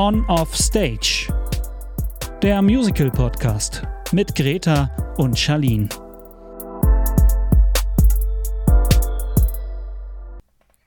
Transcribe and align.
On 0.00 0.24
Off 0.28 0.54
Stage. 0.54 1.26
Der 2.40 2.62
Musical 2.62 3.10
Podcast 3.10 3.82
mit 4.12 4.32
Greta 4.36 4.88
und 5.16 5.36
Charlene. 5.36 5.88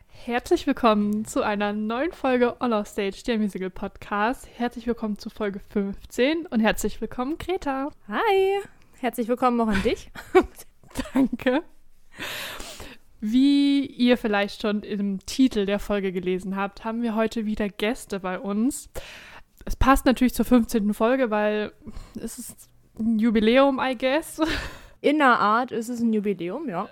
Herzlich 0.08 0.66
willkommen 0.66 1.26
zu 1.26 1.44
einer 1.44 1.74
neuen 1.74 2.14
Folge 2.14 2.56
On 2.62 2.72
Off 2.72 2.88
Stage, 2.88 3.22
der 3.28 3.38
Musical 3.38 3.70
Podcast. 3.70 4.48
Herzlich 4.56 4.88
willkommen 4.88 5.18
zu 5.18 5.30
Folge 5.30 5.60
15 5.60 6.46
und 6.46 6.62
herzlich 6.62 7.02
willkommen, 7.02 7.38
Greta. 7.38 7.90
Hi, 8.08 8.62
herzlich 9.02 9.28
willkommen 9.28 9.60
auch 9.60 9.68
an 9.68 9.84
dich. 9.84 10.10
Danke. 11.14 11.64
Wie 13.22 13.86
ihr 13.86 14.18
vielleicht 14.18 14.64
schon 14.64 14.82
im 14.82 15.24
Titel 15.28 15.68
der 15.68 15.78
Folge 15.78 16.12
gelesen 16.12 16.56
habt, 16.56 16.84
haben 16.84 17.04
wir 17.04 17.16
heute 17.16 17.46
wieder 17.46 17.70
Gäste 17.70 18.20
bei 18.20 18.40
uns. 18.40 18.90
Es 19.64 19.76
passt 19.76 20.08
natürlich 20.08 20.34
zur 20.34 20.46
15. 20.46 20.96
Folge, 20.96 21.30
weil 21.30 21.72
es 22.16 22.40
ist 22.40 22.68
ein 23.00 23.20
Jubiläum, 23.20 23.80
I 23.80 23.96
guess. 23.96 24.42
In 25.02 25.20
der 25.20 25.40
Art 25.40 25.72
ist 25.72 25.90
es 25.90 26.00
ein 26.00 26.12
Jubiläum, 26.12 26.68
ja. 26.68 26.90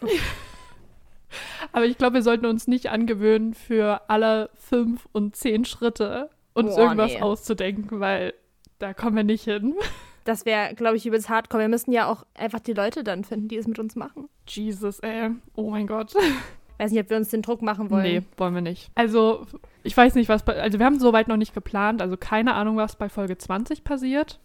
Aber 1.72 1.86
ich 1.86 1.98
glaube, 1.98 2.14
wir 2.14 2.22
sollten 2.22 2.46
uns 2.46 2.68
nicht 2.68 2.90
angewöhnen, 2.90 3.52
für 3.54 4.08
alle 4.08 4.50
fünf 4.54 5.08
und 5.10 5.34
zehn 5.34 5.64
Schritte 5.64 6.30
uns 6.52 6.76
Boah, 6.76 6.82
irgendwas 6.82 7.14
nee. 7.14 7.20
auszudenken, 7.20 7.98
weil 7.98 8.34
da 8.78 8.94
kommen 8.94 9.16
wir 9.16 9.24
nicht 9.24 9.44
hin. 9.44 9.74
Das 10.24 10.46
wäre, 10.46 10.74
glaube 10.74 10.96
ich, 10.96 11.06
übelst 11.06 11.28
hardcore. 11.28 11.62
Wir 11.62 11.68
müssen 11.68 11.92
ja 11.92 12.06
auch 12.06 12.24
einfach 12.34 12.60
die 12.60 12.72
Leute 12.72 13.04
dann 13.04 13.24
finden, 13.24 13.48
die 13.48 13.56
es 13.56 13.66
mit 13.66 13.78
uns 13.78 13.94
machen. 13.94 14.28
Jesus, 14.48 15.00
ey. 15.00 15.30
Oh 15.54 15.70
mein 15.70 15.86
Gott. 15.86 16.14
Weiß 16.78 16.90
nicht, 16.90 17.02
ob 17.02 17.10
wir 17.10 17.16
uns 17.18 17.28
den 17.28 17.42
Druck 17.42 17.62
machen 17.62 17.90
wollen. 17.90 18.02
Nee, 18.02 18.22
wollen 18.36 18.54
wir 18.54 18.60
nicht. 18.60 18.90
Also, 18.96 19.46
ich 19.84 19.96
weiß 19.96 20.16
nicht, 20.16 20.28
was 20.28 20.44
bei. 20.44 20.60
Also, 20.60 20.80
wir 20.80 20.86
haben 20.86 20.98
soweit 20.98 21.28
noch 21.28 21.36
nicht 21.36 21.54
geplant. 21.54 22.02
Also, 22.02 22.16
keine 22.16 22.54
Ahnung, 22.54 22.76
was 22.76 22.96
bei 22.96 23.08
Folge 23.08 23.38
20 23.38 23.84
passiert. 23.84 24.40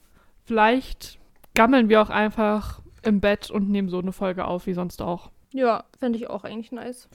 Vielleicht 0.45 1.17
gammeln 1.55 1.89
wir 1.89 2.01
auch 2.01 2.11
einfach 2.11 2.81
im 3.01 3.19
Bett 3.19 3.49
und 3.49 3.69
nehmen 3.69 3.89
so 3.89 3.97
eine 3.97 4.11
Folge 4.11 4.45
auf, 4.45 4.67
wie 4.67 4.73
sonst 4.73 5.01
auch. 5.01 5.31
Ja, 5.51 5.85
fände 5.97 6.19
ich 6.19 6.29
auch 6.29 6.43
eigentlich 6.43 6.71
nice. 6.71 7.09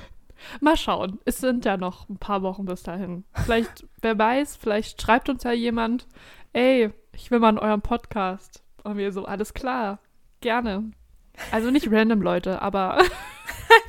Mal 0.60 0.76
schauen. 0.76 1.18
Es 1.24 1.38
sind 1.38 1.64
ja 1.64 1.76
noch 1.76 2.08
ein 2.08 2.16
paar 2.18 2.42
Wochen 2.42 2.64
bis 2.64 2.82
dahin. 2.82 3.24
Vielleicht, 3.32 3.86
wer 4.00 4.18
weiß, 4.18 4.56
vielleicht 4.56 5.00
schreibt 5.00 5.28
uns 5.28 5.42
ja 5.42 5.52
jemand, 5.52 6.06
ey, 6.52 6.90
ich 7.14 7.30
will 7.30 7.38
mal 7.38 7.50
in 7.50 7.58
eurem 7.58 7.82
Podcast. 7.82 8.62
Und 8.82 8.96
wir 8.96 9.12
so, 9.12 9.24
alles 9.24 9.54
klar, 9.54 9.98
gerne. 10.40 10.90
Also 11.50 11.70
nicht 11.70 11.90
random 11.90 12.22
Leute, 12.22 12.62
aber 12.62 12.98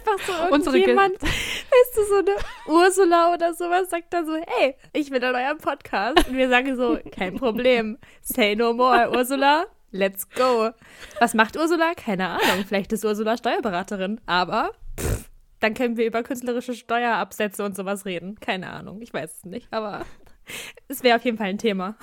Einfach 0.08 0.64
so 0.64 0.72
irgendjemand, 0.72 1.22
weißt 1.22 1.98
du, 1.98 2.04
so 2.06 2.16
eine 2.18 2.36
Ursula 2.68 3.34
oder 3.34 3.54
sowas 3.54 3.90
sagt 3.90 4.14
dann 4.14 4.26
so, 4.26 4.36
hey, 4.36 4.76
ich 4.94 5.12
will 5.12 5.24
in 5.24 5.36
eurem 5.36 5.58
Podcast. 5.58 6.28
Und 6.28 6.36
wir 6.36 6.50
sagen 6.50 6.76
so, 6.76 7.00
kein 7.12 7.36
Problem. 7.36 7.98
Say 8.22 8.56
no 8.56 8.74
more, 8.74 9.12
Ursula. 9.12 9.66
Let's 9.92 10.30
go. 10.30 10.72
Was 11.20 11.34
macht 11.34 11.58
Ursula? 11.58 11.94
Keine 11.96 12.28
Ahnung. 12.30 12.66
Vielleicht 12.68 12.92
ist 12.94 13.06
Ursula 13.06 13.38
Steuerberaterin. 13.38 14.20
Aber 14.26 14.72
pff, 15.00 15.30
dann 15.60 15.74
können 15.74 15.98
wir 15.98 16.06
über 16.06 16.24
künstlerische 16.24 16.74
Steuerabsätze 16.74 17.64
und 17.64 17.76
sowas 17.76 18.06
reden. 18.06 18.40
Keine 18.40 18.72
Ahnung. 18.72 19.02
Ich 19.02 19.14
weiß 19.14 19.38
es 19.38 19.46
nicht. 19.46 19.72
Aber 19.72 20.06
es 20.88 21.04
wäre 21.04 21.18
auf 21.18 21.24
jeden 21.24 21.38
Fall 21.38 21.48
ein 21.48 21.58
Thema. 21.58 21.96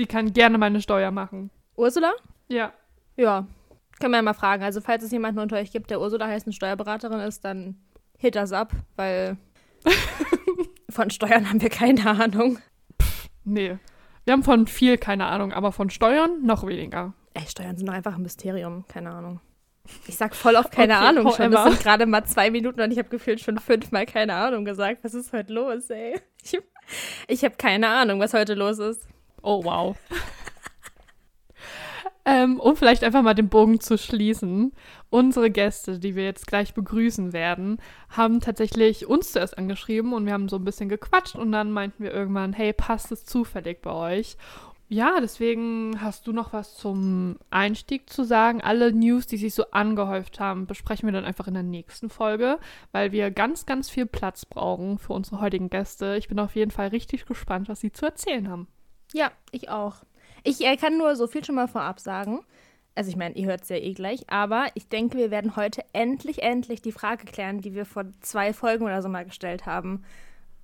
Sie 0.00 0.06
kann 0.06 0.32
gerne 0.32 0.56
meine 0.56 0.80
Steuer 0.80 1.10
machen. 1.10 1.50
Ursula? 1.76 2.14
Ja. 2.48 2.72
Ja. 3.16 3.46
Können 4.00 4.12
wir 4.12 4.16
ja 4.16 4.22
mal 4.22 4.32
fragen. 4.32 4.62
Also, 4.62 4.80
falls 4.80 5.04
es 5.04 5.10
jemanden 5.10 5.40
unter 5.40 5.56
euch 5.56 5.70
gibt, 5.70 5.90
der 5.90 6.00
Ursula 6.00 6.26
heißt 6.26 6.46
und 6.46 6.54
Steuerberaterin 6.54 7.20
ist, 7.20 7.44
dann 7.44 7.76
hit 8.16 8.34
das 8.34 8.52
ab, 8.52 8.72
weil 8.96 9.36
von 10.90 11.10
Steuern 11.10 11.50
haben 11.50 11.60
wir 11.60 11.68
keine 11.68 12.06
Ahnung. 12.06 12.58
Nee. 13.44 13.76
Wir 14.24 14.32
haben 14.32 14.42
von 14.42 14.66
viel 14.66 14.96
keine 14.96 15.26
Ahnung, 15.26 15.52
aber 15.52 15.70
von 15.70 15.90
Steuern 15.90 16.46
noch 16.46 16.66
weniger. 16.66 17.12
Ey, 17.34 17.46
Steuern 17.46 17.76
sind 17.76 17.86
doch 17.86 17.94
einfach 17.94 18.14
ein 18.14 18.22
Mysterium. 18.22 18.86
Keine 18.88 19.10
Ahnung. 19.10 19.40
Ich 20.06 20.16
sag 20.16 20.34
voll 20.34 20.56
oft 20.56 20.72
keine 20.72 20.96
Okay, 20.96 21.04
Ahnung 21.04 21.32
schon. 21.34 21.50
Das 21.50 21.64
sind 21.64 21.80
gerade 21.82 22.06
mal 22.06 22.24
zwei 22.24 22.50
Minuten 22.50 22.80
und 22.80 22.90
ich 22.90 22.98
habe 22.98 23.10
gefühlt 23.10 23.40
schon 23.40 23.58
fünfmal 23.58 24.06
keine 24.06 24.32
Ahnung 24.34 24.64
gesagt. 24.64 25.04
Was 25.04 25.12
ist 25.12 25.34
heute 25.34 25.52
los, 25.52 25.90
ey? 25.90 26.18
Ich, 26.42 26.58
ich 27.28 27.44
habe 27.44 27.56
keine 27.56 27.88
Ahnung, 27.88 28.18
was 28.18 28.32
heute 28.32 28.54
los 28.54 28.78
ist. 28.78 29.06
Oh, 29.42 29.64
wow. 29.64 29.96
ähm, 32.24 32.60
um 32.60 32.76
vielleicht 32.76 33.02
einfach 33.04 33.22
mal 33.22 33.34
den 33.34 33.48
Bogen 33.48 33.80
zu 33.80 33.98
schließen. 33.98 34.72
Unsere 35.08 35.50
Gäste, 35.50 35.98
die 35.98 36.14
wir 36.14 36.24
jetzt 36.24 36.46
gleich 36.46 36.74
begrüßen 36.74 37.32
werden, 37.32 37.78
haben 38.08 38.40
tatsächlich 38.40 39.06
uns 39.06 39.32
zuerst 39.32 39.58
angeschrieben 39.58 40.12
und 40.12 40.26
wir 40.26 40.32
haben 40.32 40.48
so 40.48 40.56
ein 40.56 40.64
bisschen 40.64 40.88
gequatscht 40.88 41.34
und 41.34 41.52
dann 41.52 41.72
meinten 41.72 42.04
wir 42.04 42.12
irgendwann, 42.12 42.52
hey, 42.52 42.72
passt 42.72 43.10
es 43.10 43.24
zufällig 43.24 43.82
bei 43.82 43.92
euch? 43.92 44.36
Ja, 44.92 45.20
deswegen 45.20 46.00
hast 46.02 46.26
du 46.26 46.32
noch 46.32 46.52
was 46.52 46.76
zum 46.76 47.36
Einstieg 47.50 48.10
zu 48.10 48.24
sagen. 48.24 48.60
Alle 48.60 48.92
News, 48.92 49.24
die 49.26 49.36
sich 49.36 49.54
so 49.54 49.70
angehäuft 49.70 50.40
haben, 50.40 50.66
besprechen 50.66 51.06
wir 51.06 51.12
dann 51.12 51.24
einfach 51.24 51.46
in 51.46 51.54
der 51.54 51.62
nächsten 51.62 52.10
Folge, 52.10 52.58
weil 52.90 53.12
wir 53.12 53.30
ganz, 53.30 53.66
ganz 53.66 53.88
viel 53.88 54.06
Platz 54.06 54.44
brauchen 54.44 54.98
für 54.98 55.12
unsere 55.12 55.40
heutigen 55.40 55.70
Gäste. 55.70 56.16
Ich 56.16 56.26
bin 56.26 56.40
auf 56.40 56.56
jeden 56.56 56.72
Fall 56.72 56.88
richtig 56.88 57.24
gespannt, 57.24 57.68
was 57.68 57.78
sie 57.78 57.92
zu 57.92 58.04
erzählen 58.04 58.48
haben. 58.48 58.66
Ja, 59.12 59.30
ich 59.50 59.68
auch. 59.68 59.96
Ich 60.44 60.64
äh, 60.64 60.76
kann 60.76 60.98
nur 60.98 61.16
so 61.16 61.26
viel 61.26 61.44
schon 61.44 61.54
mal 61.54 61.68
vorab 61.68 62.00
sagen. 62.00 62.44
Also 62.94 63.10
ich 63.10 63.16
meine, 63.16 63.36
ihr 63.36 63.46
hört 63.46 63.62
es 63.62 63.68
ja 63.68 63.76
eh 63.76 63.92
gleich, 63.92 64.28
aber 64.30 64.66
ich 64.74 64.88
denke, 64.88 65.16
wir 65.16 65.30
werden 65.30 65.56
heute 65.56 65.84
endlich, 65.92 66.42
endlich 66.42 66.82
die 66.82 66.92
Frage 66.92 67.24
klären, 67.24 67.60
die 67.60 67.74
wir 67.74 67.86
vor 67.86 68.04
zwei 68.20 68.52
Folgen 68.52 68.84
oder 68.84 69.00
so 69.00 69.08
mal 69.08 69.24
gestellt 69.24 69.64
haben. 69.64 70.04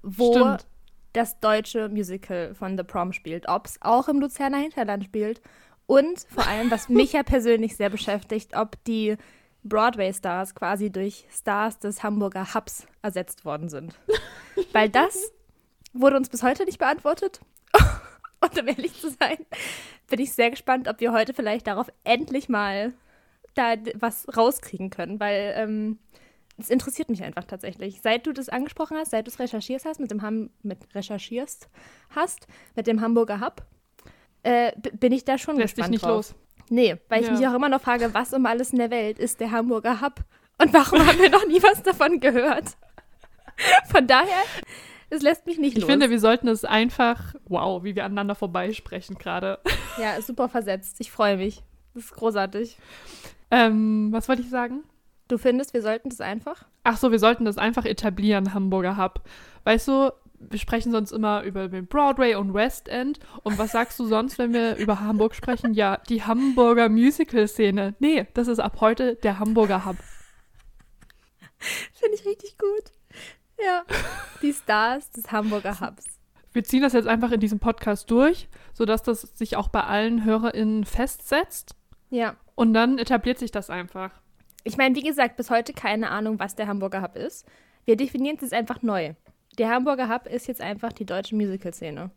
Wo 0.03 0.33
Stimmt. 0.33 0.67
das 1.13 1.39
deutsche 1.41 1.89
Musical 1.89 2.55
von 2.55 2.77
The 2.77 2.85
Prom 2.85 3.13
spielt, 3.13 3.49
ob 3.49 3.67
es 3.67 3.81
auch 3.81 4.09
im 4.09 4.21
Luzerner 4.21 4.59
Hinterland 4.59 5.05
spielt 5.05 5.41
und 5.87 6.27
vor 6.29 6.47
allem, 6.47 6.71
was 6.71 6.89
mich 6.89 7.13
ja 7.13 7.23
persönlich 7.25 7.77
sehr 7.77 7.91
beschäftigt, 7.91 8.57
ob 8.57 8.83
die 8.85 9.17
Broadway-Stars 9.63 10.55
quasi 10.55 10.91
durch 10.91 11.27
Stars 11.31 11.79
des 11.79 12.03
Hamburger 12.03 12.55
Hubs 12.55 12.87
ersetzt 13.03 13.45
worden 13.45 13.69
sind. 13.69 13.95
Weil 14.73 14.89
das 14.89 15.33
wurde 15.93 16.17
uns 16.17 16.29
bis 16.29 16.43
heute 16.43 16.65
nicht 16.65 16.79
beantwortet. 16.79 17.41
Und 18.41 18.61
um 18.61 18.69
ehrlich 18.69 19.01
zu 19.01 19.11
sein, 19.11 19.39
bin 20.09 20.21
ich 20.21 20.33
sehr 20.33 20.51
gespannt, 20.51 20.89
ob 20.89 21.01
wir 21.01 21.13
heute 21.13 21.33
vielleicht 21.35 21.67
darauf 21.67 21.89
endlich 22.05 22.49
mal 22.49 22.93
da 23.55 23.75
was 23.95 24.27
rauskriegen 24.37 24.91
können, 24.91 25.19
weil 25.19 25.55
ähm, 25.57 25.99
es 26.59 26.69
interessiert 26.71 27.09
mich 27.09 27.23
einfach 27.23 27.45
tatsächlich. 27.45 28.01
Seit 28.03 28.27
du 28.27 28.33
das 28.33 28.49
angesprochen 28.49 28.97
hast, 28.99 29.11
seit 29.11 29.27
du 29.27 29.31
es 29.31 29.39
recherchiert 29.39 29.85
hast, 29.85 30.01
mit 30.01 30.11
dem 30.11 30.23
Ham 30.23 30.51
mit 30.63 30.79
recherchierst 30.95 31.69
hast, 32.11 32.47
mit 32.75 32.87
dem 32.87 33.01
Hamburger 33.01 33.41
Hub, 33.41 33.65
äh, 34.43 34.73
bin 34.93 35.13
ich 35.13 35.25
da 35.25 35.39
schon 35.39 35.57
Lässt 35.57 35.73
dich 35.77 35.77
gespannt 35.77 35.91
nicht 35.93 36.05
drauf. 36.05 36.11
los. 36.11 36.35
Nee, 36.69 36.97
weil 37.09 37.23
ich 37.23 37.29
Ja. 37.29 37.33
mich 37.35 37.47
auch 37.49 37.55
immer 37.55 37.69
noch 37.69 37.81
frage, 37.81 38.13
was 38.13 38.33
um 38.35 38.45
alles 38.47 38.73
in 38.73 38.79
der 38.79 38.91
Welt 38.91 39.19
ist 39.19 39.41
der 39.41 39.51
Hamburger 39.51 40.01
Hub 40.03 40.21
und 40.59 40.73
warum 40.73 41.07
haben 41.07 41.19
wir 41.19 41.31
noch 41.31 41.47
nie 41.47 41.63
was 41.63 41.83
davon 41.83 42.21
gehört? 42.21 42.77
Von 43.91 44.07
daher, 44.07 44.43
es 45.11 45.23
lässt 45.23 45.47
mich 45.47 45.59
nicht 45.59 45.77
Ich 45.77 45.83
los. 45.83 45.91
finde, 45.91 46.11
wir 46.11 46.21
sollten 46.21 46.49
es 46.49 46.65
einfach, 46.65 47.35
wow, 47.47 47.83
wie 47.85 47.95
wir 47.97 48.05
aneinander 48.05 48.35
vorbeisprechen 48.35 49.17
gerade. 49.19 49.59
ja, 50.01 50.15
ist 50.15 50.27
super 50.27 50.49
versetzt. 50.49 51.01
Ich 51.01 51.11
freue 51.11 51.37
mich. 51.37 51.63
Das 51.95 52.05
ist 52.05 52.15
großartig. 52.15 52.77
Ähm, 53.51 54.09
was 54.13 54.29
wollte 54.29 54.43
ich 54.43 54.51
sagen? 54.51 54.83
Du 55.29 55.39
findest, 55.39 55.75
wir 55.75 55.83
sollten 55.83 56.09
das 56.11 56.21
einfach? 56.21 56.65
Ach 56.85 56.97
so, 56.97 57.11
wir 57.11 57.19
sollten 57.19 57.45
das 57.45 57.59
einfach 57.59 57.85
etablieren, 57.85 58.55
Hamburger 58.55 58.97
Hub. 58.97 59.23
Weißt 59.65 59.89
du, 59.89 60.13
wir 60.39 60.59
sprechen 60.59 60.93
sonst 60.93 61.13
immer 61.13 61.43
über 61.43 61.69
den 61.69 61.87
Broadway 61.87 62.35
und 62.35 62.53
West 62.55 62.89
End. 62.89 63.19
Und 63.43 63.59
was 63.59 63.73
sagst 63.73 63.99
du 63.99 64.05
sonst, 64.07 64.39
wenn 64.39 64.53
wir 64.53 64.77
über 64.77 65.01
Hamburg 65.01 65.35
sprechen? 65.35 65.73
Ja, 65.75 65.97
die 66.09 66.23
Hamburger 66.23 66.89
Musical-Szene. 66.89 67.95
Nee, 67.99 68.27
das 68.35 68.47
ist 68.49 68.59
ab 68.61 68.81
heute 68.81 69.17
der 69.17 69.39
Hamburger 69.39 69.85
Hub. 69.87 69.97
Finde 71.95 72.15
ich 72.15 72.27
richtig 72.27 72.59
gut. 72.59 72.93
Ja. 73.65 73.85
Die 74.43 74.53
Stars 74.53 75.11
des 75.11 75.31
Hamburger 75.33 75.81
Hubs. 75.81 76.05
Wir 76.53 76.65
ziehen 76.65 76.83
das 76.83 76.93
jetzt 76.93 77.09
einfach 77.09 77.33
in 77.33 77.41
diesem 77.41 77.59
Podcast 77.59 78.11
durch, 78.11 78.49
sodass 78.73 79.03
das 79.03 79.23
sich 79.23 79.57
auch 79.57 79.69
bei 79.69 79.83
allen 79.85 80.25
HörerInnen 80.25 80.85
festsetzt. 80.85 81.75
Ja. 82.11 82.37
Und 82.55 82.73
dann 82.75 82.99
etabliert 82.99 83.39
sich 83.39 83.51
das 83.51 83.69
einfach. 83.71 84.11
Ich 84.65 84.77
meine, 84.77 84.95
wie 84.97 85.03
gesagt, 85.03 85.37
bis 85.37 85.51
heute 85.51 85.73
keine 85.73 86.11
Ahnung, 86.11 86.39
was 86.39 86.55
der 86.57 86.67
Hamburger 86.67 87.03
Hub 87.03 87.17
ist. 87.17 87.47
Wir 87.85 87.97
definieren 87.97 88.37
es 88.37 88.43
jetzt 88.43 88.55
einfach 88.55 88.83
neu. 88.83 89.15
Der 89.59 89.71
Hamburger 89.71 90.09
Hub 90.09 90.27
ist 90.27 90.47
jetzt 90.49 90.61
einfach 90.61 90.93
die 90.93 91.05
deutsche 91.07 91.35
Musical-Szene. 91.37 92.11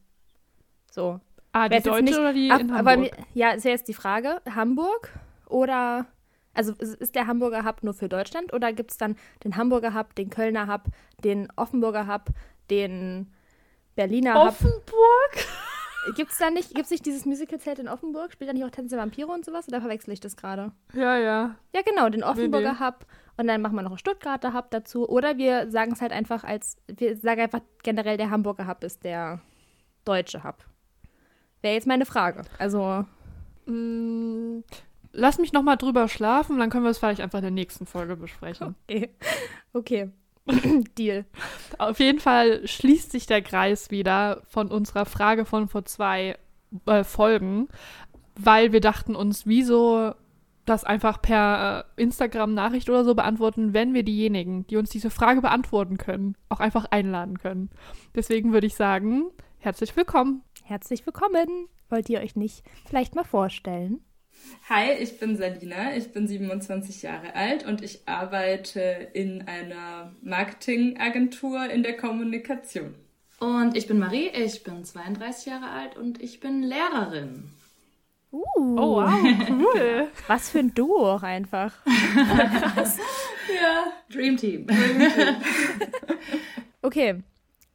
So. 0.92 1.20
Ah, 1.52 1.68
die 1.70 1.82
deutsche 1.82 2.04
nicht- 2.04 2.18
oder 2.18 2.34
die 2.34 2.52
Ab- 2.52 2.62
in 2.62 2.72
aber 2.72 2.92
Hamburg? 2.92 3.18
mir- 3.18 3.26
ja, 3.34 3.52
ist 3.52 3.66
ja 3.66 3.72
jetzt 3.72 3.88
die 3.88 3.94
Frage, 3.94 4.42
Hamburg 4.54 5.12
oder, 5.48 6.06
also 6.60 6.74
ist- 6.74 7.16
der 7.16 7.26
Hamburger 7.26 7.64
Hub 7.64 7.84
nur 7.84 7.94
für 7.94 8.10
Deutschland 8.10 8.52
oder 8.54 8.74
gibt 8.74 8.92
es 8.92 8.98
dann 8.98 9.16
den 9.46 9.56
Hamburger 9.56 9.94
Hub, 9.94 10.14
den 10.16 10.30
Kölner 10.30 10.68
Hub, 10.68 10.84
den 11.24 11.48
Offenburger 11.56 12.06
Hub, 12.08 12.26
den 12.70 13.32
Berliner 13.96 14.34
Hub? 14.36 14.50
Offenburg? 14.50 15.32
Gibt 16.16 16.32
es 16.32 16.38
da 16.38 16.50
nicht, 16.50 16.74
gibt's 16.76 16.92
nicht 16.92 17.06
dieses 17.06 17.26
Musical-Zelt 17.26 17.80
in 17.80 17.88
Offenburg? 17.88 18.32
Spielt 18.34 18.50
da 18.50 18.54
nicht 18.54 18.66
auch 18.66 18.70
Tänze 18.72 18.98
Vampire 18.98 19.28
und 19.28 19.46
sowas? 19.46 19.68
Oder 19.68 19.80
verwechsel 19.80 20.12
ich 20.14 20.20
das 20.20 20.36
gerade? 20.36 20.72
Ja, 20.94 21.18
ja. 21.18 21.56
Ja, 21.74 21.82
genau, 21.86 22.10
den 22.10 22.24
Offenburger 22.24 22.74
nee. 22.74 22.80
Hub 22.86 23.06
und 23.38 23.48
dann 23.48 23.62
machen 23.62 23.76
wir 23.76 23.82
noch 23.84 23.92
einen 23.92 23.98
Stuttgarter 24.00 24.54
Hub 24.54 24.70
dazu. 24.72 25.08
Oder 25.08 25.38
wir 25.38 25.72
sagen 25.72 25.94
es 25.94 26.02
halt 26.02 26.12
einfach 26.12 26.44
als, 26.44 26.78
wir 26.88 27.16
sagen 27.16 27.42
einfach 27.42 27.62
generell, 27.84 28.18
der 28.18 28.32
Hamburger 28.32 28.68
Hub 28.68 28.84
ist 28.84 29.04
der 29.06 29.40
Deutsche 30.04 30.44
habe. 30.44 30.58
Wäre 31.62 31.76
jetzt 31.76 31.88
meine 31.88 32.06
Frage. 32.06 32.42
Also. 32.58 33.06
Mm, 33.66 34.62
lass 35.12 35.38
mich 35.38 35.54
noch 35.54 35.64
mal 35.64 35.76
drüber 35.76 36.08
schlafen, 36.08 36.60
dann 36.60 36.70
können 36.70 36.84
wir 36.84 36.92
es 36.92 36.98
vielleicht 36.98 37.22
einfach 37.22 37.40
in 37.40 37.44
der 37.44 37.52
nächsten 37.52 37.86
Folge 37.86 38.16
besprechen. 38.16 38.76
Okay. 38.88 39.10
okay. 39.74 40.10
Deal. 40.98 41.26
Auf 41.78 42.00
jeden 42.00 42.20
Fall 42.20 42.68
schließt 42.68 43.12
sich 43.12 43.28
der 43.28 43.42
Kreis 43.42 43.92
wieder 43.92 44.42
von 44.48 44.72
unserer 44.72 45.06
Frage 45.06 45.46
von 45.46 45.68
vor 45.68 45.86
zwei 45.86 46.38
äh, 46.86 47.04
Folgen, 47.04 47.68
weil 48.36 48.72
wir 48.72 48.82
dachten 48.82 49.16
uns, 49.16 49.46
wieso 49.46 50.14
das 50.66 50.84
einfach 50.84 51.22
per 51.22 51.86
äh, 51.98 52.02
Instagram-Nachricht 52.02 52.90
oder 52.90 53.04
so 53.04 53.16
beantworten, 53.16 53.74
wenn 53.74 53.94
wir 53.94 54.04
diejenigen, 54.04 54.66
die 54.68 54.78
uns 54.78 54.90
diese 54.90 55.10
Frage 55.10 55.42
beantworten 55.42 55.98
können, 55.98 56.36
auch 56.48 56.60
einfach 56.60 56.86
einladen 56.90 57.38
können. 57.38 57.70
Deswegen 58.16 58.54
würde 58.54 58.68
ich 58.68 58.76
sagen, 58.76 59.30
herzlich 59.58 59.96
willkommen. 59.96 60.44
Herzlich 60.64 61.06
willkommen. 61.06 61.68
Wollt 61.90 62.10
ihr 62.10 62.20
euch 62.20 62.36
nicht 62.36 62.64
vielleicht 62.86 63.16
mal 63.16 63.24
vorstellen? 63.24 64.02
Hi, 64.70 64.92
ich 65.00 65.20
bin 65.20 65.36
Salina, 65.38 65.96
ich 65.96 66.12
bin 66.12 66.28
27 66.28 67.02
Jahre 67.02 67.36
alt 67.36 67.66
und 67.66 67.84
ich 67.84 68.02
arbeite 68.08 68.80
in 69.14 69.48
einer 69.48 70.14
Marketingagentur 70.22 71.70
in 71.70 71.84
der 71.84 71.98
Kommunikation. 71.98 72.94
Und 73.40 73.76
ich 73.78 73.88
bin 73.88 74.00
Marie, 74.00 74.28
ich 74.30 74.64
bin 74.64 74.84
32 74.84 75.46
Jahre 75.48 75.70
alt 75.70 75.98
und 75.98 76.22
ich 76.22 76.40
bin 76.40 76.62
Lehrerin. 76.64 77.50
Uh, 78.32 78.44
Oh, 78.78 78.98
wow, 78.98 79.12
cool. 79.50 80.08
was 80.28 80.50
für 80.52 80.60
ein 80.60 80.74
Duo 80.76 81.14
auch 81.16 81.24
einfach. 81.24 81.74
Ja, 81.88 83.86
Dream 84.12 84.38
Team. 84.38 84.68
Okay, 86.82 87.22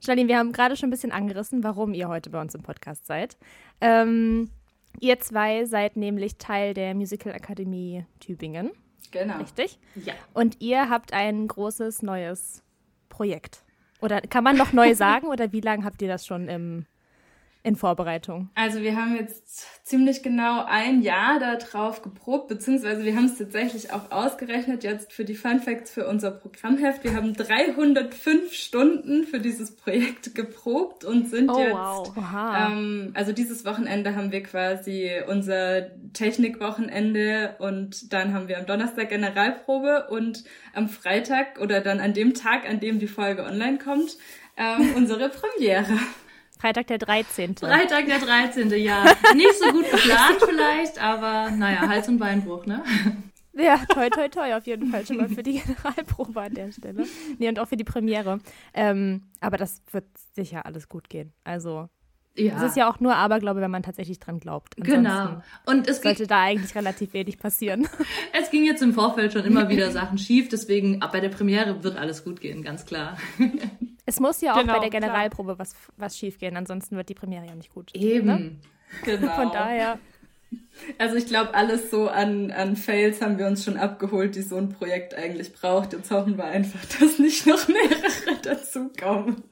Janine, 0.01 0.29
wir 0.29 0.39
haben 0.39 0.53
gerade 0.53 0.77
schon 0.77 0.89
ein 0.89 0.91
bisschen 0.91 1.13
angerissen, 1.13 1.63
warum 1.63 1.93
ihr 1.93 2.09
heute 2.09 2.31
bei 2.31 2.41
uns 2.41 2.55
im 2.55 2.63
Podcast 2.63 3.05
seid. 3.07 3.37
Ähm, 3.83 4.51
ihr 5.00 5.20
zwei 5.20 5.64
seid 5.64 5.96
nämlich 5.96 6.37
Teil 6.38 6.75
der 6.75 6.94
Musical 6.94 7.32
Akademie 7.32 8.05
Tübingen, 8.20 8.70
Genau. 9.11 9.38
richtig? 9.38 9.79
Ja. 9.94 10.14
Und 10.32 10.61
ihr 10.61 10.88
habt 10.91 11.12
ein 11.12 11.46
großes 11.46 12.02
neues 12.02 12.62
Projekt. 13.08 13.64
Oder 14.00 14.20
kann 14.20 14.44
man 14.44 14.56
noch 14.56 14.73
neu 14.73 14.94
sagen 14.94 15.29
oder 15.29 15.52
wie 15.52 15.61
lange 15.61 15.85
habt 15.85 16.02
ihr 16.02 16.08
das 16.08 16.26
schon 16.26 16.49
im, 16.49 16.87
in 17.65 17.77
Vorbereitung? 17.77 18.51
Also 18.55 18.83
wir 18.83 18.95
haben 18.95 19.17
jetzt 19.17 19.87
ziemlich 19.87 20.23
genau 20.23 20.65
ein 20.67 21.01
Jahr 21.01 21.41
darauf 21.41 22.03
geprobt, 22.03 22.49
beziehungsweise 22.49 23.05
wir 23.05 23.17
haben 23.17 23.25
es 23.25 23.39
tatsächlich 23.39 23.91
auch 23.91 24.11
ausgerechnet 24.11 24.85
jetzt 24.85 25.15
für 25.15 25.25
die 25.25 25.35
Fun 25.35 25.61
Facts 25.61 25.91
für 25.91 26.07
unser 26.07 26.31
Programmheft. 26.31 27.05
Wir 27.05 27.15
haben 27.15 27.33
305 27.33 28.53
Stunden 28.53 29.25
für 29.25 29.41
dieses 29.41 29.75
Projekt 29.75 30.35
geprobt 30.35 31.05
und 31.07 31.29
sind 31.29 31.51
Oh, 31.51 31.59
jetzt 31.59 31.73
wow. 31.73 32.15
Ähm, 32.17 33.13
also 33.15 33.33
dieses 33.33 33.65
Wochenende 33.65 34.15
haben 34.15 34.31
wir 34.31 34.43
quasi 34.43 35.11
unser 35.27 35.87
Technikwochenende 36.13 37.57
und 37.61 38.13
dann 38.13 38.35
haben 38.35 38.49
wir 38.49 38.59
am 38.59 38.67
Donnerstag 38.67 39.09
Generalprobe 39.09 40.09
und 40.11 40.45
am 40.75 40.91
Freitag 40.91 41.59
oder 41.61 41.81
dann 41.81 42.01
an 42.01 42.13
dem 42.13 42.35
Tag, 42.35 42.69
an 42.69 42.79
dem 42.79 42.99
die 42.99 43.09
Folge 43.09 43.43
online 43.43 43.79
kommt, 43.79 44.19
ähm, 44.59 44.93
unsere 44.97 45.31
Premiere. 45.31 45.99
Freitag 46.65 46.87
der 46.87 46.97
13. 46.97 47.57
Freitag 47.59 48.07
der 48.07 48.19
13. 48.21 48.71
Ja. 48.83 49.05
Nicht 49.35 49.53
so 49.61 49.71
gut 49.71 49.85
geplant 49.91 50.39
vielleicht, 50.49 50.99
aber 50.99 51.51
naja, 51.51 51.87
Hals- 51.87 52.09
und 52.09 52.17
Beinbruch, 52.17 52.65
ne? 52.65 52.83
Ja, 53.53 53.77
toi, 53.87 54.09
toi, 54.09 54.29
toi, 54.29 54.55
auf 54.55 54.67
jeden 54.67 54.91
Fall 54.91 55.05
schon 55.07 55.19
mal 55.19 55.29
für 55.29 55.43
die 55.43 55.61
Generalprobe 55.61 56.41
an 56.41 56.55
der 56.55 56.73
Stelle. 56.73 57.05
Nee, 57.37 57.51
und 57.51 57.59
auch 57.59 57.69
für 57.69 57.77
die 57.77 57.85
Premiere. 57.85 58.41
Ähm, 58.73 59.25
aber 59.41 59.59
das 59.59 59.83
wird 59.93 60.07
sicher 60.35 60.65
alles 60.65 60.89
gut 60.89 61.11
gehen. 61.11 61.35
Also, 61.45 61.91
Ja. 62.35 62.57
es 62.57 62.63
ist 62.63 62.77
ja 62.79 62.89
auch 62.91 62.99
nur 62.99 63.15
Aberglaube, 63.15 63.61
wenn 63.61 63.71
man 63.71 63.83
tatsächlich 63.83 64.19
dran 64.19 64.41
glaubt. 64.41 64.75
Ansonsten 64.81 65.05
Genau. 65.05 65.43
Und 65.67 65.87
es 65.87 66.01
ging, 66.01 66.13
Sollte 66.13 66.27
da 66.27 66.45
eigentlich 66.45 66.75
relativ 66.75 67.13
wenig 67.13 67.39
passieren. 67.39 67.87
es 68.33 68.51
ging 68.51 68.65
jetzt 68.65 68.83
im 68.83 68.95
Vorfeld 68.95 69.35
schon 69.35 69.45
immer 69.45 69.69
wieder 69.69 69.91
Sachen 69.91 70.17
schief, 70.17 70.49
deswegen 70.49 71.03
ab 71.03 71.13
bei 71.13 71.21
der 71.21 71.29
Premiere 71.29 71.85
wird 71.85 71.99
alles 71.99 72.25
gut 72.25 72.41
gehen, 72.41 72.63
ganz 72.63 72.87
klar. 72.87 73.19
Es 74.06 74.21
muss 74.21 74.41
ja 74.41 74.53
auch 74.53 74.61
Genau, 74.61 74.75
bei 74.75 74.81
der 74.81 74.91
klar. 74.91 75.01
Generalprobe 75.01 75.59
was, 75.59 75.75
was 75.97 76.19
schief 76.19 76.39
gehen, 76.39 76.56
ansonsten 76.56 76.97
wird 76.97 77.09
die 77.09 77.15
Premiere 77.15 77.47
ja 77.47 77.55
nicht 77.55 77.73
gut. 77.73 77.95
Eben. 77.95 78.61
Genau. 79.05 79.35
Von 79.35 79.51
daher. 79.51 79.99
Also 80.99 81.17
ich 81.17 81.27
glaube, 81.27 81.55
alles 81.55 81.91
so 81.91 82.09
an, 82.09 82.51
an 82.51 82.77
Fails 82.77 83.21
haben 83.21 83.39
wir 83.39 83.47
uns 83.47 83.65
schon 83.65 83.77
abgeholt, 83.77 84.37
die 84.37 84.43
so 84.43 84.56
ein 84.56 84.69
Projekt 84.69 85.15
eigentlich 85.15 85.53
braucht. 85.53 85.93
Jetzt 85.93 86.11
hoffen 86.11 86.37
wir 86.37 86.45
einfach, 86.45 86.81
dass 87.01 87.19
nicht 87.19 87.47
noch 87.47 87.67
mehrere 87.69 88.41
dazukommen. 88.43 89.43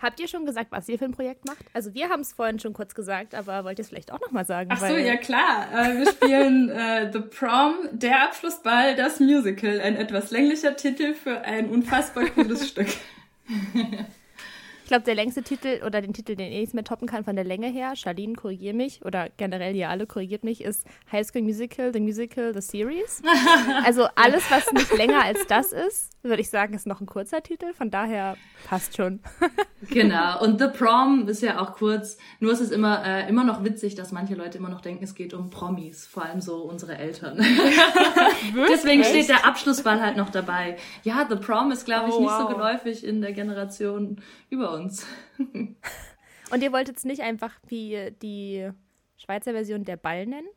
Habt 0.00 0.20
ihr 0.20 0.28
schon 0.28 0.46
gesagt, 0.46 0.70
was 0.70 0.88
ihr 0.88 0.98
für 0.98 1.06
ein 1.06 1.12
Projekt 1.12 1.44
macht? 1.44 1.64
Also 1.72 1.92
wir 1.92 2.08
haben 2.08 2.20
es 2.20 2.32
vorhin 2.32 2.60
schon 2.60 2.72
kurz 2.72 2.94
gesagt, 2.94 3.34
aber 3.34 3.64
wollt 3.64 3.78
ihr 3.78 3.82
es 3.82 3.88
vielleicht 3.88 4.12
auch 4.12 4.20
nochmal 4.20 4.44
sagen? 4.44 4.70
Ach 4.72 4.78
so, 4.78 4.96
ja 4.96 5.16
klar. 5.16 5.66
Äh, 5.72 5.98
wir 5.98 6.10
spielen 6.12 6.70
äh, 6.70 7.10
The 7.12 7.20
Prom, 7.20 7.74
der 7.92 8.22
Abschlussball, 8.22 8.94
das 8.94 9.18
Musical. 9.18 9.80
Ein 9.80 9.96
etwas 9.96 10.30
länglicher 10.30 10.76
Titel 10.76 11.14
für 11.14 11.40
ein 11.40 11.68
unfassbar 11.68 12.26
cooles 12.26 12.68
Stück. 12.68 12.88
Ich 14.88 14.90
glaube, 14.90 15.04
der 15.04 15.16
längste 15.16 15.42
Titel 15.42 15.82
oder 15.84 16.00
den 16.00 16.14
Titel, 16.14 16.34
den 16.34 16.50
ich 16.50 16.60
nicht 16.60 16.72
mehr 16.72 16.82
toppen 16.82 17.06
kann 17.06 17.22
von 17.22 17.36
der 17.36 17.44
Länge 17.44 17.66
her, 17.66 17.94
Charlene, 17.94 18.32
korrigier 18.32 18.72
mich, 18.72 19.04
oder 19.04 19.28
generell 19.36 19.76
ihr 19.76 19.90
alle 19.90 20.06
korrigiert 20.06 20.44
mich, 20.44 20.64
ist 20.64 20.86
High 21.12 21.26
School 21.26 21.42
Musical, 21.42 21.92
The 21.92 22.00
Musical, 22.00 22.54
The 22.54 22.62
Series. 22.62 23.20
Also 23.84 24.06
alles, 24.14 24.50
was 24.50 24.72
nicht 24.72 24.96
länger 24.96 25.22
als 25.24 25.46
das 25.46 25.72
ist, 25.72 26.12
würde 26.22 26.40
ich 26.40 26.48
sagen, 26.48 26.72
ist 26.74 26.86
noch 26.86 27.00
ein 27.02 27.06
kurzer 27.06 27.42
Titel. 27.42 27.74
Von 27.74 27.90
daher 27.90 28.38
passt 28.66 28.96
schon. 28.96 29.20
Genau. 29.90 30.42
Und 30.42 30.58
The 30.60 30.66
Prom 30.76 31.28
ist 31.28 31.40
ja 31.40 31.60
auch 31.60 31.72
kurz. 31.74 32.18
Nur 32.40 32.50
ist 32.50 32.58
es 32.60 32.72
immer, 32.72 33.06
äh, 33.06 33.28
immer 33.28 33.44
noch 33.44 33.62
witzig, 33.62 33.94
dass 33.94 34.10
manche 34.10 34.34
Leute 34.34 34.58
immer 34.58 34.70
noch 34.70 34.80
denken, 34.80 35.04
es 35.04 35.14
geht 35.14 35.34
um 35.34 35.50
Promis. 35.50 36.04
Vor 36.04 36.24
allem 36.24 36.40
so 36.40 36.56
unsere 36.62 36.98
Eltern. 36.98 37.38
Deswegen 38.68 39.04
steht 39.04 39.28
der 39.28 39.46
Abschlussball 39.46 40.00
halt 40.00 40.16
noch 40.16 40.30
dabei. 40.30 40.78
Ja, 41.04 41.26
The 41.30 41.36
Prom 41.36 41.70
ist, 41.70 41.84
glaube 41.84 42.08
ich, 42.08 42.14
Oh, 42.16 42.20
nicht 42.20 42.32
so 42.32 42.44
wow. 42.44 42.54
geläufig 42.54 43.04
in 43.06 43.20
der 43.20 43.32
Generation 43.32 44.20
über 44.50 44.72
uns. 44.72 44.77
Und 46.50 46.62
ihr 46.62 46.72
wolltet 46.72 46.96
es 46.96 47.04
nicht 47.04 47.22
einfach 47.22 47.52
wie 47.66 48.10
die 48.22 48.70
Schweizer 49.18 49.52
Version 49.52 49.84
der 49.84 49.96
Ball 49.96 50.26
nennen? 50.26 50.48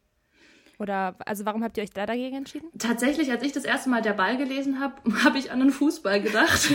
Oder, 0.81 1.15
also 1.27 1.45
warum 1.45 1.63
habt 1.63 1.77
ihr 1.77 1.83
euch 1.83 1.91
da 1.91 2.07
dagegen 2.07 2.37
entschieden? 2.37 2.67
Tatsächlich, 2.79 3.29
als 3.29 3.43
ich 3.43 3.51
das 3.51 3.65
erste 3.65 3.89
Mal 3.89 4.01
der 4.01 4.13
Ball 4.13 4.37
gelesen 4.37 4.79
habe, 4.79 4.95
habe 5.23 5.37
ich 5.37 5.51
an 5.51 5.61
einen 5.61 5.71
Fußball 5.71 6.21
gedacht. 6.21 6.71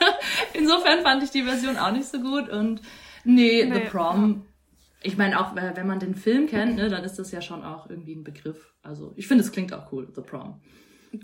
Insofern 0.54 1.02
fand 1.02 1.22
ich 1.22 1.30
die 1.30 1.42
Version 1.42 1.76
auch 1.76 1.92
nicht 1.92 2.06
so 2.06 2.20
gut. 2.20 2.48
Und 2.48 2.80
nee, 3.24 3.64
Nee, 3.64 3.74
The 3.74 3.80
Prom. 3.80 4.46
Ich 5.02 5.18
meine, 5.18 5.38
auch 5.40 5.54
äh, 5.56 5.72
wenn 5.74 5.86
man 5.86 5.98
den 5.98 6.14
Film 6.14 6.46
kennt, 6.46 6.76
ne, 6.76 6.88
dann 6.88 7.04
ist 7.04 7.18
das 7.18 7.32
ja 7.32 7.42
schon 7.42 7.62
auch 7.62 7.88
irgendwie 7.90 8.14
ein 8.14 8.24
Begriff. 8.24 8.74
Also 8.82 9.12
ich 9.16 9.26
finde, 9.26 9.44
es 9.44 9.52
klingt 9.52 9.74
auch 9.74 9.92
cool, 9.92 10.08
The 10.14 10.22
Prom. 10.22 10.60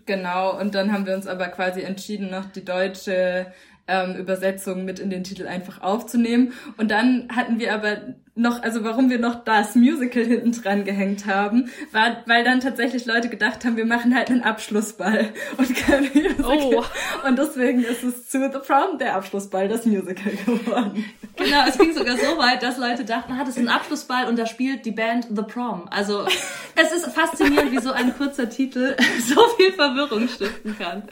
Genau, 0.04 0.58
und 0.58 0.74
dann 0.74 0.92
haben 0.92 1.06
wir 1.06 1.14
uns 1.14 1.26
aber 1.26 1.48
quasi 1.48 1.82
entschieden, 1.82 2.30
noch 2.30 2.46
die 2.46 2.64
deutsche 2.64 3.52
ähm, 3.88 4.16
Übersetzung 4.16 4.84
mit 4.84 4.98
in 4.98 5.10
den 5.10 5.24
Titel 5.24 5.46
einfach 5.46 5.80
aufzunehmen. 5.80 6.52
Und 6.76 6.90
dann 6.90 7.28
hatten 7.34 7.58
wir 7.58 7.72
aber 7.72 8.14
noch, 8.36 8.62
also 8.62 8.84
warum 8.84 9.08
wir 9.08 9.18
noch 9.18 9.44
das 9.44 9.74
Musical 9.74 10.22
hinten 10.22 10.52
dran 10.52 10.84
gehängt 10.84 11.26
haben, 11.26 11.70
war, 11.90 12.22
weil 12.26 12.44
dann 12.44 12.60
tatsächlich 12.60 13.06
Leute 13.06 13.30
gedacht 13.30 13.64
haben, 13.64 13.78
wir 13.78 13.86
machen 13.86 14.14
halt 14.14 14.30
einen 14.30 14.42
Abschlussball 14.42 15.30
und 15.56 15.74
kein 15.74 16.02
Musical. 16.12 16.58
Oh. 16.74 16.84
Und 17.26 17.38
deswegen 17.38 17.82
ist 17.82 18.04
es 18.04 18.28
zu 18.28 18.50
The 18.52 18.58
Prom 18.58 18.98
der 18.98 19.16
Abschlussball, 19.16 19.68
das 19.68 19.86
Musical 19.86 20.32
geworden. 20.44 21.04
Genau, 21.36 21.64
es 21.66 21.78
ging 21.78 21.94
sogar 21.94 22.16
so 22.18 22.36
weit, 22.38 22.62
dass 22.62 22.76
Leute 22.76 23.04
dachten, 23.04 23.32
ah, 23.32 23.40
das 23.40 23.56
ist 23.56 23.58
ein 23.58 23.68
Abschlussball 23.68 24.26
und 24.26 24.38
da 24.38 24.46
spielt 24.46 24.84
die 24.84 24.90
Band 24.90 25.28
The 25.34 25.42
Prom. 25.42 25.86
Also 25.90 26.26
es 26.74 26.92
ist 26.92 27.06
faszinierend, 27.06 27.72
wie 27.72 27.80
so 27.80 27.92
ein 27.92 28.14
kurzer 28.16 28.50
Titel 28.50 28.96
so 29.20 29.40
viel 29.56 29.72
Verwirrung 29.72 30.28
stiften 30.28 30.76
kann. 30.78 31.04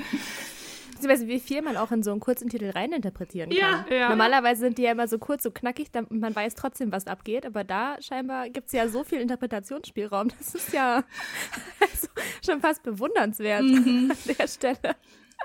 Beziehungsweise 0.94 1.28
wie 1.28 1.40
viel 1.40 1.62
man 1.62 1.76
auch 1.76 1.90
in 1.92 2.02
so 2.02 2.10
einen 2.10 2.20
kurzen 2.20 2.48
Titel 2.48 2.70
reininterpretieren 2.70 3.50
kann. 3.50 3.58
Ja, 3.58 3.94
ja. 3.94 4.08
Normalerweise 4.08 4.60
sind 4.60 4.78
die 4.78 4.82
ja 4.82 4.92
immer 4.92 5.08
so 5.08 5.18
kurz, 5.18 5.42
so 5.42 5.50
knackig, 5.50 5.90
dann, 5.90 6.06
man 6.10 6.34
weiß 6.34 6.54
trotzdem, 6.54 6.92
was 6.92 7.06
abgeht. 7.06 7.44
Aber 7.46 7.64
da 7.64 7.96
scheinbar 8.00 8.48
gibt 8.48 8.68
es 8.68 8.72
ja 8.72 8.88
so 8.88 9.04
viel 9.04 9.20
Interpretationsspielraum. 9.20 10.28
Das 10.38 10.54
ist 10.54 10.72
ja 10.72 11.04
also 11.80 12.08
schon 12.44 12.60
fast 12.60 12.82
bewundernswert 12.82 13.60
an 13.62 14.12
der 14.38 14.46
Stelle. 14.46 14.96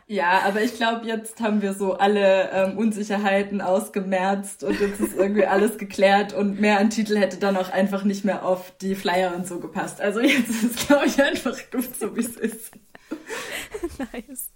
Ja, 0.08 0.41
aber 0.46 0.62
ich 0.62 0.75
glaube, 0.75 1.06
jetzt 1.06 1.39
haben 1.39 1.62
wir 1.62 1.74
so 1.74 1.94
alle 1.94 2.50
ähm, 2.51 2.77
Unsicherheiten 2.77 3.62
ausgemerzt 3.62 4.63
und 4.63 4.79
jetzt 4.79 5.00
ist 5.00 5.15
irgendwie 5.15 5.46
alles 5.46 5.77
geklärt 5.77 6.34
und 6.34 6.60
mehr 6.60 6.79
an 6.79 6.89
Titel 6.89 7.18
hätte 7.18 7.38
dann 7.38 7.58
auch 7.58 7.70
einfach 7.70 8.03
nicht 8.03 8.25
mehr 8.25 8.46
auf 8.46 8.74
die 8.82 8.96
Flyer 8.96 9.36
und 9.36 9.48
so 9.48 9.60
gepasst. 9.60 10.01
Also 10.01 10.20
jetzt 10.20 10.50
ist 10.50 10.63
es, 10.63 10.88
glaube 10.88 11.06
ich, 11.06 11.22
einfach 11.22 11.58
gut, 11.72 11.96
so 12.00 12.15
wie 12.15 12.22
es 12.22 12.38
ist. 12.38 12.72
Nice. 13.98 14.50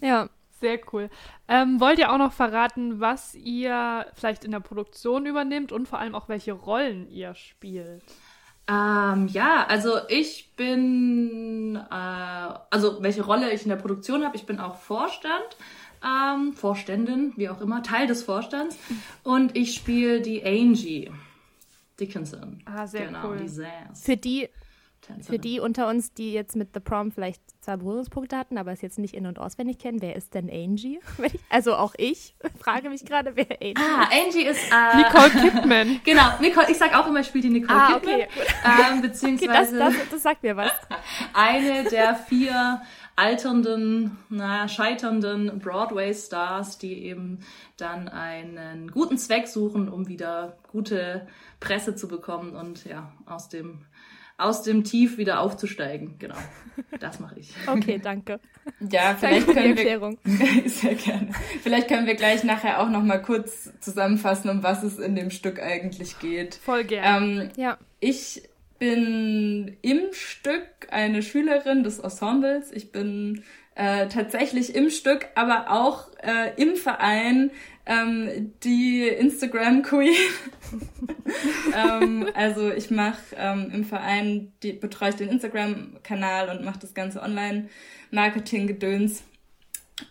Ja, 0.00 0.28
Sehr 0.60 0.78
cool. 0.92 1.08
Ähm, 1.48 1.80
wollt 1.80 1.98
ihr 1.98 2.12
auch 2.12 2.18
noch 2.18 2.32
verraten, 2.32 3.00
was 3.00 3.34
ihr 3.34 4.06
vielleicht 4.14 4.44
in 4.44 4.50
der 4.50 4.60
Produktion 4.60 5.24
übernimmt 5.26 5.72
und 5.72 5.88
vor 5.88 5.98
allem 5.98 6.14
auch 6.14 6.28
welche 6.28 6.52
Rollen 6.52 7.08
ihr 7.08 7.34
spielt? 7.34 8.04
Ähm, 8.68 9.26
ja, 9.28 9.66
also 9.66 9.98
ich 10.08 10.52
bin, 10.56 11.76
äh, 11.76 11.94
also 12.70 13.02
welche 13.02 13.22
Rolle 13.24 13.50
ich 13.52 13.62
in 13.62 13.70
der 13.70 13.76
Produktion 13.76 14.24
habe, 14.24 14.36
ich 14.36 14.46
bin 14.46 14.60
auch 14.60 14.76
Vorstand. 14.76 15.56
ähm, 16.04 16.52
Vorständin, 16.54 17.32
wie 17.36 17.48
auch 17.48 17.60
immer, 17.60 17.82
Teil 17.82 18.06
des 18.06 18.22
Vorstands. 18.22 18.78
Und 19.22 19.56
ich 19.56 19.74
spiele 19.74 20.20
die 20.22 20.44
Angie 20.44 21.10
Dickinson. 21.98 22.62
Ah, 22.64 22.86
sehr 22.86 23.06
genau, 23.06 23.28
cool. 23.28 23.38
Die 23.38 23.48
Sass. 23.48 23.68
Für 24.02 24.16
die 24.16 24.48
für 25.22 25.38
die 25.38 25.60
unter 25.60 25.88
uns, 25.88 26.12
die 26.12 26.32
jetzt 26.32 26.56
mit 26.56 26.70
The 26.74 26.80
Prom 26.80 27.10
vielleicht 27.10 27.42
zwei 27.60 27.76
Berührungspunkte 27.76 28.36
hatten, 28.36 28.58
aber 28.58 28.72
es 28.72 28.80
jetzt 28.80 28.98
nicht 28.98 29.14
in- 29.14 29.26
und 29.26 29.38
auswendig 29.38 29.78
kennen, 29.78 30.00
wer 30.00 30.16
ist 30.16 30.34
denn 30.34 30.50
Angie? 30.50 31.00
Also 31.48 31.74
auch 31.74 31.94
ich 31.96 32.34
frage 32.60 32.90
mich 32.90 33.04
gerade, 33.04 33.34
wer 33.34 33.50
Angie 33.60 33.74
ah, 33.76 34.02
ist. 34.02 34.12
Ah, 34.12 34.24
Angie 34.24 34.44
ist 34.44 34.72
äh, 34.72 34.96
Nicole 34.96 35.50
Kidman. 35.50 36.00
genau, 36.04 36.28
Nicole, 36.40 36.70
ich 36.70 36.78
sag 36.78 36.94
auch 36.94 37.06
immer, 37.06 37.20
ich 37.20 37.26
spiele 37.26 37.48
die 37.48 37.60
Nicole 37.60 37.78
ah, 37.78 37.98
Kidman. 37.98 38.14
Okay. 38.14 38.28
Ähm, 38.64 39.02
beziehungsweise 39.02 39.76
okay, 39.76 39.84
das, 39.84 39.98
das, 39.98 40.08
das 40.10 40.22
sagt 40.22 40.42
mir 40.42 40.56
was. 40.56 40.72
eine 41.34 41.84
der 41.84 42.14
vier 42.14 42.82
alternden, 43.16 44.16
naja, 44.30 44.66
scheiternden 44.66 45.58
Broadway-Stars, 45.58 46.78
die 46.78 47.04
eben 47.04 47.40
dann 47.76 48.08
einen 48.08 48.90
guten 48.90 49.18
Zweck 49.18 49.46
suchen, 49.46 49.88
um 49.88 50.08
wieder 50.08 50.56
gute 50.72 51.26
Presse 51.60 51.94
zu 51.94 52.08
bekommen 52.08 52.56
und 52.56 52.86
ja, 52.86 53.12
aus 53.26 53.48
dem 53.48 53.84
aus 54.40 54.62
dem 54.62 54.84
Tief 54.84 55.18
wieder 55.18 55.40
aufzusteigen. 55.40 56.16
Genau. 56.18 56.36
Das 56.98 57.20
mache 57.20 57.38
ich. 57.40 57.52
Okay, 57.66 58.00
danke. 58.02 58.40
Ja, 58.90 59.16
vielleicht 59.18 59.48
danke 59.48 59.60
können 59.60 59.76
Erklärung. 59.76 60.18
wir 60.24 60.68
sehr 60.68 60.94
gerne. 60.94 61.30
Vielleicht 61.62 61.88
können 61.88 62.06
wir 62.06 62.14
gleich 62.14 62.44
nachher 62.44 62.80
auch 62.80 62.88
noch 62.88 63.02
mal 63.02 63.20
kurz 63.20 63.70
zusammenfassen, 63.80 64.50
um 64.50 64.62
was 64.62 64.82
es 64.82 64.98
in 64.98 65.14
dem 65.14 65.30
Stück 65.30 65.60
eigentlich 65.62 66.18
geht. 66.18 66.56
Voll 66.56 66.84
gerne. 66.84 67.42
Ähm, 67.42 67.50
ja. 67.56 67.78
Ich 68.00 68.42
bin 68.78 69.76
im 69.82 70.00
Stück 70.12 70.88
eine 70.90 71.22
Schülerin 71.22 71.84
des 71.84 71.98
Ensembles. 71.98 72.72
Ich 72.72 72.92
bin 72.92 73.44
äh, 73.74 74.08
tatsächlich 74.08 74.74
im 74.74 74.90
Stück, 74.90 75.28
aber 75.34 75.70
auch 75.70 76.08
äh, 76.22 76.60
im 76.60 76.76
Verein 76.76 77.50
ähm, 77.90 78.52
die 78.62 79.08
Instagram 79.08 79.82
Queen. 79.82 80.14
ähm, 81.76 82.28
also 82.34 82.70
ich 82.70 82.92
mache 82.92 83.18
ähm, 83.36 83.72
im 83.74 83.84
Verein, 83.84 84.52
die, 84.62 84.72
betreue 84.72 85.10
ich 85.10 85.16
den 85.16 85.28
Instagram-Kanal 85.28 86.56
und 86.56 86.64
mache 86.64 86.78
das 86.78 86.94
ganze 86.94 87.20
Online-Marketing-Gedöns. 87.20 89.24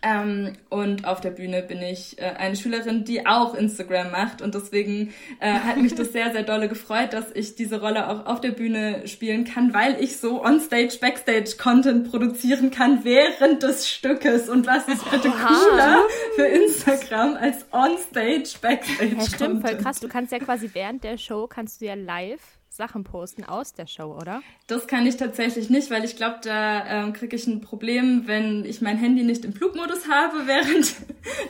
Ähm, 0.02 0.54
und 0.70 1.06
auf 1.06 1.22
der 1.22 1.32
Bühne 1.32 1.62
bin 1.62 1.82
ich 1.82 2.20
äh, 2.20 2.26
eine 2.38 2.56
Schülerin, 2.56 3.04
die 3.04 3.26
auch 3.26 3.56
Instagram 3.56 4.12
macht. 4.12 4.42
Und 4.42 4.56
deswegen 4.56 5.14
äh, 5.40 5.52
hat 5.52 5.78
mich 5.78 5.96
das 5.96 6.12
sehr, 6.12 6.32
sehr 6.32 6.44
dolle 6.44 6.70
gefreut, 6.70 7.14
dass 7.14 7.32
ich 7.34 7.56
diese 7.56 7.80
Rolle 7.82 8.10
auch 8.10 8.26
auf 8.26 8.42
der 8.42 8.52
Bühne 8.52 9.08
spielen 9.08 9.46
kann, 9.46 9.74
weil 9.74 10.02
ich 10.02 10.18
so 10.18 10.44
onstage, 10.44 10.98
backstage 11.00 11.56
Content 11.58 12.10
produzieren 12.10 12.72
kann 12.72 13.04
während 13.04 13.64
des 13.64 13.90
Stückes. 13.90 14.50
Und 14.50 14.68
was 14.68 14.88
ist 14.88 15.10
bitte 15.10 15.30
cooler 15.30 16.04
für 16.36 16.46
Instagram 16.46 17.36
als 17.36 17.66
onstage, 17.72 18.50
backstage 18.62 19.10
Content? 19.10 19.22
Ja, 19.22 19.36
stimmt, 19.36 19.68
voll 19.68 19.78
krass. 19.78 20.00
Du 20.00 20.08
kannst 20.08 20.32
ja 20.32 20.40
quasi 20.40 20.70
während 20.74 21.04
der 21.04 21.18
Show, 21.18 21.48
kannst 21.48 21.82
du 21.82 21.86
ja 21.86 21.96
live 21.96 22.59
Sachen 22.80 23.04
posten 23.04 23.44
aus 23.44 23.74
der 23.74 23.88
Show, 23.88 24.18
oder? 24.20 24.42
Das 24.68 24.88
kann 24.88 25.06
ich 25.06 25.18
tatsächlich 25.18 25.70
nicht, 25.70 25.92
weil 25.92 26.06
ich 26.06 26.16
glaube, 26.16 26.38
da 26.42 26.86
ähm, 26.88 27.14
kriege 27.14 27.36
ich 27.36 27.46
ein 27.46 27.60
Problem, 27.60 28.24
wenn 28.26 28.64
ich 28.64 28.82
mein 28.82 28.98
Handy 28.98 29.24
nicht 29.24 29.44
im 29.44 29.52
Flugmodus 29.52 30.08
habe 30.08 30.38
während 30.48 30.96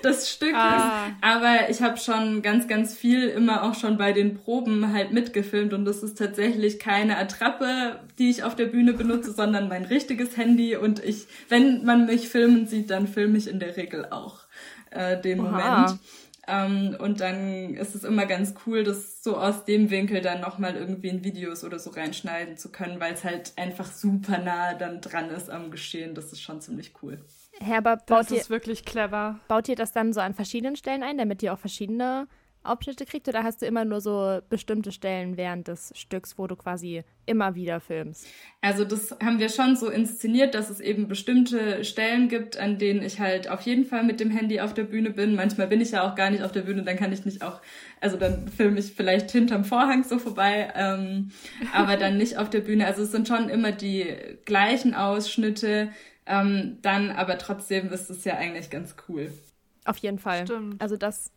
des 0.04 0.32
Stückes. 0.32 0.56
Ah. 0.56 1.12
Aber 1.22 1.70
ich 1.70 1.84
habe 1.84 1.98
schon 1.98 2.42
ganz, 2.42 2.68
ganz 2.68 2.98
viel 2.98 3.28
immer 3.28 3.64
auch 3.64 3.76
schon 3.76 4.00
bei 4.00 4.12
den 4.12 4.34
Proben 4.34 4.92
halt 4.92 5.14
mitgefilmt 5.14 5.72
und 5.74 5.86
das 5.86 6.02
ist 6.02 6.18
tatsächlich 6.18 6.80
keine 6.80 7.18
Attrappe, 7.18 8.00
die 8.18 8.32
ich 8.32 8.44
auf 8.44 8.56
der 8.56 8.66
Bühne 8.66 8.94
benutze, 8.94 9.32
sondern 9.32 9.70
mein 9.70 9.86
richtiges 9.86 10.36
Handy 10.36 10.76
und 10.76 11.04
ich, 11.04 11.28
wenn 11.48 11.86
man 11.86 12.08
mich 12.08 12.28
filmen 12.28 12.66
sieht, 12.66 12.90
dann 12.90 13.08
filme 13.08 13.38
ich 13.38 13.48
in 13.48 13.60
der 13.60 13.78
Regel 13.78 14.08
auch 14.10 14.40
äh, 14.90 15.22
den 15.22 15.42
Oha. 15.42 15.52
Moment. 15.52 16.00
Ähm, 16.50 16.96
und 17.00 17.22
dann 17.22 17.76
ist 17.76 17.96
es 17.96 18.04
immer 18.04 18.26
ganz 18.26 18.56
cool, 18.66 18.84
das 18.84 19.22
so 19.24 19.38
aus 19.38 19.66
dem 19.66 19.90
Winkel 19.90 20.22
dann 20.22 20.42
nochmal 20.42 20.76
irgendwie 20.76 21.10
in 21.10 21.24
Videos 21.24 21.64
oder 21.64 21.78
so 21.78 21.92
reinschneiden 21.92 22.58
zu 22.58 22.72
können, 22.72 23.00
weil 23.00 23.14
es 23.14 23.24
halt 23.24 23.54
einfach 23.56 23.92
super 23.92 24.40
nah 24.40 24.74
dann 24.74 25.02
dran 25.02 25.30
ist 25.30 25.50
am 25.50 25.70
Geschehen. 25.70 26.16
Das 26.16 26.32
ist 26.32 26.42
schon 26.42 26.62
ziemlich 26.62 26.94
cool. 27.04 27.20
Herbert, 27.60 28.06
baut 28.06 28.22
das 28.22 28.32
ist 28.32 28.50
ihr, 28.50 28.50
wirklich 28.50 28.86
clever. 28.86 29.40
Baut 29.48 29.68
ihr 29.68 29.76
das 29.76 29.92
dann 29.92 30.14
so 30.14 30.22
an 30.22 30.34
verschiedenen 30.34 30.76
Stellen 30.76 31.04
ein, 31.04 31.18
damit 31.18 31.44
ihr 31.44 31.54
auch 31.54 31.60
verschiedene 31.60 32.28
Abschnitte 32.64 33.06
kriegt 33.06 33.28
oder 33.28 33.44
hast 33.44 33.62
du 33.62 33.66
immer 33.66 33.86
nur 33.86 34.02
so 34.02 34.40
bestimmte 34.50 34.92
Stellen 34.92 35.38
während 35.38 35.68
des 35.68 35.92
Stücks, 35.96 36.38
wo 36.38 36.48
du 36.48 36.56
quasi 36.56 37.04
immer 37.26 37.56
wieder 37.56 37.80
filmst? 37.80 38.28
Also 38.62 38.84
das 38.84 39.12
haben 39.24 39.40
wir 39.40 39.50
schon 39.50 39.76
so 39.76 39.90
inszeniert, 39.90 40.56
dass 40.56 40.70
es 40.70 40.80
eben 40.80 41.08
bestimmte 41.08 41.84
Stellen 41.86 42.28
gibt, 42.28 42.58
an 42.58 42.78
denen 42.78 43.02
ich 43.02 43.20
halt 43.20 43.50
auf 43.50 43.62
jeden 43.62 43.86
Fall 43.86 44.04
mit 44.04 44.20
dem 44.20 44.30
Handy 44.30 44.60
auf 44.60 44.74
der 44.74 44.84
Bühne 44.84 45.12
bin. 45.12 45.36
Manchmal 45.36 45.68
bin 45.68 45.80
ich 45.80 45.92
ja 45.92 46.10
auch 46.10 46.16
gar 46.16 46.30
nicht 46.30 46.44
auf 46.44 46.52
der 46.52 46.62
Bühne, 46.62 46.84
dann 46.84 46.98
kann 46.98 47.14
ich 47.14 47.26
nicht 47.26 47.42
auch, 47.44 47.62
also 48.02 48.18
dann 48.18 48.48
filme 48.50 48.80
ich 48.80 48.94
vielleicht 48.94 49.32
hinterm 49.32 49.64
Vorhang 49.64 50.04
so 50.04 50.20
vorbei, 50.20 50.72
ähm, 50.76 51.32
aber 51.74 51.96
dann 51.98 52.18
nicht 52.18 52.38
auf 52.38 52.50
der 52.50 52.62
Bühne. 52.62 52.86
Also 52.86 53.04
es 53.04 53.12
sind 53.12 53.28
schon 53.28 53.50
immer 53.50 53.72
die 53.72 54.06
gleichen 54.46 54.94
Ausschnitte, 54.94 55.92
ähm, 56.26 56.78
dann 56.82 57.12
aber 57.12 57.38
trotzdem 57.38 57.92
ist 57.92 58.10
es 58.10 58.26
ja 58.26 58.36
eigentlich 58.36 58.70
ganz 58.70 58.96
cool. 59.08 59.32
Auf 59.86 59.98
jeden 59.98 60.20
Fall. 60.20 60.46
Stimmt. 60.46 60.82
Also 60.82 60.98
das 60.98 61.32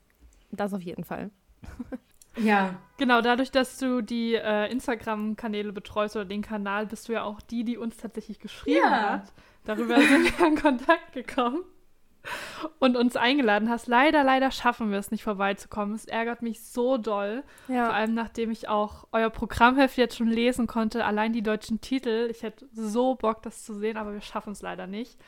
das 0.53 0.75
auf 0.75 0.83
jeden 0.83 1.05
Fall. 1.05 1.31
Ja. 2.37 2.77
Genau, 2.97 3.21
dadurch, 3.21 3.51
dass 3.51 3.79
du 3.79 4.01
die 4.01 4.35
äh, 4.35 4.71
Instagram-Kanäle 4.71 5.73
betreust 5.73 6.17
oder 6.17 6.25
den 6.25 6.43
Kanal, 6.43 6.87
bist 6.87 7.09
du 7.09 7.13
ja 7.13 7.25
auch 7.25 7.41
die, 7.41 7.65
die 7.65 7.77
uns 7.77 7.97
tatsächlich 7.97 8.39
geschrieben 8.39 8.81
ja. 8.83 9.11
hat. 9.11 9.33
Darüber 9.65 10.01
sind 10.01 10.39
wir 10.39 10.47
in 10.47 10.57
Kontakt 10.57 11.13
gekommen 11.13 11.63
und 12.79 12.97
uns 12.97 13.17
eingeladen 13.17 13.69
hast. 13.69 13.87
Leider, 13.87 14.25
leider 14.25 14.51
schaffen 14.51 14.91
wir 14.91 14.99
es 14.99 15.11
nicht 15.11 15.25
vorbeizukommen. 15.25 15.95
Es 15.95 16.07
ärgert 16.07 16.43
mich 16.43 16.63
so 16.63 16.97
doll. 16.97 17.43
Ja. 17.69 17.87
Vor 17.87 17.95
allem, 17.95 18.15
nachdem 18.15 18.51
ich 18.51 18.69
auch 18.69 19.07
euer 19.13 19.31
Programmheft 19.31 19.97
jetzt 19.97 20.17
schon 20.17 20.29
lesen 20.29 20.67
konnte, 20.67 21.05
allein 21.05 21.33
die 21.33 21.43
deutschen 21.43 21.81
Titel. 21.81 22.29
Ich 22.31 22.43
hätte 22.43 22.67
so 22.73 23.15
Bock, 23.15 23.43
das 23.43 23.65
zu 23.65 23.75
sehen, 23.75 23.97
aber 23.97 24.13
wir 24.13 24.21
schaffen 24.21 24.53
es 24.53 24.63
leider 24.63 24.87
nicht. 24.87 25.19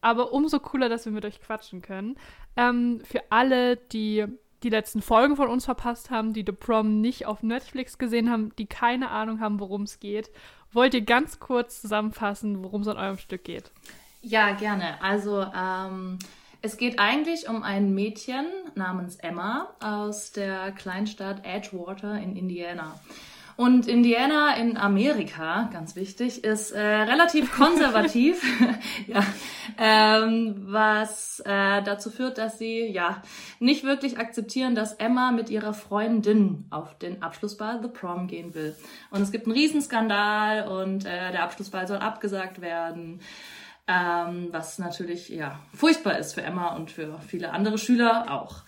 Aber 0.00 0.32
umso 0.32 0.60
cooler, 0.60 0.88
dass 0.88 1.06
wir 1.06 1.12
mit 1.12 1.24
euch 1.24 1.40
quatschen 1.40 1.82
können. 1.82 2.16
Ähm, 2.56 3.00
für 3.04 3.22
alle, 3.30 3.76
die 3.76 4.26
die 4.62 4.70
letzten 4.70 5.02
Folgen 5.02 5.36
von 5.36 5.48
uns 5.48 5.64
verpasst 5.64 6.10
haben, 6.10 6.32
die 6.32 6.44
The 6.46 6.52
Prom 6.52 7.00
nicht 7.00 7.26
auf 7.26 7.42
Netflix 7.42 7.98
gesehen 7.98 8.30
haben, 8.30 8.52
die 8.56 8.66
keine 8.66 9.10
Ahnung 9.10 9.40
haben, 9.40 9.60
worum 9.60 9.82
es 9.82 10.00
geht, 10.00 10.30
wollt 10.72 10.94
ihr 10.94 11.02
ganz 11.02 11.38
kurz 11.38 11.80
zusammenfassen, 11.80 12.64
worum 12.64 12.82
es 12.82 12.88
an 12.88 12.96
eurem 12.96 13.18
Stück 13.18 13.44
geht? 13.44 13.70
Ja, 14.22 14.52
gerne. 14.52 15.00
Also 15.02 15.46
ähm, 15.54 16.18
es 16.62 16.78
geht 16.78 16.98
eigentlich 16.98 17.48
um 17.48 17.62
ein 17.62 17.94
Mädchen 17.94 18.46
namens 18.74 19.16
Emma 19.16 19.68
aus 19.80 20.32
der 20.32 20.72
Kleinstadt 20.72 21.44
Edgewater 21.44 22.18
in 22.18 22.36
Indiana. 22.36 22.98
Und 23.56 23.86
Indiana 23.86 24.56
in 24.56 24.76
Amerika, 24.76 25.68
ganz 25.72 25.94
wichtig, 25.94 26.42
ist 26.42 26.72
äh, 26.72 26.80
relativ 26.80 27.52
konservativ, 27.56 28.42
ja, 29.06 29.22
ähm, 29.78 30.64
was 30.66 31.40
äh, 31.40 31.82
dazu 31.82 32.10
führt, 32.10 32.38
dass 32.38 32.58
sie 32.58 32.86
ja 32.86 33.22
nicht 33.60 33.84
wirklich 33.84 34.18
akzeptieren, 34.18 34.74
dass 34.74 34.94
Emma 34.94 35.30
mit 35.30 35.50
ihrer 35.50 35.72
Freundin 35.72 36.66
auf 36.70 36.98
den 36.98 37.22
Abschlussball 37.22 37.80
The 37.80 37.88
Prom 37.88 38.26
gehen 38.26 38.54
will. 38.54 38.74
Und 39.10 39.22
es 39.22 39.30
gibt 39.30 39.46
einen 39.46 39.54
Riesenskandal 39.54 40.68
und 40.68 41.04
äh, 41.04 41.30
der 41.30 41.44
Abschlussball 41.44 41.86
soll 41.86 41.98
abgesagt 41.98 42.60
werden. 42.60 43.20
Ähm, 43.86 44.48
was 44.50 44.78
natürlich 44.78 45.28
ja 45.28 45.60
furchtbar 45.74 46.18
ist 46.18 46.32
für 46.32 46.40
Emma 46.40 46.74
und 46.74 46.90
für 46.90 47.20
viele 47.28 47.52
andere 47.52 47.76
Schüler 47.76 48.32
auch 48.32 48.62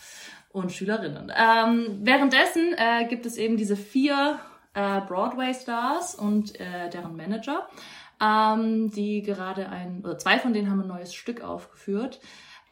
und 0.53 0.73
Schülerinnen. 0.73 1.33
Ähm, 1.35 2.01
währenddessen 2.03 2.75
äh, 2.77 3.07
gibt 3.09 3.25
es 3.25 3.39
eben 3.39 3.57
diese 3.57 3.77
vier 3.77 4.39
äh, 4.77 5.01
Broadway-Stars 5.01 6.15
und 6.15 6.61
äh, 6.61 6.91
deren 6.91 7.17
Manager, 7.17 7.67
ähm, 8.23 8.91
die 8.91 9.23
gerade 9.23 9.69
ein, 9.71 10.03
oder 10.05 10.19
zwei 10.19 10.39
von 10.39 10.53
denen 10.53 10.71
haben 10.71 10.83
ein 10.83 10.87
neues 10.87 11.15
Stück 11.15 11.43
aufgeführt. 11.43 12.21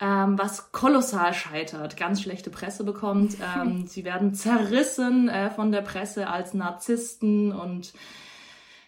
Ähm, 0.00 0.38
was 0.38 0.72
kolossal 0.72 1.32
scheitert, 1.32 1.96
ganz 1.96 2.20
schlechte 2.20 2.50
Presse 2.50 2.84
bekommt. 2.84 3.36
Ähm, 3.56 3.86
sie 3.86 4.04
werden 4.04 4.34
zerrissen 4.34 5.28
äh, 5.28 5.50
von 5.50 5.72
der 5.72 5.80
Presse 5.80 6.28
als 6.28 6.52
Narzissten 6.52 7.52
und 7.52 7.92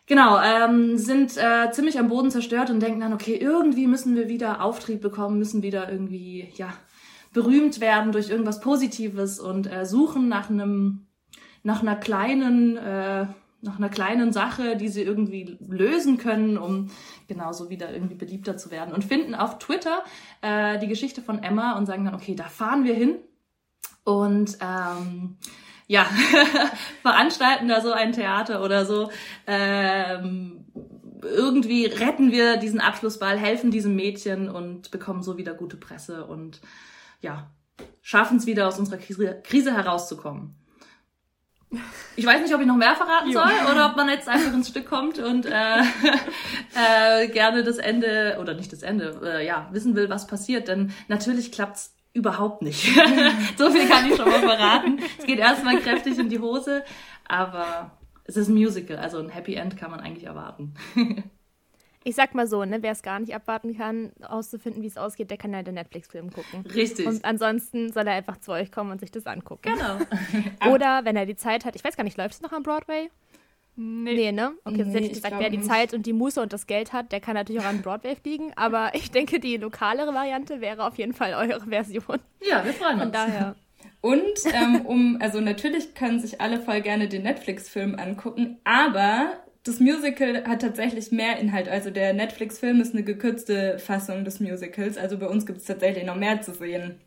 genau, 0.07 0.39
ähm, 0.41 0.99
sind 0.99 1.37
äh, 1.37 1.71
ziemlich 1.71 1.99
am 1.99 2.09
Boden 2.09 2.31
zerstört 2.31 2.71
und 2.71 2.81
denken 2.81 3.01
dann, 3.01 3.15
okay, 3.15 3.37
irgendwie 3.37 3.87
müssen 3.87 4.15
wir 4.17 4.29
wieder 4.29 4.63
Auftrieb 4.63 5.01
bekommen, 5.01 5.39
müssen 5.39 5.63
wieder 5.63 5.91
irgendwie, 5.91 6.53
ja, 6.55 6.73
berühmt 7.33 7.81
werden 7.81 8.13
durch 8.13 8.29
irgendwas 8.29 8.61
Positives 8.61 9.39
und 9.39 9.71
äh, 9.71 9.87
suchen 9.87 10.29
nach 10.29 10.51
einem 10.51 11.06
nach 11.67 11.83
einer 11.83 11.97
kleinen, 11.97 12.77
äh, 12.77 13.27
nach 13.61 13.79
einer 13.79 13.89
kleinen 13.89 14.33
Sache, 14.33 14.77
die 14.77 14.89
sie 14.89 15.03
irgendwie 15.03 15.59
lösen 15.69 16.17
können, 16.17 16.59
um 16.59 16.93
genauso 17.27 17.71
wieder 17.71 17.93
irgendwie 17.93 18.15
beliebter 18.15 18.57
zu 18.57 18.71
werden. 18.71 18.95
Und 18.95 19.05
finden 19.05 19.35
auf 19.35 19.59
Twitter 19.59 20.05
äh, 20.43 20.79
die 20.79 20.87
Geschichte 20.87 21.23
von 21.23 21.43
Emma 21.43 21.77
und 21.77 21.87
sagen 21.87 22.05
dann, 22.05 22.15
okay, 22.15 22.37
da 22.37 22.45
fahren 22.45 22.85
wir 22.85 22.95
hin. 22.95 23.17
Und 24.05 24.59
ähm, 24.61 25.39
ja, 25.89 26.07
veranstalten 27.03 27.67
da 27.67 27.81
so 27.81 27.91
ein 27.91 28.13
Theater 28.13 28.63
oder 28.63 28.87
so. 28.87 29.11
Ähm, 29.49 30.67
irgendwie 31.23 31.87
retten 31.87 32.31
wir 32.31 32.59
diesen 32.59 32.79
Abschlussball, 32.81 33.37
helfen 33.37 33.73
diesem 33.73 33.97
Mädchen 33.97 34.49
und 34.49 34.93
bekommen 34.93 35.25
so 35.25 35.37
wieder 35.37 35.55
gute 35.55 35.77
Presse 35.77 36.27
und 36.27 36.61
ja, 37.23 37.51
schaffen 38.03 38.37
es 38.37 38.47
wieder 38.47 38.69
aus 38.69 38.79
unserer 38.79 38.99
Krise, 38.99 39.41
Krise 39.43 39.75
herauszukommen. 39.75 40.55
Ich 42.17 42.25
weiß 42.25 42.41
nicht, 42.41 42.55
ob 42.55 42.61
ich 42.61 42.67
noch 42.67 42.77
mehr 42.77 42.95
verraten 42.95 43.33
soll 43.33 43.51
oder 43.71 43.91
ob 43.91 43.97
man 43.97 44.09
jetzt 44.09 44.29
einfach 44.29 44.53
ins 44.55 44.69
Stück 44.69 44.87
kommt 44.87 45.19
und 45.19 45.47
äh, 45.47 45.81
äh, 46.75 47.29
gerne 47.29 47.65
das 47.65 47.79
Ende 47.79 48.39
oder 48.41 48.55
nicht 48.55 48.73
das 48.73 48.83
Ende, 48.83 49.21
äh, 49.23 49.47
ja, 49.47 49.69
wissen 49.73 49.95
will, 49.97 50.09
was 50.09 50.27
passiert. 50.27 50.69
Denn 50.69 50.93
natürlich 51.09 51.53
klappt's 51.53 51.95
überhaupt 52.13 52.63
nicht. 52.63 52.95
so 53.59 53.71
viel 53.71 53.89
kann 53.89 54.09
ich 54.11 54.17
schon 54.17 54.31
mal 54.31 54.41
verraten. 54.41 55.01
Es 55.19 55.27
geht 55.27 55.39
erstmal 55.39 55.79
kräftig 55.81 56.19
in 56.19 56.31
die 56.31 56.39
Hose, 56.39 56.83
aber 57.27 57.91
es 58.25 58.37
ist 58.37 58.49
ein 58.49 58.55
Musical, 58.55 58.97
also 58.97 59.19
ein 59.19 59.29
Happy 59.29 59.55
End 59.55 59.77
kann 59.77 59.91
man 59.91 60.01
eigentlich 60.01 60.25
erwarten. 60.25 60.75
ich 62.07 62.15
sag 62.15 62.35
mal 62.37 62.47
so, 62.47 62.65
ne, 62.65 62.83
wer 62.83 62.93
es 62.93 63.03
gar 63.03 63.19
nicht 63.19 63.35
abwarten 63.35 63.77
kann, 63.77 64.13
auszufinden, 64.23 64.81
wie 64.83 64.87
es 64.87 64.97
ausgeht, 64.97 65.29
der 65.29 65.39
kann 65.39 65.53
ja 65.53 65.63
den 65.65 65.75
Netflix-Film 65.75 66.31
gucken. 66.33 66.65
Richtig. 66.73 67.05
Und 67.05 67.25
ansonsten 67.25 67.93
soll 67.93 68.07
er 68.07 68.15
einfach 68.15 68.37
zu 68.39 68.53
euch 68.53 68.71
kommen 68.71 68.93
und 68.93 69.01
sich 69.01 69.11
das 69.11 69.27
angucken. 69.27 69.63
Genau. 69.75 69.99
Oder 70.73 71.05
wenn 71.05 71.17
er 71.17 71.27
die 71.27 71.35
Zeit 71.35 71.65
hat, 71.65 71.75
ich 71.75 71.83
weiß 71.83 71.97
gar 71.97 72.05
nicht, 72.05 72.17
läuft 72.17 72.35
es 72.35 72.43
noch 72.43 72.53
am 72.53 72.63
Broadway? 72.63 73.11
Nee. 73.75 74.15
Nee, 74.15 74.33
ne? 74.33 74.53
Okay, 74.65 74.77
sonst 74.85 74.87
Nee, 74.87 74.93
hätte 74.95 74.99
ich 75.01 75.05
ich 75.07 75.13
gesagt, 75.17 75.33
glaube 75.33 75.43
wer 75.45 75.51
die 75.51 75.57
nicht. 75.59 75.69
Zeit 75.69 75.93
und 75.95 76.07
die 76.07 76.13
Muße 76.13 76.41
und 76.41 76.53
das 76.53 76.69
Geld 76.69 76.93
hat, 76.93 77.11
der 77.11 77.21
kann 77.21 77.35
natürlich 77.35 77.61
auch 77.61 77.67
an 77.67 77.83
Broadway 77.83 78.15
fliegen. 78.15 78.53
Aber 78.55 78.91
ich 78.95 79.11
denke, 79.11 79.41
die 79.41 79.57
lokalere 79.57 80.15
Variante 80.15 80.61
wäre 80.61 80.87
auf 80.87 80.97
jeden 80.99 81.13
Fall 81.13 81.35
eure 81.35 81.67
Version. 81.69 82.21
Ja, 82.49 82.65
wir 82.65 82.73
freuen 82.73 82.99
Von 82.99 83.09
uns. 83.09 83.13
daher. 83.13 83.57
Und 84.01 84.23
ähm, 84.55 84.87
um, 84.87 85.19
also 85.21 85.41
natürlich 85.41 85.95
können 85.95 86.21
sich 86.21 86.41
alle 86.41 86.61
voll 86.61 86.81
gerne 86.83 87.09
den 87.09 87.25
Netflix-Film 87.25 87.97
angucken, 87.99 88.59
aber 88.63 89.33
das 89.67 89.81
Musical 89.81 90.45
hat 90.45 90.63
tatsächlich 90.63 91.13
mehr 91.13 91.39
Inhalt. 91.39 91.69
Also 91.69 91.91
der 91.91 92.13
Netflix-Film 92.13 92.81
ist 92.81 92.95
eine 92.95 93.03
gekürzte 93.03 93.79
Fassung 93.79 94.25
des 94.25 94.41
Musicals. 94.41 94.97
Also 94.97 95.19
bei 95.19 95.27
uns 95.27 95.47
gibt 95.47 95.59
es 95.59 95.65
tatsächlich 95.65 96.05
noch 96.05 96.17
mehr 96.17 96.41
zu 96.43 96.55
sehen. 96.55 97.01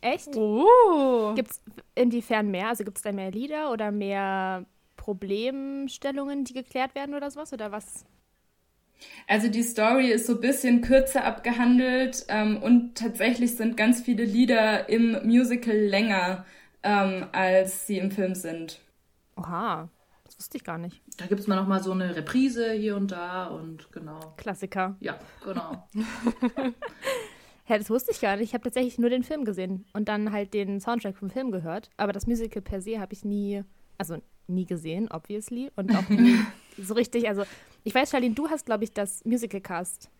Echt? 0.00 0.34
Oh. 0.34 1.34
Gibt 1.34 1.50
es 1.50 1.60
inwiefern 1.94 2.50
mehr? 2.50 2.68
Also 2.68 2.84
gibt 2.84 2.96
es 2.96 3.02
da 3.02 3.12
mehr 3.12 3.30
Lieder 3.30 3.70
oder 3.70 3.90
mehr 3.90 4.64
Problemstellungen, 4.96 6.44
die 6.44 6.54
geklärt 6.54 6.94
werden 6.94 7.14
oder 7.14 7.30
sowas? 7.30 7.52
Oder 7.52 7.70
was? 7.70 8.04
Also 9.26 9.48
die 9.48 9.62
Story 9.62 10.10
ist 10.10 10.26
so 10.26 10.34
ein 10.34 10.40
bisschen 10.40 10.82
kürzer 10.82 11.24
abgehandelt 11.24 12.24
ähm, 12.28 12.62
und 12.62 12.96
tatsächlich 12.96 13.56
sind 13.56 13.76
ganz 13.76 14.02
viele 14.02 14.24
Lieder 14.24 14.88
im 14.88 15.18
Musical 15.24 15.76
länger, 15.76 16.44
ähm, 16.82 17.26
als 17.32 17.86
sie 17.86 17.98
im 17.98 18.10
Film 18.10 18.34
sind. 18.34 18.80
Oha, 19.36 19.88
wusste 20.40 20.56
ich 20.56 20.64
gar 20.64 20.78
nicht. 20.78 21.02
Da 21.18 21.26
mal 21.46 21.56
noch 21.56 21.68
mal 21.68 21.82
so 21.82 21.92
eine 21.92 22.16
Reprise 22.16 22.72
hier 22.72 22.96
und 22.96 23.12
da 23.12 23.46
und 23.48 23.92
genau. 23.92 24.18
Klassiker. 24.36 24.96
Ja, 25.00 25.18
genau. 25.44 25.86
Ja, 27.68 27.78
das 27.78 27.88
wusste 27.88 28.10
ich 28.10 28.20
gar 28.20 28.34
nicht. 28.34 28.48
Ich 28.48 28.54
habe 28.54 28.64
tatsächlich 28.64 28.98
nur 28.98 29.10
den 29.10 29.22
Film 29.22 29.44
gesehen 29.44 29.84
und 29.92 30.08
dann 30.08 30.32
halt 30.32 30.54
den 30.54 30.80
Soundtrack 30.80 31.16
vom 31.16 31.30
Film 31.30 31.52
gehört. 31.52 31.88
Aber 31.98 32.12
das 32.12 32.26
Musical 32.26 32.60
per 32.62 32.80
se 32.80 32.98
habe 32.98 33.12
ich 33.12 33.24
nie, 33.24 33.62
also 33.96 34.20
nie 34.48 34.66
gesehen, 34.66 35.08
obviously. 35.08 35.70
Und 35.76 35.94
auch 35.94 36.08
nie 36.08 36.40
so 36.82 36.94
richtig, 36.94 37.28
also 37.28 37.44
ich 37.84 37.94
weiß, 37.94 38.10
Charlene, 38.10 38.34
du 38.34 38.48
hast, 38.50 38.66
glaube 38.66 38.82
ich, 38.82 38.92
das 38.92 39.24
Musical 39.24 39.60
Cast 39.60 40.10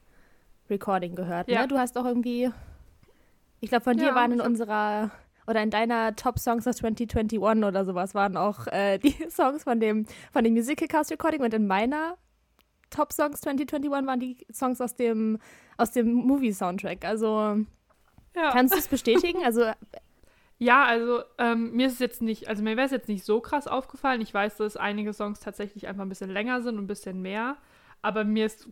Recording 0.69 1.17
gehört, 1.17 1.49
Ja. 1.51 1.63
ne? 1.63 1.67
Du 1.69 1.77
hast 1.77 1.99
auch 1.99 2.05
irgendwie, 2.05 2.51
ich 3.59 3.69
glaube, 3.69 3.83
von 3.83 3.97
dir 3.97 4.09
Ja, 4.09 4.15
waren 4.15 4.31
in 4.31 4.41
unserer, 4.41 5.11
oder 5.47 5.63
in 5.63 5.71
deiner 5.71 6.15
Top 6.17 6.39
Songs 6.39 6.67
of 6.67 6.75
2021 6.77 7.39
oder 7.41 7.85
sowas 7.85 8.15
waren 8.15 8.37
auch 8.37 8.67
äh, 8.69 8.99
die 8.99 9.15
Songs 9.31 9.65
von 9.65 9.81
dem, 9.81 10.07
von 10.33 10.45
dem 10.45 10.55
Musical 10.55 10.89
Cast 10.89 11.11
Recording 11.11 11.43
und 11.43 11.55
in 11.55 11.67
meiner 11.67 12.17
Top 12.91 13.13
Songs 13.13 13.41
2021 13.41 13.91
waren 14.07 14.21
die 14.21 14.37
Songs 14.53 14.81
aus 14.81 14.97
dem, 14.97 15.39
aus 15.77 15.93
dem 15.93 16.13
Movie-Soundtrack. 16.13 17.05
Also 17.05 17.59
Ja. 18.35 18.51
kannst 18.53 18.75
du 18.75 18.79
es 18.79 18.89
bestätigen? 18.89 19.45
Also 19.45 19.65
Ja, 20.63 20.85
also 20.85 21.23
ähm, 21.39 21.73
mir 21.73 21.87
ist 21.87 21.95
es 21.95 21.99
jetzt 22.01 22.21
nicht, 22.21 22.49
also 22.49 22.63
mir 22.63 22.77
wäre 22.77 22.85
es 22.85 22.93
jetzt 22.93 23.09
nicht 23.09 23.25
so 23.25 23.41
krass 23.41 23.67
aufgefallen. 23.67 24.21
Ich 24.21 24.35
weiß, 24.35 24.59
dass 24.59 24.77
einige 24.77 25.15
Songs 25.15 25.41
tatsächlich 25.41 25.87
einfach 25.87 26.03
ein 26.03 26.11
bisschen 26.11 26.29
länger 26.29 26.61
sind 26.61 26.77
und 26.77 26.85
ein 26.85 26.87
bisschen 26.87 27.23
mehr. 27.23 27.57
Aber 28.03 28.25
mir 28.25 28.45
ist 28.45 28.69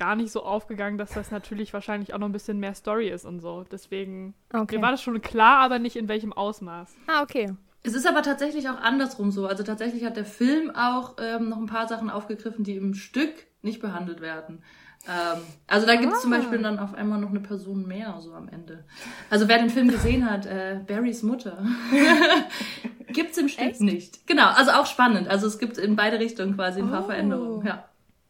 gar 0.00 0.16
nicht 0.16 0.32
so 0.32 0.42
aufgegangen, 0.42 0.96
dass 0.98 1.10
das 1.12 1.30
natürlich 1.30 1.72
wahrscheinlich 1.74 2.14
auch 2.14 2.18
noch 2.18 2.26
ein 2.28 2.32
bisschen 2.32 2.58
mehr 2.58 2.74
Story 2.74 3.08
ist 3.10 3.24
und 3.26 3.40
so. 3.40 3.64
Deswegen, 3.70 4.34
Okay. 4.52 4.76
mir 4.76 4.82
war 4.82 4.90
das 4.90 5.02
schon 5.02 5.20
klar, 5.20 5.58
aber 5.58 5.78
nicht 5.78 5.94
in 5.96 6.08
welchem 6.08 6.32
Ausmaß. 6.32 6.94
Ah, 7.06 7.22
okay. 7.22 7.52
Es 7.82 7.94
ist 7.94 8.06
aber 8.06 8.22
tatsächlich 8.22 8.68
auch 8.68 8.80
andersrum 8.80 9.30
so. 9.30 9.46
Also 9.46 9.62
tatsächlich 9.62 10.04
hat 10.04 10.16
der 10.16 10.24
Film 10.24 10.70
auch 10.74 11.16
ähm, 11.20 11.48
noch 11.50 11.58
ein 11.58 11.66
paar 11.66 11.86
Sachen 11.86 12.10
aufgegriffen, 12.10 12.64
die 12.64 12.76
im 12.76 12.94
Stück 12.94 13.32
nicht 13.62 13.80
behandelt 13.80 14.20
werden. 14.20 14.62
Ähm, 15.08 15.40
also 15.66 15.86
da 15.86 15.96
gibt 15.96 16.12
es 16.12 16.20
zum 16.22 16.32
Ah. 16.32 16.36
Beispiel 16.38 16.58
dann 16.62 16.78
auf 16.78 16.92
einmal 16.94 17.18
noch 17.20 17.30
eine 17.30 17.40
Person 17.40 17.86
mehr 17.86 18.16
so 18.20 18.34
am 18.34 18.48
Ende. 18.48 18.84
Also 19.30 19.48
wer 19.48 19.58
den 19.58 19.70
Film 19.70 19.88
gesehen 19.88 20.30
hat, 20.30 20.44
äh, 20.46 20.80
Barrys 20.86 21.22
Mutter, 21.22 21.64
gibt's 23.08 23.38
im 23.38 23.48
Stück 23.48 23.64
Echt? 23.66 23.80
nicht. 23.80 24.26
Genau, 24.26 24.48
also 24.48 24.72
auch 24.72 24.86
spannend. 24.86 25.28
Also 25.28 25.46
es 25.46 25.58
gibt 25.58 25.78
in 25.78 25.96
beide 25.96 26.18
Richtungen 26.18 26.54
quasi 26.56 26.80
ein 26.80 26.90
paar 26.90 27.02
Oh. 27.04 27.06
Veränderungen. 27.06 27.66
Ja. 27.66 27.84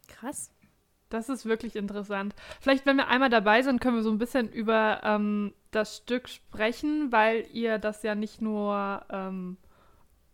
Krass. 0.08 0.50
Das 1.10 1.28
ist 1.28 1.44
wirklich 1.44 1.76
interessant. 1.76 2.34
Vielleicht, 2.60 2.86
wenn 2.86 2.96
wir 2.96 3.08
einmal 3.08 3.30
dabei 3.30 3.62
sind, 3.62 3.80
können 3.80 3.96
wir 3.96 4.02
so 4.02 4.10
ein 4.10 4.18
bisschen 4.18 4.48
über 4.48 5.00
ähm, 5.04 5.52
das 5.72 5.98
Stück 5.98 6.28
sprechen, 6.28 7.12
weil 7.12 7.46
ihr 7.52 7.78
das 7.78 8.02
ja 8.04 8.14
nicht 8.14 8.40
nur 8.40 9.02
ähm, 9.10 9.56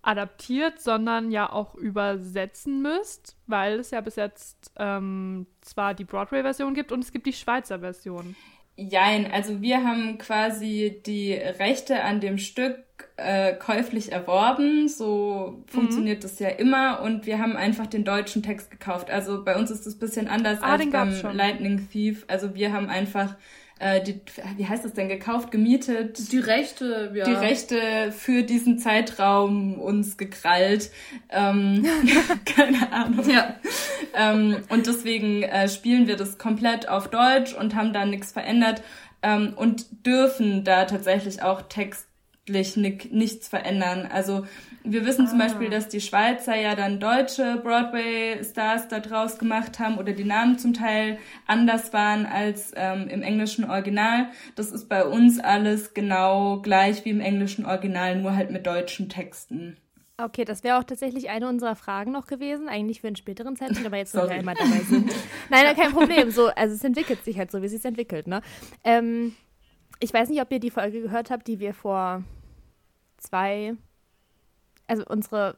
adaptiert, 0.02 0.80
sondern 0.80 1.30
ja 1.30 1.50
auch 1.50 1.74
übersetzen 1.74 2.82
müsst, 2.82 3.36
weil 3.46 3.80
es 3.80 3.90
ja 3.90 4.02
bis 4.02 4.16
jetzt 4.16 4.70
ähm, 4.76 5.46
zwar 5.62 5.94
die 5.94 6.04
Broadway-Version 6.04 6.74
gibt 6.74 6.92
und 6.92 7.02
es 7.02 7.10
gibt 7.10 7.26
die 7.26 7.32
Schweizer 7.32 7.80
Version. 7.80 8.36
Jein, 8.76 9.30
also 9.30 9.62
wir 9.62 9.84
haben 9.84 10.18
quasi 10.18 11.00
die 11.06 11.32
Rechte 11.32 12.02
an 12.02 12.20
dem 12.20 12.36
Stück 12.38 12.76
äh, 13.16 13.54
käuflich 13.54 14.12
erworben. 14.12 14.88
So 14.88 15.62
funktioniert 15.66 16.24
das 16.24 16.38
ja 16.38 16.48
immer. 16.50 17.00
Und 17.00 17.24
wir 17.26 17.38
haben 17.38 17.56
einfach 17.56 17.86
den 17.86 18.04
deutschen 18.04 18.42
Text 18.42 18.70
gekauft. 18.70 19.10
Also 19.10 19.42
bei 19.44 19.56
uns 19.56 19.70
ist 19.70 19.86
das 19.86 19.94
ein 19.94 19.98
bisschen 19.98 20.28
anders 20.28 20.58
Ah, 20.60 20.72
als 20.74 20.90
beim. 20.90 21.14
Lightning 21.32 21.88
Thief. 21.90 22.24
Also 22.28 22.54
wir 22.54 22.72
haben 22.72 22.90
einfach 22.90 23.36
äh, 23.78 24.02
die, 24.02 24.20
wie 24.56 24.66
heißt 24.66 24.84
das 24.84 24.94
denn, 24.94 25.08
gekauft, 25.08 25.50
gemietet, 25.50 26.32
Die 26.32 26.38
Rechte, 26.38 27.12
ja. 27.14 27.24
die 27.24 27.32
Rechte 27.32 28.10
für 28.10 28.42
diesen 28.42 28.78
Zeitraum 28.78 29.78
uns 29.78 30.16
gekrallt. 30.16 30.90
Ähm, 31.28 31.84
keine 32.44 32.90
Ahnung. 32.92 33.28
Ja. 33.28 33.56
Ähm, 34.14 34.62
und 34.70 34.86
deswegen 34.86 35.42
äh, 35.42 35.68
spielen 35.68 36.06
wir 36.06 36.16
das 36.16 36.38
komplett 36.38 36.88
auf 36.88 37.08
Deutsch 37.08 37.52
und 37.54 37.74
haben 37.74 37.92
da 37.92 38.06
nichts 38.06 38.32
verändert 38.32 38.82
ähm, 39.22 39.52
und 39.56 40.06
dürfen 40.06 40.64
da 40.64 40.86
tatsächlich 40.86 41.42
auch 41.42 41.62
textlich 41.62 42.76
nichts 42.76 43.48
verändern. 43.48 44.08
Also 44.10 44.46
wir 44.86 45.04
wissen 45.04 45.26
zum 45.26 45.40
Ah. 45.40 45.44
Beispiel, 45.44 45.68
dass 45.70 45.88
die 45.88 46.00
Schweizer 46.00 46.56
ja 46.56 46.74
dann 46.74 47.00
deutsche 47.00 47.60
Broadway-Stars 47.62 48.88
da 48.88 49.00
draus 49.00 49.38
gemacht 49.38 49.78
haben 49.78 49.98
oder 49.98 50.12
die 50.12 50.24
Namen 50.24 50.58
zum 50.58 50.72
Teil 50.74 51.18
anders 51.46 51.92
waren 51.92 52.26
als 52.26 52.72
ähm, 52.76 53.08
im 53.08 53.22
englischen 53.22 53.68
Original. 53.68 54.28
Das 54.54 54.70
ist 54.72 54.88
bei 54.88 55.04
uns 55.04 55.38
alles 55.40 55.94
genau 55.94 56.60
gleich 56.62 57.04
wie 57.04 57.10
im 57.10 57.20
englischen 57.20 57.66
Original, 57.66 58.16
nur 58.20 58.34
halt 58.34 58.50
mit 58.50 58.66
deutschen 58.66 59.08
Texten. 59.08 59.76
Okay, 60.18 60.46
das 60.46 60.64
wäre 60.64 60.78
auch 60.78 60.84
tatsächlich 60.84 61.28
eine 61.28 61.46
unserer 61.46 61.76
Fragen 61.76 62.10
noch 62.10 62.26
gewesen, 62.26 62.68
eigentlich 62.68 63.02
für 63.02 63.06
einen 63.08 63.16
späteren 63.16 63.54
Zeitpunkt, 63.54 63.84
aber 63.84 63.98
jetzt, 63.98 64.14
wo 64.14 64.22
wir 64.22 64.30
einmal 64.30 64.54
dabei 64.54 64.78
sind. 64.78 65.08
Nein, 65.50 65.64
nein, 65.66 65.76
kein 65.76 65.92
Problem. 65.92 66.30
So, 66.30 66.46
also 66.46 66.74
es 66.74 66.82
entwickelt 66.82 67.22
sich 67.22 67.36
halt 67.36 67.50
so, 67.50 67.60
wie 67.60 67.66
es 67.66 67.72
sich 67.72 67.84
entwickelt, 67.84 68.26
ne? 68.26 68.40
Ähm, 68.82 69.34
ich 70.00 70.14
weiß 70.14 70.30
nicht, 70.30 70.40
ob 70.40 70.50
ihr 70.52 70.58
die 70.58 70.70
Folge 70.70 71.02
gehört 71.02 71.30
habt, 71.30 71.46
die 71.46 71.60
wir 71.60 71.74
vor 71.74 72.24
zwei, 73.18 73.74
also 74.86 75.04
unsere 75.06 75.56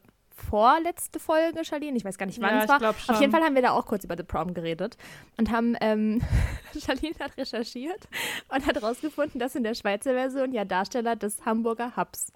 vorletzte 0.49 1.19
Folge, 1.19 1.65
Charlene, 1.65 1.97
ich 1.97 2.05
weiß 2.05 2.17
gar 2.17 2.27
nicht, 2.27 2.41
wann 2.41 2.51
Ja, 2.51 2.59
es 2.59 2.65
ich 2.65 2.71
war. 2.81 2.91
Auf 2.91 3.01
schon. 3.01 3.21
jeden 3.21 3.33
Fall 3.33 3.43
haben 3.43 3.55
wir 3.57 3.63
da 3.63 3.71
auch 3.73 3.87
kurz 3.87 4.05
über 4.05 4.17
The 4.17 4.23
Prom 4.23 4.55
geredet 4.55 4.97
und 5.37 5.51
haben, 5.51 5.77
ähm, 5.81 6.23
Charlene 6.79 7.17
hat 7.19 7.37
recherchiert 7.37 8.09
und 8.49 8.65
hat 8.67 8.77
herausgefunden, 8.77 9.41
dass 9.41 9.55
in 9.57 9.65
der 9.65 9.75
Schweizer 9.75 10.13
Version 10.13 10.53
ja 10.53 10.65
Darsteller 10.65 11.17
des 11.17 11.45
Hamburger 11.45 11.97
Hubs 11.97 12.33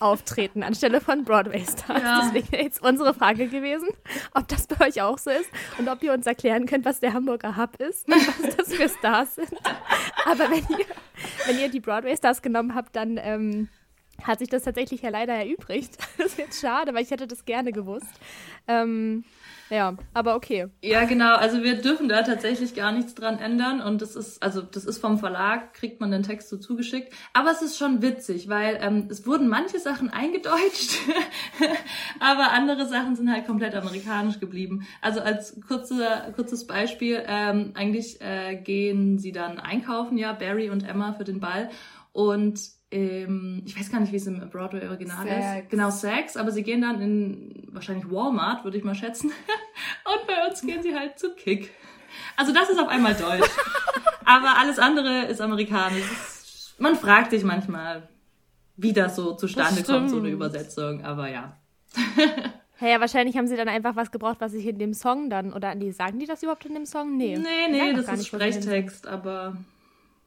auftreten 0.00 0.62
anstelle 0.62 1.00
von 1.00 1.24
Broadway-Stars. 1.24 2.02
Ja. 2.02 2.20
Deswegen 2.24 2.52
wäre 2.52 2.62
jetzt 2.62 2.82
unsere 2.82 3.14
Frage 3.14 3.48
gewesen, 3.48 3.88
ob 4.34 4.46
das 4.48 4.66
bei 4.68 4.86
euch 4.86 5.02
auch 5.02 5.18
so 5.18 5.30
ist 5.30 5.50
und 5.78 5.88
ob 5.88 6.02
ihr 6.04 6.12
uns 6.12 6.26
erklären 6.26 6.66
könnt, 6.66 6.84
was 6.84 7.00
der 7.00 7.14
Hamburger 7.14 7.56
Hub 7.56 7.76
ist 7.80 8.06
und 8.06 8.14
was 8.44 8.56
das 8.56 8.74
für 8.74 8.88
Stars 8.88 9.34
sind. 9.36 9.52
Aber 10.24 10.50
wenn 10.50 10.64
ihr, 10.78 10.86
wenn 11.46 11.58
ihr 11.58 11.68
die 11.68 11.80
Broadway-Stars 11.80 12.42
genommen 12.42 12.74
habt, 12.76 12.94
dann 12.94 13.18
ähm, 13.20 13.68
hat 14.22 14.40
sich 14.40 14.48
das 14.48 14.64
tatsächlich 14.64 15.02
ja 15.02 15.10
leider 15.10 15.34
erübrigt. 15.34 15.98
Das 16.18 16.32
ist 16.32 16.38
jetzt 16.38 16.60
schade, 16.60 16.92
weil 16.94 17.02
ich 17.02 17.10
hätte 17.10 17.26
das 17.26 17.44
gerne 17.44 17.72
gewusst. 17.72 18.12
Ähm, 18.66 19.24
ja, 19.70 19.96
aber 20.14 20.34
okay. 20.34 20.68
Ja, 20.82 21.04
genau. 21.04 21.36
Also 21.36 21.62
wir 21.62 21.80
dürfen 21.80 22.08
da 22.08 22.22
tatsächlich 22.22 22.74
gar 22.74 22.90
nichts 22.90 23.14
dran 23.14 23.38
ändern 23.38 23.80
und 23.80 24.02
das 24.02 24.16
ist, 24.16 24.42
also 24.42 24.62
das 24.62 24.84
ist 24.84 24.98
vom 24.98 25.18
Verlag, 25.18 25.74
kriegt 25.74 26.00
man 26.00 26.10
den 26.10 26.22
Text 26.22 26.48
so 26.48 26.56
zugeschickt. 26.56 27.12
Aber 27.34 27.50
es 27.50 27.62
ist 27.62 27.78
schon 27.78 28.02
witzig, 28.02 28.48
weil 28.48 28.78
ähm, 28.80 29.08
es 29.10 29.26
wurden 29.26 29.48
manche 29.48 29.78
Sachen 29.78 30.10
eingedeutscht, 30.10 30.98
aber 32.20 32.52
andere 32.52 32.86
Sachen 32.86 33.14
sind 33.14 33.30
halt 33.30 33.46
komplett 33.46 33.74
amerikanisch 33.74 34.40
geblieben. 34.40 34.86
Also 35.02 35.20
als 35.20 35.60
kurze, 35.66 36.32
kurzes 36.34 36.66
Beispiel, 36.66 37.22
ähm, 37.26 37.72
eigentlich 37.74 38.20
äh, 38.20 38.56
gehen 38.56 39.18
sie 39.18 39.32
dann 39.32 39.58
einkaufen, 39.58 40.18
ja, 40.18 40.32
Barry 40.32 40.70
und 40.70 40.88
Emma 40.88 41.12
für 41.12 41.24
den 41.24 41.40
Ball. 41.40 41.70
und 42.12 42.77
ähm, 42.90 43.62
ich 43.66 43.78
weiß 43.78 43.90
gar 43.90 44.00
nicht, 44.00 44.12
wie 44.12 44.16
es 44.16 44.26
im 44.26 44.48
Broadway-Original 44.48 45.26
ist. 45.26 45.70
Genau, 45.70 45.90
Sex, 45.90 46.36
aber 46.36 46.50
sie 46.50 46.62
gehen 46.62 46.80
dann 46.80 47.00
in 47.00 47.68
wahrscheinlich 47.70 48.10
Walmart, 48.10 48.64
würde 48.64 48.78
ich 48.78 48.84
mal 48.84 48.94
schätzen. 48.94 49.28
und 50.04 50.26
bei 50.26 50.48
uns 50.48 50.62
gehen 50.62 50.82
sie 50.82 50.94
halt 50.94 51.18
zu 51.18 51.34
Kick. 51.34 51.70
Also 52.36 52.54
das 52.54 52.70
ist 52.70 52.80
auf 52.80 52.88
einmal 52.88 53.14
deutsch. 53.14 53.50
aber 54.24 54.58
alles 54.58 54.78
andere 54.78 55.26
ist 55.26 55.40
amerikanisch. 55.40 56.04
Man 56.78 56.96
fragt 56.96 57.32
sich 57.32 57.44
manchmal, 57.44 58.08
wie 58.76 58.92
das 58.92 59.16
so 59.16 59.34
zustande 59.34 59.82
das 59.82 59.86
kommt, 59.86 60.10
so 60.10 60.18
eine 60.18 60.28
Übersetzung, 60.28 61.04
aber 61.04 61.28
ja. 61.28 61.56
Hey, 62.80 62.92
ja, 62.92 63.00
wahrscheinlich 63.00 63.36
haben 63.36 63.48
sie 63.48 63.56
dann 63.56 63.66
einfach 63.66 63.96
was 63.96 64.12
gebraucht, 64.12 64.36
was 64.38 64.52
sich 64.52 64.64
in 64.64 64.78
dem 64.78 64.94
Song 64.94 65.30
dann, 65.30 65.52
oder 65.52 65.74
die, 65.74 65.90
sagen 65.90 66.20
die 66.20 66.26
das 66.26 66.44
überhaupt 66.44 66.64
in 66.64 66.74
dem 66.74 66.86
Song? 66.86 67.16
Nee. 67.16 67.36
Nee, 67.36 67.66
nee, 67.68 67.92
das 67.92 68.08
ist 68.08 68.28
Sprechttext, 68.28 69.04
aber 69.08 69.56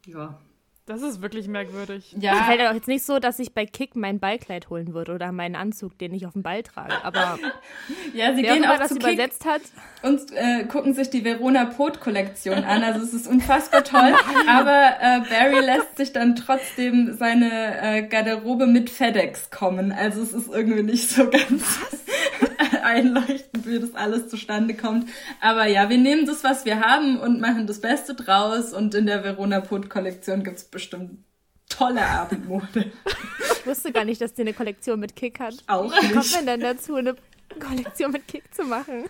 ja. 0.06 0.38
Das 0.88 1.04
ist 1.04 1.22
wirklich 1.22 1.48
merkwürdig. 1.48 2.16
Ja. 2.20 2.40
Es 2.40 2.46
fällt 2.48 2.60
ja 2.60 2.72
auch 2.72 2.74
jetzt 2.74 2.88
nicht 2.88 3.06
so, 3.06 3.20
dass 3.20 3.38
ich 3.38 3.54
bei 3.54 3.68
Kick 3.68 3.96
mein 3.96 4.20
Ballkleid 4.20 4.70
holen 4.70 4.94
würde 4.94 5.14
oder 5.14 5.32
meinen 5.32 5.56
Anzug, 5.56 5.98
den 6.00 6.12
ich 6.14 6.26
auf 6.26 6.34
dem 6.34 6.42
Ball 6.42 6.64
trage. 6.64 7.04
Aber 7.04 7.38
ja, 8.14 8.36
sie 8.36 8.42
gehen 8.42 8.66
auch 8.66 8.78
das 8.78 8.90
zu 8.90 8.96
übersetzt 8.96 9.44
Kick 9.44 9.52
hat 9.52 9.62
und 10.02 10.32
äh, 10.34 10.64
gucken 10.66 10.96
sich 10.96 11.12
die 11.12 11.24
Verona 11.24 11.66
Pot 11.66 12.00
Kollektion 12.00 12.64
an. 12.64 12.84
Also 12.84 13.02
es 13.06 13.14
ist 13.14 13.28
unfassbar 13.28 13.84
toll. 13.84 14.14
aber 14.48 14.98
äh, 15.00 15.22
Barry 15.30 15.64
lässt 15.64 15.98
sich 15.98 16.14
dann 16.14 16.36
trotzdem 16.36 17.16
seine 17.16 17.80
äh, 17.82 18.02
Garderobe 18.02 18.66
mit 18.66 18.90
FedEx 18.90 19.52
kommen. 19.52 19.92
Also 19.92 20.24
es 20.24 20.34
ist 20.34 20.52
irgendwie 20.52 20.84
nicht 20.84 21.10
so 21.10 21.30
ganz 21.30 21.80
einleuchtend, 22.84 23.66
wie 23.66 23.80
das 23.80 23.96
alles 23.96 24.28
zustande 24.28 24.76
kommt. 24.76 25.10
Aber 25.40 25.66
ja, 25.66 25.90
wir 25.90 25.98
nehmen 25.98 26.26
das, 26.26 26.44
was 26.44 26.66
wir 26.66 26.82
haben 26.82 27.20
und 27.20 27.40
machen 27.40 27.68
das 27.68 27.82
Beste 27.82 28.16
draus. 28.16 28.74
Und 28.74 28.94
in 28.96 29.06
der 29.06 29.24
Verona 29.24 29.62
Pot 29.62 29.90
Kollektion 29.90 30.44
gibt's 30.44 30.64
bestimmt 30.64 31.20
tolle 31.70 32.06
Abendmode. 32.06 32.92
Ich 33.54 33.66
wusste 33.66 33.92
gar 33.92 34.06
nicht, 34.06 34.22
dass 34.22 34.34
die 34.34 34.42
eine 34.42 34.54
Kollektion 34.54 35.00
mit 35.00 35.16
Kick 35.16 35.40
hat. 35.40 35.56
Auch 35.68 35.92
Wie 36.02 36.12
kommt 36.12 36.34
man 36.34 36.46
denn 36.46 36.60
dazu, 36.60 36.96
eine 36.96 37.16
Kollektion 37.60 38.12
mit 38.12 38.28
Kick 38.28 38.54
zu 38.54 38.64
machen? 38.64 39.06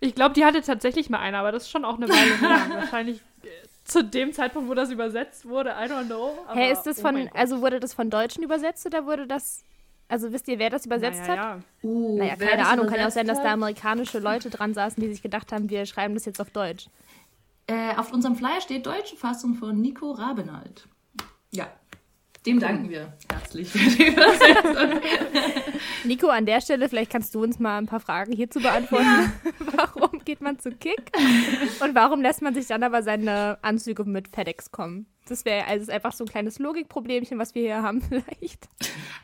Ich 0.00 0.14
glaube, 0.14 0.34
die 0.34 0.44
hatte 0.44 0.60
tatsächlich 0.62 1.10
mal 1.10 1.20
eine, 1.20 1.38
aber 1.38 1.52
das 1.52 1.64
ist 1.64 1.70
schon 1.70 1.84
auch 1.84 1.96
eine 1.96 2.08
Weile 2.08 2.38
her. 2.40 2.60
Wahrscheinlich 2.70 3.18
äh, 3.42 3.48
zu 3.84 4.04
dem 4.04 4.32
Zeitpunkt, 4.32 4.68
wo 4.68 4.74
das 4.74 4.90
übersetzt 4.90 5.48
wurde, 5.48 5.70
I 5.70 5.90
don't 5.90 6.06
know. 6.06 6.36
Hä, 6.52 6.60
hey, 6.60 6.72
ist 6.72 6.82
das 6.82 6.98
oh 6.98 7.02
von, 7.02 7.30
also 7.34 7.62
wurde 7.62 7.80
das 7.80 7.94
von 7.94 8.10
Deutschen 8.10 8.42
übersetzt 8.42 8.84
oder 8.86 9.06
wurde 9.06 9.26
das, 9.26 9.64
also 10.08 10.32
wisst 10.32 10.48
ihr, 10.48 10.58
wer 10.58 10.70
das 10.70 10.86
übersetzt 10.86 11.26
naja, 11.26 11.54
hat? 11.54 11.62
Ja. 11.82 11.88
Uh, 11.88 12.18
naja, 12.18 12.36
keine 12.36 12.66
Ahnung, 12.66 12.86
kann 12.86 13.00
ja 13.00 13.08
auch 13.08 13.12
sein, 13.12 13.26
dass 13.26 13.42
da 13.42 13.52
amerikanische 13.52 14.18
Leute 14.18 14.50
dran 14.50 14.74
saßen, 14.74 15.02
die 15.02 15.08
sich 15.10 15.22
gedacht 15.22 15.52
haben, 15.52 15.68
wir 15.70 15.86
schreiben 15.86 16.14
das 16.14 16.24
jetzt 16.24 16.40
auf 16.40 16.50
Deutsch. 16.50 16.88
Äh, 17.66 17.96
auf 17.96 18.12
unserem 18.12 18.36
Flyer 18.36 18.60
steht 18.60 18.86
deutsche 18.86 19.16
Fassung 19.16 19.54
von 19.54 19.80
Nico 19.80 20.12
Rabenald. 20.12 20.86
Ja, 21.50 21.68
dem 22.46 22.60
danken 22.60 22.88
wir 22.88 23.12
herzlich 23.28 23.68
für 23.68 23.78
die 23.78 24.06
Übersetzung. 24.06 25.00
Nico, 26.04 26.28
an 26.28 26.46
der 26.46 26.60
Stelle, 26.60 26.88
vielleicht 26.88 27.10
kannst 27.10 27.34
du 27.34 27.42
uns 27.42 27.58
mal 27.58 27.78
ein 27.78 27.86
paar 27.86 27.98
Fragen 27.98 28.32
hierzu 28.32 28.60
beantworten. 28.60 29.04
Ja. 29.04 29.32
warum 29.76 30.20
geht 30.24 30.40
man 30.40 30.60
zu 30.60 30.70
Kick? 30.70 31.10
Und 31.82 31.96
warum 31.96 32.22
lässt 32.22 32.42
man 32.42 32.54
sich 32.54 32.68
dann 32.68 32.84
aber 32.84 33.02
seine 33.02 33.58
Anzüge 33.62 34.04
mit 34.04 34.28
FedEx 34.28 34.70
kommen? 34.70 35.06
Das 35.28 35.44
wäre 35.44 35.66
also 35.66 35.90
einfach 35.90 36.12
so 36.12 36.24
ein 36.24 36.28
kleines 36.28 36.58
Logikproblemchen, 36.58 37.38
was 37.38 37.54
wir 37.54 37.62
hier 37.62 37.82
haben 37.82 38.00
vielleicht. 38.08 38.68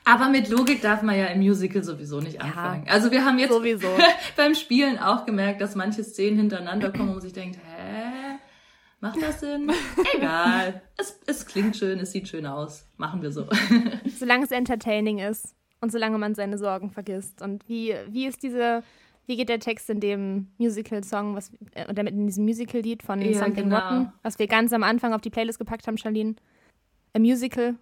Aber 0.04 0.28
mit 0.28 0.48
Logik 0.48 0.82
darf 0.82 1.02
man 1.02 1.16
ja 1.16 1.26
im 1.26 1.40
Musical 1.40 1.82
sowieso 1.84 2.20
nicht 2.20 2.40
anfangen. 2.40 2.86
Ja, 2.86 2.92
also 2.92 3.10
wir 3.10 3.24
haben 3.24 3.38
jetzt 3.38 3.54
beim 4.36 4.54
Spielen 4.54 4.98
auch 4.98 5.24
gemerkt, 5.24 5.60
dass 5.60 5.74
manche 5.74 6.02
Szenen 6.02 6.38
hintereinander 6.38 6.90
kommen, 6.90 7.10
wo 7.10 7.12
man 7.14 7.20
sich 7.20 7.32
denkt, 7.32 7.58
hä? 7.58 8.38
Macht 9.00 9.20
das 9.20 9.40
Sinn? 9.40 9.70
Egal. 10.16 10.82
Es, 10.96 11.18
es 11.26 11.46
klingt 11.46 11.76
schön, 11.76 11.98
es 11.98 12.12
sieht 12.12 12.28
schön 12.28 12.46
aus. 12.46 12.86
Machen 12.96 13.20
wir 13.20 13.32
so. 13.32 13.48
Solange 14.16 14.44
es 14.44 14.52
entertaining 14.52 15.18
ist 15.18 15.56
und 15.80 15.90
solange 15.90 16.18
man 16.18 16.36
seine 16.36 16.56
Sorgen 16.56 16.90
vergisst. 16.90 17.42
Und 17.42 17.68
wie, 17.68 17.96
wie 18.08 18.26
ist 18.26 18.44
diese, 18.44 18.84
wie 19.26 19.37
geht 19.37 19.48
der 19.48 19.61
Text 19.61 19.88
in 19.90 20.00
dem 20.00 20.48
Musical-Song, 20.58 21.37
was, 21.37 21.52
äh, 21.74 21.88
oder 21.88 22.06
in 22.06 22.26
diesem 22.26 22.44
Musical-Lied 22.44 23.02
von 23.02 23.20
ja, 23.20 23.38
Something 23.38 23.64
genau. 23.64 23.78
Rotten, 23.78 24.12
was 24.22 24.38
wir 24.38 24.46
ganz 24.46 24.72
am 24.72 24.82
Anfang 24.82 25.12
auf 25.12 25.20
die 25.20 25.30
Playlist 25.30 25.58
gepackt 25.58 25.87
haben, 25.87 25.98
Charlene? 25.98 26.35
A 27.14 27.18
Musical. 27.18 27.76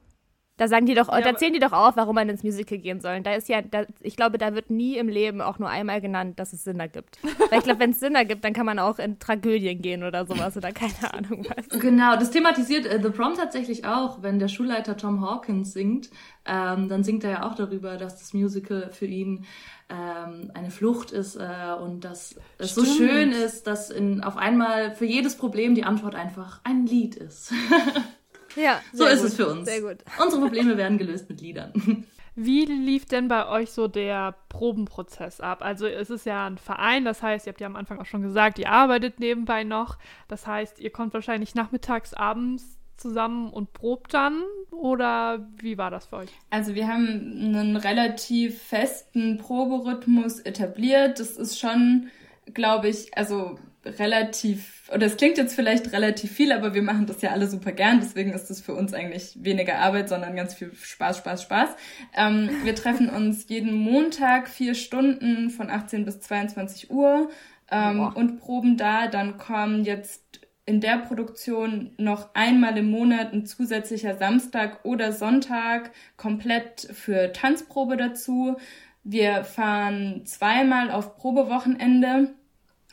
Da 0.60 0.68
sagen 0.68 0.84
die 0.84 0.92
doch, 0.92 1.08
ja, 1.08 1.22
da 1.22 1.34
zählen 1.34 1.54
die 1.54 1.58
doch 1.58 1.72
auf, 1.72 1.96
warum 1.96 2.16
man 2.16 2.28
ins 2.28 2.42
Musical 2.42 2.76
gehen 2.76 3.00
soll. 3.00 3.22
Da 3.22 3.32
ist 3.32 3.48
ja, 3.48 3.62
da, 3.62 3.86
ich 4.02 4.14
glaube, 4.14 4.36
da 4.36 4.54
wird 4.54 4.68
nie 4.68 4.98
im 4.98 5.08
Leben 5.08 5.40
auch 5.40 5.58
nur 5.58 5.70
einmal 5.70 6.02
genannt, 6.02 6.38
dass 6.38 6.52
es 6.52 6.64
Sinn 6.64 6.78
ergibt. 6.78 7.18
Weil 7.48 7.60
ich 7.60 7.64
glaube, 7.64 7.80
wenn 7.80 7.92
es 7.92 8.00
Sinn 8.00 8.14
ergibt, 8.14 8.44
dann 8.44 8.52
kann 8.52 8.66
man 8.66 8.78
auch 8.78 8.98
in 8.98 9.18
Tragödien 9.18 9.80
gehen 9.80 10.04
oder 10.04 10.26
sowas 10.26 10.58
oder 10.58 10.70
keine 10.72 11.14
Ahnung 11.14 11.46
was. 11.48 11.80
Genau, 11.80 12.14
das 12.16 12.30
thematisiert 12.30 12.84
äh, 12.84 13.00
The 13.02 13.08
Prom 13.08 13.36
tatsächlich 13.36 13.86
auch, 13.86 14.22
wenn 14.22 14.38
der 14.38 14.48
Schulleiter 14.48 14.98
Tom 14.98 15.22
Hawkins 15.22 15.72
singt, 15.72 16.10
ähm, 16.44 16.90
dann 16.90 17.04
singt 17.04 17.24
er 17.24 17.30
ja 17.30 17.48
auch 17.48 17.54
darüber, 17.54 17.96
dass 17.96 18.18
das 18.18 18.34
Musical 18.34 18.90
für 18.92 19.06
ihn 19.06 19.46
ähm, 19.88 20.50
eine 20.52 20.70
Flucht 20.70 21.10
ist 21.10 21.36
äh, 21.36 21.74
und 21.80 22.04
dass 22.04 22.34
es 22.58 22.74
so 22.74 22.84
schön 22.84 23.32
ist, 23.32 23.66
dass 23.66 23.88
in, 23.88 24.22
auf 24.22 24.36
einmal 24.36 24.94
für 24.94 25.06
jedes 25.06 25.36
Problem 25.36 25.74
die 25.74 25.84
Antwort 25.84 26.14
einfach 26.14 26.60
ein 26.64 26.84
Lied 26.84 27.16
ist. 27.16 27.54
Ja, 28.56 28.80
so 28.92 29.06
ist 29.06 29.20
gut, 29.20 29.28
es 29.28 29.36
für 29.36 29.48
uns. 29.48 29.68
Sehr 29.68 29.80
gut. 29.80 29.98
Unsere 30.22 30.42
Probleme 30.42 30.76
werden 30.76 30.98
gelöst 30.98 31.28
mit 31.28 31.40
Liedern. 31.40 31.72
Wie 32.36 32.64
lief 32.64 33.06
denn 33.06 33.28
bei 33.28 33.48
euch 33.48 33.72
so 33.72 33.88
der 33.88 34.34
Probenprozess 34.48 35.40
ab? 35.40 35.62
Also 35.62 35.86
es 35.86 36.10
ist 36.10 36.26
ja 36.26 36.46
ein 36.46 36.58
Verein, 36.58 37.04
das 37.04 37.22
heißt, 37.22 37.46
ihr 37.46 37.52
habt 37.52 37.60
ja 37.60 37.66
am 37.66 37.76
Anfang 37.76 37.98
auch 37.98 38.06
schon 38.06 38.22
gesagt, 38.22 38.58
ihr 38.58 38.70
arbeitet 38.70 39.20
nebenbei 39.20 39.64
noch. 39.64 39.98
Das 40.28 40.46
heißt, 40.46 40.78
ihr 40.78 40.90
kommt 40.90 41.12
wahrscheinlich 41.12 41.54
nachmittags, 41.54 42.14
abends 42.14 42.78
zusammen 42.96 43.50
und 43.50 43.72
probt 43.72 44.14
dann 44.14 44.42
oder 44.70 45.48
wie 45.56 45.78
war 45.78 45.90
das 45.90 46.06
für 46.06 46.16
euch? 46.16 46.30
Also 46.50 46.74
wir 46.74 46.86
haben 46.86 47.54
einen 47.54 47.76
relativ 47.76 48.62
festen 48.62 49.38
Proberhythmus 49.38 50.40
etabliert. 50.40 51.18
Das 51.18 51.32
ist 51.32 51.58
schon, 51.58 52.10
glaube 52.52 52.88
ich, 52.88 53.16
also 53.16 53.58
relativ, 53.84 54.90
oder 54.94 55.06
es 55.06 55.16
klingt 55.16 55.38
jetzt 55.38 55.54
vielleicht 55.54 55.92
relativ 55.92 56.32
viel, 56.32 56.52
aber 56.52 56.74
wir 56.74 56.82
machen 56.82 57.06
das 57.06 57.22
ja 57.22 57.30
alle 57.30 57.48
super 57.48 57.72
gern, 57.72 58.00
deswegen 58.00 58.32
ist 58.32 58.50
es 58.50 58.60
für 58.60 58.74
uns 58.74 58.92
eigentlich 58.92 59.38
weniger 59.42 59.78
Arbeit, 59.78 60.08
sondern 60.08 60.36
ganz 60.36 60.54
viel 60.54 60.72
Spaß, 60.74 61.18
Spaß, 61.18 61.42
Spaß. 61.42 61.70
Ähm, 62.14 62.50
wir 62.64 62.74
treffen 62.74 63.08
uns 63.08 63.48
jeden 63.48 63.72
Montag 63.72 64.48
vier 64.48 64.74
Stunden 64.74 65.50
von 65.50 65.70
18 65.70 66.04
bis 66.04 66.20
22 66.20 66.90
Uhr 66.90 67.30
ähm, 67.70 68.00
und 68.14 68.38
proben 68.38 68.76
da. 68.76 69.06
Dann 69.06 69.38
kommen 69.38 69.84
jetzt 69.84 70.40
in 70.66 70.80
der 70.80 70.98
Produktion 70.98 71.90
noch 71.96 72.34
einmal 72.34 72.76
im 72.76 72.90
Monat 72.90 73.32
ein 73.32 73.46
zusätzlicher 73.46 74.16
Samstag 74.16 74.84
oder 74.84 75.12
Sonntag 75.12 75.90
komplett 76.16 76.86
für 76.92 77.32
Tanzprobe 77.32 77.96
dazu. 77.96 78.56
Wir 79.02 79.44
fahren 79.44 80.26
zweimal 80.26 80.90
auf 80.90 81.16
Probewochenende 81.16 82.34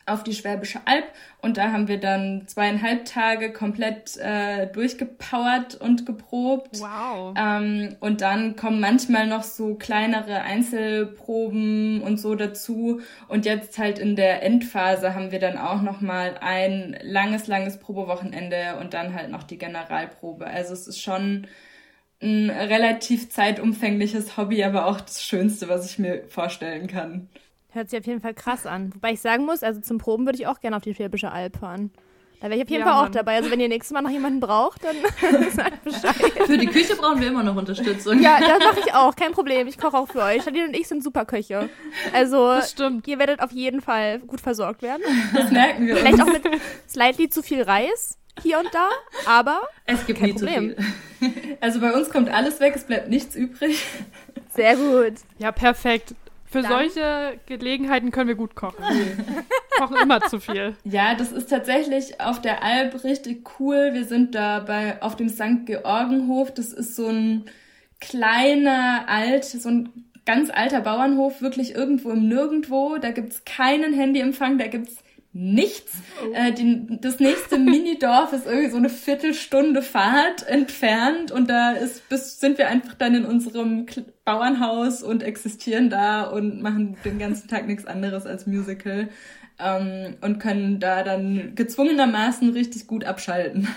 auf 0.08 0.24
die 0.24 0.34
Schwäbische 0.34 0.80
Alb 0.86 1.06
und 1.42 1.58
da 1.58 1.72
haben 1.72 1.88
wir 1.88 2.00
dann 2.00 2.44
zweieinhalb 2.48 3.06
Tage 3.06 3.54
komplett 3.54 4.18
äh, 4.18 4.68
durchgepowert 4.68 5.76
und 5.76 6.06
geprobt. 6.06 6.80
Wow. 6.80 7.36
Ähm, 7.38 7.96
und 8.00 8.22
dann 8.22 8.56
kommen 8.56 8.80
manchmal 8.80 9.28
noch 9.28 9.44
so 9.44 9.76
kleinere 9.76 10.42
Einzelproben 10.42 12.02
und 12.02 12.20
so 12.20 12.36
dazu. 12.36 13.02
Und 13.28 13.46
jetzt 13.46 13.78
halt 13.78 14.00
in 14.00 14.16
der 14.16 14.44
Endphase 14.44 15.14
haben 15.14 15.32
wir 15.32 15.40
dann 15.40 15.58
auch 15.58 15.82
noch 15.82 16.02
mal 16.02 16.38
ein 16.42 16.98
langes, 17.04 17.48
langes 17.48 17.78
Probewochenende 17.78 18.78
und 18.80 18.94
dann 18.94 19.14
halt 19.14 19.30
noch 19.30 19.44
die 19.44 19.58
Generalprobe. 19.58 20.48
Also 20.48 20.74
es 20.74 20.88
ist 20.88 21.02
schon 21.02 21.48
ein 22.22 22.50
relativ 22.50 23.30
zeitumfängliches 23.30 24.38
Hobby, 24.38 24.64
aber 24.64 24.88
auch 24.88 25.02
das 25.02 25.24
Schönste, 25.24 25.70
was 25.70 25.90
ich 25.90 26.00
mir 26.00 26.24
vorstellen 26.30 26.88
kann. 26.88 27.30
Hört 27.78 27.92
sich 27.92 28.00
auf 28.00 28.08
jeden 28.08 28.22
Fall 28.22 28.34
krass 28.34 28.66
an. 28.66 28.92
Wobei 28.96 29.12
ich 29.12 29.22
sagen 29.22 29.46
muss, 29.46 29.62
also 29.62 29.80
zum 29.82 30.00
Proben 30.00 30.26
würde 30.26 30.40
ich 30.40 30.48
auch 30.48 30.60
gerne 30.60 30.76
auf 30.78 30.82
die 30.82 30.96
Schwäbische 30.96 31.32
Alb 31.32 31.58
fahren. 31.58 31.92
Da 32.42 32.48
wäre 32.50 32.56
ich 32.58 32.64
auf 32.64 32.70
jeden 32.72 32.82
ja, 32.82 32.88
Fall 32.88 32.98
auch 32.98 33.04
Mann. 33.04 33.12
dabei. 33.12 33.36
Also 33.36 33.52
wenn 33.52 33.60
ihr 33.60 33.68
nächstes 33.68 33.94
Mal 33.94 34.02
noch 34.02 34.10
jemanden 34.10 34.40
braucht, 34.40 34.82
dann 34.84 34.96
sagt 35.52 35.84
Bescheid. 35.84 36.16
Für 36.48 36.58
die 36.58 36.66
Küche 36.66 36.96
brauchen 36.96 37.22
wir 37.22 37.28
immer 37.28 37.44
noch 37.44 37.56
Unterstützung. 37.56 38.20
Ja, 38.20 38.40
das 38.40 38.64
mache 38.64 38.80
ich 38.84 38.96
auch. 38.96 39.16
Kein 39.16 39.32
Problem. 39.32 39.68
Ich 39.68 39.78
koche 39.78 39.96
auch 39.96 40.08
für 40.08 40.24
euch. 40.24 40.44
Shadine 40.44 40.70
und 40.70 40.76
ich 40.76 40.88
sind 40.88 41.04
super 41.04 41.26
Köche. 41.26 41.70
Also 42.14 42.48
das 42.48 42.72
stimmt. 42.72 43.08
ihr 43.08 43.20
werdet 43.20 43.42
auf 43.42 43.52
jeden 43.52 43.82
Fall 43.82 44.20
gut 44.22 44.42
versorgt 44.42 44.82
werden. 44.82 45.04
Das 45.36 45.52
merken 45.52 45.86
wir 45.86 45.98
Vielleicht 45.98 46.20
uns. 46.20 46.24
auch 46.24 46.34
mit 46.34 46.44
slightly 46.90 47.30
zu 47.30 47.44
viel 47.44 47.62
Reis 47.62 48.18
hier 48.42 48.58
und 48.58 48.70
da, 48.74 48.90
aber 49.28 49.62
es 49.86 50.04
gibt 50.08 50.20
kein 50.20 50.30
nie 50.30 50.34
Problem. 50.34 50.76
zu 50.76 50.84
viel. 50.84 51.58
Also 51.62 51.80
bei 51.80 51.94
uns 51.94 52.10
kommt 52.10 52.30
alles 52.30 52.60
weg, 52.60 52.74
es 52.76 52.86
bleibt 52.86 53.10
nichts 53.10 53.36
übrig. 53.36 53.84
Sehr 54.56 54.76
gut. 54.76 55.14
Ja, 55.38 55.52
perfekt. 55.52 56.16
Für 56.50 56.62
Dann. 56.62 56.72
solche 56.72 57.40
Gelegenheiten 57.46 58.12
können 58.12 58.30
wir 58.30 58.36
gut 58.36 58.56
kochen. 58.56 58.84
kochen 59.78 59.98
immer 60.02 60.22
zu 60.22 60.40
viel. 60.40 60.76
Ja, 60.84 61.14
das 61.14 61.32
ist 61.32 61.50
tatsächlich 61.50 62.22
auf 62.22 62.42
der 62.42 62.64
Alp 62.64 63.04
richtig 63.04 63.60
cool. 63.60 63.90
Wir 63.94 64.06
sind 64.06 64.34
da 64.34 64.60
bei, 64.60 65.02
auf 65.02 65.16
dem 65.16 65.30
St. 65.30 65.66
Georgenhof. 65.66 66.54
Das 66.54 66.72
ist 66.72 66.96
so 66.96 67.08
ein 67.08 67.46
kleiner, 68.00 69.06
alt, 69.08 69.44
so 69.44 69.70
ein 69.70 69.90
ganz 70.26 70.50
alter 70.50 70.82
Bauernhof, 70.82 71.42
wirklich 71.42 71.76
irgendwo 71.76 72.12
im 72.12 72.28
Nirgendwo. 72.28 72.98
Da 72.98 73.12
gibt's 73.12 73.44
keinen 73.46 73.94
Handyempfang, 73.94 74.58
da 74.58 74.68
gibt's 74.68 74.98
nichts. 75.38 75.94
Oh. 76.24 76.34
Äh, 76.34 76.52
die, 76.52 77.00
das 77.00 77.20
nächste 77.20 77.58
Minidorf 77.60 78.34
ist 78.34 78.46
irgendwie 78.46 78.70
so 78.70 78.78
eine 78.78 78.90
Viertelstunde 78.90 79.82
Fahrt 79.82 80.48
entfernt 80.48 81.32
und 81.32 81.50
da 81.50 81.72
ist, 81.72 82.10
bis, 82.10 82.40
sind 82.40 82.58
wir 82.58 82.68
einfach 82.68 82.96
dann 82.96 83.14
in 83.14 83.26
unserem 83.26 83.86
Bauernhaus 84.26 85.04
und 85.04 85.24
existieren 85.24 85.90
da 85.90 86.24
und 86.24 86.62
machen 86.62 86.98
den 87.06 87.20
ganzen 87.20 87.48
Tag 87.48 87.68
nichts 87.68 87.86
anderes 87.86 88.26
als 88.26 88.48
Musical 88.48 89.10
ähm, 89.60 90.18
und 90.22 90.40
können 90.40 90.80
da 90.80 91.04
dann 91.04 91.54
gezwungenermaßen 91.56 92.50
richtig 92.52 92.88
gut 92.88 93.04
abschalten. 93.04 93.68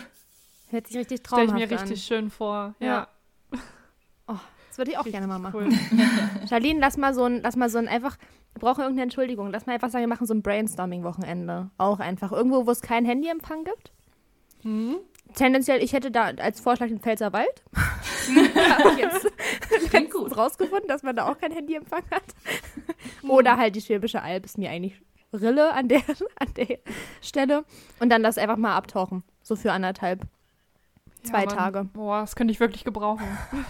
Hört 0.71 0.87
sich 0.87 0.97
richtig 0.97 1.23
traumhaft 1.23 1.51
Stell 1.51 1.63
ich 1.63 1.71
mir 1.71 1.77
richtig 1.77 2.11
an. 2.13 2.17
schön 2.19 2.31
vor, 2.31 2.75
ja. 2.81 2.87
ja. 2.87 3.09
Oh, 4.29 4.39
das 4.69 4.79
würde 4.79 4.93
ich 4.93 4.97
auch 4.97 5.05
richtig 5.05 5.21
gerne 5.21 5.27
mal 5.27 5.39
machen. 5.39 5.69
Cool. 5.69 6.49
Charlene, 6.49 6.81
lass 6.81 6.97
mal 6.97 7.13
so 7.13 7.25
ein, 7.25 7.43
lass 7.43 7.57
mal 7.57 7.69
so 7.69 7.79
ein 7.79 7.89
einfach 7.89 8.17
wir 8.55 8.61
brauchen 8.61 8.81
irgendeine 8.81 9.05
Entschuldigung. 9.05 9.51
Lass 9.51 9.67
mal 9.67 9.75
einfach 9.75 9.91
sagen, 9.91 10.03
wir 10.03 10.09
machen 10.09 10.27
so 10.27 10.35
ein 10.35 10.43
Brainstorming-Wochenende. 10.43 11.71
Auch 11.79 12.01
einfach. 12.01 12.33
Irgendwo, 12.33 12.67
wo 12.67 12.71
es 12.71 12.83
keinen 12.83 13.07
Handyempfang 13.07 13.65
gibt. 13.65 13.93
Mhm. 14.63 14.97
Tendenziell, 15.35 15.83
ich 15.83 15.93
hätte 15.93 16.11
da 16.11 16.25
als 16.25 16.61
Vorschlag 16.61 16.89
den 16.89 17.01
Pfälzerwald. 17.01 17.63
Habe 17.75 18.91
ich 18.93 19.93
jetzt 19.93 20.13
gut. 20.13 20.37
rausgefunden, 20.37 20.89
dass 20.89 21.03
man 21.03 21.17
da 21.17 21.31
auch 21.31 21.39
keinen 21.39 21.55
Handyempfang 21.55 22.03
hat. 22.11 22.23
Mhm. 23.23 23.31
Oder 23.31 23.57
halt 23.57 23.77
die 23.77 23.81
Schwäbische 23.81 24.23
Alb 24.23 24.45
ist 24.45 24.59
mir 24.59 24.71
eigentlich 24.71 25.01
Rille 25.33 25.73
an 25.73 25.89
der, 25.89 26.03
an 26.37 26.55
der 26.57 26.79
Stelle. 27.21 27.65
Und 28.01 28.11
dann 28.11 28.23
das 28.23 28.39
einfach 28.39 28.57
mal 28.57 28.77
abtauchen. 28.77 29.23
So 29.43 29.57
für 29.57 29.73
anderthalb, 29.73 30.23
zwei 31.23 31.45
ja, 31.45 31.47
Tage. 31.47 31.85
Boah, 31.85 32.21
das 32.21 32.37
könnte 32.37 32.53
ich 32.53 32.61
wirklich 32.61 32.85
gebrauchen. 32.85 33.27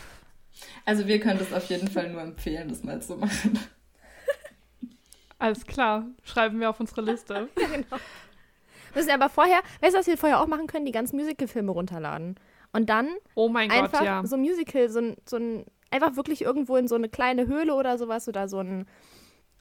Also 0.85 1.07
wir 1.07 1.21
können 1.21 1.39
das 1.39 1.53
auf 1.53 1.71
jeden 1.71 1.89
Fall 1.89 2.11
nur 2.11 2.21
empfehlen, 2.21 2.69
das 2.69 2.83
mal 2.83 3.01
zu 3.01 3.17
machen. 3.17 3.59
Alles 5.41 5.65
klar, 5.65 6.05
schreiben 6.23 6.61
wir 6.61 6.69
auf 6.69 6.79
unsere 6.81 7.01
Liste. 7.01 7.49
ja, 7.59 7.67
genau. 7.73 7.97
Müssen 8.95 9.11
aber 9.11 9.31
vorher, 9.31 9.61
weißt 9.81 9.95
du, 9.95 9.99
was 9.99 10.07
wir 10.07 10.19
vorher 10.19 10.41
auch 10.41 10.47
machen 10.47 10.67
können? 10.67 10.85
Die 10.85 10.93
ganzen 10.93 11.17
Musical-Filme 11.17 11.73
runterladen. 11.73 12.37
Und 12.73 12.91
dann 12.91 13.09
oh 13.35 13.49
mein 13.49 13.71
einfach 13.71 14.01
Gott, 14.01 14.07
ja. 14.07 14.25
so 14.25 14.37
ein 14.37 14.43
Musical, 14.43 14.89
so 14.91 15.01
ein, 15.01 15.17
so 15.25 15.37
ein, 15.37 15.65
einfach 15.91 16.17
wirklich 16.17 16.43
irgendwo 16.43 16.77
in 16.77 16.89
so 16.89 16.95
eine 16.95 17.09
kleine 17.09 17.47
Höhle 17.47 17.75
oder 17.75 17.99
sowas 17.99 18.29
oder 18.29 18.49
so 18.49 18.59
ein, 18.59 18.87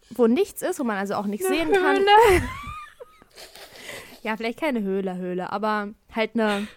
wo 0.10 0.28
nichts 0.28 0.62
ist, 0.62 0.80
wo 0.80 0.84
man 0.84 0.98
also 0.98 1.16
auch 1.16 1.26
nichts 1.26 1.48
eine 1.48 1.56
sehen 1.56 1.68
Höhle. 1.70 1.80
kann. 1.80 2.04
ja, 4.24 4.36
vielleicht 4.36 4.60
keine 4.60 4.82
Höhle, 4.82 5.16
Höhle, 5.16 5.52
aber 5.52 5.90
halt 6.14 6.32
eine, 6.34 6.68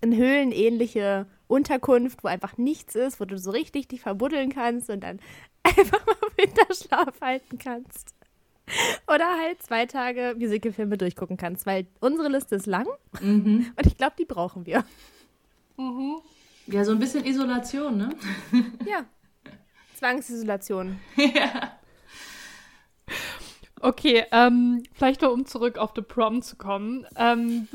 eine 0.00 0.16
höhlenähnliche 0.16 1.26
Unterkunft, 1.48 2.24
wo 2.24 2.28
einfach 2.28 2.56
nichts 2.56 2.94
ist, 2.94 3.20
wo 3.20 3.24
du 3.24 3.38
so 3.38 3.50
richtig 3.50 3.88
dich 3.88 4.00
verbuddeln 4.00 4.52
kannst 4.52 4.88
und 4.88 5.00
dann 5.00 5.20
einfach 5.66 6.04
mal 6.06 6.16
Winterschlaf 6.36 7.20
halten 7.20 7.58
kannst. 7.58 8.14
Oder 9.06 9.38
halt 9.38 9.62
zwei 9.62 9.86
Tage 9.86 10.34
Musicalfilme 10.36 10.98
durchgucken 10.98 11.36
kannst, 11.36 11.66
weil 11.66 11.86
unsere 12.00 12.28
Liste 12.28 12.56
ist 12.56 12.66
lang 12.66 12.86
mhm. 13.20 13.72
und 13.76 13.86
ich 13.86 13.96
glaube, 13.96 14.14
die 14.18 14.24
brauchen 14.24 14.66
wir. 14.66 14.84
Mhm. 15.76 16.18
Ja, 16.66 16.84
so 16.84 16.92
ein 16.92 16.98
bisschen 16.98 17.24
Isolation, 17.24 17.96
ne? 17.96 18.08
ja. 18.86 19.04
Zwangsisolation. 19.94 20.98
ja. 21.16 21.78
Okay, 23.80 24.24
ähm, 24.32 24.82
vielleicht 24.92 25.22
nur 25.22 25.32
um 25.32 25.46
zurück 25.46 25.78
auf 25.78 25.92
The 25.94 26.02
Prom 26.02 26.42
zu 26.42 26.56
kommen. 26.56 27.06
Ähm, 27.16 27.68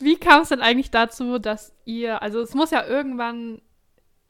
wie 0.00 0.16
kam 0.16 0.42
es 0.42 0.48
denn 0.48 0.60
eigentlich 0.60 0.90
dazu, 0.90 1.38
dass 1.38 1.72
ihr, 1.84 2.20
also 2.20 2.40
es 2.40 2.54
muss 2.54 2.72
ja 2.72 2.84
irgendwann 2.84 3.62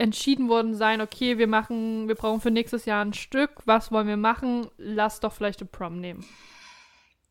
entschieden 0.03 0.49
worden 0.49 0.75
sein, 0.75 0.99
okay, 1.01 1.37
wir 1.37 1.47
machen, 1.47 2.07
wir 2.09 2.15
brauchen 2.15 2.41
für 2.41 2.51
nächstes 2.51 2.85
Jahr 2.85 3.03
ein 3.03 3.13
Stück, 3.13 3.51
was 3.65 3.91
wollen 3.91 4.07
wir 4.07 4.17
machen? 4.17 4.67
Lass 4.77 5.21
doch 5.21 5.31
vielleicht 5.31 5.61
eine 5.61 5.69
Prom 5.69 5.99
nehmen. 5.99 6.25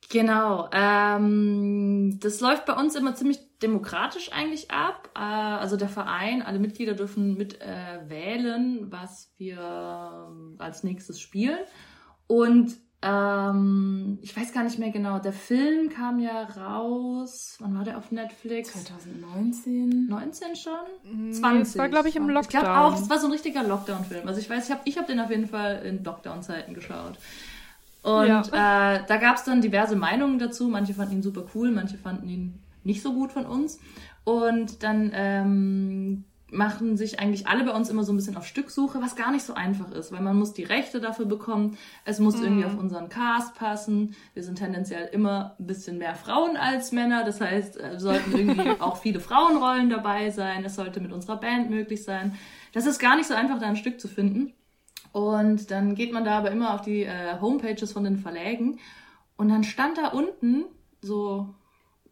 Genau, 0.09 0.69
ähm, 0.73 2.19
das 2.21 2.41
läuft 2.41 2.67
bei 2.67 2.75
uns 2.75 2.95
immer 2.97 3.15
ziemlich 3.15 3.39
demokratisch 3.63 4.33
eigentlich 4.33 4.71
ab. 4.71 5.11
Äh, 5.15 5.21
also 5.21 5.77
der 5.77 5.89
Verein, 5.89 6.43
alle 6.43 6.59
Mitglieder 6.59 6.95
dürfen 6.95 7.37
mit 7.37 7.61
äh, 7.61 8.01
wählen, 8.09 8.91
was 8.91 9.33
wir 9.37 10.31
als 10.59 10.83
nächstes 10.83 11.21
spielen. 11.21 11.59
Und 12.27 12.77
ähm, 13.03 14.19
ich 14.23 14.37
weiß 14.37 14.53
gar 14.53 14.63
nicht 14.63 14.79
mehr 14.79 14.91
genau. 14.91 15.19
Der 15.19 15.33
Film 15.33 15.91
kam 15.91 16.21
ja 16.21 16.45
raus. 16.45 17.57
Wann 17.59 17.77
war 17.77 17.85
der 17.85 17.99
auf 17.99 18.13
Netflix? 18.13 18.73
2019. 18.73 20.07
19 20.09 20.57
schon? 20.57 20.73
Nee, 21.05 21.33
20. 21.33 21.61
Das 21.65 21.79
war, 21.79 21.89
glaube 21.89 22.09
ich, 22.09 22.17
im 22.17 22.29
Lockdown. 22.29 22.43
Ich 22.43 22.49
glaube 22.49 22.79
auch, 22.79 22.93
das 22.93 23.11
war 23.11 23.19
so 23.19 23.27
ein 23.27 23.33
richtiger 23.33 23.65
Lockdown-Film. 23.65 24.29
Also 24.29 24.41
ich 24.41 24.49
weiß, 24.49 24.67
ich 24.67 24.71
habe 24.71 24.83
ich 24.85 24.99
hab 24.99 25.09
den 25.09 25.19
auf 25.19 25.31
jeden 25.31 25.49
Fall 25.49 25.83
in 25.85 26.05
Lockdown-Zeiten 26.05 26.75
geschaut. 26.75 27.19
Und 28.03 28.27
ja. 28.29 28.95
äh, 28.97 29.01
da 29.07 29.17
gab 29.17 29.37
es 29.37 29.45
dann 29.45 29.61
diverse 29.61 29.97
Meinungen 29.97 30.39
dazu. 30.39 30.69
Manche 30.69 30.95
fanden 30.95 31.15
ihn 31.17 31.23
super 31.23 31.45
cool, 31.55 31.73
manche 31.73 31.99
fanden 31.99 32.29
ihn 32.29 32.63
nicht 32.85 33.03
so 33.03 33.13
gut 33.15 33.33
von 33.33 33.47
uns. 33.47 33.81
Und 34.25 34.85
dann 34.85 35.11
ähm, 35.13 36.25
machen 36.53 36.97
sich 36.97 37.19
eigentlich 37.19 37.47
alle 37.47 37.65
bei 37.65 37.73
uns 37.73 37.89
immer 37.89 38.05
so 38.05 38.13
ein 38.13 38.17
bisschen 38.17 38.37
auf 38.37 38.47
Stücksuche, 38.47 39.01
was 39.01 39.17
gar 39.17 39.33
nicht 39.33 39.45
so 39.45 39.55
einfach 39.55 39.91
ist, 39.91 40.13
weil 40.13 40.21
man 40.21 40.39
muss 40.39 40.53
die 40.53 40.65
Rechte 40.65 41.01
dafür 41.01 41.25
bekommen, 41.25 41.79
es 42.05 42.21
muss 42.21 42.37
mhm. 42.37 42.45
irgendwie 42.45 42.65
auf 42.67 42.79
unseren 42.79 43.09
Cast 43.09 43.55
passen. 43.55 44.15
Wir 44.35 44.43
sind 44.43 44.59
tendenziell 44.59 45.09
immer 45.13 45.57
ein 45.59 45.67
bisschen 45.67 45.99
mehr 45.99 46.15
Frauen 46.15 46.57
als 46.57 46.93
Männer, 46.93 47.25
das 47.25 47.41
heißt, 47.41 47.77
es 47.77 47.95
äh, 47.95 47.99
sollten 47.99 48.37
irgendwie 48.37 48.71
auch 48.81 48.99
viele 48.99 49.21
Frauenrollen 49.21 49.89
dabei 49.89 50.31
sein, 50.31 50.65
es 50.65 50.77
sollte 50.77 51.01
mit 51.01 51.13
unserer 51.13 51.39
Band 51.39 51.71
möglich 51.71 52.05
sein. 52.05 52.37
Das 52.73 52.87
ist 52.87 52.99
gar 52.99 53.17
nicht 53.17 53.27
so 53.27 53.35
einfach, 53.35 53.59
da 53.59 53.67
ein 53.67 53.77
Stück 53.77 54.01
zu 54.01 54.09
finden. 54.09 54.53
Und 55.13 55.71
dann 55.71 55.95
geht 55.95 56.13
man 56.13 56.25
da 56.25 56.39
aber 56.39 56.51
immer 56.51 56.75
auf 56.75 56.83
die 56.83 57.05
äh, 57.05 57.41
Homepages 57.41 57.93
von 57.93 58.05
den 58.05 58.19
Verlägen 58.19 58.79
und 59.37 59.49
dann 59.49 59.65
stand 59.65 59.99
da 59.99 60.09
unten 60.09 60.65
so 61.01 61.55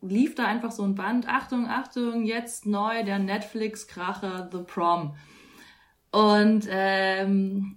lief 0.02 0.34
da 0.34 0.46
einfach 0.46 0.70
so 0.70 0.82
ein 0.82 0.94
Band, 0.94 1.28
Achtung, 1.28 1.66
Achtung, 1.68 2.24
jetzt 2.24 2.66
neu 2.66 3.04
der 3.04 3.18
Netflix-Kracher 3.18 4.48
The 4.50 4.58
Prom. 4.66 5.14
Und 6.10 6.66
ähm, 6.70 7.76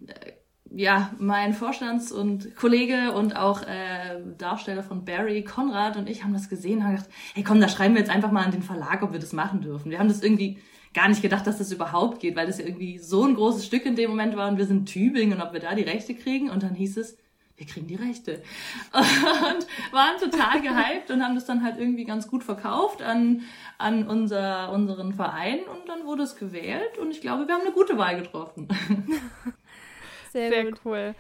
ja, 0.76 1.12
mein 1.20 1.54
Vorstands- 1.54 2.12
und 2.12 2.56
Kollege 2.56 3.14
und 3.14 3.36
auch 3.36 3.62
äh, 3.62 4.22
Darsteller 4.38 4.84
von 4.84 5.06
Barry, 5.06 5.44
Konrad 5.44 5.98
und 5.98 6.10
ich 6.10 6.24
haben 6.24 6.34
das 6.34 6.50
gesehen 6.50 6.80
und 6.80 6.84
haben 6.86 6.96
gedacht, 6.96 7.10
hey 7.36 7.44
komm, 7.44 7.62
da 7.62 7.68
schreiben 7.68 7.94
wir 7.94 8.02
jetzt 8.02 8.10
einfach 8.10 8.32
mal 8.32 8.44
an 8.44 8.52
den 8.52 8.64
Verlag, 8.64 9.04
ob 9.04 9.12
wir 9.12 9.20
das 9.20 9.34
machen 9.34 9.62
dürfen. 9.62 9.92
Wir 9.92 10.00
haben 10.00 10.08
das 10.08 10.24
irgendwie 10.24 10.60
gar 10.94 11.10
nicht 11.10 11.22
gedacht, 11.22 11.46
dass 11.46 11.58
das 11.58 11.72
überhaupt 11.72 12.20
geht, 12.20 12.36
weil 12.36 12.48
das 12.48 12.60
ja 12.60 12.66
irgendwie 12.66 12.98
so 12.98 13.24
ein 13.24 13.36
großes 13.36 13.66
Stück 13.66 13.86
in 13.86 13.96
dem 13.96 14.12
Moment 14.12 14.36
war 14.36 14.50
und 14.50 14.58
wir 14.58 14.66
sind 14.66 14.88
Tübingen 14.88 15.38
und 15.38 15.44
ob 15.44 15.54
wir 15.54 15.60
da 15.60 15.76
die 15.76 15.84
Rechte 15.84 16.16
kriegen. 16.16 16.50
Und 16.50 16.64
dann 16.64 16.76
hieß 16.76 16.98
es, 16.98 17.18
wir 17.58 17.68
kriegen 17.68 17.88
die 17.88 17.96
Rechte. 17.96 18.42
Und 18.94 19.68
waren 19.92 20.18
total 20.20 20.62
gehypt 20.62 21.12
und 21.12 21.24
haben 21.24 21.36
das 21.36 21.46
dann 21.46 21.64
halt 21.64 21.78
irgendwie 21.78 22.04
ganz 22.04 22.28
gut 22.28 22.44
verkauft 22.44 23.02
an, 23.02 23.44
an 23.78 24.08
unser, 24.08 24.72
unseren 24.72 25.14
Verein 25.14 25.60
und 25.66 25.88
dann 25.88 26.06
wurde 26.06 26.24
es 26.24 26.36
gewählt 26.36 26.98
und 26.98 27.12
ich 27.12 27.22
glaube, 27.22 27.48
wir 27.48 27.54
haben 27.54 27.62
eine 27.62 27.72
gute 27.72 27.98
Wahl 27.98 28.20
getroffen. 28.20 28.68
Sehr, 30.32 30.50
Sehr 30.50 30.72
cool. 30.84 31.16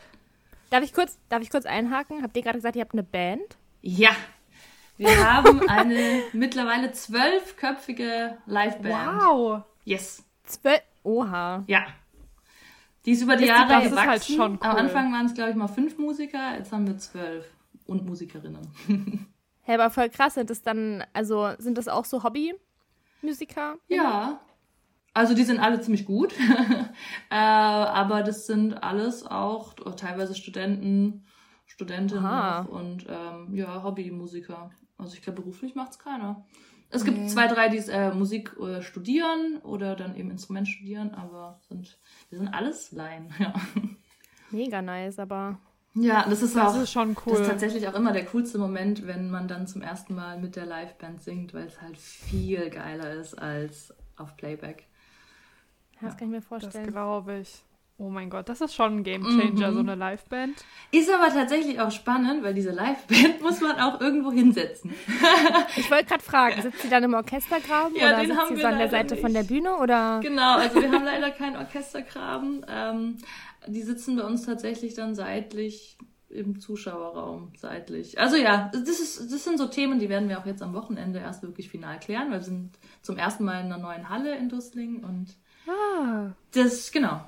Darf 0.69 0.83
ich, 0.83 0.93
kurz, 0.93 1.19
darf 1.29 1.43
ich 1.43 1.51
kurz 1.51 1.65
einhaken? 1.65 2.23
Habt 2.23 2.35
ihr 2.35 2.41
gerade 2.41 2.57
gesagt, 2.57 2.75
ihr 2.75 2.81
habt 2.81 2.93
eine 2.93 3.03
Band? 3.03 3.57
Ja. 3.81 4.11
Wir 4.97 5.23
haben 5.33 5.67
eine 5.69 6.23
mittlerweile 6.33 6.91
zwölfköpfige 6.91 8.37
Liveband. 8.47 9.21
Wow. 9.21 9.61
Yes. 9.83 10.23
Zwölf. 10.45 10.81
Oha. 11.03 11.63
Ja. 11.67 11.85
Die 13.05 13.11
ist 13.11 13.21
über 13.21 13.35
die 13.35 13.43
ist 13.43 13.49
Jahre 13.49 13.81
die, 13.81 13.89
gewachsen. 13.89 14.09
Halt 14.09 14.25
schon 14.25 14.51
cool. 14.53 14.57
Am 14.61 14.77
Anfang 14.77 15.11
waren 15.11 15.25
es, 15.25 15.33
glaube 15.33 15.51
ich, 15.51 15.55
mal 15.55 15.67
fünf 15.67 15.97
Musiker, 15.97 16.57
jetzt 16.57 16.71
haben 16.71 16.87
wir 16.87 16.97
zwölf 16.97 17.45
und 17.85 18.05
Musikerinnen. 18.05 18.67
Hey, 19.65 19.75
aber 19.75 19.89
voll 19.89 20.09
krass, 20.09 20.33
sind 20.33 20.49
das 20.49 20.61
dann, 20.61 21.05
also 21.13 21.51
sind 21.57 21.77
das 21.77 21.87
auch 21.87 22.03
so 22.03 22.21
Hobby-Musiker? 22.21 23.75
Ja. 23.87 24.41
Also 25.13 25.33
die 25.33 25.45
sind 25.45 25.61
alle 25.61 25.79
ziemlich 25.79 26.05
gut, 26.05 26.33
äh, 27.29 27.33
aber 27.33 28.23
das 28.23 28.45
sind 28.45 28.73
alles 28.73 29.25
auch 29.25 29.73
teilweise 29.95 30.35
Studenten, 30.35 31.25
Studentinnen 31.65 32.65
und 32.65 33.05
ähm, 33.07 33.55
ja, 33.55 33.83
Hobbymusiker. 33.83 34.71
Also 34.97 35.13
ich 35.13 35.21
glaube, 35.21 35.41
beruflich 35.41 35.75
macht 35.75 35.91
es 35.91 35.99
keiner. 35.99 36.45
Es 36.89 37.05
gibt 37.05 37.29
zwei, 37.29 37.47
drei, 37.47 37.69
die 37.69 37.77
äh, 37.89 38.13
Musik 38.13 38.55
äh, 38.59 38.81
studieren 38.81 39.59
oder 39.63 39.95
dann 39.95 40.15
eben 40.15 40.29
Instrument 40.29 40.67
studieren, 40.67 41.15
aber 41.15 41.59
sind 41.67 41.99
wir 42.33 42.39
sind 42.39 42.47
alles 42.47 42.91
Laien, 42.91 43.31
ja. 43.39 43.53
Mega 44.49 44.81
nice, 44.81 45.19
aber. 45.19 45.59
Ja, 45.93 46.27
das 46.27 46.41
ist 46.41 46.55
das 46.55 46.73
auch 46.73 46.81
ist 46.81 46.91
schon 46.91 47.09
cool. 47.09 47.33
Das 47.33 47.41
ist 47.41 47.47
tatsächlich 47.47 47.87
auch 47.87 47.93
immer 47.93 48.11
der 48.11 48.25
coolste 48.25 48.57
Moment, 48.57 49.05
wenn 49.05 49.29
man 49.29 49.47
dann 49.47 49.67
zum 49.67 49.83
ersten 49.83 50.15
Mal 50.15 50.39
mit 50.39 50.55
der 50.55 50.65
Liveband 50.65 51.21
singt, 51.21 51.53
weil 51.53 51.67
es 51.67 51.79
halt 51.79 51.95
viel 51.95 52.71
geiler 52.71 53.13
ist 53.13 53.35
als 53.35 53.93
auf 54.17 54.35
Playback. 54.35 54.87
Das 56.01 56.13
ja, 56.13 56.17
kann 56.17 56.29
ich 56.29 56.33
mir 56.33 56.41
vorstellen. 56.41 56.85
Das 56.85 56.91
glaube 56.91 57.37
ich. 57.37 57.63
Oh 58.03 58.09
mein 58.09 58.29
Gott, 58.29 58.49
das 58.49 58.59
ist 58.59 58.75
schon 58.75 58.97
ein 58.97 59.03
Gamechanger, 59.03 59.71
mhm. 59.71 59.73
so 59.73 59.79
eine 59.79 59.95
Liveband. 59.95 60.65
Ist 60.91 61.09
aber 61.09 61.29
tatsächlich 61.33 61.79
auch 61.79 61.89
spannend, 61.89 62.43
weil 62.43 62.53
diese 62.53 62.71
Liveband 62.71 63.41
muss 63.41 63.61
man 63.61 63.79
auch 63.79 64.01
irgendwo 64.01 64.29
hinsetzen. 64.29 64.91
ich 65.77 65.89
wollte 65.89 66.05
gerade 66.07 66.23
fragen, 66.23 66.61
sitzt 66.61 66.81
sie 66.81 66.89
dann 66.89 67.05
im 67.05 67.13
Orchestergraben 67.13 67.95
ja, 67.95 68.07
oder 68.07 68.17
den 68.17 68.27
sitzt 68.27 68.39
haben 68.41 68.55
sie 68.57 68.61
so 68.61 68.67
an 68.67 68.77
der 68.77 68.89
Seite 68.89 69.13
nicht. 69.13 69.21
von 69.21 69.33
der 69.33 69.43
Bühne 69.43 69.77
oder? 69.77 70.19
Genau, 70.21 70.57
also 70.57 70.81
wir 70.81 70.91
haben 70.91 71.05
leider 71.05 71.31
keinen 71.31 71.55
Orchestergraben. 71.55 72.65
Ähm, 72.67 73.17
die 73.67 73.83
sitzen 73.83 74.17
bei 74.17 74.23
uns 74.23 74.45
tatsächlich 74.45 74.95
dann 74.95 75.15
seitlich 75.15 75.97
im 76.27 76.59
Zuschauerraum 76.59 77.53
seitlich. 77.55 78.19
Also 78.19 78.35
ja, 78.35 78.69
das, 78.73 78.99
ist, 78.99 79.31
das 79.31 79.45
sind 79.45 79.57
so 79.57 79.67
Themen, 79.67 79.99
die 79.99 80.09
werden 80.09 80.27
wir 80.27 80.39
auch 80.39 80.45
jetzt 80.45 80.61
am 80.61 80.73
Wochenende 80.73 81.19
erst 81.19 81.41
wirklich 81.41 81.69
final 81.69 82.01
klären, 82.01 82.31
weil 82.31 82.39
wir 82.39 82.45
sind 82.45 82.77
zum 83.01 83.15
ersten 83.15 83.45
Mal 83.45 83.61
in 83.61 83.67
einer 83.67 83.77
neuen 83.77 84.09
Halle 84.09 84.35
in 84.35 84.49
Dusseling 84.49 85.05
und 85.05 85.37
ah. 85.69 86.31
das, 86.51 86.91
genau. 86.91 87.21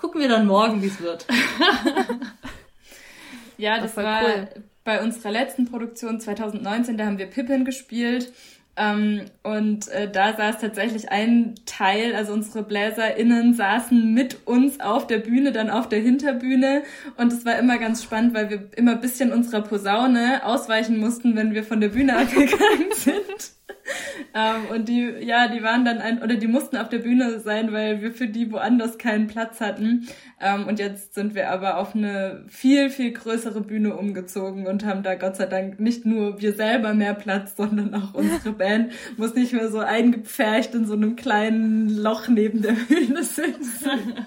Gucken 0.00 0.22
wir 0.22 0.28
dann 0.28 0.46
morgen, 0.46 0.82
wie 0.82 0.86
es 0.86 0.98
wird. 1.02 1.26
ja, 3.58 3.80
das, 3.80 3.94
das 3.94 4.02
war 4.02 4.24
cool. 4.24 4.48
bei 4.82 5.02
unserer 5.02 5.30
letzten 5.30 5.66
Produktion 5.66 6.18
2019, 6.18 6.96
da 6.96 7.04
haben 7.04 7.18
wir 7.18 7.26
Pippin 7.26 7.66
gespielt 7.66 8.32
ähm, 8.76 9.26
und 9.42 9.88
äh, 9.88 10.10
da 10.10 10.34
saß 10.34 10.58
tatsächlich 10.58 11.10
ein 11.10 11.54
Teil, 11.66 12.14
also 12.14 12.32
unsere 12.32 12.62
BläserInnen 12.62 13.52
saßen 13.52 14.14
mit 14.14 14.46
uns 14.46 14.80
auf 14.80 15.06
der 15.06 15.18
Bühne, 15.18 15.52
dann 15.52 15.68
auf 15.68 15.86
der 15.86 16.00
Hinterbühne. 16.00 16.82
Und 17.18 17.30
es 17.30 17.44
war 17.44 17.58
immer 17.58 17.76
ganz 17.76 18.02
spannend, 18.02 18.32
weil 18.32 18.48
wir 18.48 18.70
immer 18.76 18.92
ein 18.92 19.02
bisschen 19.02 19.32
unserer 19.32 19.60
Posaune 19.60 20.46
ausweichen 20.46 20.98
mussten, 20.98 21.36
wenn 21.36 21.52
wir 21.52 21.62
von 21.62 21.82
der 21.82 21.88
Bühne 21.88 22.16
abgegangen 22.16 22.90
sind 22.92 23.59
ähm, 24.34 24.66
und 24.74 24.88
die, 24.88 25.02
ja, 25.20 25.48
die 25.48 25.62
waren 25.62 25.84
dann 25.84 25.98
ein, 25.98 26.22
oder 26.22 26.36
die 26.36 26.46
mussten 26.46 26.76
auf 26.76 26.88
der 26.88 26.98
Bühne 26.98 27.40
sein, 27.40 27.72
weil 27.72 28.02
wir 28.02 28.12
für 28.12 28.28
die 28.28 28.50
woanders 28.52 28.98
keinen 28.98 29.26
Platz 29.26 29.60
hatten. 29.60 30.08
Ähm, 30.40 30.66
und 30.66 30.78
jetzt 30.78 31.14
sind 31.14 31.34
wir 31.34 31.50
aber 31.50 31.78
auf 31.78 31.94
eine 31.94 32.44
viel, 32.48 32.90
viel 32.90 33.12
größere 33.12 33.60
Bühne 33.60 33.96
umgezogen 33.96 34.66
und 34.66 34.84
haben 34.84 35.02
da 35.02 35.14
Gott 35.14 35.36
sei 35.36 35.46
Dank 35.46 35.80
nicht 35.80 36.06
nur 36.06 36.40
wir 36.40 36.54
selber 36.54 36.94
mehr 36.94 37.14
Platz, 37.14 37.56
sondern 37.56 37.94
auch 37.94 38.14
unsere 38.14 38.52
Band 38.60 38.92
muss 39.16 39.34
nicht 39.34 39.52
mehr 39.52 39.70
so 39.70 39.78
eingepfercht 39.78 40.74
in 40.74 40.86
so 40.86 40.94
einem 40.94 41.16
kleinen 41.16 41.88
Loch 41.88 42.28
neben 42.28 42.62
der 42.62 42.72
Bühne 42.88 43.22
sitzen. 43.22 44.26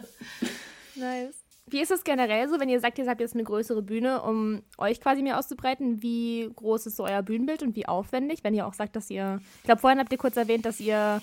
nice. 0.96 1.43
Wie 1.74 1.82
ist 1.82 1.92
es 1.92 2.04
generell 2.04 2.48
so, 2.48 2.60
wenn 2.60 2.70
ihr 2.70 2.80
sagt, 2.80 3.00
ihr 3.00 3.08
habt 3.08 3.20
jetzt 3.20 3.34
eine 3.34 3.44
größere 3.44 3.82
Bühne, 3.82 4.22
um 4.22 4.62
euch 4.78 5.02
quasi 5.02 5.24
mehr 5.24 5.40
auszubreiten? 5.40 6.04
Wie 6.04 6.52
groß 6.56 6.86
ist 6.86 6.98
so 6.98 7.04
euer 7.04 7.24
Bühnenbild 7.24 7.64
und 7.64 7.76
wie 7.76 7.88
aufwendig? 7.88 8.44
Wenn 8.44 8.54
ihr 8.54 8.68
auch 8.68 8.76
sagt, 8.76 8.96
dass 8.96 9.10
ihr, 9.10 9.42
ich 9.58 9.64
glaube, 9.64 9.82
vorhin 9.82 10.00
habt 10.00 10.12
ihr 10.12 10.20
kurz 10.20 10.38
erwähnt, 10.38 10.66
dass 10.66 10.80
ihr 10.80 11.22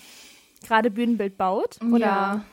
gerade 0.67 0.91
Bühnenbild 0.91 1.39
baut, 1.39 1.79
oder? 1.81 1.99
Ja. 2.01 2.45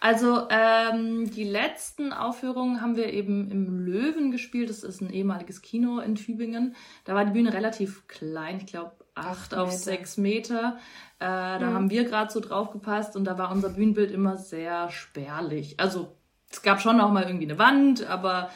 Also 0.00 0.48
ähm, 0.50 1.30
die 1.30 1.44
letzten 1.44 2.12
Aufführungen 2.12 2.80
haben 2.80 2.96
wir 2.96 3.12
eben 3.12 3.50
im 3.50 3.78
Löwen 3.78 4.32
gespielt. 4.32 4.68
Das 4.68 4.82
ist 4.82 5.00
ein 5.00 5.10
ehemaliges 5.10 5.62
Kino 5.62 6.00
in 6.00 6.16
Tübingen. 6.16 6.74
Da 7.04 7.14
war 7.14 7.24
die 7.24 7.30
Bühne 7.32 7.52
relativ 7.52 8.08
klein, 8.08 8.56
ich 8.56 8.66
glaube 8.66 8.96
acht 9.14 9.54
auf 9.54 9.70
sechs 9.70 10.16
Meter. 10.16 10.78
Äh, 11.20 11.26
da 11.26 11.58
mhm. 11.60 11.74
haben 11.74 11.90
wir 11.90 12.04
gerade 12.04 12.32
so 12.32 12.40
drauf 12.40 12.72
gepasst 12.72 13.14
und 13.14 13.26
da 13.26 13.38
war 13.38 13.52
unser 13.52 13.68
Bühnenbild 13.68 14.10
immer 14.10 14.38
sehr 14.38 14.90
spärlich. 14.90 15.78
Also 15.78 16.16
es 16.52 16.62
gab 16.62 16.80
schon 16.80 17.00
auch 17.00 17.10
mal 17.10 17.24
irgendwie 17.24 17.48
eine 17.48 17.58
Wand, 17.58 18.06
aber 18.06 18.50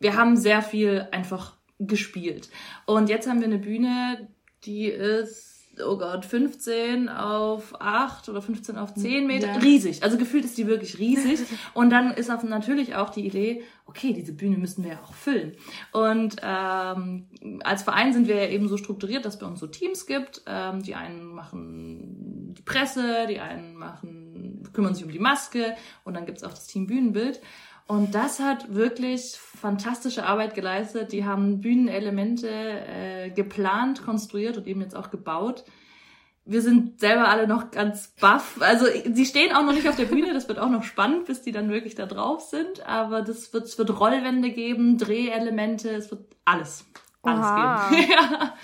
wir 0.00 0.16
haben 0.16 0.36
sehr 0.36 0.62
viel 0.62 1.08
einfach 1.12 1.54
gespielt. 1.78 2.50
Und 2.86 3.08
jetzt 3.08 3.28
haben 3.28 3.40
wir 3.40 3.46
eine 3.46 3.58
Bühne, 3.58 4.28
die 4.64 4.86
ist 4.86 5.57
oh 5.82 5.98
Gott, 5.98 6.24
15 6.24 7.08
auf 7.08 7.80
8 7.80 8.28
oder 8.28 8.42
15 8.42 8.76
auf 8.76 8.94
10 8.94 9.26
Meter. 9.26 9.48
Ja. 9.48 9.56
Riesig. 9.56 10.02
Also 10.02 10.18
gefühlt 10.18 10.44
ist 10.44 10.58
die 10.58 10.66
wirklich 10.66 10.98
riesig. 10.98 11.40
Und 11.74 11.90
dann 11.90 12.12
ist 12.12 12.30
auch 12.30 12.42
natürlich 12.42 12.94
auch 12.94 13.10
die 13.10 13.26
Idee, 13.26 13.62
okay, 13.86 14.12
diese 14.12 14.32
Bühne 14.32 14.58
müssen 14.58 14.84
wir 14.84 14.92
ja 14.92 15.00
auch 15.02 15.14
füllen. 15.14 15.54
Und 15.92 16.36
ähm, 16.42 17.26
als 17.64 17.82
Verein 17.82 18.12
sind 18.12 18.28
wir 18.28 18.36
ja 18.36 18.48
eben 18.48 18.68
so 18.68 18.76
strukturiert, 18.76 19.24
dass 19.24 19.34
es 19.34 19.40
bei 19.40 19.46
uns 19.46 19.60
so 19.60 19.66
Teams 19.66 20.06
gibt. 20.06 20.42
Ähm, 20.46 20.82
die 20.82 20.94
einen 20.94 21.26
machen 21.26 22.54
die 22.56 22.62
Presse, 22.62 23.26
die 23.28 23.40
einen 23.40 23.74
machen, 23.76 24.62
kümmern 24.72 24.94
sich 24.94 25.04
um 25.04 25.12
die 25.12 25.18
Maske 25.18 25.76
und 26.04 26.14
dann 26.14 26.26
gibt's 26.26 26.44
auch 26.44 26.50
das 26.50 26.66
Team 26.66 26.86
Bühnenbild. 26.86 27.40
Und 27.88 28.14
das 28.14 28.38
hat 28.38 28.74
wirklich 28.74 29.38
fantastische 29.38 30.26
Arbeit 30.26 30.54
geleistet. 30.54 31.10
Die 31.10 31.24
haben 31.24 31.62
Bühnenelemente 31.62 32.48
äh, 32.50 33.30
geplant, 33.30 34.04
konstruiert 34.04 34.58
und 34.58 34.66
eben 34.66 34.82
jetzt 34.82 34.94
auch 34.94 35.10
gebaut. 35.10 35.64
Wir 36.44 36.60
sind 36.60 37.00
selber 37.00 37.28
alle 37.28 37.48
noch 37.48 37.70
ganz 37.70 38.08
baff. 38.20 38.58
Also 38.60 38.84
sie 39.10 39.24
stehen 39.24 39.54
auch 39.54 39.62
noch 39.64 39.72
nicht 39.72 39.88
auf 39.88 39.96
der 39.96 40.04
Bühne. 40.04 40.34
Das 40.34 40.48
wird 40.48 40.58
auch 40.58 40.68
noch 40.68 40.82
spannend, 40.82 41.24
bis 41.24 41.40
die 41.40 41.50
dann 41.50 41.70
wirklich 41.70 41.94
da 41.94 42.04
drauf 42.04 42.42
sind. 42.42 42.86
Aber 42.86 43.22
das 43.22 43.54
wird, 43.54 43.64
es 43.64 43.78
wird 43.78 43.98
Rollwände 43.98 44.50
geben, 44.50 44.98
Drehelemente, 44.98 45.88
es 45.88 46.10
wird 46.10 46.26
alles, 46.44 46.84
alles 47.22 47.40
Oha. 47.40 47.88
geben. 47.88 48.10
ja, 48.10 48.54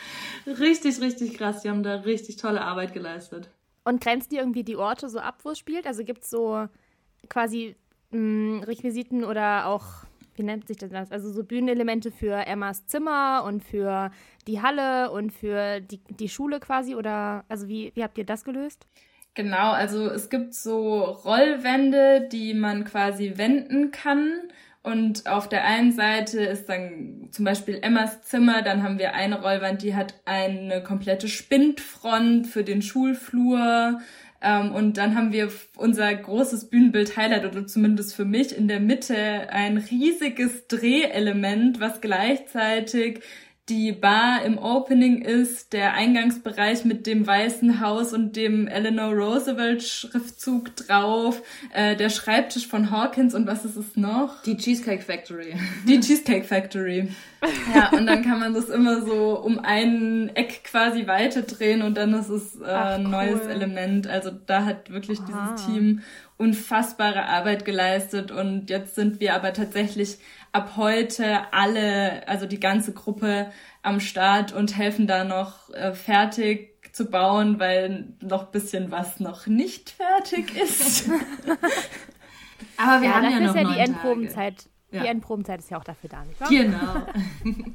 richtig, 0.47 1.01
richtig 1.01 1.39
krass. 1.39 1.63
Die 1.63 1.71
haben 1.71 1.83
da 1.83 1.95
richtig 1.97 2.37
tolle 2.37 2.61
Arbeit 2.61 2.93
geleistet. 2.93 3.49
Und 3.85 4.03
grenzt 4.03 4.33
die 4.33 4.37
irgendwie 4.37 4.65
die 4.65 4.77
Orte 4.77 5.09
so 5.09 5.19
ab, 5.19 5.39
wo 5.45 5.51
es 5.51 5.59
spielt? 5.59 5.87
Also 5.87 6.05
gibt's 6.05 6.29
so 6.29 6.69
quasi 7.31 7.77
mh, 8.15 8.65
Requisiten 8.65 9.25
oder 9.25 9.67
auch, 9.67 9.85
wie 10.37 10.43
nennt 10.43 10.67
sich 10.67 10.79
das? 10.79 11.13
Also 11.13 11.31
so 11.31 11.45
Bühnenelemente 11.45 12.11
für 12.11 12.47
Emmas 12.47 12.87
Zimmer 12.87 13.45
und 13.47 13.63
für 13.63 14.11
die 14.47 14.63
Halle 14.63 15.11
und 15.11 15.33
für 15.33 15.81
die, 15.81 16.01
die 16.09 16.29
Schule 16.29 16.61
quasi 16.61 16.95
oder 16.95 17.45
also 17.49 17.69
wie, 17.69 17.93
wie 17.95 18.03
habt 18.03 18.19
ihr 18.19 18.25
das 18.25 18.45
gelöst? 18.45 18.87
Genau, 19.35 19.73
also 19.73 20.09
es 20.11 20.31
gibt 20.31 20.55
so 20.55 21.03
Rollwände, 21.03 22.29
die 22.31 22.55
man 22.55 22.85
quasi 22.85 23.33
wenden 23.37 23.91
kann. 23.91 24.31
Und 24.85 25.27
auf 25.27 25.49
der 25.49 25.65
einen 25.65 25.93
Seite 25.93 26.45
ist 26.45 26.69
dann 26.69 27.29
zum 27.31 27.47
Beispiel 27.47 27.79
Emmas 27.81 28.21
Zimmer, 28.23 28.61
dann 28.61 28.83
haben 28.83 28.99
wir 28.99 29.15
eine 29.15 29.41
Rollwand, 29.41 29.83
die 29.83 29.97
hat 29.97 30.15
eine 30.27 30.83
komplette 30.83 31.27
Spindfront 31.27 32.47
für 32.47 32.65
den 32.65 32.83
Schulflur. 32.83 34.01
Ähm, 34.45 34.73
und 34.73 34.99
dann 34.99 35.17
haben 35.17 35.33
wir 35.33 35.51
unser 35.77 36.15
großes 36.15 36.69
Bühnenbild-Highlight 36.69 37.47
oder 37.47 37.67
zumindest 37.67 38.15
für 38.15 38.27
mich 38.27 38.57
in 38.57 38.69
der 38.69 38.79
Mitte 38.79 39.17
ein 39.51 39.79
riesiges 39.79 40.67
Drehelement, 40.69 41.81
was 41.81 42.03
gleichzeitig 42.03 43.21
die 43.69 43.93
Bar 43.93 44.45
im 44.45 44.59
Opening 44.59 45.23
ist, 45.23 45.73
der 45.73 45.95
Eingangsbereich 45.95 46.85
mit 46.85 47.07
dem 47.07 47.27
Weißen 47.27 47.81
Haus 47.81 48.13
und 48.13 48.37
dem 48.37 48.69
Eleanor 48.69 49.15
Roosevelt 49.15 49.83
Schriftzug 49.83 50.77
drauf, 50.77 51.43
äh, 51.73 51.97
der 51.97 52.11
Schreibtisch 52.11 52.67
von 52.67 52.91
Hawkins 52.91 53.35
und 53.35 53.47
was 53.47 53.65
ist 53.65 53.77
es 53.77 53.97
noch? 53.97 54.43
Die 54.43 54.59
Cheesecake 54.59 55.03
Factory. 55.03 55.55
Die 55.89 55.99
Cheesecake 55.99 56.45
Factory. 56.45 57.09
ja, 57.75 57.91
und 57.91 58.07
dann 58.07 58.23
kann 58.23 58.41
man 58.41 58.53
das 58.53 58.69
immer 58.69 59.03
so 59.03 59.39
um 59.41 59.59
ein 59.59 60.31
Eck 60.35 60.65
quasi 60.65 61.07
weiterdrehen 61.07 61.83
und 61.83 61.97
dann 61.97 62.13
ist 62.15 62.29
es 62.29 62.61
äh, 62.61 62.67
ein 62.67 63.05
neues 63.05 63.47
Element. 63.47 64.07
Also 64.07 64.31
da 64.47 64.65
hat 64.65 64.91
wirklich 64.91 65.21
Aha. 65.21 65.55
dieses 65.55 65.67
Team 65.67 66.03
unfassbare 66.37 67.27
Arbeit 67.27 67.65
geleistet 67.65 68.31
und 68.31 68.71
jetzt 68.71 68.95
sind 68.95 69.21
wir 69.21 69.35
aber 69.35 69.53
tatsächlich 69.53 70.19
ab 70.53 70.73
heute 70.77 71.53
alle, 71.53 72.27
also 72.29 72.47
die 72.47 72.61
ganze 72.61 72.93
Gruppe 72.93 73.51
am 73.83 74.01
Start 74.01 74.53
und 74.53 74.77
helfen 74.77 75.07
da 75.07 75.25
noch 75.25 75.71
äh, 75.71 75.93
fertig 75.93 76.75
zu 76.93 77.07
bauen, 77.07 77.59
weil 77.59 78.15
noch 78.21 78.47
bisschen 78.47 78.91
was 78.91 79.21
noch 79.21 79.47
nicht 79.47 79.91
fertig 79.91 80.57
ist. 80.57 81.09
aber 82.77 83.01
wir 83.01 83.09
ja, 83.09 83.15
haben 83.15 83.31
ja 83.31 83.41
noch 83.41 83.55
ist 83.55 83.63
ja 83.63 83.73
die 83.73 83.79
Endprobenzeit. 83.79 84.69
Ja. 84.91 85.03
Die 85.03 85.09
Endprobenzeit 85.09 85.59
ist 85.59 85.71
ja 85.71 85.79
auch 85.79 85.85
dafür 85.85 86.11
da, 86.11 86.25
nicht 86.25 86.41
wahr? 86.41 86.49
Genau. 86.49 87.07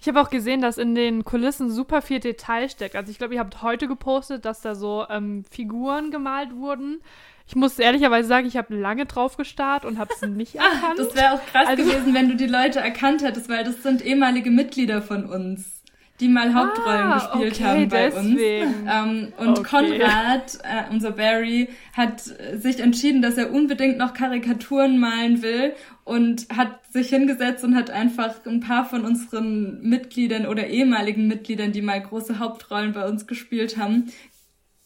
Ich 0.00 0.06
habe 0.06 0.20
auch 0.20 0.30
gesehen, 0.30 0.60
dass 0.60 0.78
in 0.78 0.94
den 0.94 1.24
Kulissen 1.24 1.70
super 1.70 2.02
viel 2.02 2.20
Detail 2.20 2.68
steckt. 2.68 2.94
Also 2.94 3.10
ich 3.10 3.18
glaube, 3.18 3.34
ihr 3.34 3.40
habt 3.40 3.62
heute 3.62 3.88
gepostet, 3.88 4.44
dass 4.44 4.60
da 4.60 4.74
so 4.74 5.04
ähm, 5.10 5.44
Figuren 5.50 6.10
gemalt 6.10 6.54
wurden. 6.54 7.00
Ich 7.48 7.56
muss 7.56 7.78
ehrlicherweise 7.78 8.28
sagen, 8.28 8.46
ich 8.46 8.58
habe 8.58 8.76
lange 8.76 9.06
drauf 9.06 9.38
gestarrt 9.38 9.86
und 9.86 9.98
habe 9.98 10.12
es 10.14 10.20
nicht 10.28 10.56
erkannt. 10.56 10.98
das 10.98 11.16
wäre 11.16 11.32
auch 11.32 11.46
krass 11.46 11.66
also, 11.66 11.82
gewesen, 11.82 12.12
wenn 12.12 12.28
du 12.28 12.36
die 12.36 12.46
Leute 12.46 12.78
erkannt 12.80 13.22
hättest, 13.22 13.48
weil 13.48 13.64
das 13.64 13.82
sind 13.82 14.04
ehemalige 14.04 14.50
Mitglieder 14.50 15.00
von 15.00 15.24
uns 15.24 15.78
die 16.20 16.28
mal 16.28 16.52
Hauptrollen 16.52 17.12
ah, 17.12 17.14
gespielt 17.14 17.54
okay, 17.54 17.64
haben 17.64 17.88
bei 17.88 18.10
deswegen. 18.10 18.66
uns. 18.66 18.90
Ähm, 18.90 19.32
und 19.36 19.58
okay. 19.58 19.62
Konrad, 19.62 20.58
äh, 20.64 20.90
unser 20.90 21.12
Barry, 21.12 21.68
hat 21.92 22.20
sich 22.20 22.80
entschieden, 22.80 23.22
dass 23.22 23.38
er 23.38 23.52
unbedingt 23.52 23.98
noch 23.98 24.14
Karikaturen 24.14 24.98
malen 24.98 25.42
will 25.42 25.74
und 26.04 26.46
hat 26.48 26.80
sich 26.90 27.10
hingesetzt 27.10 27.62
und 27.62 27.76
hat 27.76 27.90
einfach 27.90 28.34
ein 28.46 28.60
paar 28.60 28.84
von 28.84 29.04
unseren 29.04 29.80
Mitgliedern 29.82 30.46
oder 30.46 30.66
ehemaligen 30.66 31.28
Mitgliedern, 31.28 31.70
die 31.70 31.82
mal 31.82 32.00
große 32.00 32.38
Hauptrollen 32.38 32.92
bei 32.92 33.06
uns 33.06 33.26
gespielt 33.26 33.76
haben, 33.76 34.10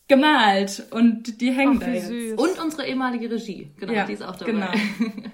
gemalt 0.09 0.87
und 0.91 1.41
die 1.41 1.53
hängen 1.53 1.79
Ach, 1.81 1.87
da 1.87 1.93
jetzt. 1.93 2.09
Süß. 2.09 2.39
Und 2.39 2.59
unsere 2.59 2.87
ehemalige 2.87 3.31
Regie, 3.31 3.73
genau, 3.79 3.93
ja, 3.93 4.05
die 4.05 4.13
ist 4.13 4.23
auch 4.23 4.37
dabei. 4.37 4.53
Genau. 4.53 4.69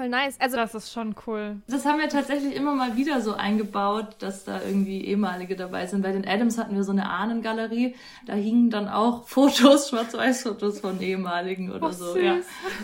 Voll 0.00 0.08
nice. 0.08 0.40
Also 0.40 0.56
das 0.56 0.74
ist 0.74 0.92
schon 0.92 1.14
cool. 1.26 1.60
Das 1.68 1.84
haben 1.84 2.00
wir 2.00 2.08
tatsächlich 2.08 2.56
immer 2.56 2.74
mal 2.74 2.96
wieder 2.96 3.20
so 3.20 3.34
eingebaut, 3.34 4.16
dass 4.20 4.44
da 4.44 4.62
irgendwie 4.62 5.04
ehemalige 5.04 5.56
dabei 5.56 5.86
sind. 5.86 6.00
Bei 6.00 6.12
den 6.12 6.26
Adams 6.26 6.56
hatten 6.56 6.74
wir 6.74 6.84
so 6.84 6.92
eine 6.92 7.10
Ahnengalerie, 7.10 7.94
da 8.24 8.32
hingen 8.32 8.70
dann 8.70 8.88
auch 8.88 9.24
Fotos, 9.28 9.90
Schwarz-Weiß-Fotos 9.90 10.80
von 10.80 11.02
ehemaligen 11.02 11.70
oder 11.70 11.88
oh, 11.88 11.90
so. 11.90 12.14
Süß. 12.14 12.22
Ja, 12.22 12.36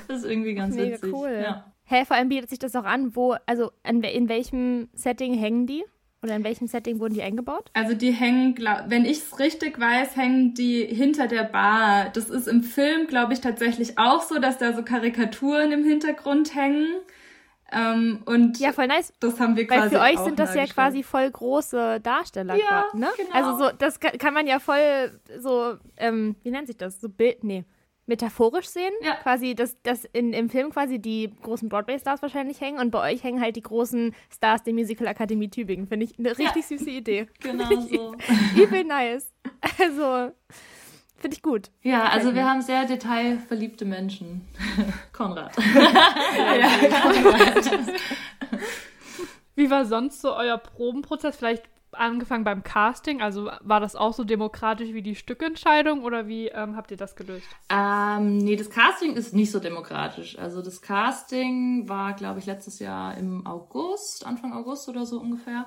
das 0.08 0.18
ist 0.18 0.24
irgendwie 0.26 0.54
ganz 0.54 0.74
Mega 0.74 0.96
witzig. 0.96 1.14
cool. 1.14 1.40
Ja. 1.42 1.72
Hä, 1.84 1.96
hey, 1.96 2.04
vor 2.04 2.16
allem 2.16 2.28
bietet 2.28 2.50
sich 2.50 2.58
das 2.58 2.76
auch 2.76 2.84
an, 2.84 3.16
wo, 3.16 3.34
also 3.46 3.70
in, 3.82 4.02
in 4.02 4.28
welchem 4.28 4.90
Setting 4.92 5.32
hängen 5.32 5.66
die? 5.66 5.84
Oder 6.22 6.36
in 6.36 6.44
welchem 6.44 6.66
Setting 6.66 6.98
wurden 6.98 7.14
die 7.14 7.22
eingebaut? 7.22 7.70
Also 7.74 7.94
die 7.94 8.10
hängen, 8.10 8.54
glaub, 8.54 8.84
wenn 8.88 9.04
ich 9.04 9.18
es 9.18 9.38
richtig 9.38 9.78
weiß, 9.78 10.16
hängen 10.16 10.54
die 10.54 10.84
hinter 10.84 11.28
der 11.28 11.44
Bar. 11.44 12.10
Das 12.14 12.30
ist 12.30 12.48
im 12.48 12.62
Film, 12.62 13.06
glaube 13.06 13.32
ich, 13.32 13.40
tatsächlich 13.40 13.98
auch 13.98 14.22
so, 14.22 14.38
dass 14.38 14.58
da 14.58 14.72
so 14.72 14.82
Karikaturen 14.82 15.72
im 15.72 15.84
Hintergrund 15.84 16.54
hängen. 16.54 16.88
Ähm, 17.72 18.22
und 18.26 18.58
ja, 18.58 18.72
voll 18.72 18.86
nice. 18.86 19.12
Das 19.20 19.40
haben 19.40 19.56
wir 19.56 19.66
quasi. 19.66 19.82
Weil 19.82 19.90
für 19.90 20.00
euch 20.00 20.24
sind 20.24 20.38
das 20.38 20.54
ja 20.54 20.66
quasi 20.66 21.02
voll 21.02 21.30
große 21.30 22.00
Darsteller, 22.00 22.54
ja, 22.54 22.84
ne? 22.94 23.08
Genau. 23.16 23.30
Also 23.32 23.64
so, 23.64 23.70
das 23.76 23.98
kann 24.00 24.34
man 24.34 24.46
ja 24.46 24.60
voll 24.60 25.20
so, 25.38 25.74
ähm, 25.96 26.36
wie 26.42 26.50
nennt 26.50 26.68
sich 26.68 26.76
das? 26.76 27.00
So 27.00 27.08
Bild, 27.08 27.42
nee, 27.42 27.64
metaphorisch 28.06 28.68
sehen. 28.68 28.92
Ja. 29.02 29.14
Quasi, 29.16 29.54
dass, 29.54 29.80
dass 29.82 30.04
in, 30.04 30.32
im 30.32 30.48
Film 30.48 30.70
quasi 30.70 30.98
die 30.98 31.30
großen 31.42 31.68
Broadway-Stars 31.68 32.22
wahrscheinlich 32.22 32.60
hängen 32.60 32.78
und 32.78 32.90
bei 32.90 33.12
euch 33.12 33.22
hängen 33.22 33.40
halt 33.40 33.56
die 33.56 33.62
großen 33.62 34.14
Stars 34.32 34.62
der 34.62 34.74
Musical 34.74 35.08
Akademie 35.08 35.48
Tübingen. 35.48 35.86
Finde 35.86 36.06
ich 36.06 36.18
eine 36.18 36.30
richtig 36.30 36.70
ja. 36.70 36.78
süße 36.78 36.90
Idee. 36.90 37.26
Genau 37.40 37.80
so. 37.80 38.14
Übel 38.56 38.84
nice. 38.84 39.32
Also, 39.78 40.32
Finde 41.18 41.34
ich 41.34 41.42
gut. 41.42 41.70
Ja, 41.82 42.04
also 42.04 42.34
wir 42.34 42.44
haben 42.44 42.60
sehr 42.60 42.84
detailverliebte 42.84 43.84
Menschen. 43.84 44.46
Konrad. 45.12 45.56
ja, 45.74 47.00
Konrad. 47.00 47.70
Wie 49.54 49.70
war 49.70 49.86
sonst 49.86 50.20
so 50.20 50.34
euer 50.34 50.58
Probenprozess? 50.58 51.36
Vielleicht 51.36 51.64
angefangen 51.98 52.44
beim 52.44 52.62
Casting, 52.62 53.22
also 53.22 53.50
war 53.60 53.80
das 53.80 53.96
auch 53.96 54.12
so 54.12 54.24
demokratisch 54.24 54.92
wie 54.92 55.02
die 55.02 55.14
Stückentscheidung 55.14 56.02
oder 56.02 56.26
wie 56.26 56.48
ähm, 56.48 56.76
habt 56.76 56.90
ihr 56.90 56.96
das 56.96 57.16
gelöst? 57.16 57.46
Ähm, 57.68 58.38
nee, 58.38 58.56
das 58.56 58.70
Casting 58.70 59.14
ist 59.14 59.34
nicht 59.34 59.50
so 59.50 59.60
demokratisch. 59.60 60.38
Also 60.38 60.62
das 60.62 60.80
Casting 60.80 61.88
war, 61.88 62.14
glaube 62.14 62.38
ich, 62.38 62.46
letztes 62.46 62.78
Jahr 62.78 63.16
im 63.16 63.46
August, 63.46 64.26
Anfang 64.26 64.52
August 64.52 64.88
oder 64.88 65.06
so 65.06 65.20
ungefähr. 65.20 65.66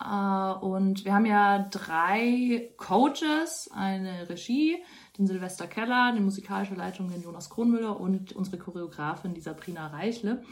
Äh, 0.00 0.64
und 0.64 1.04
wir 1.04 1.14
haben 1.14 1.26
ja 1.26 1.66
drei 1.70 2.72
Coaches, 2.76 3.70
eine 3.72 4.28
Regie, 4.28 4.82
den 5.18 5.26
Silvester 5.26 5.66
Keller, 5.66 6.12
die 6.16 6.20
musikalische 6.20 6.74
Leitung, 6.74 7.10
den 7.10 7.22
Jonas 7.22 7.50
Kronmüller 7.50 8.00
und 8.00 8.32
unsere 8.32 8.58
Choreografin, 8.58 9.34
die 9.34 9.40
Sabrina 9.40 9.88
Reichle. 9.88 10.42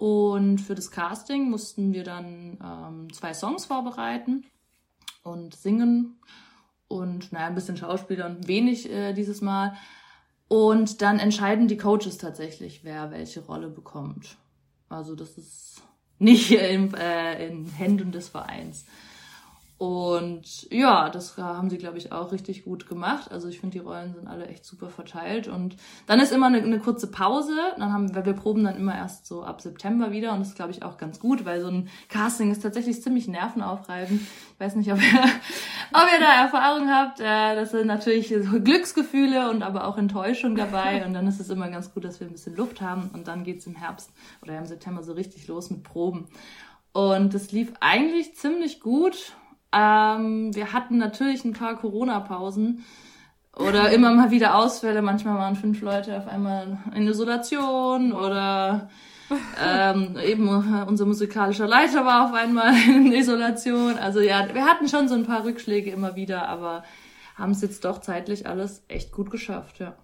Und 0.00 0.62
für 0.62 0.74
das 0.74 0.90
Casting 0.90 1.50
mussten 1.50 1.92
wir 1.92 2.04
dann 2.04 2.56
ähm, 2.64 3.12
zwei 3.12 3.34
Songs 3.34 3.66
vorbereiten 3.66 4.46
und 5.22 5.54
singen 5.54 6.18
und 6.88 7.30
naja, 7.32 7.48
ein 7.48 7.54
bisschen 7.54 7.76
Schauspielern, 7.76 8.48
wenig 8.48 8.90
äh, 8.90 9.12
dieses 9.12 9.42
Mal. 9.42 9.76
Und 10.48 11.02
dann 11.02 11.18
entscheiden 11.18 11.68
die 11.68 11.76
Coaches 11.76 12.16
tatsächlich, 12.16 12.82
wer 12.82 13.10
welche 13.10 13.44
Rolle 13.44 13.68
bekommt. 13.68 14.38
Also 14.88 15.14
das 15.14 15.36
ist 15.36 15.82
nicht 16.18 16.50
in, 16.50 16.94
äh, 16.94 17.46
in 17.46 17.66
Händen 17.66 18.10
des 18.10 18.30
Vereins. 18.30 18.86
Und 19.80 20.70
ja, 20.70 21.08
das 21.08 21.38
haben 21.38 21.70
sie, 21.70 21.78
glaube 21.78 21.96
ich, 21.96 22.12
auch 22.12 22.32
richtig 22.32 22.64
gut 22.64 22.86
gemacht. 22.86 23.32
Also 23.32 23.48
ich 23.48 23.60
finde, 23.60 23.78
die 23.78 23.82
Rollen 23.82 24.12
sind 24.12 24.28
alle 24.28 24.46
echt 24.46 24.66
super 24.66 24.90
verteilt. 24.90 25.48
Und 25.48 25.74
dann 26.06 26.20
ist 26.20 26.32
immer 26.32 26.48
eine, 26.48 26.58
eine 26.58 26.80
kurze 26.80 27.06
Pause. 27.06 27.56
Dann 27.78 27.90
haben 27.90 28.14
wir, 28.14 28.26
wir 28.26 28.34
proben 28.34 28.62
dann 28.62 28.76
immer 28.76 28.94
erst 28.94 29.24
so 29.24 29.42
ab 29.42 29.62
September 29.62 30.12
wieder. 30.12 30.34
Und 30.34 30.40
das 30.40 30.48
ist, 30.48 30.56
glaube 30.56 30.72
ich, 30.72 30.82
auch 30.82 30.98
ganz 30.98 31.18
gut, 31.18 31.46
weil 31.46 31.62
so 31.62 31.68
ein 31.68 31.88
Casting 32.10 32.52
ist 32.52 32.62
tatsächlich 32.62 33.02
ziemlich 33.02 33.26
nervenaufreibend. 33.26 34.20
Ich 34.20 34.60
weiß 34.60 34.76
nicht, 34.76 34.92
ob 34.92 34.98
ihr, 35.02 35.22
ob 35.22 36.08
ihr 36.12 36.20
da 36.20 36.42
Erfahrung 36.42 36.90
habt. 36.90 37.20
Äh, 37.20 37.54
das 37.54 37.70
sind 37.70 37.86
natürlich 37.86 38.28
so 38.28 38.60
Glücksgefühle 38.60 39.48
und 39.48 39.62
aber 39.62 39.86
auch 39.86 39.96
Enttäuschung 39.96 40.56
dabei. 40.56 41.02
Und 41.06 41.14
dann 41.14 41.26
ist 41.26 41.40
es 41.40 41.48
immer 41.48 41.70
ganz 41.70 41.94
gut, 41.94 42.04
dass 42.04 42.20
wir 42.20 42.26
ein 42.26 42.32
bisschen 42.32 42.54
Luft 42.54 42.82
haben. 42.82 43.08
Und 43.14 43.28
dann 43.28 43.44
geht's 43.44 43.66
im 43.66 43.76
Herbst 43.76 44.10
oder 44.42 44.58
im 44.58 44.66
September 44.66 45.02
so 45.02 45.14
richtig 45.14 45.48
los 45.48 45.70
mit 45.70 45.84
Proben. 45.84 46.26
Und 46.92 47.32
das 47.32 47.50
lief 47.50 47.72
eigentlich 47.80 48.36
ziemlich 48.36 48.80
gut. 48.80 49.32
Ähm, 49.72 50.54
wir 50.54 50.72
hatten 50.72 50.98
natürlich 50.98 51.44
ein 51.44 51.52
paar 51.52 51.76
Corona-Pausen 51.76 52.84
oder 53.56 53.90
immer 53.90 54.12
mal 54.12 54.30
wieder 54.30 54.56
Ausfälle. 54.56 55.02
Manchmal 55.02 55.36
waren 55.36 55.56
fünf 55.56 55.80
Leute 55.80 56.16
auf 56.16 56.26
einmal 56.26 56.78
in 56.94 57.06
Isolation 57.06 58.12
oder 58.12 58.88
ähm, 59.62 60.16
eben 60.24 60.48
unser 60.86 61.06
musikalischer 61.06 61.68
Leiter 61.68 62.04
war 62.04 62.26
auf 62.26 62.34
einmal 62.34 62.74
in 62.88 63.12
Isolation. 63.12 63.96
Also 63.96 64.20
ja, 64.20 64.52
wir 64.52 64.64
hatten 64.64 64.88
schon 64.88 65.08
so 65.08 65.14
ein 65.14 65.26
paar 65.26 65.44
Rückschläge 65.44 65.90
immer 65.90 66.16
wieder, 66.16 66.48
aber 66.48 66.84
haben 67.36 67.52
es 67.52 67.62
jetzt 67.62 67.84
doch 67.84 67.98
zeitlich 67.98 68.46
alles 68.46 68.84
echt 68.88 69.12
gut 69.12 69.30
geschafft, 69.30 69.78
ja. 69.78 69.94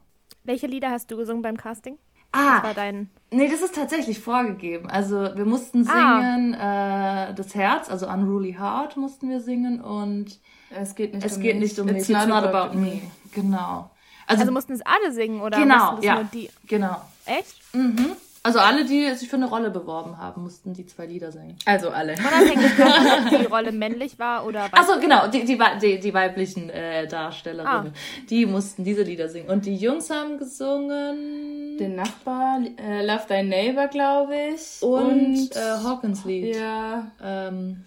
Welche 0.44 0.68
Lieder 0.68 0.90
hast 0.90 1.10
du 1.10 1.16
gesungen 1.16 1.42
beim 1.42 1.56
Casting? 1.56 1.98
Ah, 2.36 2.62
war 2.62 2.74
dein. 2.74 3.10
Nee, 3.30 3.48
das 3.48 3.60
ist 3.60 3.74
tatsächlich 3.74 4.20
vorgegeben. 4.20 4.88
Also 4.88 5.16
wir 5.34 5.44
mussten 5.44 5.86
ah. 5.88 6.20
singen 6.20 6.54
ah. 6.54 7.30
äh, 7.30 7.34
das 7.34 7.54
Herz, 7.54 7.90
also 7.90 8.06
Unruly 8.08 8.54
Heart 8.54 8.96
mussten 8.96 9.28
wir 9.28 9.40
singen 9.40 9.80
und 9.80 10.38
es 10.70 10.94
geht 10.94 11.14
nicht 11.14 11.24
es 11.24 11.36
um 11.36 11.42
geht 11.42 11.54
mich. 11.54 11.70
nicht 11.70 11.78
um 11.78 11.86
mich. 11.86 11.96
It's, 11.96 12.08
It's 12.08 12.26
not, 12.26 12.44
about, 12.44 12.70
about 12.70 12.78
me. 12.78 13.02
Genau. 13.32 13.90
Also, 14.26 14.40
also 14.40 14.52
mussten 14.52 14.72
es 14.72 14.82
alle 14.84 15.12
singen 15.12 15.40
oder 15.40 15.58
genau, 15.58 15.98
ja, 16.00 16.22
die? 16.24 16.50
Genau. 16.66 17.00
Echt? 17.26 17.54
Mhm. 17.72 18.12
Also 18.46 18.60
alle, 18.60 18.84
die 18.84 19.12
sich 19.16 19.28
für 19.28 19.34
eine 19.34 19.46
Rolle 19.46 19.70
beworben 19.70 20.18
haben, 20.18 20.44
mussten 20.44 20.72
die 20.72 20.86
zwei 20.86 21.06
Lieder 21.06 21.32
singen. 21.32 21.58
Also 21.64 21.90
alle. 21.90 22.12
Unabhängig 22.12 22.76
davon, 22.76 23.24
ob 23.34 23.40
die 23.40 23.44
Rolle 23.46 23.72
männlich 23.72 24.20
war 24.20 24.46
oder 24.46 24.60
weiblich. 24.60 24.80
Achso, 24.80 25.00
genau, 25.00 25.26
die, 25.26 25.44
die, 25.44 25.58
die, 25.82 25.98
die 25.98 26.14
weiblichen 26.14 26.70
äh, 26.70 27.08
Darstellerinnen. 27.08 27.92
Ah. 27.92 28.24
Die 28.30 28.46
mussten 28.46 28.84
diese 28.84 29.02
Lieder 29.02 29.28
singen. 29.28 29.50
Und 29.50 29.66
die 29.66 29.74
Jungs 29.74 30.10
haben 30.10 30.38
gesungen... 30.38 31.76
Den 31.76 31.96
Nachbar, 31.96 32.60
äh, 32.78 33.04
Love 33.04 33.24
Thy 33.26 33.42
Neighbor, 33.42 33.88
glaube 33.88 34.36
ich. 34.54 34.80
Und, 34.80 35.02
und 35.02 35.56
äh, 35.56 35.82
Hawkins 35.82 36.24
Lied. 36.24 36.54
Ja. 36.54 37.10
Ähm, 37.20 37.84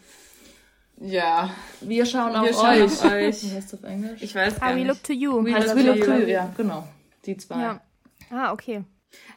ja. 0.99 1.51
Wir 1.79 2.05
schauen 2.05 2.33
Wir 2.33 2.41
auf 2.41 2.51
schauen 2.51 2.81
euch. 2.81 2.83
Auf 2.83 3.05
euch. 3.05 3.43
Wie 3.43 3.55
heißt 3.55 3.73
das 3.73 3.79
auf 3.79 3.89
Englisch? 3.89 4.21
Ich 4.21 4.35
weiß 4.35 4.59
gar 4.59 4.73
nicht. 4.73 4.83
We 4.83 4.87
Look 4.89 5.03
to 5.03 5.13
You. 5.13 5.45
We, 5.45 5.55
also 5.55 5.73
we 5.73 5.83
Look 5.83 6.03
to 6.03 6.13
You, 6.15 6.27
ja, 6.27 6.51
genau. 6.57 6.85
Die 7.25 7.37
zwei. 7.37 7.61
Ja. 7.61 7.81
Ah, 8.29 8.51
okay. 8.51 8.83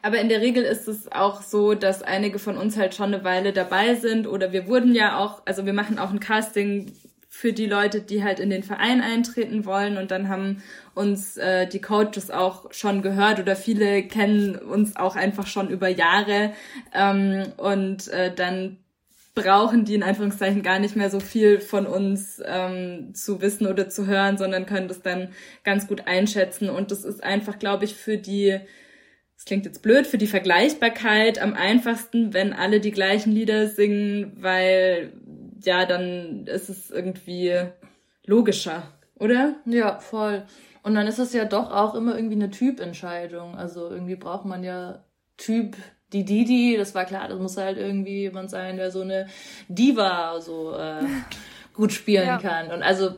Aber 0.02 0.18
in 0.18 0.28
der 0.28 0.40
Regel 0.40 0.64
ist 0.64 0.88
es 0.88 1.10
auch 1.12 1.42
so, 1.42 1.74
dass 1.74 2.02
einige 2.02 2.38
von 2.38 2.56
uns 2.56 2.76
halt 2.76 2.94
schon 2.94 3.14
eine 3.14 3.24
Weile 3.24 3.52
dabei 3.52 3.94
sind 3.94 4.26
oder 4.26 4.52
wir 4.52 4.66
wurden 4.66 4.94
ja 4.94 5.18
auch, 5.18 5.42
also 5.44 5.64
wir 5.64 5.72
machen 5.72 5.98
auch 5.98 6.10
ein 6.10 6.20
Casting 6.20 6.92
für 7.28 7.52
die 7.52 7.66
Leute, 7.66 8.02
die 8.02 8.22
halt 8.22 8.40
in 8.40 8.50
den 8.50 8.62
Verein 8.62 9.00
eintreten 9.00 9.64
wollen 9.64 9.96
und 9.96 10.10
dann 10.10 10.28
haben 10.28 10.62
uns 10.94 11.36
äh, 11.38 11.66
die 11.66 11.80
Coaches 11.80 12.30
auch 12.30 12.72
schon 12.72 13.00
gehört 13.00 13.40
oder 13.40 13.56
viele 13.56 14.02
kennen 14.02 14.56
uns 14.56 14.96
auch 14.96 15.16
einfach 15.16 15.46
schon 15.46 15.70
über 15.70 15.88
Jahre 15.88 16.52
ähm, 16.92 17.44
und 17.56 18.08
äh, 18.08 18.34
dann 18.34 18.76
brauchen 19.34 19.84
die 19.84 19.94
in 19.94 20.02
Anführungszeichen 20.02 20.62
gar 20.62 20.78
nicht 20.78 20.94
mehr 20.94 21.08
so 21.08 21.20
viel 21.20 21.60
von 21.60 21.86
uns 21.86 22.42
ähm, 22.44 23.14
zu 23.14 23.40
wissen 23.40 23.66
oder 23.66 23.88
zu 23.88 24.06
hören, 24.06 24.36
sondern 24.36 24.66
können 24.66 24.88
das 24.88 25.00
dann 25.00 25.28
ganz 25.64 25.88
gut 25.88 26.06
einschätzen. 26.06 26.68
Und 26.68 26.90
das 26.90 27.04
ist 27.04 27.22
einfach, 27.24 27.58
glaube 27.58 27.86
ich, 27.86 27.94
für 27.94 28.18
die 28.18 28.60
das 29.42 29.46
klingt 29.46 29.66
jetzt 29.66 29.82
blöd, 29.82 30.06
für 30.06 30.18
die 30.18 30.28
Vergleichbarkeit 30.28 31.42
am 31.42 31.54
einfachsten, 31.54 32.32
wenn 32.32 32.52
alle 32.52 32.78
die 32.78 32.92
gleichen 32.92 33.32
Lieder 33.32 33.66
singen, 33.66 34.36
weil 34.36 35.14
ja, 35.64 35.84
dann 35.84 36.46
ist 36.46 36.68
es 36.68 36.92
irgendwie 36.92 37.60
logischer, 38.24 38.84
oder? 39.18 39.56
Ja, 39.66 39.98
voll. 39.98 40.44
Und 40.84 40.94
dann 40.94 41.08
ist 41.08 41.18
es 41.18 41.32
ja 41.32 41.44
doch 41.44 41.72
auch 41.72 41.96
immer 41.96 42.14
irgendwie 42.14 42.36
eine 42.36 42.52
Typentscheidung. 42.52 43.56
Also 43.56 43.90
irgendwie 43.90 44.14
braucht 44.14 44.44
man 44.44 44.62
ja 44.62 45.04
Typ 45.38 45.76
die 46.12 46.24
Didi, 46.24 46.76
das 46.76 46.94
war 46.94 47.04
klar, 47.04 47.26
das 47.26 47.40
muss 47.40 47.56
halt 47.56 47.78
irgendwie 47.78 48.20
jemand 48.20 48.48
sein, 48.48 48.76
der 48.76 48.92
so 48.92 49.00
eine 49.00 49.26
Diva 49.66 50.40
so 50.40 50.72
äh, 50.76 51.02
gut 51.74 51.92
spielen 51.92 52.28
ja. 52.28 52.38
kann. 52.38 52.70
Und 52.70 52.84
also 52.84 53.16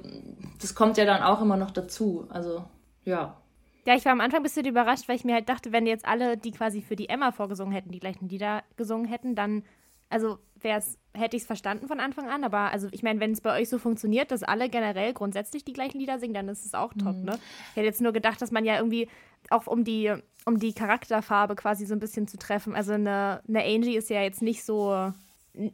das 0.58 0.74
kommt 0.74 0.96
ja 0.96 1.04
dann 1.04 1.22
auch 1.22 1.42
immer 1.42 1.58
noch 1.58 1.70
dazu. 1.70 2.26
Also 2.30 2.64
ja. 3.04 3.43
Ja, 3.86 3.94
ich 3.94 4.04
war 4.04 4.12
am 4.12 4.20
Anfang 4.20 4.40
ein 4.40 4.44
bisschen 4.44 4.66
überrascht, 4.66 5.08
weil 5.08 5.16
ich 5.16 5.24
mir 5.24 5.34
halt 5.34 5.48
dachte, 5.48 5.72
wenn 5.72 5.86
jetzt 5.86 6.06
alle, 6.06 6.36
die 6.36 6.52
quasi 6.52 6.80
für 6.80 6.96
die 6.96 7.08
Emma 7.08 7.32
vorgesungen 7.32 7.72
hätten, 7.72 7.90
die 7.90 8.00
gleichen 8.00 8.28
Lieder 8.28 8.62
gesungen 8.76 9.06
hätten, 9.06 9.34
dann, 9.34 9.62
also 10.08 10.38
wär's, 10.60 10.98
hätte 11.12 11.36
ich 11.36 11.42
es 11.42 11.46
verstanden 11.46 11.86
von 11.86 12.00
Anfang 12.00 12.28
an. 12.28 12.44
Aber 12.44 12.72
also 12.72 12.88
ich 12.92 13.02
meine, 13.02 13.20
wenn 13.20 13.32
es 13.32 13.40
bei 13.40 13.60
euch 13.60 13.68
so 13.68 13.78
funktioniert, 13.78 14.30
dass 14.30 14.42
alle 14.42 14.68
generell 14.68 15.12
grundsätzlich 15.12 15.64
die 15.64 15.74
gleichen 15.74 15.98
Lieder 15.98 16.18
singen, 16.18 16.34
dann 16.34 16.48
ist 16.48 16.64
es 16.64 16.74
auch 16.74 16.94
top, 16.94 17.16
mhm. 17.16 17.24
ne? 17.24 17.38
Ich 17.70 17.76
hätte 17.76 17.86
jetzt 17.86 18.00
nur 18.00 18.12
gedacht, 18.12 18.40
dass 18.40 18.50
man 18.50 18.64
ja 18.64 18.76
irgendwie 18.76 19.08
auch 19.50 19.66
um 19.66 19.84
die, 19.84 20.14
um 20.46 20.58
die 20.58 20.72
Charakterfarbe 20.72 21.54
quasi 21.54 21.84
so 21.84 21.94
ein 21.94 22.00
bisschen 22.00 22.26
zu 22.26 22.38
treffen. 22.38 22.74
Also 22.74 22.92
eine, 22.92 23.42
eine 23.46 23.64
Angie 23.64 23.96
ist 23.96 24.08
ja 24.08 24.22
jetzt 24.22 24.40
nicht 24.40 24.64
so 24.64 25.12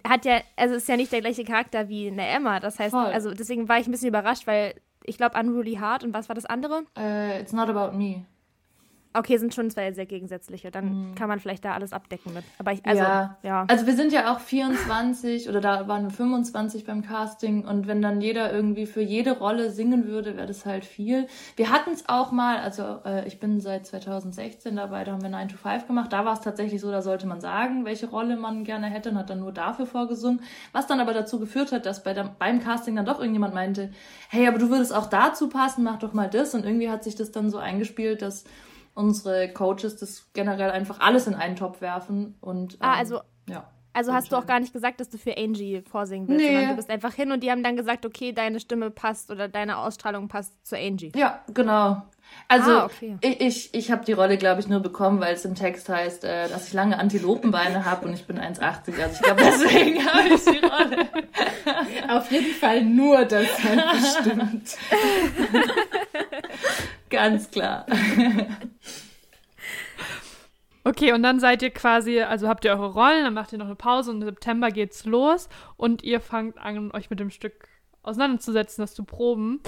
hat 0.07 0.25
ja, 0.25 0.41
also 0.57 0.75
ist 0.75 0.89
ja 0.89 0.97
nicht 0.97 1.13
der 1.13 1.21
gleiche 1.21 1.45
Charakter 1.45 1.89
wie 1.89 2.09
eine 2.09 2.27
Emma. 2.27 2.61
Das 2.61 2.79
heißt, 2.79 2.91
Voll. 2.91 3.07
also 3.07 3.33
deswegen 3.33 3.69
war 3.69 3.79
ich 3.79 3.87
ein 3.87 3.91
bisschen 3.91 4.09
überrascht, 4.09 4.47
weil 4.47 4.75
ich 5.11 5.19
glaube, 5.19 5.39
Unruly 5.39 5.75
Heart 5.75 6.05
und 6.05 6.15
was 6.15 6.29
war 6.29 6.35
das 6.35 6.47
andere? 6.47 6.85
Uh, 6.97 7.41
it's 7.41 7.53
not 7.53 7.69
about 7.69 7.97
me. 7.97 8.25
Okay, 9.13 9.39
sind 9.39 9.53
schon 9.53 9.69
zwei 9.71 9.91
sehr 9.93 10.07
gegensätzliche. 10.07 10.71
Dann 10.71 11.11
mhm. 11.11 11.15
kann 11.17 11.29
man 11.29 11.41
vielleicht 11.41 11.65
da 11.65 11.75
alles 11.75 11.93
abdecken 11.93 12.33
mit. 12.33 12.45
Aber 12.59 12.73
ich, 12.73 12.85
also, 12.87 13.03
ja. 13.03 13.37
ja. 13.43 13.65
Also 13.67 13.87
wir 13.87 13.97
sind 13.97 14.13
ja 14.13 14.33
auch 14.33 14.39
24 14.39 15.49
oder 15.49 15.61
da 15.61 15.89
waren 15.89 16.05
wir 16.05 16.11
25 16.11 16.85
beim 16.85 17.03
Casting 17.03 17.65
und 17.65 17.89
wenn 17.89 18.03
dann 18.03 18.21
jeder 18.21 18.53
irgendwie 18.53 18.87
für 18.87 19.01
jede 19.01 19.37
Rolle 19.39 19.71
singen 19.71 20.07
würde, 20.07 20.37
wäre 20.37 20.47
das 20.47 20.65
halt 20.65 20.85
viel. 20.85 21.27
Wir 21.57 21.71
hatten 21.71 21.91
es 21.91 22.09
auch 22.09 22.31
mal, 22.31 22.59
also 22.59 23.01
äh, 23.05 23.27
ich 23.27 23.41
bin 23.41 23.61
seit 23.61 23.85
2016 23.85 24.77
dabei, 24.77 25.03
da 25.03 25.13
haben 25.13 25.23
wir 25.23 25.29
9 25.29 25.49
to 25.49 25.57
5 25.57 25.89
gemacht. 25.89 26.13
Da 26.13 26.25
war 26.25 26.35
es 26.35 26.41
tatsächlich 26.41 26.81
so, 26.81 26.93
da 26.93 27.03
sollte 27.03 27.27
man 27.27 27.41
sagen, 27.41 27.85
welche 27.85 28.09
Rolle 28.09 28.37
man 28.37 28.63
gerne 28.63 28.87
hätte 28.87 29.11
und 29.11 29.19
hat 29.19 29.29
dann 29.29 29.41
nur 29.41 29.53
dafür 29.53 29.87
vorgesungen. 29.87 30.41
Was 30.71 30.87
dann 30.87 31.01
aber 31.01 31.15
dazu 31.15 31.41
geführt 31.41 31.73
hat, 31.73 31.85
dass 31.85 32.05
bei 32.05 32.15
der, 32.15 32.31
beim 32.39 32.61
Casting 32.61 32.95
dann 32.95 33.07
doch 33.07 33.19
irgendjemand 33.19 33.55
meinte, 33.55 33.91
hey, 34.29 34.47
aber 34.47 34.59
du 34.59 34.71
würdest 34.71 34.95
auch 34.95 35.07
dazu 35.07 35.49
passen, 35.49 35.83
mach 35.83 35.99
doch 35.99 36.13
mal 36.13 36.31
das. 36.31 36.55
Und 36.55 36.65
irgendwie 36.65 36.91
hat 36.91 37.03
sich 37.03 37.17
das 37.17 37.33
dann 37.33 37.51
so 37.51 37.59
eingespielt, 37.59 38.23
dass 38.23 38.45
unsere 38.95 39.53
Coaches 39.53 39.97
das 39.97 40.31
generell 40.33 40.71
einfach 40.71 41.01
alles 41.01 41.27
in 41.27 41.35
einen 41.35 41.57
Topf 41.57 41.81
werfen 41.81 42.37
und 42.41 42.77
ah, 42.81 42.85
ähm, 42.85 42.91
ah, 42.91 42.99
also 42.99 43.21
ja. 43.49 43.69
Also 43.93 44.13
hast 44.13 44.31
du 44.31 44.37
auch 44.37 44.47
gar 44.47 44.61
nicht 44.61 44.73
gesagt, 44.73 45.01
dass 45.01 45.09
du 45.09 45.19
für 45.19 45.37
Angie 45.37 45.83
vorsingen 45.83 46.29
willst, 46.29 46.41
nee. 46.41 46.53
sondern 46.53 46.71
du 46.71 46.77
bist 46.77 46.91
einfach 46.91 47.13
hin 47.13 47.33
und 47.33 47.43
die 47.43 47.51
haben 47.51 47.65
dann 47.65 47.77
gesagt, 47.77 48.07
okay, 48.07 48.33
deine 48.33 48.61
Stimme 48.61 48.91
passt 48.91 49.33
oder 49.33 49.49
deine 49.49 49.79
Ausstrahlung 49.79 50.29
passt 50.29 50.55
zu 50.65 50.77
Angie. 50.77 51.11
Ja, 51.17 51.41
genau. 51.53 52.01
Also 52.47 52.71
ah, 52.71 52.85
okay. 52.85 53.17
ich, 53.21 53.41
ich, 53.41 53.75
ich 53.75 53.91
habe 53.91 54.05
die 54.05 54.13
Rolle, 54.13 54.37
glaube 54.37 54.61
ich, 54.61 54.69
nur 54.69 54.79
bekommen, 54.79 55.19
weil 55.19 55.35
es 55.35 55.45
im 55.45 55.57
Text 55.57 55.89
heißt, 55.89 56.23
äh, 56.23 56.49
dass 56.49 56.69
ich 56.69 56.73
lange 56.73 56.99
Antilopenbeine 56.99 57.85
habe 57.85 58.07
und 58.07 58.15
ich 58.15 58.27
bin 58.27 58.39
1,80. 58.39 59.03
Also 59.03 59.15
ich 59.15 59.23
glaube, 59.23 59.43
deswegen 59.43 60.07
habe 60.07 60.29
ich 60.29 60.45
die 60.45 60.59
Rolle. 60.59 61.09
Auf 62.09 62.31
jeden 62.31 62.55
Fall 62.55 62.85
nur 62.85 63.25
deshalb 63.25 63.83
bestimmt. 63.93 64.77
Ganz 67.11 67.51
klar. 67.51 67.87
Okay, 70.83 71.13
und 71.13 71.23
dann 71.23 71.41
seid 71.41 71.63
ihr 71.63 71.71
quasi, 71.71 72.21
also 72.21 72.49
habt 72.49 72.65
ihr 72.65 72.71
eure 72.71 72.95
Rollen, 72.95 73.25
dann 73.25 73.35
macht 73.35 73.53
ihr 73.53 73.59
noch 73.59 73.67
eine 73.67 73.75
Pause 73.75 74.11
und 74.11 74.23
im 74.23 74.29
September 74.29 74.71
geht's 74.71 75.05
los 75.05 75.51
und 75.77 76.03
ihr 76.03 76.21
fangt 76.21 76.57
an, 76.57 76.91
euch 76.93 77.11
mit 77.11 77.21
dem 77.21 77.31
Stück 77.31 77.69
auseinanderzusetzen, 78.03 78.83
das 78.83 78.95
zu 78.95 79.05
proben. 79.05 79.61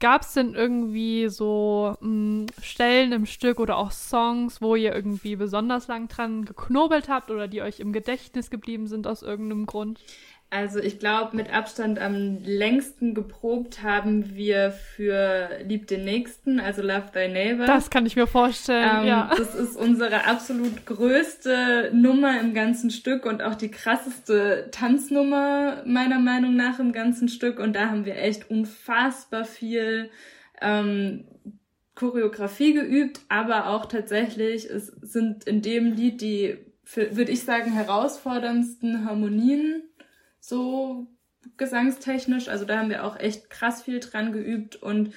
Gab 0.00 0.22
es 0.22 0.34
denn 0.34 0.54
irgendwie 0.54 1.28
so 1.28 1.96
mh, 2.00 2.06
hm, 2.06 2.46
Stellen 2.62 3.12
im 3.12 3.24
Stück 3.24 3.58
oder 3.58 3.78
auch 3.78 3.90
Songs, 3.90 4.60
wo 4.60 4.76
ihr 4.76 4.94
irgendwie 4.94 5.34
besonders 5.36 5.88
lang 5.88 6.08
dran 6.08 6.44
geknobelt 6.44 7.08
habt 7.08 7.30
oder 7.30 7.48
die 7.48 7.62
euch 7.62 7.80
im 7.80 7.92
Gedächtnis 7.92 8.50
geblieben 8.50 8.86
sind 8.86 9.06
aus 9.06 9.22
irgendeinem 9.22 9.64
Grund? 9.64 9.98
Also 10.52 10.80
ich 10.80 10.98
glaube, 10.98 11.36
mit 11.36 11.52
Abstand 11.52 12.00
am 12.00 12.42
längsten 12.42 13.14
geprobt 13.14 13.84
haben 13.84 14.34
wir 14.34 14.72
für 14.72 15.48
Lieb 15.64 15.86
den 15.86 16.04
Nächsten, 16.04 16.58
also 16.58 16.82
Love 16.82 17.10
Thy 17.12 17.28
Neighbor. 17.28 17.66
Das 17.66 17.88
kann 17.88 18.04
ich 18.04 18.16
mir 18.16 18.26
vorstellen, 18.26 19.02
ähm, 19.02 19.06
ja. 19.06 19.30
Das 19.36 19.54
ist 19.54 19.76
unsere 19.76 20.26
absolut 20.26 20.86
größte 20.86 21.92
Nummer 21.94 22.40
im 22.40 22.52
ganzen 22.52 22.90
Stück 22.90 23.26
und 23.26 23.42
auch 23.42 23.54
die 23.54 23.70
krasseste 23.70 24.68
Tanznummer 24.72 25.84
meiner 25.86 26.18
Meinung 26.18 26.56
nach 26.56 26.80
im 26.80 26.90
ganzen 26.90 27.28
Stück. 27.28 27.60
Und 27.60 27.76
da 27.76 27.88
haben 27.88 28.04
wir 28.04 28.16
echt 28.16 28.50
unfassbar 28.50 29.44
viel 29.44 30.10
ähm, 30.60 31.28
Choreografie 31.94 32.74
geübt, 32.74 33.20
aber 33.28 33.68
auch 33.68 33.86
tatsächlich, 33.86 34.68
es 34.68 34.86
sind 34.86 35.44
in 35.44 35.62
dem 35.62 35.92
Lied 35.92 36.20
die, 36.22 36.56
würde 36.92 37.30
ich 37.30 37.44
sagen, 37.44 37.72
herausforderndsten 37.72 39.04
Harmonien 39.04 39.84
so 40.40 41.06
gesangstechnisch. 41.56 42.48
Also 42.48 42.64
da 42.64 42.78
haben 42.78 42.90
wir 42.90 43.04
auch 43.04 43.18
echt 43.18 43.50
krass 43.50 43.82
viel 43.82 44.00
dran 44.00 44.32
geübt 44.32 44.76
und 44.76 45.14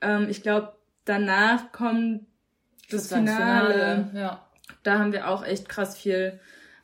ähm, 0.00 0.28
ich 0.28 0.42
glaube, 0.42 0.74
danach 1.04 1.72
kommt 1.72 2.26
das, 2.90 3.08
das 3.08 3.18
Finale. 3.18 3.72
Finale. 3.72 4.10
Ja. 4.14 4.48
Da 4.82 4.98
haben 4.98 5.12
wir 5.12 5.28
auch 5.28 5.44
echt 5.44 5.68
krass 5.68 5.96
viel 5.96 6.40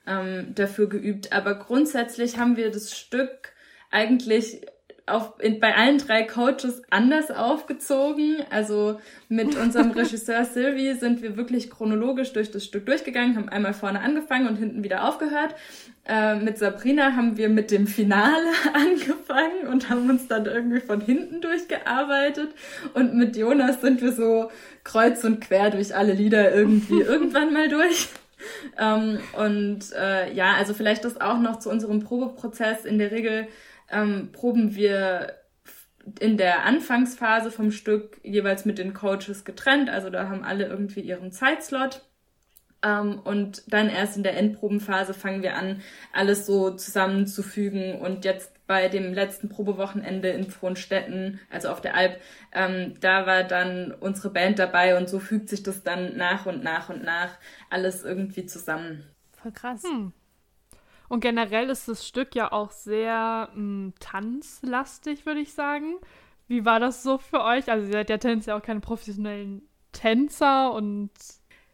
ähm, 0.07 0.55
dafür 0.55 0.89
geübt. 0.89 1.33
Aber 1.33 1.55
grundsätzlich 1.55 2.39
haben 2.39 2.57
wir 2.57 2.71
das 2.71 2.97
Stück 2.97 3.53
eigentlich 3.91 4.67
auf, 5.07 5.35
in, 5.39 5.61
bei 5.61 5.75
allen 5.75 5.99
drei 5.99 6.23
Coaches 6.23 6.83
anders 6.91 7.31
aufgezogen. 7.31 8.39
Also 8.51 9.01
mit 9.29 9.57
unserem 9.61 9.91
Regisseur 9.91 10.45
Sylvie 10.45 10.95
sind 10.95 11.23
wir 11.23 11.37
wirklich 11.37 11.71
chronologisch 11.71 12.33
durch 12.33 12.51
das 12.51 12.65
Stück 12.65 12.87
durchgegangen, 12.87 13.37
haben 13.37 13.49
einmal 13.49 13.75
vorne 13.75 14.01
angefangen 14.01 14.49
und 14.49 14.57
hinten 14.57 14.83
wieder 14.83 15.07
aufgehört. 15.09 15.55
Äh, 16.07 16.37
mit 16.37 16.59
Sabrina 16.59 17.17
haben 17.17 17.37
wir 17.37 17.49
mit 17.49 17.71
dem 17.71 17.87
Finale 17.87 18.47
angefangen 18.75 19.69
und 19.71 19.91
haben 19.91 20.09
uns 20.09 20.29
dann 20.29 20.47
irgendwie 20.47 20.81
von 20.81 21.01
hinten 21.01 21.41
durchgearbeitet. 21.41 22.51
Und 22.95 23.15
mit 23.15 23.37
Jonas 23.37 23.81
sind 23.81 24.01
wir 24.01 24.13
so 24.13 24.51
kreuz 24.85 25.25
und 25.25 25.41
quer 25.41 25.71
durch 25.71 25.95
alle 25.95 26.13
Lieder 26.13 26.55
irgendwie 26.55 27.01
irgendwann 27.01 27.53
mal 27.53 27.69
durch. 27.69 28.09
Ähm, 28.79 29.19
und 29.39 29.81
äh, 29.99 30.33
ja, 30.33 30.55
also 30.55 30.75
vielleicht 30.75 31.05
das 31.05 31.21
auch 31.21 31.39
noch 31.39 31.59
zu 31.59 31.71
unserem 31.71 32.01
Probeprozess. 32.01 32.85
In 32.85 32.99
der 32.99 33.11
Regel 33.11 33.49
ähm, 33.95 34.31
proben 34.33 34.75
wir 34.75 35.35
in 36.21 36.37
der 36.37 36.65
Anfangsphase 36.65 37.51
vom 37.51 37.71
Stück 37.71 38.21
jeweils 38.23 38.65
mit 38.65 38.79
den 38.79 38.93
Coaches 38.93 39.45
getrennt. 39.45 39.89
Also 39.89 40.11
da 40.11 40.29
haben 40.29 40.45
alle 40.45 40.67
irgendwie 40.67 41.01
ihren 41.01 41.33
Zeitslot. 41.33 42.03
Ähm, 42.83 43.19
und 43.21 43.63
dann 43.73 43.89
erst 43.89 44.17
in 44.17 44.23
der 44.23 44.37
Endprobenphase 44.37 45.15
fangen 45.15 45.43
wir 45.43 45.57
an, 45.57 45.81
alles 46.13 46.45
so 46.45 46.71
zusammenzufügen. 46.73 48.01
Und 48.01 48.25
jetzt 48.25 48.53
bei 48.67 48.89
dem 48.89 49.15
letzten 49.15 49.49
Probewochenende 49.49 50.29
in 50.29 50.51
Frohnstetten, 50.51 51.41
also 51.51 51.69
auf 51.69 51.81
der 51.81 51.95
Alp, 51.95 52.21
ähm, 52.53 52.95
da 53.01 53.27
war 53.27 53.45
dann 53.45 53.93
unsere 53.93 54.31
Band 54.31 54.59
dabei 54.59 54.97
und 54.97 55.09
so 55.09 55.19
fügt 55.19 55.49
sich 55.49 55.63
das 55.63 55.83
dann 55.83 56.17
nach 56.17 56.47
und 56.47 56.63
nach 56.63 56.91
und 56.91 57.03
nach 57.03 57.39
alles 57.71 58.05
irgendwie 58.05 58.47
zusammen. 58.47 59.05
Voll 59.33 59.53
krass. 59.53 59.83
Hm. 59.83 60.13
Und 61.15 61.21
generell 61.21 61.71
ist 61.71 61.87
das 61.87 62.05
Stück 62.05 62.35
ja 62.35 62.51
auch 62.51 62.73
sehr 62.73 63.49
mh, 63.53 63.55
hm, 63.55 63.95
tanzlastig, 64.01 65.25
würde 65.25 65.39
ich 65.39 65.53
sagen. 65.53 65.95
Wie 66.49 66.65
war 66.65 66.81
das 66.81 67.05
so 67.05 67.19
für 67.19 67.45
euch? 67.45 67.71
Also, 67.71 67.87
ihr 67.87 67.93
seid 67.93 68.11
ja 68.11 68.19
tendenziell 68.19 68.57
auch 68.57 68.63
keine 68.63 68.81
professionellen 68.81 69.63
Tänzer 69.93 70.73
und. 70.73 71.13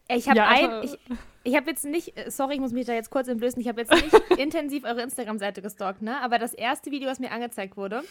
Ich 0.09 0.29
habe 0.29 0.37
ja, 0.37 0.47
ein, 0.47 0.83
ich, 0.83 0.95
ich 1.43 1.55
habe 1.55 1.71
jetzt 1.71 1.85
nicht, 1.85 2.13
sorry, 2.27 2.53
ich 2.53 2.59
muss 2.59 2.71
mich 2.71 2.85
da 2.85 2.93
jetzt 2.93 3.09
kurz 3.09 3.27
entblößen, 3.29 3.59
ich 3.59 3.67
habe 3.67 3.81
jetzt 3.81 3.91
nicht 3.91 4.13
intensiv 4.37 4.83
eure 4.83 5.01
Instagram-Seite 5.01 5.63
gestalkt, 5.63 6.03
ne? 6.03 6.21
Aber 6.21 6.37
das 6.37 6.53
erste 6.53 6.91
Video, 6.91 7.09
was 7.09 7.17
mir 7.17 7.31
angezeigt 7.31 7.77
wurde, 7.77 8.03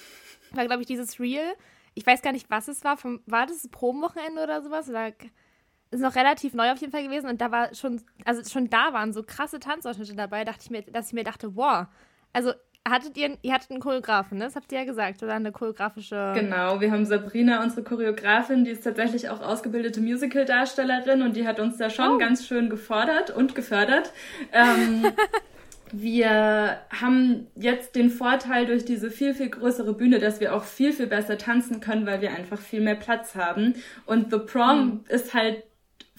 war, 0.51 0.67
glaube 0.67 0.81
ich, 0.83 0.89
dieses 0.89 1.21
Reel. 1.21 1.45
Ich 1.95 2.05
weiß 2.05 2.23
gar 2.23 2.33
nicht, 2.33 2.51
was 2.51 2.67
es 2.67 2.83
war. 2.83 2.97
Vom, 2.97 3.21
war 3.27 3.47
das 3.47 3.69
Probenwochenende 3.69 4.43
oder 4.43 4.63
sowas? 4.63 4.89
Oder 4.89 5.13
ist 5.91 6.01
noch 6.01 6.15
relativ 6.15 6.55
neu 6.55 6.71
auf 6.71 6.79
jeden 6.79 6.93
Fall 6.93 7.03
gewesen 7.03 7.29
und 7.29 7.41
da 7.41 7.51
war 7.51 7.75
schon, 7.75 8.01
also 8.25 8.49
schon 8.49 8.71
da 8.71 8.93
waren 8.93 9.13
so 9.13 9.23
krasse 9.23 9.59
Tanzausschnitte 9.59 10.15
dabei, 10.15 10.45
dachte 10.45 10.61
ich 10.63 10.71
mir, 10.71 10.83
dass 10.83 11.09
ich 11.09 11.13
mir 11.13 11.25
dachte, 11.25 11.57
wow, 11.57 11.87
also 12.33 12.53
hattet 12.89 13.17
ihr, 13.17 13.37
ihr 13.43 13.53
hattet 13.53 13.71
einen 13.71 13.81
Choreografen, 13.81 14.39
ne? 14.39 14.45
Das 14.45 14.57
habt 14.57 14.73
ihr 14.73 14.79
ja 14.79 14.85
gesagt, 14.85 15.23
oder 15.23 15.35
eine 15.35 15.53
choreografische. 15.53 16.33
Genau, 16.35 16.81
wir 16.81 16.91
haben 16.91 17.05
Sabrina, 17.05 17.63
unsere 17.63 17.83
Choreografin, 17.83 18.65
die 18.65 18.71
ist 18.71 18.85
tatsächlich 18.85 19.29
auch 19.29 19.41
ausgebildete 19.43 20.01
Musical-Darstellerin 20.01 21.23
und 21.23 21.37
die 21.37 21.47
hat 21.47 21.61
uns 21.61 21.77
da 21.77 21.91
schon 21.91 22.13
oh. 22.13 22.19
ganz 22.19 22.47
schön 22.47 22.71
gefordert 22.71 23.31
und 23.31 23.55
gefördert. 23.55 24.13
Ähm, 24.53 25.07
wir 25.93 26.79
haben 26.91 27.49
jetzt 27.57 27.97
den 27.97 28.11
Vorteil 28.11 28.67
durch 28.67 28.85
diese 28.85 29.11
viel, 29.11 29.35
viel 29.35 29.51
größere 29.51 29.93
Bühne, 29.93 30.19
dass 30.19 30.41
wir 30.41 30.55
auch 30.55 30.65
viel, 30.65 30.93
viel 30.93 31.07
besser 31.07 31.37
tanzen 31.37 31.81
können, 31.81 32.07
weil 32.07 32.21
wir 32.21 32.31
einfach 32.31 32.59
viel 32.59 32.81
mehr 32.81 32.95
Platz 32.95 33.35
haben. 33.35 33.75
Und 34.07 34.31
The 34.31 34.39
Prom 34.39 34.85
mhm. 34.85 35.05
ist 35.09 35.35
halt 35.35 35.65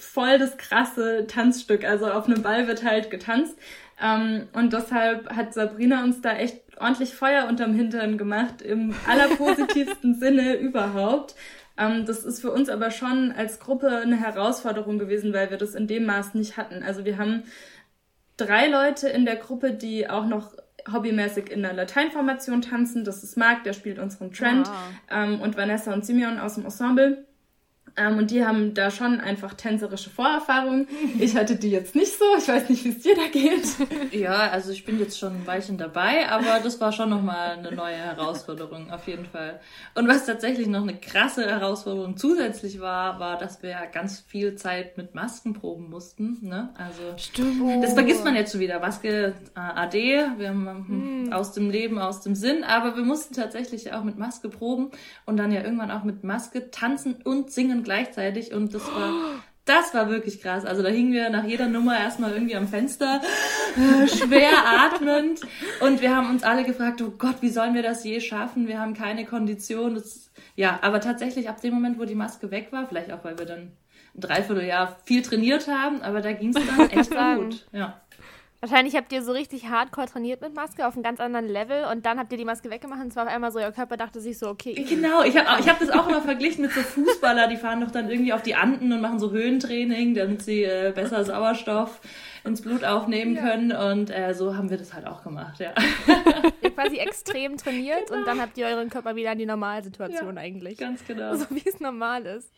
voll 0.02 0.40
das 0.40 0.58
krasse 0.58 1.28
Tanzstück. 1.28 1.86
Also 1.86 2.12
auf 2.12 2.26
einem 2.26 2.42
Ball 2.42 2.68
wird 2.68 2.84
halt 2.84 3.10
getanzt. 3.10 3.58
Ähm, 4.02 4.48
und 4.54 4.74
deshalb 4.74 5.30
hat 5.30 5.54
Sabrina 5.54 6.04
uns 6.04 6.22
da 6.22 6.34
echt 6.34 6.62
ordentlich 6.80 7.14
Feuer 7.14 7.48
unterm 7.48 7.74
Hintern 7.74 8.18
gemacht, 8.18 8.62
im 8.62 8.94
allerpositivsten 9.08 10.20
Sinne 10.20 10.56
überhaupt. 10.56 11.36
Ähm, 11.78 12.06
das 12.06 12.24
ist 12.24 12.42
für 12.42 12.52
uns 12.52 12.70
aber 12.70 12.92
schon 12.92 13.32
als 13.32 13.60
Gruppe 13.60 13.90
eine 13.98 14.20
Herausforderung 14.20 14.98
gewesen, 14.98 15.34
weil 15.34 15.52
wir 15.52 15.58
das 15.58 15.76
in 15.76 15.88
dem 15.88 16.06
Maß 16.06 16.34
nicht 16.34 16.58
hatten. 16.58 16.84
Also 16.84 17.06
wir 17.06 17.18
haben 17.18 17.44
drei 18.38 18.68
Leute 18.68 19.08
in 19.08 19.26
der 19.26 19.36
Gruppe, 19.36 19.72
die 19.72 20.10
auch 20.10 20.26
noch 20.26 20.56
hobbymäßig 20.92 21.52
in 21.52 21.62
der 21.62 21.74
Lateinformation 21.74 22.64
tanzen. 22.64 23.04
Das 23.04 23.24
ist 23.24 23.38
Marc, 23.38 23.64
der 23.64 23.74
spielt 23.74 24.00
unseren 24.00 24.32
Trend, 24.32 24.68
wow. 24.68 24.76
ähm, 25.12 25.42
und 25.42 25.56
Vanessa 25.56 25.94
und 25.94 26.04
Simeon 26.04 26.40
aus 26.40 26.56
dem 26.56 26.66
Ensemble. 26.66 27.28
Ähm, 27.98 28.18
und 28.18 28.32
die 28.32 28.46
haben 28.46 28.74
da 28.74 28.92
schon 28.92 29.20
einfach 29.20 29.54
tänzerische 29.54 30.10
Vorerfahrungen. 30.10 30.88
Ich 31.20 31.36
hatte 31.36 31.56
die 31.56 31.72
jetzt 31.72 31.96
nicht 31.96 32.18
so. 32.18 32.26
Ich 32.38 32.48
weiß 32.48 32.70
nicht, 32.70 32.84
wie 32.86 32.90
es 32.90 33.00
dir 33.00 33.16
da 33.16 33.28
geht. 33.32 33.66
Ja, 34.12 34.50
also 34.50 34.72
ich 34.72 34.86
bin 34.86 35.00
jetzt 35.00 35.18
schon 35.18 35.34
ein 35.34 35.48
Weilchen 35.48 35.78
dabei, 35.78 36.30
aber 36.30 36.60
das 36.64 36.80
war 36.80 36.92
schon 36.92 37.10
nochmal 37.10 37.58
eine 37.58 37.72
neue 37.72 37.96
Herausforderung, 37.96 38.92
auf 38.92 39.08
jeden 39.08 39.26
Fall. 39.26 39.60
Und 39.96 40.08
was 40.08 40.26
tatsächlich 40.26 40.68
noch 40.68 40.82
eine 40.82 40.98
krasse 40.98 41.46
Herausforderung 41.46 42.18
zusätzlich 42.18 42.80
war, 42.80 43.20
war, 43.20 43.38
dass 43.38 43.62
wir 43.64 43.78
ganz 43.92 44.20
viel 44.20 44.56
Zeit 44.56 44.98
mit 44.98 45.16
Masken 45.16 45.54
proben 45.54 45.90
mussten. 45.90 46.38
Ne? 46.42 46.70
Also 46.78 47.02
Stimmt. 47.18 47.84
Das 47.84 47.94
vergisst 47.94 48.24
man 48.24 48.36
jetzt 48.36 48.52
schon 48.52 48.62
wieder. 48.62 48.80
Maske 48.80 49.34
äh, 49.56 49.60
AD, 49.60 49.94
wir 50.38 50.50
haben 50.50 50.86
hm. 50.88 51.34
aus 51.34 51.54
dem 51.54 51.70
Leben, 51.70 52.00
aus 52.00 52.22
dem 52.22 52.36
Sinn, 52.36 52.64
aber 52.64 52.96
wir 52.96 53.04
mussten 53.04 53.34
tatsächlich 53.34 53.94
auch 53.94 54.04
mit 54.04 54.18
Maske 54.18 54.50
proben 54.50 54.92
und 55.26 55.38
dann 55.38 55.52
ja 55.52 55.62
irgendwann 55.62 55.92
auch 55.92 56.04
mit 56.04 56.24
Maske 56.24 56.72
tanzen 56.72 57.16
und 57.24 57.52
singen 57.52 57.81
gleichzeitig 57.84 58.54
und 58.54 58.74
das 58.74 58.88
war 58.88 59.42
das 59.66 59.94
war 59.94 60.10
wirklich 60.10 60.42
krass. 60.42 60.66
Also 60.66 60.82
da 60.82 60.90
hingen 60.90 61.14
wir 61.14 61.30
nach 61.30 61.44
jeder 61.44 61.68
Nummer 61.68 61.98
erstmal 61.98 62.32
irgendwie 62.32 62.56
am 62.56 62.68
Fenster, 62.68 63.22
äh, 63.78 64.08
schwer 64.08 64.52
atmend. 64.66 65.42
Und 65.80 66.02
wir 66.02 66.16
haben 66.16 66.30
uns 66.30 66.44
alle 66.44 66.64
gefragt, 66.64 67.02
oh 67.02 67.14
Gott, 67.18 67.42
wie 67.42 67.50
sollen 67.50 67.76
wir 67.76 67.84
das 67.84 68.04
je 68.04 68.20
schaffen? 68.20 68.68
Wir 68.68 68.80
haben 68.80 68.94
keine 68.94 69.26
Kondition. 69.26 69.96
Das, 69.96 70.32
ja, 70.56 70.80
aber 70.82 71.00
tatsächlich 71.00 71.48
ab 71.48 71.62
dem 71.62 71.74
Moment, 71.74 72.00
wo 72.00 72.06
die 72.06 72.16
Maske 72.16 72.50
weg 72.50 72.70
war, 72.72 72.88
vielleicht 72.88 73.12
auch, 73.12 73.24
weil 73.24 73.38
wir 73.38 73.46
dann 73.46 73.72
ein 74.16 74.22
Dreivierteljahr 74.22 74.98
viel 75.06 75.22
trainiert 75.22 75.68
haben, 75.68 76.02
aber 76.02 76.22
da 76.22 76.34
ging 76.34 76.56
es 76.56 76.66
dann 76.66 76.90
echt 76.90 77.12
gut. 77.12 77.68
Ja. 77.72 78.02
Wahrscheinlich 78.62 78.96
habt 78.96 79.12
ihr 79.12 79.24
so 79.24 79.32
richtig 79.32 79.70
hardcore 79.70 80.06
trainiert 80.06 80.42
mit 80.42 80.54
Maske 80.54 80.86
auf 80.86 80.94
einem 80.94 81.02
ganz 81.02 81.20
anderen 81.20 81.48
Level 81.48 81.86
und 81.92 82.06
dann 82.06 82.20
habt 82.20 82.32
ihr 82.32 82.38
die 82.38 82.46
Maske 82.46 82.70
weggemacht 82.70 83.02
und 83.02 83.08
es 83.08 83.16
war 83.16 83.24
auf 83.24 83.34
einmal 83.34 83.52
so, 83.52 83.58
euer 83.58 83.72
Körper 83.72 83.98
dachte 83.98 84.22
sich 84.22 84.38
so, 84.38 84.50
okay. 84.50 84.76
Genau, 84.88 85.24
ich 85.24 85.36
habe 85.36 85.60
ich 85.60 85.68
hab 85.68 85.80
das 85.80 85.90
auch 85.90 86.08
immer 86.08 86.22
verglichen 86.22 86.62
mit 86.62 86.72
so 86.72 86.82
Fußballer, 86.82 87.48
die 87.48 87.58
fahren 87.58 87.82
doch 87.82 87.90
dann 87.90 88.12
irgendwie 88.12 88.34
auf 88.34 88.44
die 88.44 88.54
Anden 88.54 88.94
und 88.94 89.02
machen 89.02 89.20
so 89.20 89.32
Höhentraining, 89.32 90.14
damit 90.14 90.44
sie 90.44 90.64
äh, 90.64 90.92
besser 90.94 91.26
Sauerstoff 91.26 92.02
ins 92.44 92.62
Blut 92.62 92.84
aufnehmen 92.84 93.36
ja. 93.36 93.42
können 93.42 93.72
und 93.72 94.12
äh, 94.12 94.36
so 94.36 94.56
haben 94.56 94.70
wir 94.70 94.78
das 94.78 94.94
halt 94.94 95.08
auch 95.08 95.24
gemacht, 95.24 95.60
ja. 95.60 95.74
Ihr 96.62 96.70
quasi 96.70 96.98
extrem 96.98 97.58
trainiert 97.58 98.10
genau. 98.10 98.20
und 98.20 98.28
dann 98.28 98.40
habt 98.40 98.60
ihr 98.60 98.68
euren 98.68 98.92
Körper 98.92 99.16
wieder 99.16 99.32
in 99.32 99.40
die 99.40 99.48
Normalsituation 99.48 100.36
ja, 100.36 100.42
eigentlich. 100.42 100.78
Ganz 100.78 101.04
genau. 101.08 101.36
So 101.36 101.48
wie 101.50 101.64
es 101.66 101.80
normal 101.80 102.28
ist. 102.28 102.52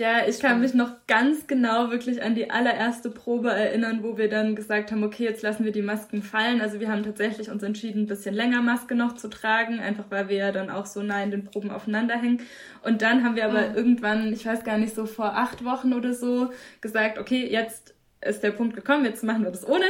Ja, 0.00 0.26
ich 0.26 0.40
kann 0.40 0.62
mich 0.62 0.72
noch 0.72 0.92
ganz 1.06 1.46
genau 1.46 1.90
wirklich 1.90 2.22
an 2.22 2.34
die 2.34 2.50
allererste 2.50 3.10
Probe 3.10 3.50
erinnern, 3.50 4.02
wo 4.02 4.16
wir 4.16 4.30
dann 4.30 4.56
gesagt 4.56 4.92
haben, 4.92 5.04
okay, 5.04 5.24
jetzt 5.24 5.42
lassen 5.42 5.66
wir 5.66 5.72
die 5.72 5.82
Masken 5.82 6.22
fallen. 6.22 6.62
Also 6.62 6.80
wir 6.80 6.90
haben 6.90 7.02
tatsächlich 7.02 7.50
uns 7.50 7.62
entschieden, 7.62 8.04
ein 8.04 8.06
bisschen 8.06 8.34
länger 8.34 8.62
Maske 8.62 8.94
noch 8.94 9.16
zu 9.16 9.28
tragen, 9.28 9.78
einfach 9.78 10.04
weil 10.08 10.30
wir 10.30 10.38
ja 10.38 10.52
dann 10.52 10.70
auch 10.70 10.86
so 10.86 11.02
nah 11.02 11.22
in 11.22 11.30
den 11.30 11.44
Proben 11.44 11.70
aufeinander 11.70 12.16
hängen. 12.16 12.40
Und 12.82 13.02
dann 13.02 13.22
haben 13.24 13.36
wir 13.36 13.44
aber 13.44 13.72
oh. 13.74 13.76
irgendwann, 13.76 14.32
ich 14.32 14.46
weiß 14.46 14.64
gar 14.64 14.78
nicht, 14.78 14.94
so 14.94 15.04
vor 15.04 15.36
acht 15.36 15.66
Wochen 15.66 15.92
oder 15.92 16.14
so, 16.14 16.48
gesagt, 16.80 17.18
okay, 17.18 17.46
jetzt 17.46 17.92
ist 18.22 18.42
der 18.42 18.52
Punkt 18.52 18.74
gekommen, 18.74 19.04
jetzt 19.04 19.22
machen 19.22 19.44
wir 19.44 19.50
das 19.50 19.68
ohne. 19.68 19.84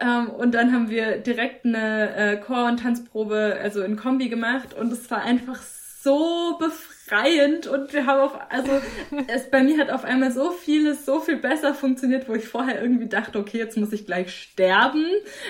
Ähm, 0.00 0.30
und 0.30 0.54
dann 0.54 0.72
haben 0.72 0.88
wir 0.88 1.18
direkt 1.18 1.66
eine 1.66 2.16
äh, 2.16 2.36
Chor- 2.38 2.66
und 2.66 2.80
Tanzprobe, 2.80 3.58
also 3.62 3.82
in 3.82 3.96
Kombi 3.96 4.30
gemacht 4.30 4.72
und 4.72 4.90
es 4.90 5.10
war 5.10 5.20
einfach 5.20 5.60
so 5.60 6.56
befreiend 6.58 6.99
befreiend 7.10 7.66
und 7.66 7.92
wir 7.92 8.06
haben 8.06 8.20
auf, 8.20 8.38
also 8.48 8.80
es 9.26 9.50
bei 9.50 9.62
mir 9.62 9.78
hat 9.78 9.90
auf 9.90 10.04
einmal 10.04 10.30
so 10.30 10.50
vieles 10.50 11.04
so 11.04 11.20
viel 11.20 11.36
besser 11.36 11.74
funktioniert, 11.74 12.28
wo 12.28 12.34
ich 12.34 12.46
vorher 12.46 12.80
irgendwie 12.80 13.08
dachte, 13.08 13.38
okay, 13.38 13.58
jetzt 13.58 13.76
muss 13.76 13.92
ich 13.92 14.06
gleich 14.06 14.34
sterben, 14.34 15.04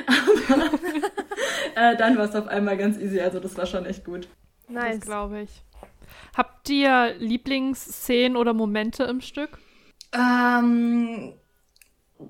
aber 0.49 0.71
äh, 1.75 1.97
dann 1.97 2.17
war 2.17 2.29
es 2.29 2.35
auf 2.35 2.49
einmal 2.49 2.77
ganz 2.77 2.99
easy, 2.99 3.21
also 3.21 3.41
das 3.41 3.57
war 3.57 3.67
schon 3.67 3.87
echt 3.87 4.05
gut. 4.05 4.29
Nice, 4.69 5.01
glaube 5.01 5.43
ich. 5.43 5.51
Habt 6.37 6.69
ihr 6.71 7.15
Lieblingsszenen 7.19 8.37
oder 8.37 8.55
Momente 8.55 9.05
im 9.05 9.21
Stück? 9.21 9.59
Ähm, 10.13 11.35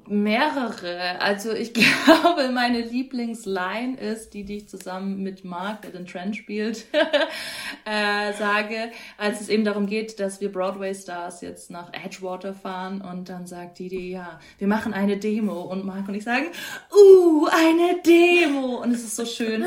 mehrere. 0.09 1.21
Also 1.21 1.53
ich 1.53 1.73
glaube, 2.05 2.51
meine 2.53 2.81
Lieblingsline 2.81 3.97
ist 3.97 4.35
die, 4.35 4.45
die 4.45 4.59
ich 4.59 4.69
zusammen 4.69 5.23
mit 5.23 5.45
Mark, 5.45 5.83
der 5.83 5.91
den 5.93 6.07
Trent 6.07 6.37
spielt, 6.37 6.87
äh, 7.85 8.33
sage, 8.33 8.91
als 9.19 9.41
es 9.41 9.49
eben 9.49 9.65
darum 9.65 9.87
geht, 9.87 10.21
dass 10.21 10.41
wir 10.41 10.53
Broadway-Stars 10.53 11.41
jetzt 11.41 11.71
nach 11.71 11.93
Edgewater 11.93 12.55
fahren 12.55 13.01
und 13.01 13.29
dann 13.29 13.47
sagt 13.47 13.79
Didi, 13.79 14.11
ja, 14.11 14.41
wir 14.59 14.67
machen 14.67 14.95
eine 14.95 15.17
Demo 15.17 15.63
und 15.63 15.85
Mark 15.85 16.09
und 16.09 16.15
ich 16.15 16.25
sagen, 16.25 16.47
uh, 16.93 17.47
eine 17.47 18.01
Demo 18.03 18.83
und 18.83 18.93
es 18.93 19.05
ist 19.05 19.17
so 19.17 19.25
schön. 19.25 19.65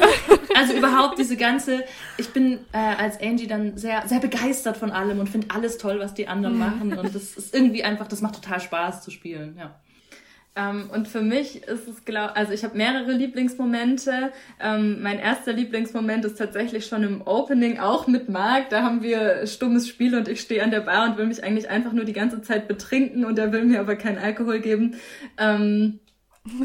Also 0.56 0.74
überhaupt 0.74 1.18
diese 1.18 1.38
ganze, 1.38 1.84
ich 2.18 2.32
bin 2.32 2.60
äh, 2.74 2.78
als 2.78 3.20
Angie 3.20 3.48
dann 3.48 3.78
sehr, 3.78 4.08
sehr 4.08 4.20
begeistert 4.20 4.78
von 4.78 4.92
allem 4.92 5.20
und 5.20 5.30
finde 5.30 5.48
alles 5.54 5.78
toll, 5.78 6.00
was 6.00 6.14
die 6.14 6.28
anderen 6.28 6.58
machen 6.58 6.94
und 6.98 7.16
das 7.16 7.36
ist 7.36 7.54
irgendwie 7.54 7.84
einfach, 7.84 8.08
das 8.08 8.22
macht 8.22 8.36
total 8.36 8.60
Spaß 8.60 9.02
zu 9.02 9.12
spielen, 9.12 9.56
ja. 9.58 9.76
Ähm, 10.56 10.90
und 10.94 11.08
für 11.08 11.22
mich 11.22 11.64
ist 11.64 11.88
es, 11.88 12.06
glaub, 12.06 12.36
also 12.36 12.54
ich 12.54 12.64
habe 12.64 12.78
mehrere 12.78 13.12
Lieblingsmomente. 13.12 14.32
Ähm, 14.60 15.02
mein 15.02 15.18
erster 15.18 15.52
Lieblingsmoment 15.52 16.26
ist 16.26 16.38
tatsächlich 16.38 16.86
schon 16.86 17.04
im 17.04 17.22
Opening, 17.26 17.80
auch 17.80 18.06
mit 18.06 18.30
Marc. 18.30 18.70
Da 18.70 18.84
haben 18.84 19.02
wir 19.02 19.48
stummes 19.48 19.88
Spiel 19.88 20.16
und 20.16 20.28
ich 20.28 20.42
stehe 20.42 20.64
an 20.64 20.70
der 20.70 20.82
Bar 20.82 21.10
und 21.10 21.18
will 21.18 21.26
mich 21.26 21.44
eigentlich 21.44 21.70
einfach 21.70 21.92
nur 21.92 22.06
die 22.06 22.14
ganze 22.14 22.42
Zeit 22.42 22.68
betrinken 22.68 23.26
und 23.26 23.40
er 23.40 23.52
will 23.52 23.66
mir 23.66 23.80
aber 23.80 23.96
keinen 23.96 24.20
Alkohol 24.20 24.60
geben. 24.60 24.96
Ähm, 25.40 26.00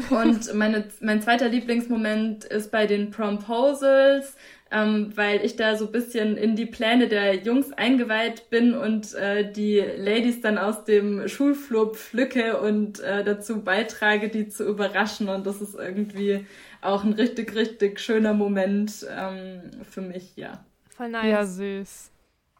und 0.09 0.53
meine, 0.53 0.85
mein 0.99 1.21
zweiter 1.21 1.49
Lieblingsmoment 1.49 2.45
ist 2.45 2.71
bei 2.71 2.85
den 2.85 3.11
Promposals 3.11 4.35
ähm, 4.71 5.11
weil 5.15 5.43
ich 5.43 5.55
da 5.55 5.75
so 5.75 5.87
bisschen 5.87 6.37
in 6.37 6.55
die 6.55 6.65
Pläne 6.65 7.07
der 7.07 7.35
Jungs 7.35 7.73
eingeweiht 7.73 8.49
bin 8.49 8.75
und 8.75 9.13
äh, 9.15 9.51
die 9.51 9.79
Ladies 9.79 10.41
dann 10.41 10.57
aus 10.57 10.83
dem 10.83 11.27
Schulflur 11.27 11.95
pflücke 11.95 12.59
und 12.59 12.99
äh, 12.99 13.23
dazu 13.23 13.63
beitrage, 13.63 14.29
die 14.29 14.47
zu 14.47 14.67
überraschen. 14.67 15.29
Und 15.29 15.47
das 15.47 15.61
ist 15.61 15.75
irgendwie 15.75 16.45
auch 16.81 17.03
ein 17.03 17.13
richtig, 17.13 17.55
richtig 17.55 17.99
schöner 17.99 18.33
Moment 18.33 19.05
ähm, 19.09 19.61
für 19.89 20.01
mich, 20.01 20.35
ja. 20.35 20.63
Voll 20.89 21.09
nice. 21.09 21.25
Ja, 21.25 21.45
süß. 21.45 22.11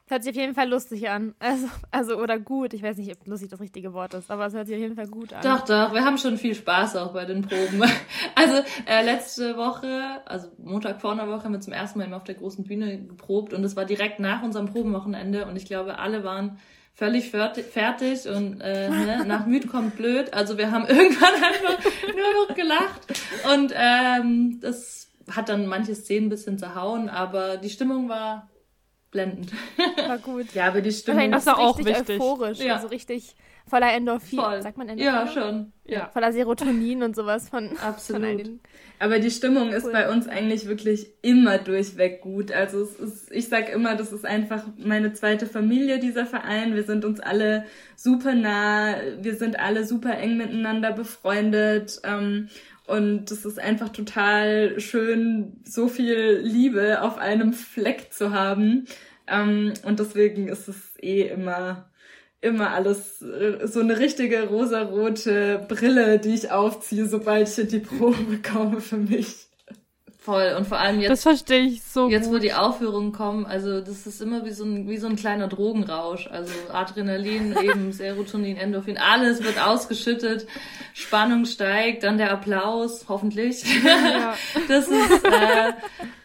Hört 0.10 0.24
sich 0.24 0.32
auf 0.32 0.38
jeden 0.38 0.56
Fall 0.56 0.68
lustig 0.68 1.08
an. 1.08 1.36
Also, 1.50 1.68
also 1.92 2.18
oder 2.18 2.40
gut. 2.40 2.74
Ich 2.74 2.84
weiß 2.84 2.98
nicht, 2.98 3.12
ob 3.12 3.28
lustig 3.28 3.50
das 3.50 3.60
richtige 3.60 3.94
Wort 3.94 4.14
ist, 4.14 4.30
aber 4.30 4.48
es 4.48 4.54
hört 4.54 4.68
sich 4.68 4.76
auf 4.76 4.82
jeden 4.82 4.96
Fall 4.96 5.08
gut 5.08 5.34
an. 5.34 5.42
Doch, 5.42 5.62
doch. 5.62 5.94
Wir 5.94 6.04
haben 6.04 6.18
schon 6.18 6.38
viel 6.38 6.56
Spaß 6.56 6.96
auch 6.96 7.14
bei 7.14 7.26
den 7.26 7.42
Proben. 7.42 7.84
Also 8.36 8.62
äh, 8.86 9.04
letzte 9.04 9.58
Woche, 9.58 10.22
also 10.26 10.48
Montag 10.58 11.02
vor 11.02 11.12
einer 11.12 11.28
Woche, 11.28 11.44
haben 11.44 11.52
wir 11.52 11.60
zum 11.60 11.74
ersten 11.74 12.00
Mal 12.00 12.06
immer 12.06 12.18
auf 12.18 12.24
der 12.24 12.36
großen 12.36 12.64
Bühne 12.64 12.98
geprobt 12.98 13.54
und 13.54 13.64
es 13.64 13.76
war 13.76 13.86
direkt 13.86 14.20
nach 14.20 14.44
unserem 14.44 14.68
Probenwochenende 14.68 15.46
und 15.46 15.58
ich 15.58 15.66
glaube, 15.66 16.00
alle 16.00 16.24
waren 16.24 16.58
völlig 16.94 17.30
fertig 17.30 18.28
und 18.28 18.62
äh, 18.62 18.90
ne, 18.90 19.24
nach 19.28 19.46
müd 19.46 19.70
kommt 19.70 19.98
blöd. 19.98 20.34
Also 20.34 20.58
wir 20.58 20.72
haben 20.72 20.86
irgendwann 20.88 21.34
einfach 21.34 21.84
nur 22.06 22.48
noch 22.48 22.56
gelacht 22.56 23.02
und 23.54 23.74
ähm, 23.76 24.60
das 24.62 25.12
hat 25.30 25.50
dann 25.50 25.68
manche 25.68 25.96
Szenen 25.96 26.28
ein 26.28 26.30
bisschen 26.30 26.58
zerhauen, 26.58 27.10
aber 27.10 27.58
die 27.58 27.70
Stimmung 27.70 28.08
war 28.08 28.50
blendend. 29.12 29.52
War 30.08 30.18
gut. 30.18 30.48
ja, 30.54 30.68
aber 30.68 30.82
die 30.82 30.92
Stimmung 30.92 31.34
ist 31.34 31.48
auch 31.48 31.78
richtig 31.78 31.98
wichtig. 31.98 32.22
euphorisch, 32.22 32.60
ja. 32.60 32.76
also 32.76 32.88
richtig 32.88 33.36
voller 33.68 33.94
Endorphin. 33.94 34.40
Voll. 34.40 34.62
Sagt 34.62 34.78
man 34.78 34.90
Endorphin? 34.90 35.14
Ja, 35.14 35.28
schon. 35.28 35.74
Ja. 35.86 36.10
Voller 36.12 36.34
Serotonin 36.34 37.04
und 37.04 37.16
sowas 37.16 37.50
von. 37.50 37.78
Absolut. 37.78 38.42
Von 38.42 38.60
aber 39.00 39.20
die 39.20 39.32
Stimmung 39.32 39.70
ist 39.70 39.86
cool. 39.86 39.94
bei 39.94 40.12
uns 40.12 40.28
eigentlich 40.28 40.68
wirklich 40.68 41.08
immer 41.22 41.58
durchweg 41.58 42.22
gut. 42.22 42.52
Also 42.52 42.82
es 42.82 42.96
ist, 42.96 43.32
ich 43.32 43.48
sag 43.48 43.70
immer, 43.70 43.96
das 43.96 44.12
ist 44.12 44.26
einfach 44.26 44.66
meine 44.78 45.14
zweite 45.14 45.46
Familie, 45.46 46.00
dieser 46.00 46.26
Verein. 46.26 46.76
Wir 46.76 46.84
sind 46.84 47.06
uns 47.06 47.22
alle 47.22 47.66
super 47.96 48.36
nah, 48.36 48.96
wir 49.22 49.36
sind 49.36 49.58
alle 49.58 49.86
super 49.86 50.18
eng 50.18 50.38
miteinander 50.38 50.92
befreundet. 50.92 52.02
Ähm, 52.04 52.50
und 52.90 53.30
es 53.30 53.46
ist 53.46 53.60
einfach 53.60 53.90
total 53.90 54.80
schön, 54.80 55.62
so 55.64 55.88
viel 55.88 56.42
Liebe 56.44 57.04
auf 57.04 57.20
einem 57.20 57.54
Fleck 57.54 58.12
zu 58.12 58.32
haben. 58.32 58.88
Ähm, 59.28 59.74
und 59.84 60.00
deswegen 60.00 60.48
ist 60.48 60.68
es 60.68 60.96
eh 61.00 61.28
immer, 61.28 61.92
immer 62.42 62.72
alles 62.72 63.22
äh, 63.22 63.68
so 63.68 63.82
eine 63.82 64.00
richtige 64.00 64.48
rosarote 64.48 65.66
Brille, 65.68 66.18
die 66.18 66.34
ich 66.34 66.52
aufziehe, 66.52 67.06
sobald 67.06 67.48
ich 67.60 67.68
die 67.68 67.80
Probe 67.80 68.40
komme 68.52 68.82
für 68.82 68.98
mich. 68.98 69.49
Voll. 70.30 70.56
Und 70.58 70.68
vor 70.68 70.80
allem 70.80 71.00
jetzt. 71.00 71.10
Das 71.10 71.24
verstehe 71.24 71.62
ich 71.62 71.84
so. 71.84 72.10
Jetzt, 72.10 72.26
gut. 72.26 72.36
wo 72.36 72.40
die 72.40 72.54
Aufführungen 72.54 73.12
kommen, 73.12 73.46
also 73.46 73.82
das 73.82 74.06
ist 74.06 74.22
immer 74.22 74.46
wie 74.46 74.52
so 74.52 74.64
ein, 74.64 74.88
wie 74.88 74.98
so 74.98 75.08
ein 75.08 75.16
kleiner 75.16 75.48
Drogenrausch. 75.48 76.28
Also 76.28 76.54
Adrenalin, 76.72 77.56
eben 77.64 77.92
Serotonin, 77.92 78.58
Endorphin, 78.58 78.98
alles 78.98 79.44
wird 79.44 79.60
ausgeschüttet, 79.60 80.48
Spannung 80.94 81.46
steigt, 81.46 82.04
dann 82.04 82.18
der 82.18 82.32
Applaus, 82.32 83.06
hoffentlich. 83.10 83.64
Ja. 83.84 84.36
Das 84.68 84.88
ist 84.88 85.26
äh, 85.26 85.74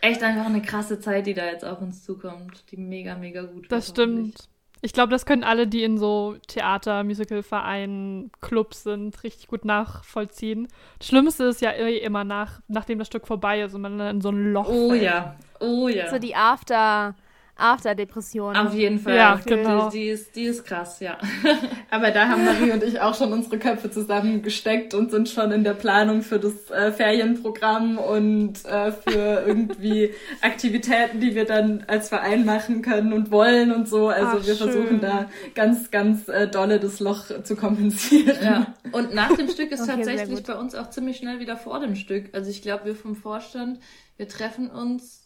echt 0.00 0.22
einfach 0.22 0.46
eine 0.46 0.60
krasse 0.60 1.00
Zeit, 1.00 1.26
die 1.26 1.34
da 1.34 1.46
jetzt 1.46 1.64
auf 1.64 1.80
uns 1.80 2.02
zukommt, 2.02 2.64
die 2.70 2.76
mega, 2.76 3.14
mega 3.14 3.42
gut 3.42 3.70
Das 3.70 3.88
stimmt. 3.88 4.48
Ich 4.84 4.92
glaube, 4.92 5.10
das 5.12 5.24
können 5.24 5.44
alle, 5.44 5.66
die 5.66 5.82
in 5.82 5.96
so 5.96 6.36
Theater, 6.46 7.04
Musical-Vereinen, 7.04 8.30
Clubs 8.42 8.82
sind, 8.82 9.22
richtig 9.22 9.46
gut 9.48 9.64
nachvollziehen. 9.64 10.68
Das 10.98 11.08
Schlimmste 11.08 11.44
ist 11.44 11.62
ja 11.62 11.70
eh 11.70 11.96
immer 11.96 12.22
nach, 12.22 12.60
nachdem 12.68 12.98
das 12.98 13.06
Stück 13.06 13.26
vorbei 13.26 13.62
ist 13.62 13.74
und 13.74 13.80
man 13.80 13.96
dann 13.96 14.16
in 14.16 14.20
so 14.20 14.28
ein 14.28 14.52
Loch 14.52 14.68
Oh 14.68 14.90
fällt. 14.90 15.02
ja, 15.02 15.36
oh 15.60 15.88
ja. 15.88 16.10
So 16.10 16.18
die 16.18 16.34
After- 16.36 17.14
After-Depression. 17.56 18.56
Auf 18.56 18.74
jeden 18.74 18.98
Fall. 18.98 19.16
Ja, 19.16 19.40
genau. 19.44 19.88
Die, 19.88 19.98
die, 19.98 20.08
ist, 20.08 20.34
die 20.34 20.44
ist 20.44 20.64
krass, 20.64 20.98
ja. 21.00 21.18
Aber 21.90 22.10
da 22.10 22.28
haben 22.28 22.44
Marie 22.44 22.72
und 22.72 22.82
ich 22.82 23.00
auch 23.00 23.14
schon 23.14 23.32
unsere 23.32 23.58
Köpfe 23.58 23.90
zusammengesteckt 23.90 24.92
und 24.92 25.10
sind 25.10 25.28
schon 25.28 25.52
in 25.52 25.62
der 25.62 25.74
Planung 25.74 26.22
für 26.22 26.40
das 26.40 26.70
äh, 26.70 26.90
Ferienprogramm 26.90 27.98
und 27.98 28.64
äh, 28.64 28.90
für 28.90 29.44
irgendwie 29.46 30.10
Aktivitäten, 30.40 31.20
die 31.20 31.34
wir 31.34 31.44
dann 31.44 31.84
als 31.86 32.08
Verein 32.08 32.44
machen 32.44 32.82
können 32.82 33.12
und 33.12 33.30
wollen 33.30 33.72
und 33.72 33.88
so. 33.88 34.08
Also 34.08 34.38
Ach, 34.40 34.46
wir 34.46 34.54
schön. 34.54 34.70
versuchen 34.70 35.00
da 35.00 35.30
ganz, 35.54 35.92
ganz 35.92 36.28
äh, 36.28 36.48
dolle 36.48 36.80
das 36.80 36.98
Loch 36.98 37.26
zu 37.44 37.54
kompensieren. 37.54 38.36
Ja. 38.42 38.74
Und 38.90 39.14
nach 39.14 39.36
dem 39.36 39.48
Stück 39.48 39.70
ist 39.70 39.80
okay, 39.88 39.92
tatsächlich 39.96 40.42
bei 40.42 40.54
uns 40.54 40.74
auch 40.74 40.90
ziemlich 40.90 41.18
schnell 41.18 41.38
wieder 41.38 41.56
vor 41.56 41.78
dem 41.78 41.94
Stück. 41.94 42.34
Also 42.34 42.50
ich 42.50 42.62
glaube, 42.62 42.86
wir 42.86 42.96
vom 42.96 43.14
Vorstand, 43.14 43.78
wir 44.16 44.28
treffen 44.28 44.70
uns 44.70 45.23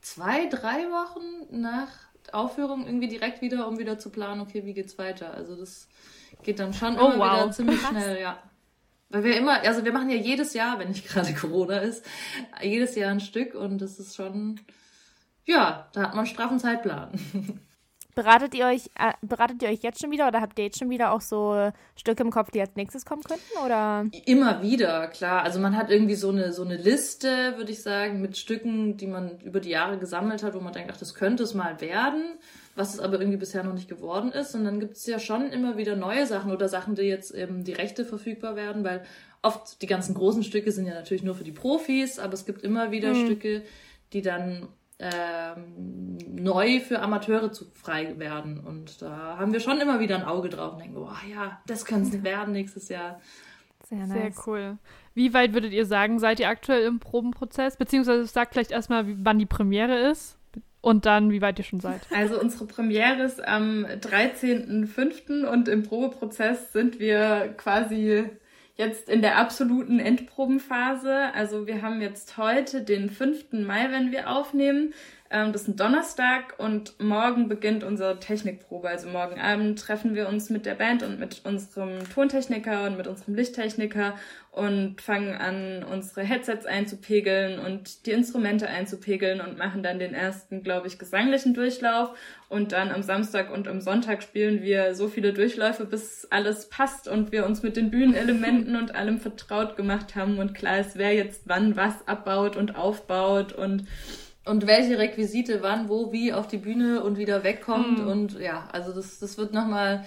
zwei, 0.00 0.46
drei 0.46 0.90
Wochen 0.90 1.60
nach 1.60 1.88
Aufführung 2.32 2.86
irgendwie 2.86 3.08
direkt 3.08 3.40
wieder, 3.40 3.66
um 3.68 3.78
wieder 3.78 3.98
zu 3.98 4.10
planen, 4.10 4.40
okay, 4.40 4.64
wie 4.64 4.74
geht's 4.74 4.98
weiter. 4.98 5.34
Also 5.34 5.56
das 5.56 5.88
geht 6.42 6.58
dann 6.58 6.72
schon 6.72 6.98
oh, 6.98 7.12
immer 7.12 7.18
wow. 7.18 7.32
wieder 7.34 7.52
ziemlich 7.52 7.80
schnell, 7.80 8.20
ja. 8.20 8.42
Weil 9.08 9.24
wir 9.24 9.36
immer, 9.36 9.60
also 9.60 9.84
wir 9.84 9.92
machen 9.92 10.10
ja 10.10 10.16
jedes 10.16 10.54
Jahr, 10.54 10.78
wenn 10.78 10.88
nicht 10.88 11.06
gerade 11.06 11.34
Corona 11.40 11.78
ist, 11.78 12.04
jedes 12.62 12.94
Jahr 12.94 13.10
ein 13.10 13.20
Stück 13.20 13.54
und 13.54 13.78
das 13.78 13.98
ist 13.98 14.14
schon, 14.14 14.60
ja, 15.44 15.88
da 15.92 16.02
hat 16.02 16.10
man 16.10 16.20
einen 16.20 16.26
straffen 16.26 16.60
Zeitplan. 16.60 17.10
Beratet 18.14 18.54
ihr 18.54 18.66
euch, 18.66 18.86
äh, 18.98 19.12
beratet 19.22 19.62
ihr 19.62 19.68
euch 19.68 19.82
jetzt 19.82 20.00
schon 20.00 20.10
wieder 20.10 20.28
oder 20.28 20.40
habt 20.40 20.58
ihr 20.58 20.64
jetzt 20.64 20.78
schon 20.78 20.90
wieder 20.90 21.12
auch 21.12 21.20
so 21.20 21.70
Stücke 21.96 22.22
im 22.22 22.30
Kopf, 22.30 22.50
die 22.50 22.60
als 22.60 22.74
nächstes 22.76 23.04
kommen 23.04 23.22
könnten? 23.22 23.58
Oder? 23.64 24.06
Immer 24.26 24.62
wieder, 24.62 25.08
klar. 25.08 25.42
Also 25.42 25.60
man 25.60 25.76
hat 25.76 25.90
irgendwie 25.90 26.14
so 26.14 26.30
eine, 26.30 26.52
so 26.52 26.64
eine 26.64 26.76
Liste, 26.76 27.54
würde 27.56 27.72
ich 27.72 27.82
sagen, 27.82 28.20
mit 28.20 28.36
Stücken, 28.36 28.96
die 28.96 29.06
man 29.06 29.38
über 29.40 29.60
die 29.60 29.70
Jahre 29.70 29.98
gesammelt 29.98 30.42
hat, 30.42 30.54
wo 30.54 30.60
man 30.60 30.72
denkt, 30.72 30.90
ach, 30.92 30.98
das 30.98 31.14
könnte 31.14 31.42
es 31.42 31.54
mal 31.54 31.80
werden, 31.80 32.24
was 32.74 32.94
es 32.94 33.00
aber 33.00 33.20
irgendwie 33.20 33.38
bisher 33.38 33.62
noch 33.62 33.74
nicht 33.74 33.88
geworden 33.88 34.32
ist. 34.32 34.54
Und 34.54 34.64
dann 34.64 34.80
gibt 34.80 34.96
es 34.96 35.06
ja 35.06 35.18
schon 35.18 35.50
immer 35.50 35.76
wieder 35.76 35.96
neue 35.96 36.26
Sachen 36.26 36.52
oder 36.52 36.68
Sachen, 36.68 36.94
die 36.94 37.02
jetzt 37.02 37.32
eben 37.32 37.64
die 37.64 37.72
Rechte 37.72 38.04
verfügbar 38.04 38.56
werden, 38.56 38.84
weil 38.84 39.04
oft 39.42 39.80
die 39.82 39.86
ganzen 39.86 40.14
großen 40.14 40.42
Stücke 40.42 40.72
sind 40.72 40.86
ja 40.86 40.94
natürlich 40.94 41.22
nur 41.22 41.34
für 41.34 41.44
die 41.44 41.52
Profis, 41.52 42.18
aber 42.18 42.34
es 42.34 42.44
gibt 42.44 42.62
immer 42.62 42.90
wieder 42.90 43.14
mhm. 43.14 43.24
Stücke, 43.26 43.62
die 44.12 44.22
dann 44.22 44.68
ähm, 45.00 46.18
neu 46.30 46.80
für 46.80 47.00
Amateure 47.00 47.52
zu 47.52 47.66
frei 47.74 48.18
werden. 48.18 48.60
Und 48.60 49.02
da 49.02 49.38
haben 49.38 49.52
wir 49.52 49.60
schon 49.60 49.80
immer 49.80 50.00
wieder 50.00 50.16
ein 50.16 50.24
Auge 50.24 50.48
drauf 50.48 50.74
und 50.74 50.80
denken, 50.80 50.96
oh 50.98 51.08
ja, 51.30 51.60
das 51.66 51.84
können 51.84 52.02
es 52.02 52.22
werden 52.22 52.52
nächstes 52.52 52.88
Jahr. 52.88 53.20
Sehr, 53.88 54.06
nice. 54.06 54.10
Sehr 54.10 54.32
cool. 54.46 54.78
Wie 55.14 55.34
weit 55.34 55.52
würdet 55.52 55.72
ihr 55.72 55.86
sagen, 55.86 56.18
seid 56.18 56.38
ihr 56.38 56.48
aktuell 56.48 56.84
im 56.84 57.00
Probenprozess? 57.00 57.76
Beziehungsweise 57.76 58.24
sagt 58.26 58.52
vielleicht 58.52 58.70
erstmal, 58.70 59.04
wann 59.24 59.38
die 59.38 59.46
Premiere 59.46 60.10
ist 60.10 60.38
und 60.80 61.06
dann, 61.06 61.30
wie 61.30 61.42
weit 61.42 61.58
ihr 61.58 61.64
schon 61.64 61.80
seid. 61.80 62.06
Also 62.14 62.40
unsere 62.40 62.66
Premiere 62.66 63.22
ist 63.22 63.42
am 63.42 63.84
13.05. 63.84 65.44
und 65.44 65.68
im 65.68 65.82
Probeprozess 65.82 66.72
sind 66.72 67.00
wir 67.00 67.54
quasi 67.56 68.24
jetzt 68.76 69.08
in 69.08 69.22
der 69.22 69.38
absoluten 69.38 69.98
Endprobenphase. 69.98 71.32
Also 71.34 71.66
wir 71.66 71.82
haben 71.82 72.00
jetzt 72.00 72.36
heute 72.36 72.82
den 72.82 73.10
5. 73.10 73.52
Mai, 73.52 73.90
wenn 73.90 74.12
wir 74.12 74.30
aufnehmen. 74.30 74.94
Ähm, 75.32 75.52
das 75.52 75.62
ist 75.62 75.68
ein 75.68 75.76
Donnerstag 75.76 76.54
und 76.58 76.98
morgen 77.00 77.48
beginnt 77.48 77.84
unsere 77.84 78.18
Technikprobe. 78.18 78.88
Also 78.88 79.08
morgen 79.08 79.40
Abend 79.40 79.78
treffen 79.78 80.16
wir 80.16 80.28
uns 80.28 80.50
mit 80.50 80.66
der 80.66 80.74
Band 80.74 81.04
und 81.04 81.20
mit 81.20 81.42
unserem 81.44 82.00
Tontechniker 82.12 82.84
und 82.86 82.96
mit 82.96 83.06
unserem 83.06 83.36
Lichttechniker 83.36 84.14
und 84.50 85.00
fangen 85.00 85.36
an, 85.36 85.84
unsere 85.84 86.22
Headsets 86.22 86.66
einzupegeln 86.66 87.60
und 87.60 88.06
die 88.06 88.10
Instrumente 88.10 88.66
einzupegeln 88.66 89.40
und 89.40 89.56
machen 89.56 89.84
dann 89.84 90.00
den 90.00 90.14
ersten, 90.14 90.64
glaube 90.64 90.88
ich, 90.88 90.98
gesanglichen 90.98 91.54
Durchlauf. 91.54 92.10
Und 92.48 92.72
dann 92.72 92.90
am 92.90 93.04
Samstag 93.04 93.52
und 93.52 93.68
am 93.68 93.80
Sonntag 93.80 94.24
spielen 94.24 94.62
wir 94.62 94.96
so 94.96 95.06
viele 95.06 95.32
Durchläufe, 95.32 95.84
bis 95.84 96.26
alles 96.30 96.68
passt 96.68 97.06
und 97.06 97.30
wir 97.30 97.46
uns 97.46 97.62
mit 97.62 97.76
den 97.76 97.92
Bühnenelementen 97.92 98.74
und 98.74 98.96
allem 98.96 99.20
vertraut 99.20 99.76
gemacht 99.76 100.16
haben 100.16 100.40
und 100.40 100.54
klar 100.54 100.80
ist, 100.80 100.98
wer 100.98 101.14
jetzt 101.14 101.42
wann 101.44 101.76
was 101.76 102.08
abbaut 102.08 102.56
und 102.56 102.74
aufbaut 102.74 103.52
und 103.52 103.84
und 104.44 104.66
welche 104.66 104.98
Requisite 104.98 105.62
wann, 105.62 105.88
wo, 105.88 106.12
wie 106.12 106.32
auf 106.32 106.46
die 106.46 106.56
Bühne 106.56 107.02
und 107.02 107.18
wieder 107.18 107.44
wegkommt. 107.44 108.00
Mhm. 108.00 108.06
Und 108.06 108.40
ja, 108.40 108.68
also 108.72 108.92
das, 108.92 109.18
das 109.18 109.38
wird 109.38 109.52
nochmal 109.52 110.04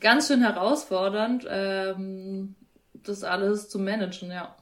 ganz 0.00 0.28
schön 0.28 0.40
herausfordernd, 0.40 1.46
ähm, 1.48 2.54
das 2.92 3.24
alles 3.24 3.68
zu 3.68 3.78
managen, 3.78 4.30
ja. 4.30 4.54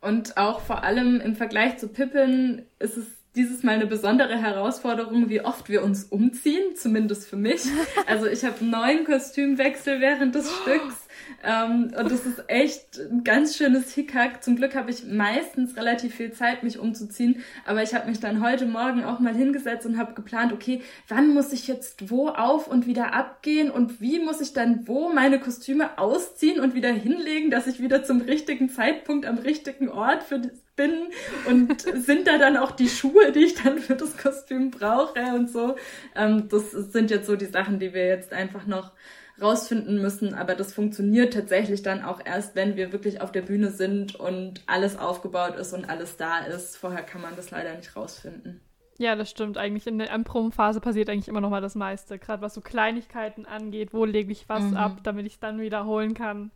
Und 0.00 0.36
auch 0.36 0.60
vor 0.60 0.84
allem 0.84 1.20
im 1.20 1.36
Vergleich 1.36 1.78
zu 1.78 1.88
Pippin 1.88 2.66
ist 2.78 2.96
es 2.96 3.06
dieses 3.34 3.62
Mal 3.62 3.72
eine 3.72 3.86
besondere 3.86 4.40
Herausforderung, 4.40 5.28
wie 5.28 5.42
oft 5.42 5.68
wir 5.68 5.84
uns 5.84 6.04
umziehen, 6.04 6.74
zumindest 6.74 7.28
für 7.28 7.36
mich. 7.36 7.62
Also 8.06 8.26
ich 8.26 8.44
habe 8.44 8.64
neun 8.64 9.04
Kostümwechsel 9.04 10.00
während 10.00 10.34
des 10.34 10.50
Stücks. 10.50 11.05
Ähm, 11.44 11.92
und 11.96 12.10
das 12.10 12.26
ist 12.26 12.44
echt 12.48 12.98
ein 12.98 13.24
ganz 13.24 13.56
schönes 13.56 13.92
Hickhack. 13.92 14.42
Zum 14.42 14.56
Glück 14.56 14.74
habe 14.74 14.90
ich 14.90 15.04
meistens 15.04 15.76
relativ 15.76 16.14
viel 16.14 16.32
Zeit, 16.32 16.62
mich 16.62 16.78
umzuziehen. 16.78 17.42
Aber 17.64 17.82
ich 17.82 17.94
habe 17.94 18.08
mich 18.08 18.20
dann 18.20 18.42
heute 18.42 18.66
Morgen 18.66 19.04
auch 19.04 19.20
mal 19.20 19.34
hingesetzt 19.34 19.86
und 19.86 19.98
habe 19.98 20.14
geplant, 20.14 20.52
okay, 20.52 20.82
wann 21.08 21.34
muss 21.34 21.52
ich 21.52 21.66
jetzt 21.66 22.10
wo 22.10 22.28
auf 22.28 22.68
und 22.68 22.86
wieder 22.86 23.14
abgehen 23.14 23.70
und 23.70 24.00
wie 24.00 24.18
muss 24.18 24.40
ich 24.40 24.52
dann 24.52 24.86
wo 24.86 25.08
meine 25.08 25.38
Kostüme 25.38 25.98
ausziehen 25.98 26.60
und 26.60 26.74
wieder 26.74 26.92
hinlegen, 26.92 27.50
dass 27.50 27.66
ich 27.66 27.80
wieder 27.80 28.02
zum 28.02 28.20
richtigen 28.20 28.68
Zeitpunkt 28.68 29.26
am 29.26 29.38
richtigen 29.38 29.88
Ort 29.88 30.22
für 30.22 30.40
bin 30.76 31.08
und 31.46 31.80
sind 31.94 32.26
da 32.26 32.38
dann 32.38 32.56
auch 32.56 32.70
die 32.70 32.88
Schuhe, 32.88 33.32
die 33.32 33.44
ich 33.44 33.54
dann 33.54 33.78
für 33.78 33.96
das 33.96 34.16
Kostüm 34.16 34.70
brauche 34.70 35.18
und 35.34 35.50
so. 35.50 35.74
Ähm, 36.14 36.48
das 36.48 36.70
sind 36.70 37.10
jetzt 37.10 37.26
so 37.26 37.36
die 37.36 37.46
Sachen, 37.46 37.78
die 37.78 37.92
wir 37.92 38.06
jetzt 38.06 38.32
einfach 38.32 38.66
noch 38.66 38.92
rausfinden 39.40 40.00
müssen. 40.00 40.34
Aber 40.34 40.54
das 40.54 40.72
funktioniert 40.72 41.34
tatsächlich 41.34 41.82
dann 41.82 42.02
auch 42.02 42.20
erst, 42.24 42.54
wenn 42.54 42.76
wir 42.76 42.92
wirklich 42.92 43.20
auf 43.20 43.32
der 43.32 43.42
Bühne 43.42 43.70
sind 43.70 44.14
und 44.14 44.62
alles 44.66 44.98
aufgebaut 44.98 45.56
ist 45.56 45.72
und 45.72 45.88
alles 45.88 46.16
da 46.16 46.40
ist. 46.40 46.76
Vorher 46.76 47.02
kann 47.02 47.22
man 47.22 47.36
das 47.36 47.50
leider 47.50 47.74
nicht 47.74 47.94
rausfinden. 47.96 48.60
Ja, 48.98 49.14
das 49.14 49.30
stimmt. 49.30 49.58
Eigentlich 49.58 49.86
in 49.86 49.98
der 49.98 50.06
Probenphase 50.20 50.80
passiert 50.80 51.10
eigentlich 51.10 51.28
immer 51.28 51.42
noch 51.42 51.50
mal 51.50 51.60
das 51.60 51.74
meiste. 51.74 52.18
Gerade 52.18 52.42
was 52.42 52.54
so 52.54 52.60
Kleinigkeiten 52.60 53.44
angeht, 53.44 53.92
wo 53.92 54.04
lege 54.04 54.32
ich 54.32 54.48
was 54.48 54.64
mhm. 54.64 54.76
ab, 54.76 55.00
damit 55.02 55.26
ich 55.26 55.34
es 55.34 55.40
dann 55.40 55.60
wiederholen 55.60 56.14
kann. 56.14 56.50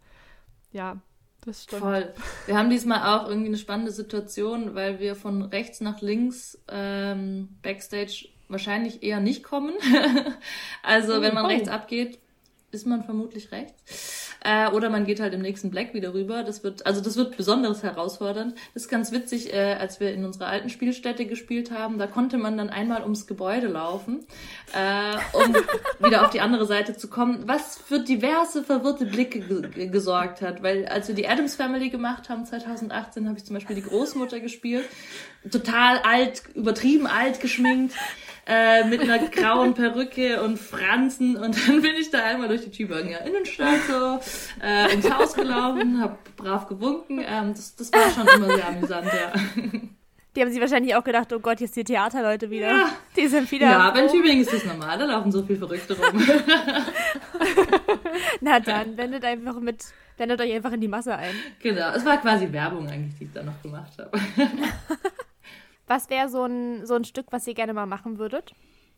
Ja, 0.72 0.96
das 1.44 1.64
stimmt. 1.64 1.82
Voll. 1.82 2.14
Wir 2.46 2.56
haben 2.56 2.70
diesmal 2.70 3.14
auch 3.14 3.28
irgendwie 3.28 3.48
eine 3.48 3.58
spannende 3.58 3.92
Situation, 3.92 4.74
weil 4.74 5.00
wir 5.00 5.16
von 5.16 5.42
rechts 5.42 5.80
nach 5.80 6.00
links 6.00 6.62
ähm, 6.68 7.48
Backstage 7.62 8.28
wahrscheinlich 8.48 9.02
eher 9.02 9.20
nicht 9.20 9.42
kommen. 9.42 9.74
also 10.82 11.20
wenn 11.20 11.34
man 11.34 11.44
oh. 11.44 11.48
rechts 11.48 11.68
abgeht, 11.68 12.18
ist 12.72 12.86
man 12.86 13.04
vermutlich 13.04 13.52
rechts. 13.52 14.30
Äh, 14.42 14.70
oder 14.70 14.88
man 14.88 15.04
geht 15.04 15.20
halt 15.20 15.34
im 15.34 15.42
nächsten 15.42 15.70
Black 15.70 15.92
wieder 15.92 16.14
rüber. 16.14 16.42
Das 16.42 16.64
wird, 16.64 16.86
also 16.86 17.00
das 17.00 17.16
wird 17.16 17.36
besonders 17.36 17.82
herausfordernd. 17.82 18.54
Das 18.72 18.84
ist 18.84 18.88
ganz 18.88 19.12
witzig, 19.12 19.52
äh, 19.52 19.74
als 19.74 20.00
wir 20.00 20.14
in 20.14 20.24
unserer 20.24 20.46
alten 20.46 20.70
Spielstätte 20.70 21.26
gespielt 21.26 21.70
haben, 21.70 21.98
da 21.98 22.06
konnte 22.06 22.38
man 22.38 22.56
dann 22.56 22.70
einmal 22.70 23.02
ums 23.02 23.26
Gebäude 23.26 23.66
laufen, 23.66 24.24
äh, 24.72 25.16
um 25.36 25.54
wieder 26.04 26.24
auf 26.24 26.30
die 26.30 26.40
andere 26.40 26.64
Seite 26.64 26.96
zu 26.96 27.08
kommen, 27.08 27.42
was 27.46 27.76
für 27.76 28.00
diverse 28.00 28.62
verwirrte 28.62 29.04
Blicke 29.04 29.40
gesorgt 29.88 30.40
hat. 30.40 30.62
Weil 30.62 30.86
als 30.86 31.08
wir 31.08 31.14
die 31.14 31.28
Adams 31.28 31.56
Family 31.56 31.90
gemacht 31.90 32.30
haben, 32.30 32.46
2018, 32.46 33.28
habe 33.28 33.36
ich 33.38 33.44
zum 33.44 33.54
Beispiel 33.54 33.76
die 33.76 33.82
Großmutter 33.82 34.40
gespielt. 34.40 34.86
Total 35.50 35.98
alt, 35.98 36.42
übertrieben 36.54 37.06
alt 37.06 37.40
geschminkt 37.40 37.94
äh, 38.50 38.84
mit 38.84 39.00
einer 39.00 39.18
grauen 39.18 39.74
Perücke 39.74 40.42
und 40.42 40.58
Franzen 40.58 41.36
und 41.36 41.56
dann 41.68 41.82
bin 41.82 41.94
ich 41.94 42.10
da 42.10 42.24
einmal 42.24 42.48
durch 42.48 42.62
die 42.62 42.70
Tübinger 42.70 43.24
Innenstadt 43.24 43.80
so 43.88 44.18
äh, 44.60 44.92
ins 44.92 45.08
Haus 45.08 45.34
gelaufen, 45.34 46.00
hab 46.00 46.36
brav 46.36 46.66
gewunken. 46.66 47.20
Ähm, 47.24 47.54
das, 47.54 47.76
das 47.76 47.92
war 47.92 48.10
schon 48.10 48.26
immer 48.26 48.52
sehr 48.56 48.68
amüsant, 48.68 49.06
ja. 49.06 49.32
Die 50.34 50.40
haben 50.40 50.50
sich 50.50 50.60
wahrscheinlich 50.60 50.94
auch 50.94 51.02
gedacht, 51.04 51.32
oh 51.32 51.38
Gott, 51.40 51.60
jetzt 51.60 51.76
die 51.76 51.84
Theaterleute 51.84 52.50
wieder. 52.50 52.68
Ja. 52.68 52.92
Die 53.16 53.26
sind 53.28 53.50
wieder. 53.50 53.66
Ja, 53.66 53.78
aber 53.80 54.02
in 54.02 54.08
Tübingen 54.08 54.40
ist 54.40 54.52
das 54.52 54.64
normal, 54.64 54.98
da 54.98 55.04
laufen 55.04 55.30
so 55.30 55.42
viele 55.42 55.58
Verrückte 55.58 55.96
rum. 55.96 56.20
Na 58.40 58.60
dann, 58.60 58.96
wendet 58.96 59.24
einfach 59.24 59.60
mit, 59.60 59.84
wendet 60.16 60.40
euch 60.40 60.52
einfach 60.52 60.72
in 60.72 60.80
die 60.80 60.88
Masse 60.88 61.14
ein. 61.16 61.34
Genau, 61.60 61.92
es 61.94 62.04
war 62.04 62.20
quasi 62.20 62.50
Werbung 62.52 62.88
eigentlich, 62.88 63.16
die 63.18 63.24
ich 63.24 63.32
da 63.32 63.42
noch 63.42 63.60
gemacht 63.62 63.92
habe. 63.98 64.10
Was 65.90 66.08
wäre 66.08 66.28
so 66.28 66.44
ein, 66.44 66.86
so 66.86 66.94
ein 66.94 67.02
Stück, 67.02 67.26
was 67.32 67.48
ihr 67.48 67.54
gerne 67.54 67.74
mal 67.74 67.84
machen 67.84 68.18
würdet? 68.18 68.54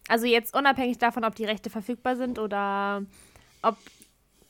Also 0.08 0.26
jetzt 0.26 0.54
unabhängig 0.54 0.98
davon, 0.98 1.24
ob 1.24 1.34
die 1.34 1.46
Rechte 1.46 1.70
verfügbar 1.70 2.16
sind 2.16 2.38
oder 2.38 3.06
ob 3.62 3.78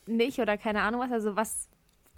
nicht 0.07 0.41
oder 0.41 0.59
keine 0.59 0.83
Ahnung 0.83 1.01
was. 1.01 1.13
Also 1.13 1.37
was, 1.37 1.69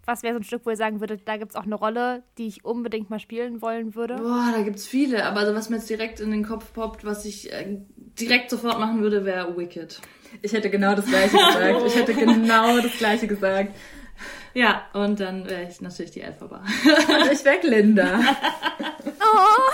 was 0.07 0.23
wäre 0.23 0.33
so 0.33 0.41
ein 0.41 0.45
Stück, 0.45 0.65
wo 0.65 0.71
ihr 0.71 0.79
sagen 0.79 1.01
würdet, 1.01 1.29
da 1.29 1.37
gibt 1.37 1.51
es 1.51 1.57
auch 1.57 1.65
eine 1.65 1.75
Rolle, 1.75 2.23
die 2.39 2.47
ich 2.47 2.65
unbedingt 2.65 3.11
mal 3.11 3.21
spielen 3.21 3.61
wollen 3.61 3.95
würde? 3.95 4.17
Boah, 4.17 4.51
da 4.57 4.63
gibt 4.63 4.77
es 4.77 4.87
viele. 4.87 5.27
Aber 5.27 5.41
also 5.41 5.55
was 5.55 5.69
mir 5.69 5.77
jetzt 5.77 5.91
direkt 5.91 6.21
in 6.21 6.31
den 6.31 6.43
Kopf 6.43 6.73
poppt, 6.73 7.05
was 7.05 7.27
ich 7.27 7.53
äh, 7.53 7.81
direkt 8.19 8.49
sofort 8.49 8.81
machen 8.81 9.03
würde, 9.03 9.27
wäre 9.27 9.55
Wicked. 9.59 10.01
Ich 10.41 10.55
hätte 10.55 10.71
genau 10.71 10.95
das 10.95 11.05
gleiche 11.05 11.37
gesagt. 11.37 11.83
Ich 11.87 11.97
hätte 11.97 12.15
genau 12.15 12.81
das 12.81 12.97
gleiche 12.97 13.27
gesagt. 13.27 13.75
Ja, 14.55 14.83
und 14.93 15.19
dann 15.19 15.49
wäre 15.49 15.69
ich 15.69 15.81
natürlich 15.81 16.13
die 16.13 16.21
Elphaba. 16.21 16.63
und 16.85 17.33
ich 17.33 17.45
wäre 17.45 17.59
Glinda. 17.59 18.21
oh. 19.21 19.73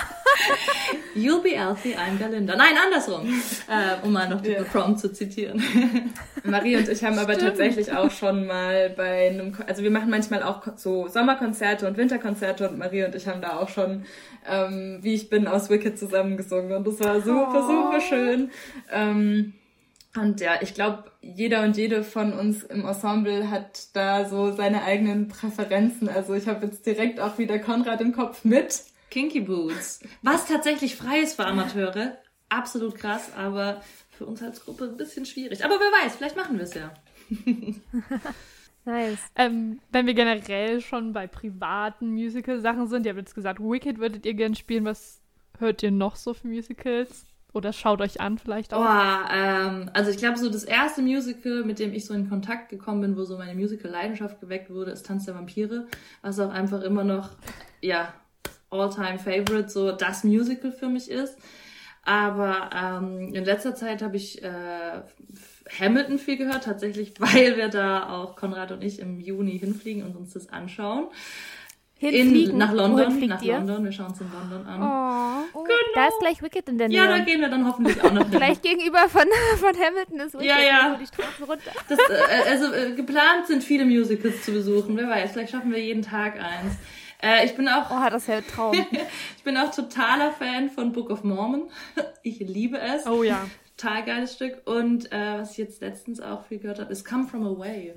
You'll 1.15 1.43
be 1.43 1.55
Elfie, 1.55 1.95
I'm 1.95 2.19
Galinda. 2.19 2.57
Nein, 2.57 2.75
andersrum. 2.83 3.27
Äh, 3.69 4.05
um 4.07 4.13
mal 4.13 4.29
noch 4.29 4.41
die 4.41 4.53
ja. 4.53 4.63
Prompt 4.63 5.01
zu 5.01 5.13
zitieren. 5.13 5.63
Marie 6.45 6.77
und 6.77 6.89
ich 6.89 7.05
haben 7.05 7.19
aber 7.19 7.35
Stimmt. 7.35 7.51
tatsächlich 7.51 7.93
auch 7.93 8.11
schon 8.11 8.47
mal 8.47 8.91
bei 8.91 9.29
einem, 9.29 9.55
also 9.67 9.83
wir 9.83 9.91
machen 9.91 10.09
manchmal 10.09 10.43
auch 10.43 10.63
so 10.77 11.09
Sommerkonzerte 11.09 11.87
und 11.87 11.97
Winterkonzerte 11.97 12.69
und 12.69 12.79
Marie 12.79 13.05
und 13.05 13.15
ich 13.15 13.27
haben 13.27 13.43
da 13.43 13.59
auch 13.59 13.69
schon 13.69 14.05
ähm, 14.49 14.99
Wie 15.03 15.15
ich 15.15 15.29
bin 15.29 15.47
aus 15.47 15.69
Wicked 15.69 15.99
zusammengesungen 15.99 16.73
und 16.73 16.87
das 16.87 17.01
war 17.01 17.21
super, 17.21 17.65
oh. 17.65 17.69
super 17.69 18.01
schön. 18.01 18.51
Ähm, 18.91 19.53
und 20.17 20.41
ja, 20.41 20.61
ich 20.61 20.75
glaube, 20.75 21.05
jeder 21.21 21.63
und 21.63 21.77
jede 21.77 22.03
von 22.03 22.33
uns 22.33 22.65
im 22.65 22.85
Ensemble 22.85 23.49
hat 23.49 23.95
da 23.95 24.29
so 24.29 24.53
seine 24.53 24.83
eigenen 24.83 25.29
Präferenzen. 25.29 26.09
Also 26.09 26.35
ich 26.35 26.49
habe 26.49 26.67
jetzt 26.67 26.85
direkt 26.85 27.21
auch 27.21 27.39
wieder 27.39 27.59
Konrad 27.61 28.01
im 28.01 28.13
Kopf 28.13 28.45
mit. 28.45 28.83
Kinky 29.11 29.41
Boots. 29.41 30.01
Was 30.23 30.47
tatsächlich 30.47 30.97
frei 30.97 31.21
ist 31.21 31.37
für 31.37 31.47
Amateure. 31.47 32.19
Absolut 32.49 32.97
krass, 32.97 33.31
aber 33.37 33.83
für 34.11 34.27
uns 34.27 34.43
als 34.43 34.65
Gruppe 34.65 34.85
ein 34.85 34.97
bisschen 34.97 35.25
schwierig. 35.27 35.65
Aber 35.65 35.75
wer 35.75 36.05
weiß, 36.05 36.17
vielleicht 36.17 36.37
machen 36.37 36.57
wir 36.57 36.65
es 36.65 36.75
ja. 36.75 36.93
nice. 38.85 39.21
Ähm, 39.37 39.81
wenn 39.93 40.07
wir 40.07 40.15
generell 40.15 40.81
schon 40.81 41.13
bei 41.13 41.29
privaten 41.29 42.11
Musical-Sachen 42.11 42.89
sind, 42.89 43.07
ihr 43.07 43.11
habt 43.11 43.21
jetzt 43.21 43.35
gesagt, 43.37 43.61
Wicked 43.61 43.99
würdet 43.99 44.27
ihr 44.27 44.35
gerne 44.35 44.57
spielen. 44.57 44.85
Was 44.85 45.21
hört 45.59 45.85
ihr 45.85 45.93
noch 45.93 46.17
so 46.17 46.35
für 46.35 46.49
Musicals? 46.49 47.25
Oder 47.53 47.73
schaut 47.73 48.01
euch 48.01 48.21
an 48.21 48.39
vielleicht 48.39 48.73
auch. 48.73 48.81
Oh, 48.81 49.33
ähm, 49.33 49.91
also 49.93 50.11
ich 50.11 50.19
glaube, 50.19 50.39
so 50.39 50.49
das 50.49 50.65
erste 50.65 51.03
Musical, 51.03 51.65
mit 51.65 51.79
dem 51.79 51.93
ich 51.93 52.07
so 52.07 52.15
in 52.15 52.29
Kontakt 52.29 52.69
gekommen 52.69 53.01
bin, 53.01 53.17
wo 53.17 53.25
so 53.25 53.37
meine 53.37 53.55
Musical-Leidenschaft 53.55 54.41
geweckt 54.41 54.71
wurde, 54.71 54.93
ist 54.93 55.07
Tanz 55.07 55.25
der 55.25 55.35
Vampire, 55.35 55.87
was 56.23 56.39
auch 56.39 56.51
einfach 56.51 56.83
immer 56.83 57.05
noch, 57.05 57.31
ja, 57.81 58.15
All-Time-Favorite, 58.71 59.69
so 59.69 59.93
das 59.93 60.23
Musical 60.23 60.71
für 60.71 60.89
mich 60.89 61.11
ist. 61.11 61.37
Aber 62.03 62.71
ähm, 62.75 63.35
in 63.35 63.45
letzter 63.45 63.75
Zeit 63.75 64.03
habe 64.03 64.17
ich 64.17 64.43
äh, 64.43 65.03
Hamilton 65.79 66.19
viel 66.19 66.37
gehört, 66.37 66.65
tatsächlich, 66.65 67.15
weil 67.19 67.57
wir 67.57 67.69
da 67.69 68.11
auch 68.11 68.37
Konrad 68.37 68.73
und 68.73 68.83
ich 68.83 69.01
im 69.01 69.21
Juni 69.21 69.59
hinfliegen 69.59 70.05
und 70.05 70.17
uns 70.17 70.33
das 70.33 70.49
anschauen. 70.49 71.09
In, 72.01 72.57
nach 72.57 72.73
London, 72.73 73.27
nach 73.29 73.43
ihr? 73.43 73.55
London. 73.59 73.85
Wir 73.85 73.93
schauen 73.93 74.07
uns 74.07 74.21
in 74.23 74.33
London 74.33 74.67
an. 74.67 74.81
Oh, 75.53 75.63
genau. 75.63 75.75
Da 75.95 76.07
ist 76.07 76.19
gleich 76.21 76.43
Wicked 76.43 76.67
in 76.69 76.79
der 76.79 76.89
Nähe. 76.89 76.97
Ja, 76.97 77.07
da 77.07 77.19
gehen 77.19 77.43
wir 77.43 77.49
dann 77.51 77.67
hoffentlich 77.67 78.03
auch 78.03 78.11
noch 78.11 78.23
hin. 78.23 78.39
Gleich 78.39 78.63
gegenüber 78.63 79.07
von, 79.09 79.25
von 79.57 79.75
Hamilton 79.79 80.21
ist 80.21 80.33
Wicked. 80.33 80.47
Ja, 80.47 80.61
ja. 80.61 80.99
Die 80.99 81.07
Straßen 81.07 81.45
runter. 81.45 81.71
Das, 81.89 81.99
äh, 81.99 82.51
also 82.51 82.73
äh, 82.73 82.95
geplant 82.95 83.49
sind 83.49 83.63
viele 83.63 83.85
Musicals 83.85 84.43
zu 84.43 84.53
besuchen. 84.53 84.97
Wer 84.97 85.09
weiß, 85.11 85.33
vielleicht 85.33 85.53
schaffen 85.53 85.73
wir 85.73 85.79
jeden 85.79 86.01
Tag 86.01 86.37
eins. 86.37 86.77
Äh, 87.23 87.45
ich 87.45 87.55
bin 87.55 87.69
auch. 87.69 87.91
Oh, 87.91 88.09
das 88.09 88.23
ist 88.23 88.29
ja 88.29 88.37
ein 88.37 88.47
Traum. 88.47 88.75
ich 89.37 89.45
bin 89.45 89.59
auch 89.59 89.71
totaler 89.71 90.33
Fan 90.33 90.71
von 90.71 90.93
Book 90.93 91.11
of 91.11 91.23
Mormon. 91.23 91.65
ich 92.23 92.39
liebe 92.39 92.79
es. 92.79 93.07
Oh 93.07 93.23
ja. 93.23 93.47
Total 93.77 94.05
geiles 94.05 94.35
Stück. 94.35 94.63
Und 94.65 95.13
äh, 95.13 95.39
was 95.39 95.53
ich 95.53 95.59
jetzt 95.59 95.83
letztens 95.83 96.23
auch 96.23 96.47
viel 96.47 96.61
gehört 96.61 96.81
habe, 96.81 96.91
ist 96.91 97.05
Come 97.05 97.27
From 97.27 97.47
Away. 97.47 97.95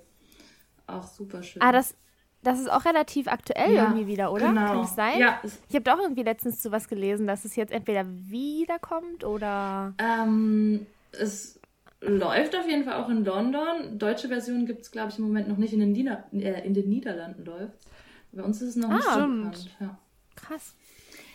Auch 0.88 1.08
super 1.08 1.42
schön. 1.42 1.62
Ah, 1.62 1.72
das 1.72 1.96
das 2.44 2.60
ist 2.60 2.72
auch 2.72 2.86
relativ 2.86 3.28
aktuell 3.28 3.74
ja, 3.74 3.84
irgendwie 3.84 4.08
wieder, 4.08 4.32
oder? 4.32 4.50
Genau. 4.50 4.68
Kann 4.68 4.80
es 4.82 4.96
sein? 4.96 5.20
Ja. 5.20 5.40
Ich 5.44 5.76
habe 5.76 5.84
doch 5.84 6.00
irgendwie 6.00 6.24
letztens 6.24 6.62
zu 6.62 6.72
was 6.72 6.88
gelesen, 6.88 7.28
dass 7.28 7.46
es 7.46 7.56
jetzt 7.56 7.72
entweder 7.72 8.06
wiederkommt 8.06 9.24
oder. 9.24 9.94
Ähm, 9.98 10.86
es 11.12 11.60
läuft 12.02 12.56
auf 12.56 12.68
jeden 12.68 12.84
Fall 12.84 13.02
auch 13.02 13.10
in 13.10 13.24
London. 13.24 13.98
Deutsche 13.98 14.28
Version 14.28 14.66
gibt 14.66 14.82
es, 14.82 14.92
glaube 14.92 15.10
ich, 15.10 15.18
im 15.18 15.26
Moment 15.26 15.48
noch 15.48 15.58
nicht. 15.58 15.74
In 15.74 15.80
den, 15.80 15.92
Nieder 15.92 16.26
äh, 16.34 16.66
in 16.66 16.74
den 16.74 16.90
Niederlanden 16.90 17.46
läuft 17.46 17.78
Bei 18.32 18.44
uns 18.44 18.62
ist 18.62 18.70
es 18.70 18.76
noch 18.76 18.90
ah, 18.90 18.96
nicht 18.96 19.04
so 19.04 19.20
bekannt. 19.20 19.70
Ja. 19.80 19.98
Krass. 20.36 20.76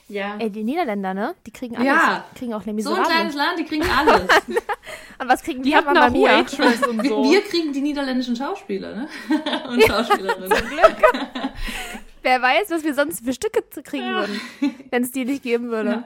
Ja. 0.09 0.36
Ey, 0.38 0.50
die 0.50 0.64
Niederländer, 0.64 1.12
ne? 1.12 1.34
Die 1.46 1.50
kriegen 1.50 1.76
alles. 1.76 1.86
Ja. 1.86 2.24
Die 2.32 2.38
kriegen 2.38 2.54
auch 2.54 2.66
eine 2.66 2.82
So 2.82 2.94
ein 2.94 3.02
kleines 3.02 3.34
Land, 3.34 3.59
die 3.59 3.64
kriegen 3.64 3.84
alles. 3.84 4.22
und 5.18 5.28
was 5.28 5.42
kriegen 5.42 5.62
die? 5.62 5.70
Die 5.70 5.76
hatten 5.76 5.96
auch 5.96 6.12
Waitress 6.12 6.86
und 6.86 7.06
so. 7.06 7.24
Wir 7.24 7.42
kriegen 7.42 7.72
die 7.72 7.82
niederländischen 7.82 8.34
Schauspieler, 8.34 8.94
ne? 8.96 9.09
und 9.68 9.82
Schauspielerinnen. 9.84 10.50
Zum 10.50 10.68
Glück. 10.68 10.96
Wer 12.22 12.42
weiß, 12.42 12.70
was 12.70 12.84
wir 12.84 12.94
sonst 12.94 13.24
für 13.24 13.34
Stücke 13.34 13.62
kriegen 13.82 14.04
ja. 14.04 14.20
würden, 14.20 14.40
wenn 14.90 15.02
es 15.02 15.12
die 15.12 15.24
nicht 15.26 15.42
geben 15.42 15.68
würde. 15.68 16.04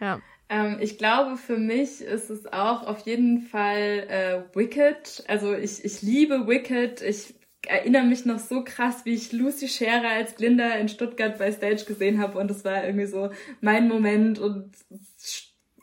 Ja. 0.00 0.06
ja. 0.06 0.20
Ähm, 0.48 0.78
ich 0.80 0.96
glaube, 0.96 1.36
für 1.36 1.58
mich 1.58 2.00
ist 2.00 2.30
es 2.30 2.52
auch 2.52 2.86
auf 2.86 3.00
jeden 3.00 3.42
Fall 3.42 4.06
äh, 4.08 4.56
Wicked. 4.56 5.24
Also 5.26 5.54
ich, 5.54 5.84
ich 5.84 6.02
liebe 6.02 6.46
Wicked. 6.46 7.02
Ich 7.02 7.34
erinnere 7.66 8.04
mich 8.04 8.24
noch 8.24 8.38
so 8.38 8.64
krass, 8.64 9.04
wie 9.04 9.14
ich 9.14 9.32
Lucy 9.32 9.68
Scherer 9.68 10.10
als 10.10 10.36
Glinda 10.36 10.70
in 10.74 10.88
Stuttgart 10.88 11.38
bei 11.38 11.52
Stage 11.52 11.84
gesehen 11.86 12.20
habe 12.20 12.38
und 12.38 12.48
das 12.48 12.64
war 12.64 12.84
irgendwie 12.84 13.06
so 13.06 13.30
mein 13.60 13.88
Moment 13.88 14.38
und 14.38 14.72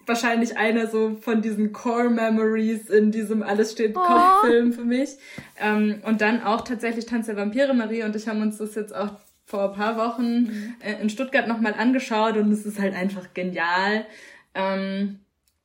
wahrscheinlich 0.07 0.57
einer 0.57 0.87
so 0.87 1.15
von 1.15 1.41
diesen 1.41 1.73
Core 1.73 2.09
Memories 2.09 2.89
in 2.89 3.11
diesem 3.11 3.43
Alles 3.43 3.73
steht 3.73 3.95
oh. 3.95 3.99
Kopf-Film 3.99 4.73
für 4.73 4.85
mich. 4.85 5.17
Ähm, 5.59 6.01
und 6.03 6.21
dann 6.21 6.41
auch 6.41 6.61
tatsächlich 6.61 7.05
Tanz 7.05 7.27
der 7.27 7.35
Vampire. 7.35 7.73
Marie 7.73 8.03
und 8.03 8.15
ich 8.15 8.27
haben 8.27 8.41
uns 8.41 8.57
das 8.57 8.75
jetzt 8.75 8.95
auch 8.95 9.11
vor 9.45 9.71
ein 9.71 9.77
paar 9.77 9.97
Wochen 9.97 10.43
mhm. 10.43 10.75
äh, 10.81 11.01
in 11.01 11.09
Stuttgart 11.09 11.47
nochmal 11.47 11.73
angeschaut 11.73 12.37
und 12.37 12.51
es 12.51 12.65
ist 12.65 12.79
halt 12.79 12.95
einfach 12.95 13.33
genial. 13.33 14.05
Ähm, 14.55 15.19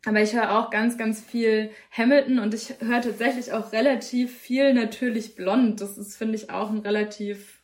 aber 0.05 0.21
ich 0.21 0.35
höre 0.35 0.59
auch 0.59 0.71
ganz, 0.71 0.99
ganz 0.99 1.21
viel 1.21 1.71
Hamilton 1.97 2.41
und 2.41 2.55
ich 2.55 2.75
höre 2.81 3.01
tatsächlich 3.01 3.53
auch 3.53 3.73
relativ 3.73 4.37
viel 4.37 4.75
natürlich 4.75 5.37
blond. 5.37 5.81
Das 5.81 5.97
ist, 5.97 6.17
finde 6.17 6.35
ich, 6.35 6.51
auch 6.51 6.71
ein 6.71 6.79
relativ 6.79 7.63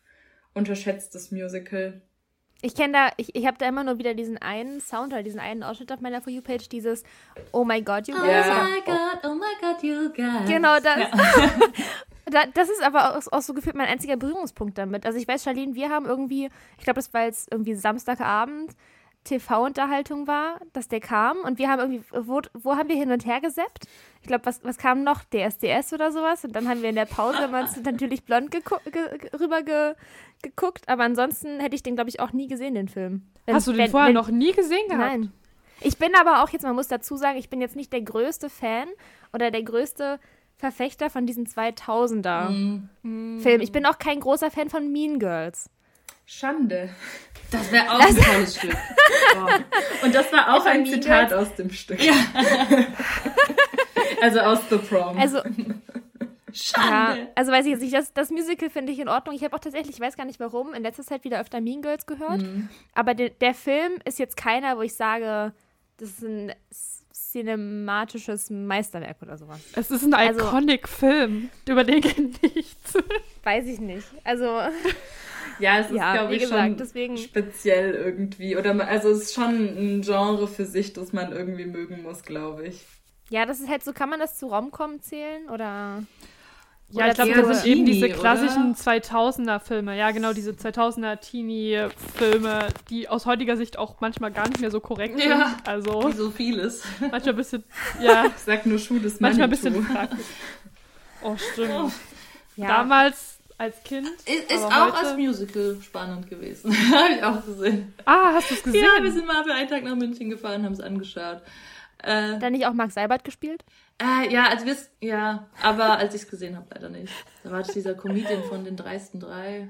unterschätztes 0.55 1.33
Musical. 1.33 2.01
Ich 2.61 2.75
kenne 2.75 2.93
da, 2.93 3.11
ich, 3.17 3.35
ich 3.37 3.47
habe 3.47 3.57
da 3.59 3.69
immer 3.69 3.85
nur 3.85 3.99
wieder 3.99 4.15
diesen 4.15 4.39
einen 4.39 4.81
Sound 4.81 5.13
oder 5.13 5.23
diesen 5.23 5.39
einen 5.39 5.63
Ausschnitt 5.63 5.93
auf 5.93 6.01
meiner 6.01 6.21
For 6.21 6.33
You 6.33 6.43
Page, 6.43 6.69
dieses 6.69 7.05
Oh 7.53 7.65
my 7.65 7.81
God, 7.81 8.09
you 8.09 8.15
guys. 8.15 8.47
Oh 8.49 8.65
my 8.65 8.81
God, 8.85 9.25
oh 9.25 9.35
my 9.35 9.55
God, 9.61 9.83
you 9.83 10.09
guys. 10.11 10.49
Genau 10.49 10.81
das. 10.81 10.99
Ja. 10.99 12.45
das 12.55 12.69
ist 12.69 12.83
aber 12.83 13.17
auch, 13.17 13.33
auch, 13.33 13.43
so 13.43 13.55
gefühlt 13.55 13.77
mein 13.77 13.87
einziger 13.87 14.17
Berührungspunkt 14.17 14.77
damit. 14.77 15.07
Also 15.07 15.19
ich 15.19 15.29
weiß, 15.29 15.45
Charlene, 15.45 15.77
wir 15.77 15.89
haben 15.89 16.07
irgendwie, 16.07 16.51
ich 16.79 16.85
glaube, 16.85 16.97
das 16.97 17.15
war 17.15 17.25
jetzt 17.25 17.51
irgendwie 17.53 17.75
Samstagabend, 17.75 18.73
TV-Unterhaltung 19.29 20.27
war, 20.27 20.61
dass 20.73 20.89
der 20.89 21.01
kam 21.01 21.39
und 21.39 21.59
wir 21.59 21.69
haben 21.69 21.81
irgendwie, 21.81 22.03
wo, 22.11 22.41
wo 22.55 22.77
haben 22.77 22.89
wir 22.89 22.97
hin 22.97 23.11
und 23.11 23.27
her 23.27 23.41
gesäppt? 23.41 23.87
Ich 24.23 24.29
glaube, 24.29 24.47
was, 24.47 24.65
was 24.65 24.79
kam 24.79 25.05
noch? 25.05 25.23
DSDS 25.25 25.93
oder 25.93 26.13
sowas 26.13 26.45
und 26.45 26.55
dann 26.57 26.69
haben 26.69 26.83
wir 26.83 26.89
in 26.89 26.97
der 26.97 27.05
Pause 27.05 27.49
uns 27.49 27.83
natürlich 27.83 28.25
blond 28.25 28.51
ge 28.51 28.63
rüber 29.39 29.63
ge 29.63 29.95
geguckt, 30.43 30.89
aber 30.89 31.03
ansonsten 31.03 31.59
hätte 31.59 31.75
ich 31.75 31.83
den, 31.83 31.97
glaube 31.97 32.11
ich, 32.11 32.21
auch 32.21 32.33
nie 32.33 32.47
gesehen, 32.47 32.75
den 32.75 32.89
Film. 32.89 33.23
Wenn, 33.45 33.57
Hast 33.57 33.67
du 33.67 33.73
den 33.73 33.81
wenn, 33.81 33.91
vorher 33.91 34.09
wenn, 34.09 34.15
noch 34.15 34.29
nie 34.29 34.53
gesehen 34.53 34.87
gehabt? 34.89 35.11
Nein. 35.11 35.33
Ich 35.81 35.99
bin 35.99 36.15
aber 36.15 36.43
auch 36.43 36.51
jetzt, 36.51 36.63
man 36.63 36.75
muss 36.75 36.89
dazu 36.89 37.17
sagen, 37.17 37.39
ich 37.39 37.51
bin 37.51 37.61
jetzt 37.61 37.77
nicht 37.77 37.93
der 37.93 38.03
größte 38.03 38.49
Fan 38.49 38.89
oder 39.33 39.51
der 39.51 39.63
größte 39.63 40.19
Verfechter 40.57 41.09
von 41.09 41.25
diesen 41.27 41.47
2000er 41.47 42.51
mm. 43.03 43.39
Filmen. 43.41 43.63
Ich 43.63 43.73
bin 43.73 43.87
auch 43.87 43.99
kein 43.99 44.21
großer 44.21 44.51
Fan 44.51 44.71
von 44.71 44.91
Mean 44.91 45.19
Girls. 45.19 45.71
Schande. 46.31 46.91
Das 47.51 47.73
wäre 47.73 47.91
auch 47.91 47.99
das 48.01 48.19
ein 48.19 48.23
tolles 48.23 48.57
Stück. 48.57 48.77
Oh. 49.35 50.05
Und 50.05 50.15
das 50.15 50.31
war 50.31 50.55
auch 50.55 50.67
ein 50.67 50.85
Zitat 50.85 51.33
aus 51.33 51.55
dem 51.55 51.71
Stück. 51.71 52.03
Ja. 52.03 52.13
also 54.21 54.41
aus 54.41 54.59
The 54.69 54.77
Prom. 54.77 55.19
Also, 55.19 55.41
Schande. 56.53 57.21
Ja, 57.23 57.29
also 57.35 57.51
weiß 57.51 57.65
ich 57.65 57.73
jetzt 57.73 57.81
nicht, 57.81 57.95
das, 57.95 58.13
das 58.13 58.31
Musical 58.31 58.69
finde 58.69 58.93
ich 58.93 58.99
in 58.99 59.09
Ordnung. 59.09 59.35
Ich 59.35 59.43
habe 59.43 59.57
auch 59.57 59.61
tatsächlich, 59.61 59.97
ich 59.97 60.01
weiß 60.01 60.19
gar 60.19 60.27
nicht 60.27 60.39
warum, 60.39 60.75
in 60.75 60.83
letzter 60.83 61.03
Zeit 61.03 61.25
wieder 61.25 61.41
öfter 61.41 61.63
Mean 61.63 61.81
Girls 61.81 62.05
gehört. 62.05 62.43
Mhm. 62.43 62.69
Aber 62.93 63.15
de, 63.15 63.31
der 63.31 63.55
Film 63.55 63.93
ist 64.05 64.19
jetzt 64.19 64.37
keiner, 64.37 64.77
wo 64.77 64.83
ich 64.83 64.95
sage, 64.95 65.55
das 65.97 66.11
ist 66.11 66.23
ein 66.25 66.53
cinematisches 67.11 68.51
Meisterwerk 68.51 69.23
oder 69.23 69.39
sowas. 69.39 69.61
Es 69.73 69.91
ist 69.91 70.05
ein 70.05 70.13
also, 70.13 70.41
Iconic-Film, 70.41 71.49
über 71.67 71.85
den 71.85 72.03
geht 72.03 72.43
nichts. 72.55 72.93
Weiß 73.45 73.65
ich 73.65 73.81
nicht. 73.81 74.07
Also 74.25 74.61
ja, 75.59 75.79
es 75.79 75.91
ist, 75.91 75.97
ja, 75.97 76.15
glaube 76.15 76.35
ich, 76.35 76.43
gesagt, 76.43 76.63
schon 76.63 76.77
deswegen... 76.77 77.17
speziell 77.17 77.95
irgendwie. 77.95 78.57
Oder 78.57 78.87
also 78.87 79.11
es 79.11 79.25
ist 79.25 79.35
schon 79.35 79.55
ein 79.55 80.03
Genre 80.03 80.47
für 80.49 80.65
sich, 80.65 80.93
das 80.93 81.13
man 81.13 81.33
irgendwie 81.33 81.67
mögen 81.67 82.03
muss, 82.03 82.23
glaube 82.23 82.67
ich. 82.67 82.85
Ja, 83.31 83.47
das 83.47 83.61
ist 83.61 83.69
halt 83.69 83.85
so, 83.85 83.93
kann 83.93 84.09
man 84.09 84.21
das 84.21 84.39
zu 84.39 84.47
Romcom 84.47 85.03
zählen 85.03 85.51
oder? 85.51 86.03
Ja, 86.91 87.05
oder 87.05 87.09
ich 87.09 87.15
glaube, 87.15 87.33
das 87.49 87.63
sind 87.63 87.71
eben 87.71 87.85
diese 87.85 88.09
klassischen 88.09 88.75
2000er-Filme. 88.75 89.95
Ja, 89.95 90.11
genau, 90.11 90.33
diese 90.33 90.53
2000er-Teenie-Filme, 90.53 92.69
die 92.89 93.11
aus 93.11 93.27
heutiger 93.27 93.59
Sicht 93.59 93.79
auch 93.79 94.01
manchmal 94.01 94.33
gar 94.33 94.49
nicht 94.49 94.61
mehr 94.61 94.71
so 94.71 94.81
korrekt 94.81 95.19
sind. 95.19 95.29
Ja, 95.29 95.55
also, 95.67 96.09
wie 96.09 96.17
so 96.17 96.31
vieles. 96.31 96.83
Manchmal 97.01 97.29
ein 97.29 97.37
bisschen, 97.37 97.65
ja. 98.01 98.25
Ich 98.35 98.43
sag 98.43 98.65
nur 98.65 98.79
Schuh 98.79 98.99
des 98.99 99.21
Manchmal 99.21 99.45
ein 99.45 99.51
bisschen 99.51 99.85
fraglich. 99.85 100.25
Oh, 101.23 101.37
stimmt. 101.37 101.75
Oh. 101.75 101.91
Ja. 102.57 102.69
Damals 102.69 103.38
als 103.59 103.83
Kind. 103.83 104.09
Ist, 104.09 104.51
ist 104.51 104.65
auch 104.65 104.87
heute... 104.87 104.97
als 104.97 105.17
Musical 105.17 105.77
spannend 105.83 106.31
gewesen. 106.31 106.73
Habe 106.95 107.15
ich 107.15 107.23
auch 107.23 107.45
gesehen. 107.45 107.93
Ah, 108.05 108.33
hast 108.35 108.51
du 108.51 108.55
es 108.55 108.63
gesehen? 108.63 108.85
Ja, 108.85 109.03
wir 109.03 109.13
sind 109.13 109.27
mal 109.27 109.45
für 109.45 109.53
einen 109.53 109.69
Tag 109.69 109.83
nach 109.83 109.97
München 109.97 110.31
gefahren, 110.31 110.65
haben 110.65 110.73
es 110.73 110.81
angeschaut. 110.81 111.43
Äh, 112.03 112.39
Dann 112.39 112.53
nicht 112.53 112.67
auch 112.67 112.73
Mark 112.73 112.93
Seibert 112.93 113.25
gespielt? 113.25 113.65
Äh, 114.01 114.33
ja, 114.33 114.49
also 114.49 114.65
wir 114.65 114.77
ja, 115.01 115.49
aber 115.61 115.99
als 115.99 116.15
ich 116.15 116.23
es 116.23 116.29
gesehen 116.29 116.57
habe, 116.57 116.67
leider 116.73 116.89
nicht. 116.89 117.13
Da 117.43 117.51
war 117.51 117.59
das 117.59 117.75
dieser 117.75 117.95
Comedian 117.95 118.45
von 118.45 118.65
den 118.65 118.77
dreisten 118.77 119.19
drei. 119.19 119.69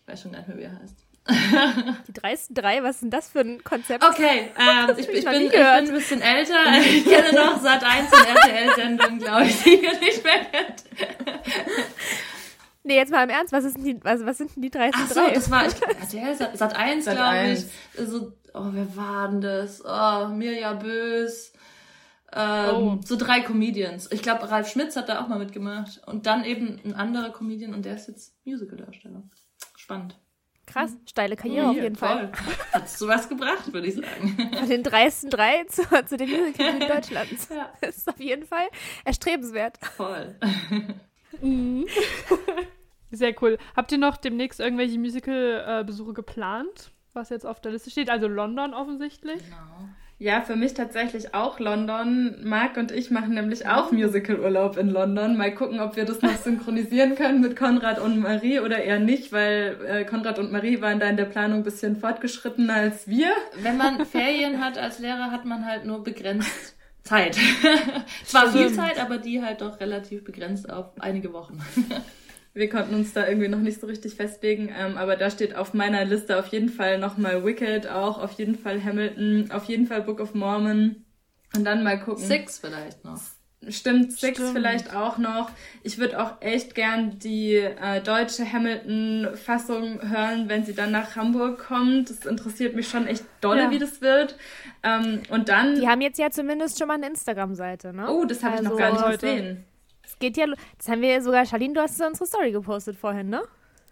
Ich 0.00 0.08
weiß 0.10 0.22
schon 0.22 0.32
gar 0.32 0.38
nicht 0.38 0.48
mehr, 0.48 0.56
wie 0.56 0.62
er 0.62 0.80
heißt. 0.80 0.96
Die 2.08 2.12
dreisten 2.14 2.54
drei, 2.54 2.82
was 2.82 2.96
ist 2.96 3.02
denn 3.02 3.10
das 3.10 3.28
für 3.28 3.40
ein 3.40 3.62
Konzept? 3.62 4.02
Okay, 4.02 4.50
ähm, 4.58 4.96
ich, 4.96 5.08
ich, 5.10 5.18
ich, 5.18 5.24
bin, 5.26 5.42
ich, 5.42 5.50
bin, 5.50 5.60
ein 5.60 5.92
bisschen 5.92 6.22
älter. 6.22 6.54
Ich 6.80 7.04
kenne 7.04 7.34
noch 7.34 7.60
seit 7.60 7.84
1 7.84 8.10
und 8.10 8.26
RTL-Sendungen, 8.26 9.18
glaube 9.18 9.44
ich, 9.44 9.62
die 9.62 9.84
ihr 9.84 9.98
nicht 10.00 10.24
mehr 10.24 10.44
kennt. 10.46 10.84
Nee, 12.82 12.96
jetzt 12.96 13.12
mal 13.12 13.24
im 13.24 13.30
Ernst, 13.30 13.52
was, 13.52 13.64
ist 13.64 13.76
denn 13.76 13.84
die, 13.84 14.02
was, 14.02 14.24
was 14.24 14.38
sind 14.38 14.56
denn 14.56 14.62
die 14.62 14.70
13 14.70 14.92
Ach 14.94 15.10
so, 15.10 15.20
das 15.34 15.50
war, 15.50 15.66
ich 15.66 15.74
RTL 15.82 16.34
Sat, 16.34 16.56
Sat 16.56 16.76
1, 16.76 17.04
glaube 17.04 17.52
ich. 17.52 18.06
So, 18.06 18.32
oh, 18.54 18.68
wer 18.72 18.96
war 18.96 19.28
denn 19.28 19.40
das? 19.40 19.82
Oh, 19.84 20.28
Mirja 20.28 20.72
Bös. 20.74 21.52
Ähm, 22.32 22.74
oh. 22.74 23.00
So 23.04 23.16
drei 23.16 23.40
Comedians. 23.40 24.10
Ich 24.12 24.22
glaube, 24.22 24.50
Ralf 24.50 24.70
Schmitz 24.70 24.96
hat 24.96 25.08
da 25.08 25.22
auch 25.22 25.28
mal 25.28 25.38
mitgemacht. 25.38 26.00
Und 26.06 26.26
dann 26.26 26.44
eben 26.44 26.80
ein 26.84 26.94
anderer 26.94 27.30
Comedian 27.30 27.74
und 27.74 27.84
der 27.84 27.96
ist 27.96 28.08
jetzt 28.08 28.34
Musical-Darsteller. 28.44 29.22
Spannend. 29.76 30.18
Krass, 30.66 30.96
steile 31.04 31.34
Karriere 31.34 31.66
oh, 31.66 31.70
auf 31.70 31.76
jeden 31.76 31.96
Fall. 31.96 32.30
Hat 32.72 32.88
sowas 32.88 33.28
gebracht, 33.28 33.72
würde 33.72 33.88
ich 33.88 33.96
sagen. 33.96 34.50
Von 34.56 34.68
den 34.68 34.84
dreisten 34.84 35.28
drei 35.28 35.64
zu, 35.68 35.82
zu 36.06 36.16
den 36.16 36.30
Musicals 36.30 36.78
Deutschlands. 36.86 37.48
Ja. 37.48 37.72
Das 37.80 37.96
ist 37.96 38.08
auf 38.08 38.20
jeden 38.20 38.46
Fall 38.46 38.68
erstrebenswert. 39.04 39.78
Voll. 39.96 40.36
Mhm. 41.40 41.86
Sehr 43.10 43.34
cool. 43.42 43.58
Habt 43.74 43.90
ihr 43.92 43.98
noch 43.98 44.16
demnächst 44.16 44.60
irgendwelche 44.60 44.98
Musical-Besuche 44.98 46.12
geplant, 46.12 46.92
was 47.12 47.30
jetzt 47.30 47.44
auf 47.44 47.60
der 47.60 47.72
Liste 47.72 47.90
steht? 47.90 48.08
Also 48.08 48.28
London 48.28 48.72
offensichtlich. 48.72 49.42
Genau. 49.42 49.88
Ja, 50.22 50.42
für 50.42 50.54
mich 50.54 50.74
tatsächlich 50.74 51.34
auch 51.34 51.58
London. 51.60 52.36
Marc 52.44 52.76
und 52.76 52.92
ich 52.92 53.10
machen 53.10 53.32
nämlich 53.32 53.66
auch 53.66 53.90
Musical-Urlaub 53.90 54.76
in 54.76 54.90
London. 54.90 55.38
Mal 55.38 55.54
gucken, 55.54 55.80
ob 55.80 55.96
wir 55.96 56.04
das 56.04 56.20
noch 56.20 56.36
synchronisieren 56.44 57.14
können 57.14 57.40
mit 57.40 57.56
Konrad 57.56 57.98
und 57.98 58.20
Marie 58.20 58.60
oder 58.60 58.82
eher 58.84 59.00
nicht, 59.00 59.32
weil 59.32 59.78
äh, 59.88 60.04
Konrad 60.04 60.38
und 60.38 60.52
Marie 60.52 60.82
waren 60.82 61.00
da 61.00 61.06
in 61.06 61.16
der 61.16 61.24
Planung 61.24 61.60
ein 61.60 61.64
bisschen 61.64 61.96
fortgeschrittener 61.96 62.74
als 62.74 63.08
wir. 63.08 63.32
Wenn 63.62 63.78
man 63.78 64.04
Ferien 64.04 64.62
hat 64.62 64.76
als 64.76 64.98
Lehrer, 64.98 65.30
hat 65.30 65.46
man 65.46 65.64
halt 65.64 65.86
nur 65.86 66.04
begrenzt 66.04 66.76
Zeit. 67.10 67.36
Zwar 68.24 68.52
viel 68.52 68.72
Zeit, 68.72 69.00
aber 69.00 69.18
die 69.18 69.42
halt 69.42 69.60
doch 69.60 69.80
relativ 69.80 70.24
begrenzt 70.24 70.70
auf 70.70 70.86
einige 71.00 71.32
Wochen. 71.32 71.58
Wir 72.54 72.68
konnten 72.68 72.94
uns 72.94 73.12
da 73.12 73.28
irgendwie 73.28 73.48
noch 73.48 73.58
nicht 73.58 73.80
so 73.80 73.86
richtig 73.86 74.14
festlegen, 74.14 74.72
ähm, 74.76 74.96
aber 74.96 75.16
da 75.16 75.30
steht 75.30 75.54
auf 75.54 75.72
meiner 75.72 76.04
Liste 76.04 76.38
auf 76.38 76.48
jeden 76.48 76.68
Fall 76.68 76.98
nochmal 76.98 77.44
Wicked 77.44 77.88
auch, 77.88 78.18
auf 78.18 78.32
jeden 78.32 78.56
Fall 78.56 78.82
Hamilton, 78.82 79.50
auf 79.52 79.64
jeden 79.64 79.86
Fall 79.86 80.02
Book 80.02 80.18
of 80.18 80.34
Mormon 80.34 81.04
und 81.54 81.64
dann 81.64 81.84
mal 81.84 82.00
gucken. 82.00 82.24
Six 82.24 82.58
vielleicht 82.58 83.04
noch. 83.04 83.20
Stimmt, 83.68 84.12
Six 84.12 84.38
Stimmt. 84.38 84.52
vielleicht 84.52 84.96
auch 84.96 85.18
noch. 85.18 85.50
Ich 85.82 85.98
würde 85.98 86.22
auch 86.22 86.40
echt 86.40 86.74
gern 86.74 87.18
die 87.18 87.56
äh, 87.56 88.00
deutsche 88.02 88.50
Hamilton-Fassung 88.50 90.00
hören, 90.08 90.48
wenn 90.48 90.64
sie 90.64 90.74
dann 90.74 90.92
nach 90.92 91.14
Hamburg 91.14 91.58
kommt. 91.58 92.08
Das 92.08 92.24
interessiert 92.24 92.74
mich 92.74 92.88
schon 92.88 93.06
echt 93.06 93.24
dolle, 93.42 93.64
ja. 93.64 93.70
wie 93.70 93.78
das 93.78 94.00
wird. 94.00 94.36
Ähm, 94.82 95.22
und 95.28 95.50
dann. 95.50 95.74
Die 95.74 95.86
haben 95.86 96.00
jetzt 96.00 96.18
ja 96.18 96.30
zumindest 96.30 96.78
schon 96.78 96.88
mal 96.88 96.94
eine 96.94 97.08
Instagram-Seite, 97.08 97.92
ne? 97.92 98.10
Oh, 98.10 98.24
das 98.24 98.42
habe 98.42 98.56
also, 98.56 98.64
ich 98.64 98.70
noch 98.70 98.80
also 98.80 98.96
gar 98.96 99.08
nicht 99.10 99.20
gesehen 99.20 99.64
geht 100.20 100.36
ja, 100.36 100.46
das 100.78 100.88
haben 100.88 101.02
wir 101.02 101.20
sogar, 101.22 101.44
Charlene, 101.44 101.74
du 101.74 101.80
hast 101.80 101.98
es 101.98 102.06
unsere 102.06 102.26
Story 102.26 102.52
gepostet 102.52 102.96
vorhin, 102.96 103.28
ne? 103.28 103.42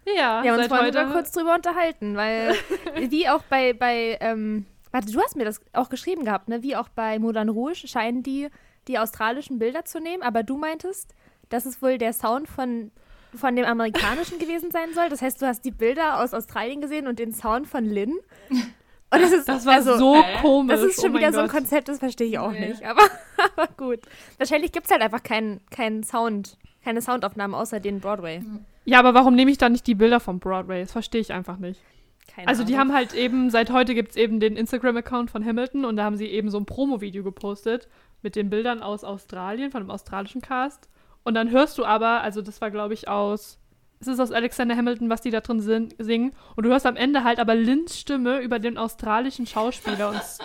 Ja, 0.05 0.43
Wir 0.43 0.51
haben 0.51 0.59
uns 0.59 0.67
vorhin 0.67 0.93
sogar 0.93 1.11
kurz 1.11 1.31
drüber 1.31 1.55
unterhalten, 1.55 2.15
weil, 2.15 2.55
wie 3.09 3.27
auch 3.27 3.43
bei, 3.43 3.73
bei 3.73 4.17
ähm, 4.21 4.65
warte, 4.91 5.11
du 5.11 5.19
hast 5.19 5.35
mir 5.35 5.43
das 5.43 5.61
auch 5.73 5.89
geschrieben 5.89 6.23
gehabt, 6.23 6.47
ne? 6.47 6.63
Wie 6.63 6.75
auch 6.75 6.87
bei 6.89 7.19
Moulin 7.19 7.49
Rouge 7.49 7.87
scheinen 7.87 8.23
die 8.23 8.47
die 8.87 8.99
australischen 8.99 9.59
Bilder 9.59 9.85
zu 9.85 9.99
nehmen, 9.99 10.23
aber 10.23 10.43
du 10.43 10.57
meintest, 10.57 11.13
dass 11.49 11.65
es 11.65 11.81
wohl 11.81 11.97
der 11.97 12.13
Sound 12.13 12.47
von, 12.47 12.91
von 13.35 13.55
dem 13.55 13.65
amerikanischen 13.65 14.39
gewesen 14.39 14.71
sein 14.71 14.93
soll. 14.93 15.09
Das 15.09 15.21
heißt, 15.21 15.41
du 15.41 15.47
hast 15.47 15.65
die 15.65 15.71
Bilder 15.71 16.21
aus 16.21 16.33
Australien 16.33 16.81
gesehen 16.81 17.07
und 17.07 17.19
den 17.19 17.33
Sound 17.33 17.67
von 17.67 17.85
Lynn. 17.85 18.17
Und 19.11 19.23
das, 19.23 19.31
ist, 19.31 19.49
das 19.49 19.65
war 19.65 19.73
also, 19.73 19.97
so 19.97 20.23
komisch. 20.39 20.75
Das 20.75 20.83
ist 20.83 21.01
schon 21.01 21.15
oh 21.15 21.17
wieder 21.17 21.31
Gott. 21.31 21.33
so 21.33 21.39
ein 21.39 21.47
Konzept, 21.47 21.87
das 21.87 21.97
verstehe 21.97 22.27
ich 22.27 22.37
auch 22.37 22.51
nee. 22.51 22.69
nicht. 22.69 22.85
Aber, 22.85 23.01
aber 23.55 23.67
gut. 23.75 24.01
Wahrscheinlich 24.37 24.71
gibt 24.71 24.85
es 24.85 24.91
halt 24.91 25.01
einfach 25.01 25.23
keinen 25.23 25.61
kein 25.71 26.03
Sound, 26.03 26.57
keine 26.83 27.01
Soundaufnahmen 27.01 27.55
außer 27.55 27.79
den 27.79 28.01
Broadway. 28.01 28.43
Ja, 28.85 28.99
aber 28.99 29.15
warum 29.15 29.35
nehme 29.35 29.49
ich 29.49 29.57
dann 29.57 29.71
nicht 29.71 29.87
die 29.87 29.95
Bilder 29.95 30.19
vom 30.19 30.39
Broadway? 30.39 30.81
Das 30.81 30.91
verstehe 30.91 31.21
ich 31.21 31.33
einfach 31.33 31.57
nicht. 31.57 31.81
Keine 32.27 32.47
also 32.47 32.63
die 32.63 32.77
haben 32.77 32.93
halt 32.93 33.15
eben, 33.15 33.49
seit 33.49 33.71
heute 33.71 33.95
gibt 33.95 34.11
es 34.11 34.15
eben 34.15 34.39
den 34.39 34.55
Instagram-Account 34.55 35.31
von 35.31 35.43
Hamilton 35.43 35.85
und 35.85 35.95
da 35.95 36.03
haben 36.03 36.15
sie 36.15 36.27
eben 36.27 36.51
so 36.51 36.59
ein 36.59 36.67
Promo-Video 36.67 37.23
gepostet 37.23 37.87
mit 38.21 38.35
den 38.35 38.49
Bildern 38.49 38.81
aus 38.81 39.03
Australien, 39.03 39.71
von 39.71 39.83
dem 39.83 39.91
australischen 39.91 40.41
Cast. 40.41 40.89
Und 41.23 41.33
dann 41.35 41.51
hörst 41.51 41.77
du 41.77 41.85
aber, 41.85 42.21
also 42.21 42.41
das 42.41 42.61
war 42.61 42.71
glaube 42.71 42.93
ich 42.93 43.07
aus 43.07 43.59
es 44.01 44.07
ist 44.07 44.19
aus 44.19 44.31
Alexander 44.31 44.77
Hamilton, 44.77 45.09
was 45.09 45.21
die 45.21 45.29
da 45.29 45.41
drin 45.41 45.59
sin 45.59 45.89
singen. 45.97 46.31
Und 46.55 46.65
du 46.65 46.69
hörst 46.69 46.85
am 46.85 46.95
Ende 46.95 47.23
halt 47.23 47.39
aber 47.39 47.55
Lynns 47.55 47.99
Stimme 47.99 48.39
über 48.39 48.59
den 48.59 48.77
australischen 48.77 49.45
Schauspieler. 49.45 50.09
Und 50.09 50.15
es 50.15 50.39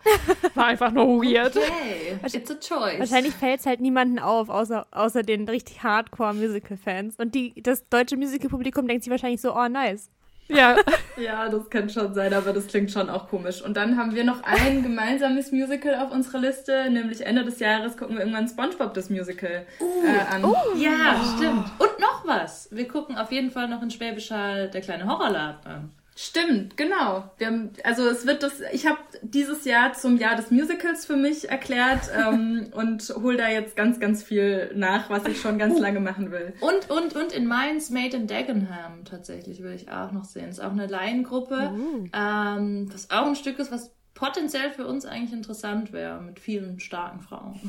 war 0.54 0.66
einfach 0.66 0.90
nur 0.90 1.22
weird. 1.22 1.56
Okay. 1.56 2.18
It's 2.24 2.50
a 2.50 2.54
choice. 2.54 2.98
Wahrscheinlich 2.98 3.34
fällt 3.34 3.60
es 3.60 3.66
halt 3.66 3.80
niemanden 3.80 4.18
auf, 4.18 4.48
außer, 4.48 4.86
außer 4.90 5.22
den 5.22 5.48
richtig 5.48 5.82
Hardcore-Musical-Fans. 5.84 7.16
Und 7.18 7.34
die, 7.36 7.62
das 7.62 7.88
deutsche 7.88 8.16
Musical-Publikum 8.16 8.88
denkt 8.88 9.04
sich 9.04 9.10
wahrscheinlich 9.10 9.40
so, 9.40 9.54
oh, 9.54 9.68
nice. 9.68 10.10
Ja. 10.48 10.76
ja, 11.16 11.48
das 11.48 11.68
kann 11.70 11.88
schon 11.88 12.14
sein, 12.14 12.32
aber 12.32 12.52
das 12.52 12.66
klingt 12.66 12.90
schon 12.90 13.10
auch 13.10 13.28
komisch. 13.28 13.62
Und 13.62 13.76
dann 13.76 13.96
haben 13.96 14.14
wir 14.14 14.24
noch 14.24 14.42
ein 14.42 14.82
gemeinsames 14.82 15.52
Musical 15.52 15.96
auf 15.96 16.12
unserer 16.12 16.38
Liste, 16.38 16.90
nämlich 16.90 17.24
Ende 17.24 17.44
des 17.44 17.58
Jahres 17.58 17.96
gucken 17.96 18.16
wir 18.16 18.20
irgendwann 18.20 18.48
SpongeBob 18.48 18.94
das 18.94 19.10
Musical 19.10 19.66
uh, 19.80 20.04
äh, 20.04 20.34
an. 20.34 20.44
Oh, 20.44 20.56
ja, 20.76 21.20
oh. 21.20 21.36
stimmt. 21.36 21.70
Und 21.78 21.98
noch 22.00 22.26
was. 22.26 22.68
Wir 22.70 22.88
gucken 22.88 23.16
auf 23.16 23.32
jeden 23.32 23.50
Fall 23.50 23.68
noch 23.68 23.82
in 23.82 23.90
Schwäbisch 23.90 24.30
Hall 24.30 24.68
der 24.68 24.80
kleine 24.80 25.06
Horrorladen 25.06 25.66
an. 25.66 25.90
Stimmt, 26.18 26.78
genau. 26.78 27.30
Haben, 27.44 27.72
also 27.84 28.08
es 28.08 28.26
wird 28.26 28.42
das, 28.42 28.62
ich 28.72 28.86
habe 28.86 28.98
dieses 29.20 29.66
Jahr 29.66 29.92
zum 29.92 30.16
Jahr 30.16 30.34
des 30.34 30.50
Musicals 30.50 31.04
für 31.04 31.16
mich 31.16 31.50
erklärt 31.50 32.10
ähm, 32.16 32.68
und 32.72 33.02
hol 33.20 33.36
da 33.36 33.50
jetzt 33.50 33.76
ganz, 33.76 34.00
ganz 34.00 34.22
viel 34.22 34.72
nach, 34.74 35.10
was 35.10 35.26
ich 35.26 35.38
schon 35.38 35.58
ganz 35.58 35.74
uh. 35.74 35.82
lange 35.82 36.00
machen 36.00 36.30
will. 36.30 36.54
Und, 36.60 36.88
und, 36.88 37.14
und 37.14 37.32
in 37.32 37.46
Mainz 37.46 37.90
Made 37.90 38.16
in 38.16 38.26
Dagenham 38.26 39.04
tatsächlich 39.04 39.62
will 39.62 39.74
ich 39.74 39.90
auch 39.90 40.10
noch 40.10 40.24
sehen. 40.24 40.48
Ist 40.48 40.60
auch 40.60 40.72
eine 40.72 40.86
Laiengruppe, 40.86 41.74
uh. 41.76 42.06
ähm, 42.14 42.88
was 42.90 43.10
auch 43.10 43.26
ein 43.26 43.36
Stück 43.36 43.58
ist, 43.58 43.70
was 43.70 43.94
potenziell 44.14 44.70
für 44.70 44.86
uns 44.86 45.04
eigentlich 45.04 45.34
interessant 45.34 45.92
wäre, 45.92 46.22
mit 46.22 46.40
vielen 46.40 46.80
starken 46.80 47.20
Frauen. 47.20 47.60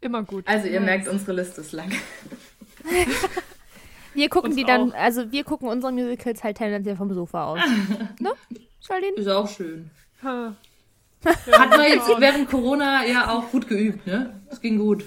Immer 0.00 0.22
gut. 0.22 0.46
Also 0.46 0.68
ihr 0.68 0.78
nice. 0.78 0.86
merkt, 0.88 1.08
unsere 1.08 1.32
Liste 1.32 1.60
ist 1.62 1.72
lang. 1.72 1.90
Wir 4.14 4.28
gucken 4.28 4.56
die 4.56 4.64
dann, 4.64 4.92
auch. 4.92 4.96
also 4.96 5.30
wir 5.32 5.44
gucken 5.44 5.68
unsere 5.68 5.92
Musicals 5.92 6.42
halt 6.42 6.56
tendenziell 6.58 6.96
vom 6.96 7.12
Sofa 7.12 7.44
aus. 7.46 7.60
ne? 8.20 8.32
Charlene? 8.80 9.16
Ist 9.16 9.28
auch 9.28 9.48
schön. 9.48 9.90
Ha. 10.22 10.54
Hat 11.24 11.70
man 11.70 11.82
jetzt 11.88 12.08
während 12.18 12.48
Corona 12.50 13.04
ja 13.04 13.30
auch 13.30 13.50
gut 13.50 13.68
geübt, 13.68 14.06
ne? 14.06 14.40
Es 14.50 14.60
ging 14.60 14.78
gut. 14.78 15.04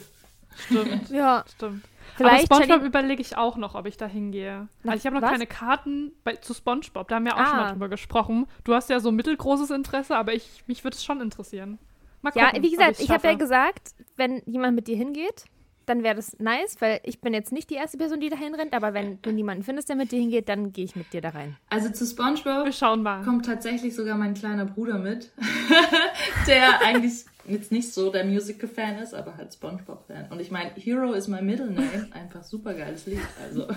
Stimmt. 0.55 1.09
ja. 1.09 1.43
Stimmt. 1.55 1.83
Vielleicht 2.15 2.51
Aber 2.51 2.61
SpongeBob 2.61 2.85
überlege 2.85 3.21
ich 3.21 3.37
auch 3.37 3.57
noch, 3.57 3.73
ob 3.73 3.87
ich 3.87 3.97
da 3.97 4.05
hingehe. 4.05 4.67
Also 4.83 4.97
ich 4.97 5.05
habe 5.05 5.15
noch 5.15 5.23
was? 5.23 5.31
keine 5.31 5.47
Karten 5.47 6.11
bei, 6.23 6.35
zu 6.35 6.53
SpongeBob. 6.53 7.07
Da 7.07 7.15
haben 7.15 7.25
wir 7.25 7.35
auch 7.35 7.39
ah. 7.39 7.47
schon 7.47 7.57
mal 7.57 7.71
drüber 7.71 7.89
gesprochen. 7.89 8.45
Du 8.63 8.73
hast 8.73 8.89
ja 8.89 8.99
so 8.99 9.11
mittelgroßes 9.11 9.71
Interesse, 9.71 10.15
aber 10.15 10.33
ich, 10.33 10.63
mich 10.67 10.83
würde 10.83 10.95
es 10.95 11.03
schon 11.03 11.21
interessieren. 11.21 11.79
Mal 12.21 12.31
gucken, 12.31 12.49
ja, 12.53 12.61
wie 12.61 12.69
gesagt, 12.69 12.99
ich 12.99 13.09
habe 13.09 13.27
ja 13.27 13.33
gesagt, 13.33 13.95
wenn 14.15 14.41
jemand 14.45 14.75
mit 14.75 14.87
dir 14.87 14.95
hingeht, 14.95 15.45
dann 15.85 16.03
wäre 16.03 16.15
das 16.15 16.37
nice, 16.39 16.77
weil 16.79 16.99
ich 17.03 17.19
bin 17.21 17.33
jetzt 17.33 17.51
nicht 17.51 17.69
die 17.69 17.75
erste 17.75 17.97
Person, 17.97 18.19
die 18.19 18.29
dahin 18.29 18.55
rennt, 18.55 18.73
aber 18.73 18.93
wenn 18.93 19.21
du 19.21 19.31
niemanden 19.31 19.63
findest, 19.63 19.89
der 19.89 19.95
mit 19.95 20.11
dir 20.11 20.19
hingeht, 20.19 20.49
dann 20.49 20.73
gehe 20.73 20.85
ich 20.85 20.95
mit 20.95 21.11
dir 21.13 21.21
da 21.21 21.29
rein. 21.29 21.57
Also 21.69 21.89
zu 21.89 22.05
SpongeBob 22.05 22.65
Wir 22.65 22.71
schauen 22.71 23.03
mal. 23.03 23.23
kommt 23.23 23.45
tatsächlich 23.45 23.95
sogar 23.95 24.17
mein 24.17 24.33
kleiner 24.33 24.65
Bruder 24.65 24.97
mit, 24.99 25.31
der 26.47 26.81
eigentlich 26.81 27.25
jetzt 27.47 27.71
nicht 27.71 27.93
so 27.93 28.11
der 28.11 28.25
Musical-Fan 28.25 28.97
ist, 28.99 29.13
aber 29.13 29.35
halt 29.35 29.53
SpongeBob-Fan. 29.53 30.31
Und 30.31 30.39
ich 30.39 30.51
meine, 30.51 30.71
Hero 30.75 31.13
is 31.13 31.27
my 31.27 31.41
middle 31.41 31.69
name, 31.69 32.07
einfach 32.11 32.43
super 32.43 32.73
geiles 32.73 33.05
Lied. 33.05 33.19
Also. 33.43 33.67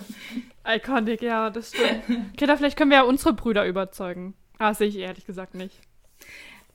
Iconic, 0.66 1.22
ja, 1.22 1.50
das 1.50 1.70
stimmt. 1.70 2.02
Okay, 2.34 2.46
da 2.46 2.56
vielleicht 2.56 2.76
können 2.78 2.90
wir 2.90 2.98
ja 2.98 3.04
unsere 3.04 3.32
Brüder 3.34 3.66
überzeugen. 3.66 4.34
Ah, 4.58 4.72
sehe 4.72 4.88
ich 4.88 4.96
ehrlich 4.96 5.26
gesagt 5.26 5.54
nicht. 5.54 5.80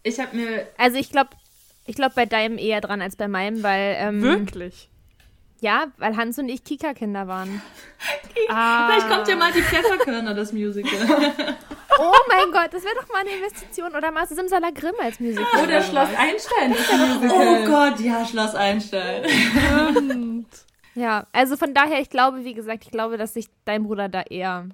Ich 0.03 0.19
habe 0.19 0.36
mir. 0.36 0.67
Also 0.77 0.97
ich 0.97 1.11
glaube, 1.11 1.32
ich 1.86 1.95
glaube 1.95 2.13
bei 2.15 2.25
deinem 2.25 2.57
eher 2.57 2.82
dran 2.82 3.01
als 3.01 3.15
bei 3.15 3.27
meinem, 3.27 3.63
weil. 3.63 3.95
Ähm, 3.97 4.21
Wirklich? 4.21 4.89
Ja, 5.62 5.86
weil 5.97 6.18
Hans 6.18 6.39
und 6.39 6.49
ich 6.49 6.64
Kika-Kinder 6.64 7.28
waren. 7.28 7.62
ah. 8.49 8.88
Vielleicht 8.89 9.09
kommt 9.09 9.28
ja 9.28 9.36
mal 9.36 9.51
die 9.51 9.62
Pfefferkörner, 9.62 10.34
das 10.34 10.53
Musical. 10.53 10.91
oh 11.99 12.14
mein 12.28 12.51
Gott, 12.51 12.74
das 12.74 12.84
wäre 12.84 12.95
doch 12.95 13.07
mal 13.09 13.20
eine 13.20 13.30
Investition. 13.30 13.95
Oder 13.95 14.12
machst 14.12 14.32
du 14.32 14.36
Simsalagrim 14.36 14.95
als 14.99 15.20
Musical? 15.20 15.64
Oder 15.64 15.84
Schloss 15.84 16.09
Einstein, 16.18 16.74
das 16.74 16.91
Musical. 16.91 17.64
Oh 17.64 17.66
Gott, 17.68 17.99
ja, 17.99 18.26
Schloss 18.26 18.55
Einstein. 18.55 19.24
ja, 20.95 21.28
also 21.32 21.55
von 21.55 21.76
daher, 21.76 21.99
ich 21.99 22.09
glaube, 22.09 22.43
wie 22.43 22.55
gesagt, 22.55 22.86
ich 22.86 22.91
glaube, 22.91 23.18
dass 23.18 23.36
sich 23.36 23.45
dein 23.64 23.84
Bruder 23.84 24.09
da 24.09 24.24
eher 24.24 24.66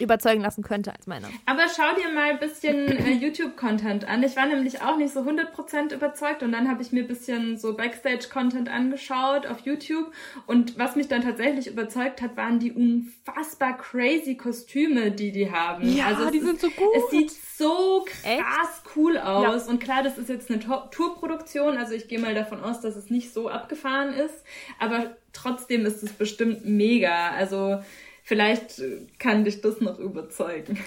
überzeugen 0.00 0.42
lassen 0.42 0.62
könnte 0.62 0.92
als 0.92 1.06
meiner. 1.06 1.28
Aber 1.46 1.62
schau 1.74 1.94
dir 1.96 2.12
mal 2.12 2.30
ein 2.30 2.38
bisschen 2.38 2.88
äh, 2.88 3.12
YouTube-Content 3.12 4.08
an. 4.08 4.22
Ich 4.22 4.36
war 4.36 4.46
nämlich 4.46 4.82
auch 4.82 4.96
nicht 4.96 5.12
so 5.12 5.20
100% 5.20 5.94
überzeugt 5.94 6.42
und 6.42 6.52
dann 6.52 6.68
habe 6.68 6.82
ich 6.82 6.92
mir 6.92 7.00
ein 7.00 7.08
bisschen 7.08 7.58
so 7.58 7.74
Backstage-Content 7.74 8.68
angeschaut 8.68 9.46
auf 9.46 9.60
YouTube 9.60 10.12
und 10.46 10.78
was 10.78 10.96
mich 10.96 11.08
dann 11.08 11.22
tatsächlich 11.22 11.66
überzeugt 11.66 12.22
hat, 12.22 12.36
waren 12.36 12.58
die 12.58 12.72
unfassbar 12.72 13.76
crazy 13.76 14.36
Kostüme, 14.36 15.10
die 15.10 15.32
die 15.32 15.50
haben. 15.50 15.88
Ja, 15.94 16.06
also 16.06 16.30
die 16.30 16.40
sind 16.40 16.60
so 16.60 16.68
gut. 16.70 16.94
Es 16.96 17.10
sieht 17.10 17.30
so 17.30 18.04
krass 18.04 18.82
Echt? 18.84 18.96
cool 18.96 19.18
aus 19.18 19.66
ja. 19.66 19.72
und 19.72 19.80
klar, 19.80 20.02
das 20.02 20.18
ist 20.18 20.28
jetzt 20.28 20.50
eine 20.50 20.60
Tourproduktion, 20.60 21.76
also 21.76 21.94
ich 21.94 22.08
gehe 22.08 22.18
mal 22.18 22.34
davon 22.34 22.62
aus, 22.62 22.80
dass 22.80 22.96
es 22.96 23.10
nicht 23.10 23.32
so 23.32 23.48
abgefahren 23.48 24.12
ist, 24.12 24.44
aber 24.78 25.16
trotzdem 25.32 25.86
ist 25.86 26.02
es 26.02 26.12
bestimmt 26.12 26.64
mega. 26.64 27.30
Also 27.30 27.80
Vielleicht 28.28 28.82
kann 29.18 29.44
dich 29.44 29.62
das 29.62 29.80
noch 29.80 29.98
überzeugen. 29.98 30.78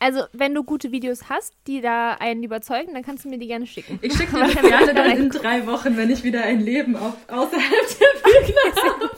Also, 0.00 0.24
wenn 0.32 0.52
du 0.52 0.64
gute 0.64 0.90
Videos 0.90 1.28
hast, 1.28 1.54
die 1.68 1.80
da 1.80 2.14
einen 2.14 2.42
überzeugen, 2.42 2.92
dann 2.92 3.04
kannst 3.04 3.24
du 3.24 3.28
mir 3.28 3.38
die 3.38 3.46
gerne 3.46 3.68
schicken. 3.68 4.00
Ich 4.02 4.12
schicke 4.14 4.34
dir 4.36 4.48
die 4.48 4.68
gerne 4.68 4.92
dann 4.92 5.16
in 5.16 5.30
drei 5.30 5.64
Wochen, 5.68 5.96
wenn 5.96 6.10
ich 6.10 6.24
wieder 6.24 6.42
ein 6.42 6.58
Leben 6.58 6.96
auf, 6.96 7.14
außerhalb 7.28 7.98
der 8.00 8.20
Bühne 8.24 8.74
habe. 8.82 9.10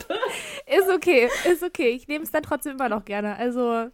Ist 0.77 0.91
okay, 0.93 1.27
ist 1.51 1.63
okay. 1.63 1.89
Ich 1.89 2.07
nehme 2.07 2.23
es 2.23 2.29
dann 2.29 2.43
trotzdem 2.43 2.73
immer 2.73 2.87
noch 2.87 3.03
gerne. 3.03 3.35
Also, 3.35 3.89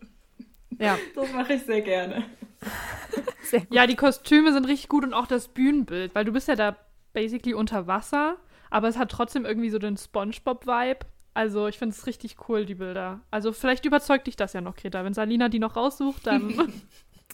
ja. 0.78 0.98
Das 1.16 1.32
mache 1.32 1.54
ich 1.54 1.64
sehr 1.64 1.82
gerne. 1.82 2.26
Sehr 3.44 3.62
ja, 3.72 3.88
die 3.88 3.96
Kostüme 3.96 4.52
sind 4.52 4.68
richtig 4.68 4.90
gut 4.90 5.06
und 5.06 5.14
auch 5.14 5.28
das 5.28 5.48
Bühnenbild, 5.48 6.14
weil 6.14 6.26
du 6.26 6.34
bist 6.34 6.50
ja 6.50 6.56
da 6.56 6.76
basically 7.14 7.54
unter 7.54 7.88
Wasser, 7.88 8.36
aber 8.70 8.90
es 8.90 8.98
hat 8.98 9.10
trotzdem 9.10 9.46
irgendwie 9.46 9.70
so 9.70 9.80
den 9.80 9.98
SpongeBob-Vibe. 9.98 11.06
Also 11.34 11.68
ich 11.68 11.78
finde 11.78 11.96
es 11.96 12.06
richtig 12.08 12.38
cool, 12.50 12.66
die 12.66 12.76
Bilder. 12.76 13.22
Also 13.32 13.54
vielleicht 13.54 13.86
überzeugt 13.86 14.28
dich 14.28 14.36
das 14.36 14.54
ja 14.54 14.62
noch, 14.62 14.76
Greta. 14.76 15.04
Wenn 15.04 15.14
Salina 15.14 15.50
die 15.50 15.60
noch 15.60 15.76
raussucht, 15.76 16.28
dann. 16.28 16.74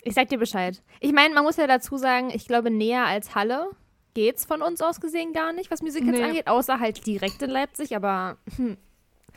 Ich 0.03 0.13
sag 0.13 0.29
dir 0.29 0.37
Bescheid. 0.37 0.81
Ich 1.01 1.11
meine, 1.11 1.33
man 1.33 1.43
muss 1.43 1.57
ja 1.57 1.67
dazu 1.67 1.97
sagen, 1.97 2.29
ich 2.29 2.47
glaube, 2.47 2.69
näher 2.69 3.05
als 3.07 3.35
Halle 3.35 3.71
geht's 4.13 4.45
von 4.45 4.61
uns 4.61 4.79
aus 4.81 5.01
gesehen 5.01 5.33
gar 5.33 5.51
nicht, 5.51 5.69
was 5.69 5.81
Musicals 5.81 6.17
nee. 6.17 6.23
angeht, 6.23 6.47
außer 6.47 6.79
halt 6.79 7.05
direkt 7.05 7.41
in 7.41 7.49
Leipzig, 7.49 7.93
aber 7.95 8.37
hm, 8.55 8.77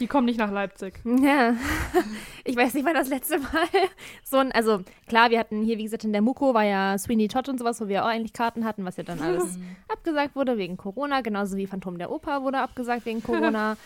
die 0.01 0.07
kommen 0.07 0.25
nicht 0.25 0.39
nach 0.39 0.51
Leipzig. 0.51 1.01
Ja. 1.05 1.55
Ich 2.45 2.57
weiß 2.57 2.73
nicht, 2.75 2.87
wann 2.87 2.95
das 2.95 3.09
letzte 3.09 3.39
Mal 3.39 3.67
so 4.25 4.39
ein, 4.39 4.51
also 4.53 4.81
klar, 5.07 5.31
wir 5.31 5.39
hatten 5.39 5.63
hier, 5.63 5.77
wie 5.77 5.85
gesagt, 5.85 6.05
in 6.05 6.13
der 6.13 6.23
Muko 6.23 6.55
war 6.55 6.65
ja 6.65 6.97
Sweeney 6.97 7.29
Todd 7.29 7.49
und 7.51 7.59
sowas, 7.59 7.81
wo 7.81 7.89
wir 7.89 8.03
auch 8.05 8.09
eigentlich 8.09 8.33
Karten 8.33 8.65
hatten, 8.65 8.85
was 8.85 8.97
ja 8.97 9.03
dann 9.03 9.21
alles 9.23 9.59
abgesagt 9.89 10.35
wurde 10.35 10.57
wegen 10.57 10.79
Corona, 10.79 11.21
genauso 11.21 11.57
wie 11.57 11.67
Phantom 11.67 11.99
der 11.99 12.11
Oper 12.11 12.43
wurde 12.43 12.61
abgesagt 12.61 13.05
wegen 13.05 13.23
Corona. 13.23 13.77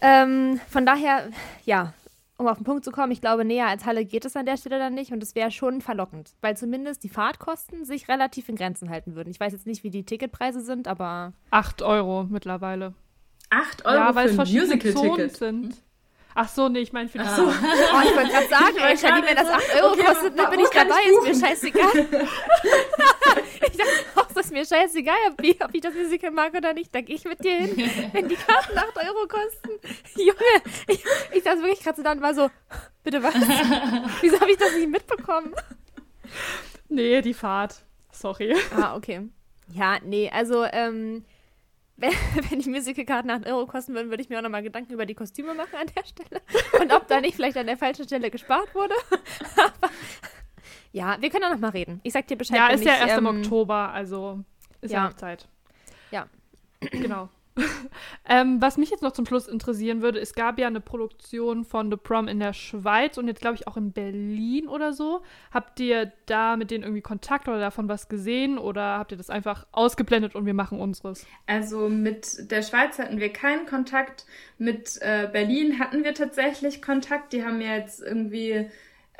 Ähm, 0.00 0.60
von 0.68 0.86
daher, 0.86 1.30
ja, 1.64 1.94
um 2.36 2.46
auf 2.46 2.56
den 2.56 2.64
Punkt 2.64 2.84
zu 2.84 2.90
kommen, 2.90 3.12
ich 3.12 3.20
glaube, 3.20 3.44
näher 3.44 3.66
als 3.66 3.84
Halle 3.84 4.04
geht 4.04 4.24
es 4.24 4.34
an 4.34 4.46
der 4.46 4.56
Stelle 4.56 4.78
dann 4.78 4.94
nicht 4.94 5.12
und 5.12 5.22
es 5.22 5.34
wäre 5.34 5.50
schon 5.50 5.82
verlockend, 5.82 6.34
weil 6.40 6.56
zumindest 6.56 7.04
die 7.04 7.10
Fahrtkosten 7.10 7.84
sich 7.84 8.08
relativ 8.08 8.48
in 8.48 8.56
Grenzen 8.56 8.88
halten 8.88 9.14
würden. 9.14 9.30
Ich 9.30 9.38
weiß 9.38 9.52
jetzt 9.52 9.66
nicht, 9.66 9.84
wie 9.84 9.90
die 9.90 10.04
Ticketpreise 10.04 10.62
sind, 10.62 10.88
aber. 10.88 11.34
Acht 11.50 11.82
Euro 11.82 12.24
mittlerweile. 12.24 12.94
8 13.50 13.84
Euro 13.84 13.94
ja, 13.94 14.14
weil 14.14 14.28
für 14.28 14.42
ein 14.42 14.48
Musical-Ticket. 14.48 15.36
sind. 15.36 15.76
Ach 16.34 16.48
so, 16.48 16.68
nee, 16.68 16.80
ich 16.80 16.92
meine 16.92 17.08
für 17.08 17.18
die 17.18 17.24
ah. 17.24 17.36
Zonen. 17.36 17.54
Oh, 17.92 18.00
ich 18.04 18.16
wollte 18.16 18.30
gerade 18.30 18.48
sagen, 18.48 18.76
weil 18.78 18.94
ich 18.94 19.02
wenn 19.02 19.36
das 19.36 19.48
8 19.48 19.74
Euro 19.82 19.92
okay, 19.92 20.04
kostet, 20.04 20.38
dann 20.38 20.50
bin 20.50 20.60
ich 20.60 20.68
dabei, 20.68 21.00
ist 21.02 21.22
mir 21.40 21.48
scheißegal. 21.48 21.90
ich 23.62 23.76
dachte 23.76 24.04
auch, 24.14 24.36
ist 24.50 24.52
mir 24.52 24.64
scheißegal, 24.64 25.16
ob 25.30 25.44
ich, 25.44 25.64
ob 25.64 25.74
ich 25.74 25.80
das 25.80 25.94
Musical 25.94 26.30
mag 26.30 26.54
oder 26.54 26.72
nicht, 26.72 26.94
da 26.94 27.00
gehe 27.00 27.16
ich 27.16 27.24
mit 27.24 27.44
dir 27.44 27.56
hin, 27.56 27.90
wenn 28.12 28.28
die 28.28 28.36
Karten 28.36 28.76
8 28.76 28.96
Euro 28.96 29.26
kosten. 29.28 29.70
Junge, 30.16 30.62
ich, 30.88 31.04
ich 31.32 31.42
saß 31.42 31.58
wirklich 31.60 31.80
gerade 31.80 31.96
so 31.96 32.02
da 32.02 32.12
und 32.12 32.22
war 32.22 32.34
so, 32.34 32.50
bitte 33.04 33.22
was? 33.22 33.34
Wieso 34.20 34.40
habe 34.40 34.50
ich 34.50 34.56
das 34.56 34.74
nicht 34.74 34.88
mitbekommen? 34.88 35.54
Nee, 36.88 37.22
die 37.22 37.34
Fahrt. 37.34 37.82
Sorry. 38.12 38.56
Ah, 38.76 38.96
okay. 38.96 39.28
Ja, 39.72 39.98
nee, 40.02 40.30
also, 40.30 40.64
ähm, 40.64 41.24
wenn, 42.50 42.60
die 42.60 42.70
Musicalkarten 42.70 43.30
8 43.30 43.46
Euro 43.46 43.66
kosten 43.66 43.94
würden, 43.94 44.10
würde 44.10 44.22
ich 44.22 44.28
mir 44.28 44.38
auch 44.38 44.42
nochmal 44.42 44.62
Gedanken 44.62 44.92
über 44.92 45.06
die 45.06 45.14
Kostüme 45.14 45.54
machen 45.54 45.74
an 45.74 45.86
der 45.94 46.04
Stelle. 46.04 46.40
Und 46.80 46.92
ob 46.92 47.06
da 47.08 47.20
nicht 47.20 47.34
vielleicht 47.34 47.56
an 47.56 47.66
der 47.66 47.76
falschen 47.76 48.04
Stelle 48.04 48.30
gespart 48.30 48.74
wurde. 48.74 48.94
Aber 49.56 49.90
ja, 50.92 51.16
wir 51.20 51.30
können 51.30 51.44
auch 51.44 51.50
nochmal 51.50 51.70
reden. 51.70 52.00
Ich 52.02 52.12
sag 52.12 52.26
dir 52.26 52.36
Bescheid. 52.36 52.56
Ja, 52.56 52.68
ist 52.68 52.84
ja 52.84 52.94
erst 52.94 53.18
ähm, 53.18 53.26
im 53.26 53.38
Oktober, 53.38 53.90
also 53.92 54.40
ist 54.80 54.92
ja, 54.92 55.02
ja 55.02 55.08
noch 55.08 55.16
Zeit. 55.16 55.48
Ja. 56.10 56.26
Genau. 56.80 57.28
ähm, 58.28 58.60
was 58.60 58.76
mich 58.76 58.90
jetzt 58.90 59.02
noch 59.02 59.12
zum 59.12 59.26
Schluss 59.26 59.48
interessieren 59.48 60.02
würde, 60.02 60.20
es 60.20 60.34
gab 60.34 60.58
ja 60.58 60.66
eine 60.66 60.80
Produktion 60.80 61.64
von 61.64 61.90
The 61.90 61.96
Prom 61.96 62.28
in 62.28 62.38
der 62.38 62.52
Schweiz 62.52 63.18
und 63.18 63.26
jetzt 63.26 63.40
glaube 63.40 63.56
ich 63.56 63.66
auch 63.66 63.76
in 63.76 63.92
Berlin 63.92 64.68
oder 64.68 64.92
so. 64.92 65.22
Habt 65.50 65.80
ihr 65.80 66.12
da 66.26 66.56
mit 66.56 66.70
denen 66.70 66.84
irgendwie 66.84 67.02
Kontakt 67.02 67.48
oder 67.48 67.58
davon 67.58 67.88
was 67.88 68.08
gesehen 68.08 68.58
oder 68.58 68.98
habt 68.98 69.12
ihr 69.12 69.18
das 69.18 69.30
einfach 69.30 69.66
ausgeblendet 69.72 70.34
und 70.34 70.46
wir 70.46 70.54
machen 70.54 70.80
unseres? 70.80 71.26
Also 71.46 71.88
mit 71.88 72.50
der 72.50 72.62
Schweiz 72.62 72.98
hatten 72.98 73.18
wir 73.18 73.32
keinen 73.32 73.66
Kontakt. 73.66 74.26
Mit 74.58 74.98
äh, 75.00 75.28
Berlin 75.30 75.78
hatten 75.78 76.04
wir 76.04 76.14
tatsächlich 76.14 76.82
Kontakt. 76.82 77.32
Die 77.32 77.44
haben 77.44 77.60
ja 77.60 77.76
jetzt 77.76 78.00
irgendwie 78.00 78.70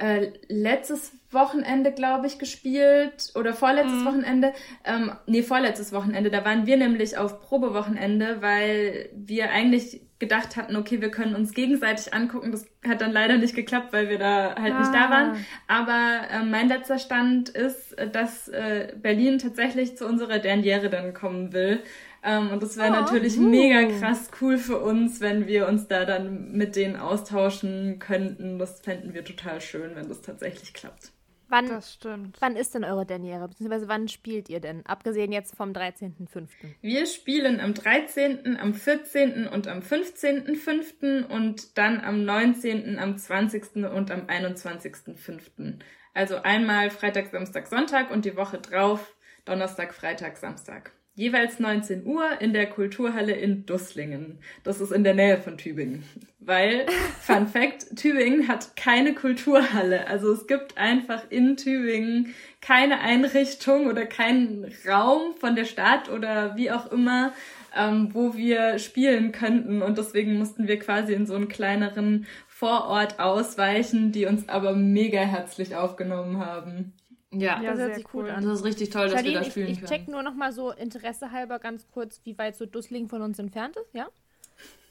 äh, 0.01 0.33
letztes 0.49 1.13
Wochenende, 1.31 1.93
glaube 1.93 2.27
ich, 2.27 2.39
gespielt 2.39 3.33
oder 3.35 3.53
vorletztes 3.53 4.01
mhm. 4.01 4.07
Wochenende. 4.07 4.53
Ähm, 4.85 5.13
nee, 5.27 5.43
vorletztes 5.43 5.93
Wochenende. 5.93 6.31
Da 6.31 6.45
waren 6.45 6.67
wir 6.67 6.77
nämlich 6.77 7.19
auf 7.19 7.41
Probewochenende, 7.41 8.39
weil 8.41 9.11
wir 9.15 9.51
eigentlich 9.51 10.01
gedacht 10.19 10.57
hatten, 10.57 10.77
okay, 10.77 11.01
wir 11.01 11.11
können 11.11 11.35
uns 11.35 11.55
gegenseitig 11.55 12.13
angucken. 12.13 12.53
Das 12.53 12.67
hat 12.87 13.01
dann 13.01 13.13
leider 13.13 13.39
nicht 13.39 13.55
geklappt, 13.55 13.93
weil 13.93 14.09
wir 14.09 14.19
da 14.19 14.55
halt 14.61 14.75
ah. 14.75 14.79
nicht 14.81 14.95
da 14.95 15.11
waren. 15.11 15.37
Ah. 15.67 15.81
Aber 15.81 16.29
äh, 16.31 16.45
mein 16.45 16.69
letzter 16.69 16.99
Stand 16.99 17.49
ist, 17.49 17.97
dass 18.13 18.49
äh, 18.49 18.93
Berlin 18.97 19.39
tatsächlich 19.39 19.97
zu 19.97 20.07
unserer 20.07 20.39
Derniere 20.39 20.91
dann 20.91 21.15
kommen 21.15 21.53
will. 21.53 21.83
Ähm, 22.23 22.51
und 22.51 22.63
das 22.63 22.77
wäre 22.77 22.91
oh, 22.91 23.01
natürlich 23.01 23.39
uh. 23.39 23.43
mega 23.43 23.99
krass 23.99 24.31
cool 24.41 24.59
für 24.59 24.79
uns, 24.79 25.21
wenn 25.21 25.47
wir 25.47 25.67
uns 25.67 25.89
da 25.89 26.05
dann 26.05 26.53
mit 26.53 26.77
denen 26.77 26.97
austauschen 26.97 27.99
könnten. 27.99 28.59
Das 28.59 28.81
fänden 28.81 29.15
wir 29.15 29.25
total 29.25 29.61
schön, 29.61 29.95
wenn 29.95 30.09
das 30.09 30.21
tatsächlich 30.21 30.75
klappt. 30.75 31.13
Wann, 31.49 31.67
das 31.67 31.95
stimmt. 31.95 32.37
Wann 32.41 32.55
ist 32.55 32.75
denn 32.77 32.85
eure 32.85 33.05
Derniere? 33.05 33.49
Beziehungsweise 33.49 33.89
wann 33.89 34.07
spielt 34.07 34.49
ihr 34.49 34.61
denn? 34.61 34.87
Abgesehen 34.87 35.33
jetzt 35.33 35.57
vom 35.57 35.73
13.05. 35.73 36.47
Wir 36.81 37.07
spielen 37.07 37.59
am 37.59 37.75
13., 37.75 38.57
am 38.57 38.73
14. 38.73 39.49
und 39.49 39.67
am 39.67 39.81
15.05. 39.81 41.25
und 41.27 41.77
dann 41.77 42.01
am 42.01 42.25
19., 42.25 43.01
am 43.01 43.19
20. 43.19 43.85
und 43.93 44.13
am 44.13 44.27
21.05. 44.27 45.81
Also 46.15 46.37
einmal 46.37 46.91
Freitag, 46.91 47.33
Samstag, 47.33 47.67
Sonntag 47.67 48.13
und 48.13 48.25
die 48.25 48.37
Woche 48.37 48.59
drauf 48.59 49.17
Donnerstag, 49.45 49.93
Freitag, 49.93 50.37
Samstag 50.37 50.93
jeweils 51.15 51.59
19 51.59 52.07
Uhr 52.07 52.41
in 52.41 52.53
der 52.53 52.67
Kulturhalle 52.67 53.33
in 53.33 53.67
Dusslingen. 53.67 54.39
Das 54.65 54.81
ist 54.81 54.93
in 54.93 55.05
der 55.05 55.15
Nähe 55.15 55.39
von 55.39 55.59
Tübingen. 55.59 56.05
Weil, 56.39 56.87
Fun 57.21 57.47
Fact, 57.47 57.97
Tübingen 57.97 58.49
hat 58.49 58.77
keine 58.77 59.15
Kulturhalle. 59.15 60.07
Also 60.07 60.33
es 60.33 60.47
gibt 60.47 60.79
einfach 60.79 61.25
in 61.31 61.57
Tübingen 61.57 62.35
keine 62.61 63.01
Einrichtung 63.01 63.87
oder 63.87 64.07
keinen 64.07 64.73
Raum 64.89 65.35
von 65.39 65.57
der 65.57 65.67
Stadt 65.67 66.09
oder 66.09 66.57
wie 66.57 66.71
auch 66.71 66.91
immer, 66.91 67.33
ähm, 67.77 68.11
wo 68.13 68.35
wir 68.35 68.79
spielen 68.79 69.33
könnten. 69.33 69.83
Und 69.83 69.99
deswegen 69.99 70.39
mussten 70.39 70.69
wir 70.69 70.79
quasi 70.79 71.13
in 71.13 71.27
so 71.27 71.35
einen 71.35 71.49
kleineren 71.49 72.27
Vorort 72.49 73.21
ausweichen, 73.21 74.13
die 74.13 74.27
uns 74.27 74.49
aber 74.49 74.75
mega 74.75 75.21
herzlich 75.21 75.77
aufgenommen 75.77 76.39
haben. 76.45 76.95
Ja, 77.33 77.63
ja 77.63 77.71
das 77.71 77.79
hört 77.81 77.95
sich 77.95 78.15
cool 78.15 78.29
an. 78.31 78.45
Das 78.45 78.61
ist 78.61 78.65
richtig 78.65 78.91
toll, 78.91 79.05
dass 79.05 79.15
Charlene, 79.15 79.35
wir 79.35 79.41
da 79.41 79.51
spielen 79.51 79.69
ich, 79.69 79.83
ich 79.83 79.89
check 79.89 80.09
nur 80.09 80.23
noch 80.23 80.35
mal 80.35 80.53
so 80.53 80.73
Interesse 80.73 81.31
halber 81.31 81.59
ganz 81.59 81.89
kurz, 81.91 82.21
wie 82.25 82.37
weit 82.39 82.57
so 82.57 82.67
Dussling 82.67 83.09
von 83.09 83.23
uns 83.23 83.39
entfernt 83.39 83.77
ist, 83.77 83.95
ja? 83.95 84.09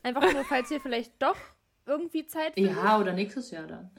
Einfach 0.04 0.34
nur, 0.34 0.46
falls 0.46 0.72
ihr 0.72 0.80
vielleicht 0.80 1.22
doch 1.22 1.36
irgendwie 1.86 2.26
Zeit 2.26 2.54
findet. 2.54 2.76
Ja, 2.76 3.00
oder 3.00 3.14
nächstes 3.14 3.52
Jahr 3.52 3.68
dann. 3.68 3.92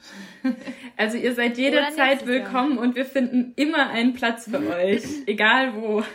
Also 0.97 1.17
ihr 1.17 1.35
seid 1.35 1.59
jederzeit 1.59 2.27
willkommen 2.27 2.77
Jahr. 2.77 2.85
und 2.85 2.95
wir 2.95 3.05
finden 3.05 3.53
immer 3.57 3.91
einen 3.91 4.15
Platz 4.15 4.49
für 4.49 4.59
euch, 4.59 5.03
egal 5.27 5.75
wo. 5.75 6.03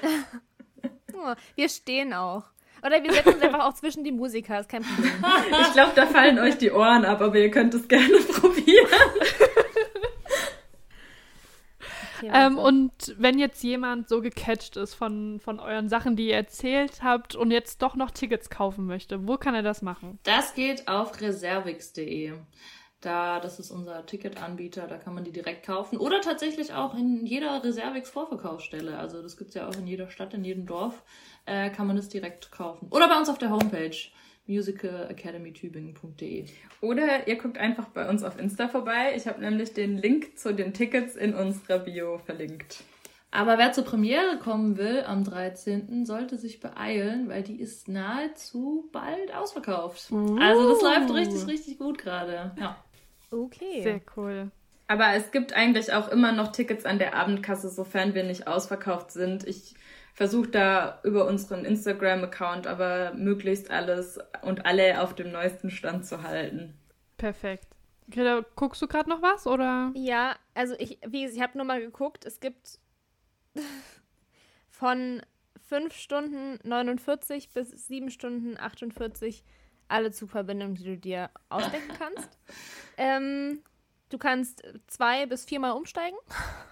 Oh, 1.17 1.33
wir 1.55 1.69
stehen 1.69 2.13
auch. 2.13 2.43
Oder 2.85 3.01
wir 3.01 3.11
setzen 3.11 3.33
uns 3.35 3.41
einfach 3.41 3.65
auch 3.65 3.73
zwischen 3.73 4.03
die 4.03 4.11
Musiker, 4.11 4.59
ist 4.59 4.69
kein 4.69 4.83
Problem. 4.83 5.13
Ich 5.61 5.73
glaube, 5.73 5.93
da 5.95 6.05
fallen 6.05 6.37
euch 6.37 6.57
die 6.57 6.71
Ohren 6.71 7.03
ab, 7.05 7.21
aber 7.21 7.39
ihr 7.39 7.49
könnt 7.49 7.73
es 7.73 7.87
gerne 7.87 8.17
probieren. 8.17 8.89
Ähm, 12.23 12.57
und 12.57 12.91
wenn 13.17 13.39
jetzt 13.39 13.63
jemand 13.63 14.09
so 14.09 14.21
gecatcht 14.21 14.77
ist 14.77 14.93
von, 14.93 15.39
von 15.39 15.59
euren 15.59 15.89
Sachen, 15.89 16.15
die 16.15 16.29
ihr 16.29 16.35
erzählt 16.35 17.03
habt 17.03 17.35
und 17.35 17.51
jetzt 17.51 17.81
doch 17.81 17.95
noch 17.95 18.11
Tickets 18.11 18.49
kaufen 18.49 18.85
möchte, 18.85 19.27
wo 19.27 19.37
kann 19.37 19.55
er 19.55 19.63
das 19.63 19.81
machen? 19.81 20.19
Das 20.23 20.53
geht 20.53 20.87
auf 20.87 21.19
reservix.de. 21.21 22.33
Da, 23.01 23.39
das 23.39 23.59
ist 23.59 23.69
unser 23.69 24.05
Ticketanbieter, 24.05 24.87
da 24.87 24.97
kann 24.97 25.13
man 25.13 25.23
die 25.23 25.31
direkt 25.31 25.65
kaufen. 25.65 25.97
Oder 25.97 26.21
tatsächlich 26.21 26.73
auch 26.73 26.95
in 26.95 27.25
jeder 27.25 27.63
Reservix 27.63 28.09
Vorverkaufsstelle. 28.09 28.97
Also 28.97 29.21
das 29.21 29.37
gibt 29.37 29.49
es 29.49 29.55
ja 29.55 29.67
auch 29.67 29.75
in 29.75 29.85
jeder 29.85 30.09
Stadt, 30.09 30.33
in 30.33 30.43
jedem 30.43 30.65
Dorf, 30.65 31.03
äh, 31.45 31.69
kann 31.69 31.85
man 31.85 31.97
es 31.97 32.09
direkt 32.09 32.51
kaufen. 32.51 32.87
Oder 32.89 33.07
bei 33.07 33.17
uns 33.17 33.29
auf 33.29 33.37
der 33.37 33.51
Homepage 33.51 33.95
musicalacademytübingen.de. 34.47 36.45
Oder 36.81 37.27
ihr 37.27 37.37
guckt 37.37 37.57
einfach 37.57 37.89
bei 37.89 38.07
uns 38.09 38.23
auf 38.23 38.39
Insta 38.39 38.67
vorbei. 38.67 39.13
Ich 39.15 39.27
habe 39.27 39.41
nämlich 39.41 39.73
den 39.73 39.97
Link 39.97 40.37
zu 40.37 40.53
den 40.53 40.73
Tickets 40.73 41.15
in 41.15 41.33
unserer 41.33 41.79
Bio 41.79 42.19
verlinkt. 42.19 42.83
Aber 43.31 43.57
wer 43.57 43.73
zur 43.73 43.83
Premiere 43.83 44.37
kommen 44.39 44.77
will 44.77 45.03
am 45.05 45.25
13., 45.25 46.05
sollte 46.05 46.37
sich 46.37 46.61
beeilen, 46.61 47.27
weil 47.27 47.43
die 47.43 47.59
ist 47.59 47.89
nahezu 47.89 48.87
bald 48.93 49.35
ausverkauft. 49.35 50.09
Uh. 50.11 50.37
Also 50.39 50.69
das 50.69 50.81
läuft 50.81 51.13
richtig, 51.13 51.45
richtig 51.47 51.77
gut 51.77 51.97
gerade. 51.97 52.55
Ja. 52.57 52.77
Okay. 53.31 53.83
Sehr 53.83 53.99
cool. 54.15 54.51
Aber 54.87 55.13
es 55.13 55.31
gibt 55.31 55.53
eigentlich 55.53 55.93
auch 55.93 56.09
immer 56.09 56.31
noch 56.31 56.51
Tickets 56.51 56.85
an 56.85 56.99
der 56.99 57.15
Abendkasse, 57.15 57.69
sofern 57.69 58.13
wir 58.13 58.23
nicht 58.23 58.47
ausverkauft 58.47 59.11
sind. 59.11 59.47
Ich 59.47 59.75
versuche 60.13 60.49
da 60.49 60.99
über 61.03 61.27
unseren 61.27 61.65
Instagram-Account 61.65 62.67
aber 62.67 63.13
möglichst 63.13 63.69
alles 63.71 64.19
und 64.43 64.65
alle 64.65 65.01
auf 65.01 65.13
dem 65.15 65.31
neuesten 65.31 65.69
Stand 65.69 66.05
zu 66.05 66.23
halten. 66.23 66.73
Perfekt. 67.17 67.67
Greta, 68.09 68.45
guckst 68.55 68.81
du 68.81 68.87
gerade 68.87 69.09
noch 69.09 69.21
was 69.21 69.47
oder? 69.47 69.91
Ja, 69.95 70.35
also 70.53 70.75
ich, 70.77 70.99
wie 71.07 71.25
ich 71.25 71.41
habe 71.41 71.57
nur 71.57 71.65
mal 71.65 71.81
geguckt, 71.81 72.25
es 72.25 72.39
gibt 72.39 72.79
von 74.69 75.21
5 75.67 75.93
Stunden 75.93 76.59
49 76.63 77.49
bis 77.49 77.71
7 77.87 78.11
Stunden 78.11 78.57
48 78.57 79.43
alle 79.87 80.11
Zugverbindungen, 80.11 80.75
die 80.75 80.83
du 80.83 80.97
dir 80.97 81.29
ausdenken 81.49 81.93
kannst. 81.97 82.29
ähm, 82.97 83.61
Du 84.09 84.17
kannst 84.17 84.63
zwei 84.87 85.25
bis 85.25 85.45
viermal 85.45 85.71
umsteigen. 85.71 86.17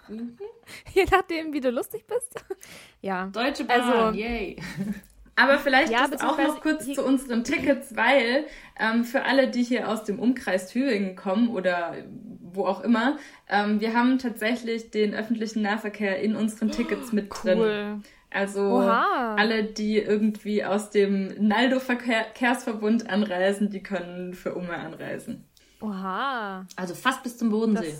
Mhm. 0.08 0.38
Je 0.94 1.04
nachdem, 1.10 1.52
wie 1.52 1.60
du 1.60 1.70
lustig 1.70 2.06
bist. 2.06 2.44
ja. 3.00 3.26
Deutsche 3.26 3.64
Bahn, 3.64 3.80
also, 3.80 4.18
yay. 4.18 4.56
Aber 5.36 5.58
vielleicht 5.58 5.90
ja, 5.90 6.08
auch 6.22 6.38
noch 6.38 6.60
kurz 6.60 6.86
zu 6.86 7.04
unseren 7.04 7.42
Tickets, 7.42 7.96
weil 7.96 8.46
ähm, 8.78 9.02
für 9.02 9.24
alle, 9.24 9.48
die 9.50 9.64
hier 9.64 9.88
aus 9.88 10.04
dem 10.04 10.20
Umkreis 10.20 10.68
Thüringen 10.68 11.16
kommen 11.16 11.48
oder 11.48 11.96
wo 12.40 12.66
auch 12.66 12.82
immer. 12.82 13.18
Ähm, 13.48 13.80
wir 13.80 13.94
haben 13.94 14.20
tatsächlich 14.20 14.92
den 14.92 15.12
öffentlichen 15.12 15.62
Nahverkehr 15.62 16.20
in 16.20 16.36
unseren 16.36 16.70
Tickets 16.70 17.12
mit 17.12 17.32
cool. 17.44 17.54
drin. 17.54 18.04
Also 18.30 18.62
Oha. 18.62 19.34
alle, 19.36 19.64
die 19.64 19.98
irgendwie 19.98 20.64
aus 20.64 20.90
dem 20.90 21.34
Naldo-Verkehrsverbund 21.38 23.08
anreisen, 23.08 23.70
die 23.70 23.82
können 23.82 24.34
für 24.34 24.54
Umme 24.54 24.76
anreisen. 24.76 25.48
Oha. 25.84 26.66
Also 26.76 26.94
fast 26.94 27.22
bis 27.22 27.36
zum 27.36 27.50
Bodensee. 27.50 27.94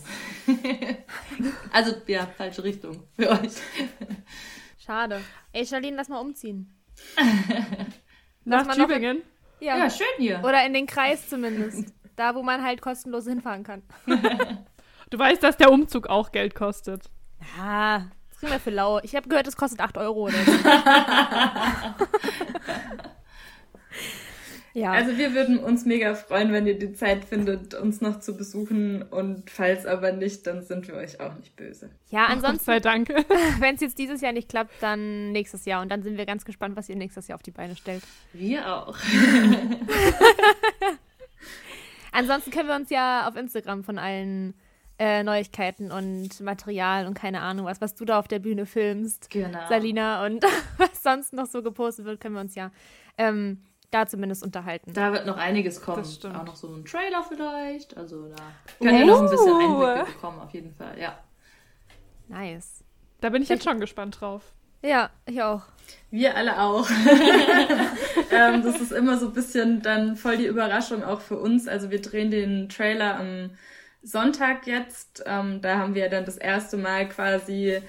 also, 1.73 1.95
ja, 2.07 2.27
falsche 2.27 2.65
Richtung 2.65 3.03
für 3.15 3.29
euch. 3.31 3.53
Schade. 4.79 5.21
Ey, 5.53 5.67
Charlene, 5.67 5.97
lass 5.97 6.09
mal 6.09 6.21
umziehen. 6.21 6.75
Nach 8.45 8.75
Tübingen? 8.75 9.23
Ja. 9.61 9.77
Ja, 9.77 9.91
schön 9.91 10.07
hier. 10.17 10.43
Oder 10.45 10.65
in 10.65 10.73
den 10.73 10.87
Kreis 10.87 11.29
zumindest. 11.29 11.93
Da, 12.17 12.37
wo 12.37 12.45
man 12.45 12.63
halt 12.63 12.81
kostenlos 12.81 13.25
hinfahren 13.25 13.65
kann. 13.65 13.83
Du 15.11 15.19
weißt, 15.19 15.43
dass 15.43 15.57
der 15.57 15.73
Umzug 15.73 16.07
auch 16.07 16.31
Geld 16.31 16.55
kostet. 16.55 17.11
Ja, 17.59 18.07
das 18.31 18.39
kriegen 18.39 18.53
wir 18.53 18.61
für 18.61 18.71
lau. 18.71 19.01
Ich 19.01 19.17
habe 19.17 19.29
gehört, 19.29 19.49
es 19.49 19.57
kostet 19.57 19.81
8 19.81 19.99
Euro 19.99 20.29
oder 20.29 20.45
so. 20.45 20.53
Ja. 24.75 24.91
Also 24.91 25.17
wir 25.17 25.35
würden 25.35 25.59
uns 25.59 25.85
mega 25.85 26.15
freuen, 26.17 26.53
wenn 26.53 26.67
ihr 26.67 26.77
die 26.77 26.93
Zeit 26.93 27.25
findet, 27.25 27.75
uns 27.75 28.01
noch 28.01 28.19
zu 28.19 28.37
besuchen. 28.37 29.03
Und 29.03 29.49
falls 29.49 29.87
aber 29.87 30.11
nicht, 30.11 30.49
dann 30.49 30.63
sind 30.63 30.89
wir 30.89 30.97
euch 30.97 31.21
auch 31.21 31.37
nicht 31.37 31.55
böse. 31.55 31.91
ja, 32.11 32.27
Gott 32.27 32.37
ansonsten, 32.37 32.65
sei 32.65 32.81
Dank. 32.81 33.09
wenn 33.61 33.77
es 33.77 33.81
jetzt 33.81 33.99
dieses 33.99 34.21
Jahr 34.21 34.33
nicht 34.33 34.49
klappt, 34.49 34.75
dann 34.81 35.31
nächstes 35.31 35.65
Jahr. 35.65 35.81
Und 35.81 35.91
dann 35.91 36.03
sind 36.03 36.19
wir 36.19 36.27
ganz 36.27 36.45
gespannt, 36.45 36.77
was 36.77 36.89
ihr 36.89 36.97
nächstes 36.97 37.29
Jahr 37.29 37.37
auf 37.37 37.43
die 37.43 37.53
Beine 37.53 37.77
stellt. 37.77 38.03
Wir 38.33 38.67
auch. 38.75 38.99
Ansonsten 42.11 42.51
können 42.51 42.69
wir 42.69 42.77
uns 42.77 42.91
ja 42.91 43.29
auf 43.29 43.37
Instagram 43.37 43.85
von 43.85 43.99
allen 43.99 44.55
äh, 44.99 45.23
Neuigkeiten 45.23 45.93
und 45.93 46.41
Material 46.41 47.07
und 47.07 47.15
keine 47.15 47.41
Ahnung 47.41 47.67
was, 47.67 47.81
was 47.81 47.95
du 47.95 48.05
da 48.05 48.19
auf 48.19 48.29
der 48.29 48.39
Bühne 48.41 48.67
filmst, 48.67 49.31
Genau. 49.31 49.59
Salina, 49.69 50.25
und 50.25 50.45
was 50.79 51.03
sonst 51.03 51.33
noch 51.33 51.47
so 51.47 51.63
gepostet 51.63 52.05
wird, 52.05 52.21
können 52.21 52.35
wir 52.35 52.41
uns 52.41 52.55
ja 52.55 52.71
ähm, 53.19 53.63
da 53.95 54.07
zumindest 54.07 54.43
unterhalten. 54.43 54.93
Da 54.93 55.13
wird 55.13 55.27
noch 55.27 55.37
einiges 55.37 55.81
kommen. 55.81 55.99
Das 55.99 56.15
stimmt. 56.15 56.37
Auch 56.37 56.45
noch 56.45 56.57
so 56.57 56.69
ein 56.69 56.85
Trailer 56.85 57.23
vielleicht. 57.23 57.97
Also 57.97 58.29
da 58.29 58.43
könnt 58.81 58.99
ihr 58.99 59.07
noch 59.07 59.23
ein 59.23 59.31
bisschen 59.31 59.61
Einblicke 59.61 60.13
bekommen, 60.13 60.41
auf 60.41 60.51
jeden 60.53 60.75
Fall. 60.75 60.99
Ja. 60.99 61.19
Nice. 62.29 62.83
Da 63.21 63.31
bin 63.31 63.43
ich 63.43 63.49
jetzt 63.49 63.65
schon 63.65 63.81
gespannt 63.81 64.21
drauf. 64.21 64.43
Ja, 64.83 65.11
ich 65.25 65.43
auch. 65.43 65.63
Wir 66.11 66.37
alle 66.37 66.61
auch. 66.61 66.89
ähm, 68.33 68.63
das 68.63 68.81
ist 68.81 68.93
immer 68.93 69.17
so 69.17 69.29
ein 69.29 69.33
bisschen 69.33 69.81
dann 69.81 70.17
voll 70.17 70.37
die 70.37 70.47
Überraschung 70.47 71.03
auch 71.05 71.21
für 71.21 71.39
uns. 71.39 71.69
Also 71.69 71.91
wir 71.91 72.03
drehen 72.03 72.31
den 72.31 72.69
Trailer 72.69 73.19
am 73.19 73.51
Sonntag 74.03 74.67
jetzt. 74.67 75.23
Ähm, 75.27 75.63
da 75.63 75.79
haben 75.79 75.95
wir 75.95 76.11
dann 76.11 76.27
das 76.27 76.37
erste 76.37 76.77
Mal 76.77 77.09
quasi 77.09 77.81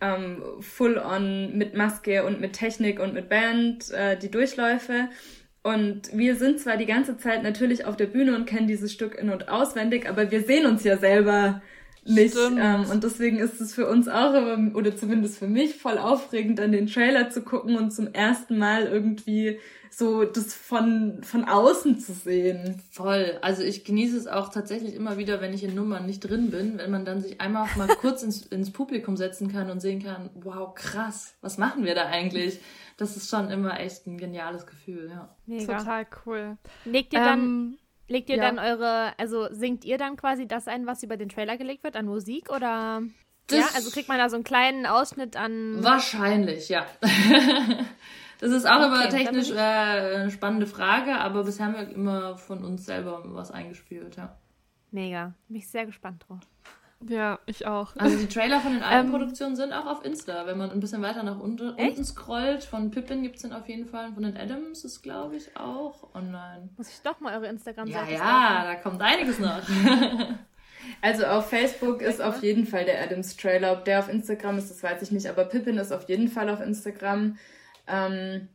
ähm, 0.00 0.42
full 0.60 0.98
on 0.98 1.56
mit 1.56 1.74
Maske 1.74 2.24
und 2.24 2.40
mit 2.40 2.52
Technik 2.52 3.00
und 3.00 3.14
mit 3.14 3.28
Band 3.28 3.90
äh, 3.90 4.16
die 4.16 4.30
Durchläufe. 4.30 5.08
Und 5.64 6.10
wir 6.12 6.36
sind 6.36 6.60
zwar 6.60 6.76
die 6.76 6.84
ganze 6.84 7.16
Zeit 7.16 7.42
natürlich 7.42 7.86
auf 7.86 7.96
der 7.96 8.04
Bühne 8.04 8.36
und 8.36 8.44
kennen 8.44 8.68
dieses 8.68 8.92
Stück 8.92 9.14
in- 9.14 9.30
und 9.30 9.48
auswendig, 9.48 10.06
aber 10.06 10.30
wir 10.30 10.42
sehen 10.42 10.66
uns 10.66 10.84
ja 10.84 10.98
selber 10.98 11.62
nicht. 12.04 12.36
Ähm, 12.36 12.84
und 12.90 13.02
deswegen 13.02 13.38
ist 13.38 13.62
es 13.62 13.74
für 13.74 13.88
uns 13.88 14.06
auch, 14.06 14.34
oder 14.74 14.94
zumindest 14.94 15.38
für 15.38 15.46
mich, 15.46 15.76
voll 15.76 15.96
aufregend, 15.96 16.58
dann 16.58 16.70
den 16.70 16.86
Trailer 16.86 17.30
zu 17.30 17.40
gucken 17.40 17.78
und 17.78 17.92
zum 17.92 18.12
ersten 18.12 18.58
Mal 18.58 18.84
irgendwie 18.84 19.58
so 19.96 20.24
das 20.24 20.54
von, 20.54 21.22
von 21.22 21.44
außen 21.44 21.98
zu 21.98 22.12
sehen. 22.12 22.82
Voll. 22.90 23.38
Also 23.42 23.62
ich 23.62 23.84
genieße 23.84 24.16
es 24.16 24.26
auch 24.26 24.48
tatsächlich 24.50 24.94
immer 24.94 25.18
wieder, 25.18 25.40
wenn 25.40 25.52
ich 25.54 25.62
in 25.64 25.74
Nummern 25.74 26.06
nicht 26.06 26.20
drin 26.20 26.50
bin, 26.50 26.78
wenn 26.78 26.90
man 26.90 27.04
dann 27.04 27.20
sich 27.20 27.40
einmal 27.40 27.68
mal 27.76 27.86
kurz 28.00 28.22
ins, 28.22 28.46
ins 28.46 28.72
Publikum 28.72 29.16
setzen 29.16 29.52
kann 29.52 29.70
und 29.70 29.80
sehen 29.80 30.02
kann, 30.02 30.30
wow, 30.34 30.74
krass, 30.74 31.36
was 31.40 31.58
machen 31.58 31.84
wir 31.84 31.94
da 31.94 32.06
eigentlich? 32.06 32.60
Das 32.96 33.16
ist 33.16 33.28
schon 33.30 33.50
immer 33.50 33.78
echt 33.80 34.06
ein 34.06 34.18
geniales 34.18 34.66
Gefühl, 34.66 35.08
ja. 35.10 35.34
Mega. 35.46 35.78
Total 35.78 36.06
cool. 36.26 36.56
Legt 36.84 37.12
ihr 37.12 37.20
dann, 37.20 37.40
Ähm, 37.40 37.78
legt 38.08 38.28
ihr 38.30 38.36
ja. 38.36 38.42
dann 38.42 38.58
eure, 38.58 39.12
also 39.18 39.48
singt 39.52 39.84
ihr 39.84 39.98
dann 39.98 40.16
quasi 40.16 40.46
das 40.46 40.68
ein, 40.68 40.86
was 40.86 41.02
über 41.02 41.16
den 41.16 41.28
Trailer 41.28 41.56
gelegt 41.56 41.84
wird 41.84 41.96
an 41.96 42.06
Musik 42.06 42.50
oder? 42.50 43.02
Das- 43.46 43.58
ja, 43.58 43.66
also 43.74 43.90
kriegt 43.90 44.08
man 44.08 44.18
da 44.18 44.28
so 44.30 44.36
einen 44.36 44.44
kleinen 44.44 44.86
Ausschnitt 44.86 45.36
an. 45.36 45.84
Wahrscheinlich, 45.84 46.68
ja. 46.70 46.86
das 48.52 48.52
ist 48.52 48.66
auch 48.66 48.80
Okay, 48.80 48.86
immer 48.86 49.08
dann 49.08 49.10
technisch 49.10 49.48
bin 49.48 49.56
äh, 49.58 49.60
eine 49.60 50.30
spannende 50.30 50.66
Frage, 50.66 51.16
aber 51.16 51.44
bisher 51.44 51.66
haben 51.66 51.74
wir 51.74 51.88
immer 51.90 52.36
von 52.38 52.64
uns 52.64 52.84
selber 52.86 53.22
was 53.26 53.50
eingespielt, 53.50 54.16
ja. 54.16 54.36
Mega. 54.90 55.34
Bin 55.48 55.56
ich 55.58 55.68
sehr 55.68 55.86
gespannt 55.86 56.24
drauf. 56.28 56.40
ja, 57.06 57.38
ich 57.46 57.66
auch. 57.66 57.94
Also 57.96 58.16
die 58.16 58.28
Trailer 58.28 58.60
von 58.60 58.72
den 58.74 58.82
alten 58.82 59.06
Ähm, 59.06 59.12
Produktionen 59.12 59.56
sind 59.56 59.72
auch 59.72 59.86
auf 59.86 60.04
Insta. 60.04 60.46
Wenn 60.46 60.56
man 60.58 60.70
ein 60.70 60.80
bisschen 60.80 61.02
weiter 61.02 61.22
nach 61.22 61.38
unten, 61.38 61.70
unten 61.70 62.04
scrollt, 62.04 62.64
von 62.64 62.90
Pippin 62.90 63.22
gibt 63.22 63.36
es 63.36 63.42
den 63.42 63.52
auf 63.52 63.68
jeden 63.68 63.86
Fall. 63.86 64.12
Von 64.12 64.22
den 64.22 64.36
Adams 64.36 64.84
ist, 64.84 65.02
glaube 65.02 65.36
ich, 65.36 65.56
auch 65.56 66.14
online. 66.14 66.70
Muss 66.76 66.88
ich 66.90 67.02
doch 67.02 67.20
mal 67.20 67.34
eure 67.34 67.46
Ja, 67.46 67.50
Instagram-Seite 67.50 68.12
ja, 68.12 68.64
da 68.64 68.74
kommt 68.76 69.02
einiges 69.02 69.38
noch. 69.38 69.60
Also 71.00 71.24
auf 71.24 71.48
Facebook 71.48 72.02
ist 72.02 72.20
auf 72.20 72.42
jeden 72.42 72.66
Fall 72.66 72.84
der 72.84 73.02
Adams 73.02 73.36
Trailer. 73.36 73.72
Ob 73.72 73.84
der 73.86 74.00
auf 74.00 74.08
Instagram 74.10 74.58
ist, 74.58 74.70
das 74.70 74.82
weiß 74.82 75.00
ich 75.02 75.10
nicht. 75.12 75.26
Aber 75.28 75.44
Pippin 75.46 75.78
ist 75.78 75.92
auf 75.92 76.08
jeden 76.08 76.28
Fall 76.28 76.50
auf 76.50 76.60
Instagram. 76.60 77.38
Ähm, 77.86 78.48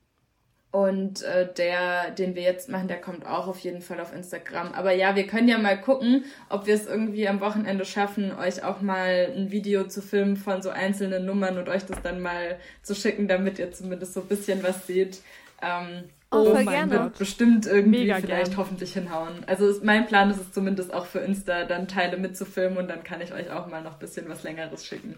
und 0.72 1.24
äh, 1.24 1.52
der, 1.58 2.12
den 2.12 2.36
wir 2.36 2.44
jetzt 2.44 2.70
machen, 2.70 2.88
der 2.88 3.02
kommt 3.02 3.26
auch 3.26 3.48
auf 3.48 3.58
jeden 3.60 3.82
Fall 3.82 4.00
auf 4.00 4.14
Instagram. 4.14 4.74
Aber 4.74 4.92
ja, 4.94 5.16
wir 5.16 5.26
können 5.26 5.48
ja 5.48 5.58
mal 5.58 5.82
gucken, 5.82 6.26
ob 6.48 6.68
wir 6.68 6.76
es 6.76 6.86
irgendwie 6.86 7.28
am 7.28 7.42
Wochenende 7.42 7.86
schaffen, 7.86 8.32
euch 8.38 8.64
auch 8.64 8.80
mal 8.82 9.34
ein 9.36 9.52
Video 9.52 9.86
zu 9.86 10.02
filmen 10.04 10.38
von 10.38 10.62
so 10.62 10.70
einzelnen 10.70 11.26
Nummern 11.26 11.58
und 11.58 11.70
euch 11.70 11.86
das 11.88 12.02
dann 12.04 12.22
mal 12.22 12.60
zu 12.84 12.94
schicken, 12.94 13.28
damit 13.28 13.58
ihr 13.58 13.72
zumindest 13.72 14.14
so 14.14 14.22
ein 14.22 14.28
bisschen 14.28 14.62
was 14.62 14.86
seht. 14.86 15.22
Ähm, 15.62 16.04
Oh, 16.32 16.42
Oh 16.42 16.46
voll 16.54 16.64
mein 16.64 16.88
gerne. 16.90 17.06
Gott. 17.06 17.18
bestimmt 17.18 17.66
irgendwie 17.66 18.02
Mega 18.02 18.18
vielleicht 18.18 18.52
gern. 18.52 18.58
hoffentlich 18.58 18.94
hinhauen. 18.94 19.44
Also 19.48 19.68
ist, 19.68 19.84
mein 19.84 20.06
Plan 20.06 20.30
ist 20.30 20.40
es 20.40 20.52
zumindest 20.52 20.94
auch 20.94 21.08
für 21.08 21.18
Insta, 21.18 21.64
dann 21.64 21.88
Teile 21.88 22.18
mitzufilmen 22.18 22.78
und 22.78 22.88
dann 22.88 23.02
kann 23.04 23.20
ich 23.22 23.34
euch 23.34 23.50
auch 23.50 23.66
mal 23.66 23.82
noch 23.82 23.94
ein 23.94 24.00
bisschen 24.00 24.30
was 24.30 24.44
längeres 24.44 24.86
schicken. 24.86 25.16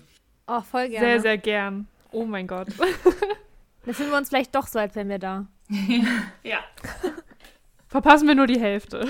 Oh, 0.47 0.61
voll 0.61 0.87
gerne. 0.87 1.05
Sehr, 1.05 1.19
sehr 1.19 1.37
gern. 1.37 1.87
Oh 2.13 2.23
mein 2.23 2.47
Gott. 2.47 2.69
Dann 3.85 3.93
fühlen 3.93 4.11
wir 4.11 4.17
uns 4.17 4.29
vielleicht 4.29 4.55
doch 4.55 4.67
so, 4.67 4.79
als 4.79 4.95
wären 4.95 5.09
wir 5.09 5.19
da. 5.19 5.47
ja. 6.43 6.59
Verpassen 7.87 8.27
wir 8.27 8.35
nur 8.35 8.47
die 8.47 8.59
Hälfte. 8.59 9.07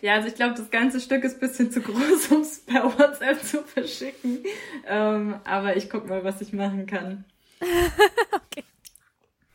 Ja, 0.00 0.14
also 0.14 0.28
ich 0.28 0.34
glaube, 0.34 0.54
das 0.54 0.70
ganze 0.70 1.00
Stück 1.00 1.24
ist 1.24 1.34
ein 1.34 1.40
bisschen 1.40 1.70
zu 1.70 1.80
groß, 1.80 2.28
um 2.30 2.42
es 2.42 2.60
per 2.60 2.84
WhatsApp 2.84 3.42
zu 3.42 3.62
verschicken. 3.62 4.44
Ähm, 4.86 5.36
aber 5.44 5.76
ich 5.76 5.90
guck 5.90 6.08
mal, 6.08 6.24
was 6.24 6.40
ich 6.40 6.52
machen 6.52 6.86
kann. 6.86 7.24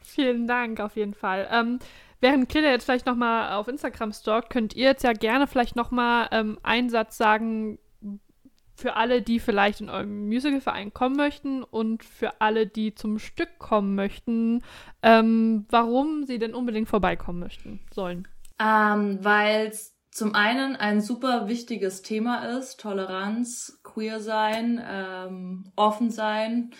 Vielen 0.01 0.47
Dank 0.47 0.79
auf 0.79 0.95
jeden 0.95 1.13
Fall. 1.13 1.47
Ähm, 1.51 1.79
während 2.19 2.49
Kille 2.49 2.69
jetzt 2.69 2.83
vielleicht 2.83 3.05
nochmal 3.05 3.53
auf 3.53 3.67
Instagram 3.67 4.11
stalkt, 4.11 4.49
könnt 4.49 4.75
ihr 4.75 4.87
jetzt 4.87 5.03
ja 5.03 5.13
gerne 5.13 5.47
vielleicht 5.47 5.75
nochmal 5.75 6.27
ähm, 6.31 6.59
einen 6.61 6.89
Satz 6.89 7.17
sagen 7.17 7.79
für 8.75 8.95
alle, 8.95 9.21
die 9.21 9.39
vielleicht 9.39 9.81
in 9.81 9.89
eurem 9.89 10.27
Musicalverein 10.27 10.93
kommen 10.93 11.15
möchten 11.15 11.63
und 11.63 12.03
für 12.03 12.41
alle, 12.41 12.67
die 12.67 12.95
zum 12.95 13.19
Stück 13.19 13.59
kommen 13.59 13.95
möchten, 13.95 14.63
ähm, 15.01 15.65
warum 15.69 16.23
sie 16.25 16.39
denn 16.39 16.55
unbedingt 16.55 16.89
vorbeikommen 16.89 17.39
möchten 17.39 17.79
sollen. 17.93 18.27
Ähm, 18.59 19.19
Weil 19.21 19.67
es 19.67 19.93
zum 20.11 20.35
einen 20.35 20.75
ein 20.75 21.01
super 21.01 21.47
wichtiges 21.47 22.01
Thema 22.01 22.57
ist. 22.57 22.79
Toleranz, 22.79 23.79
queer 23.83 24.19
sein, 24.19 24.81
ähm, 24.87 25.71
offen 25.75 26.11
sein, 26.11 26.71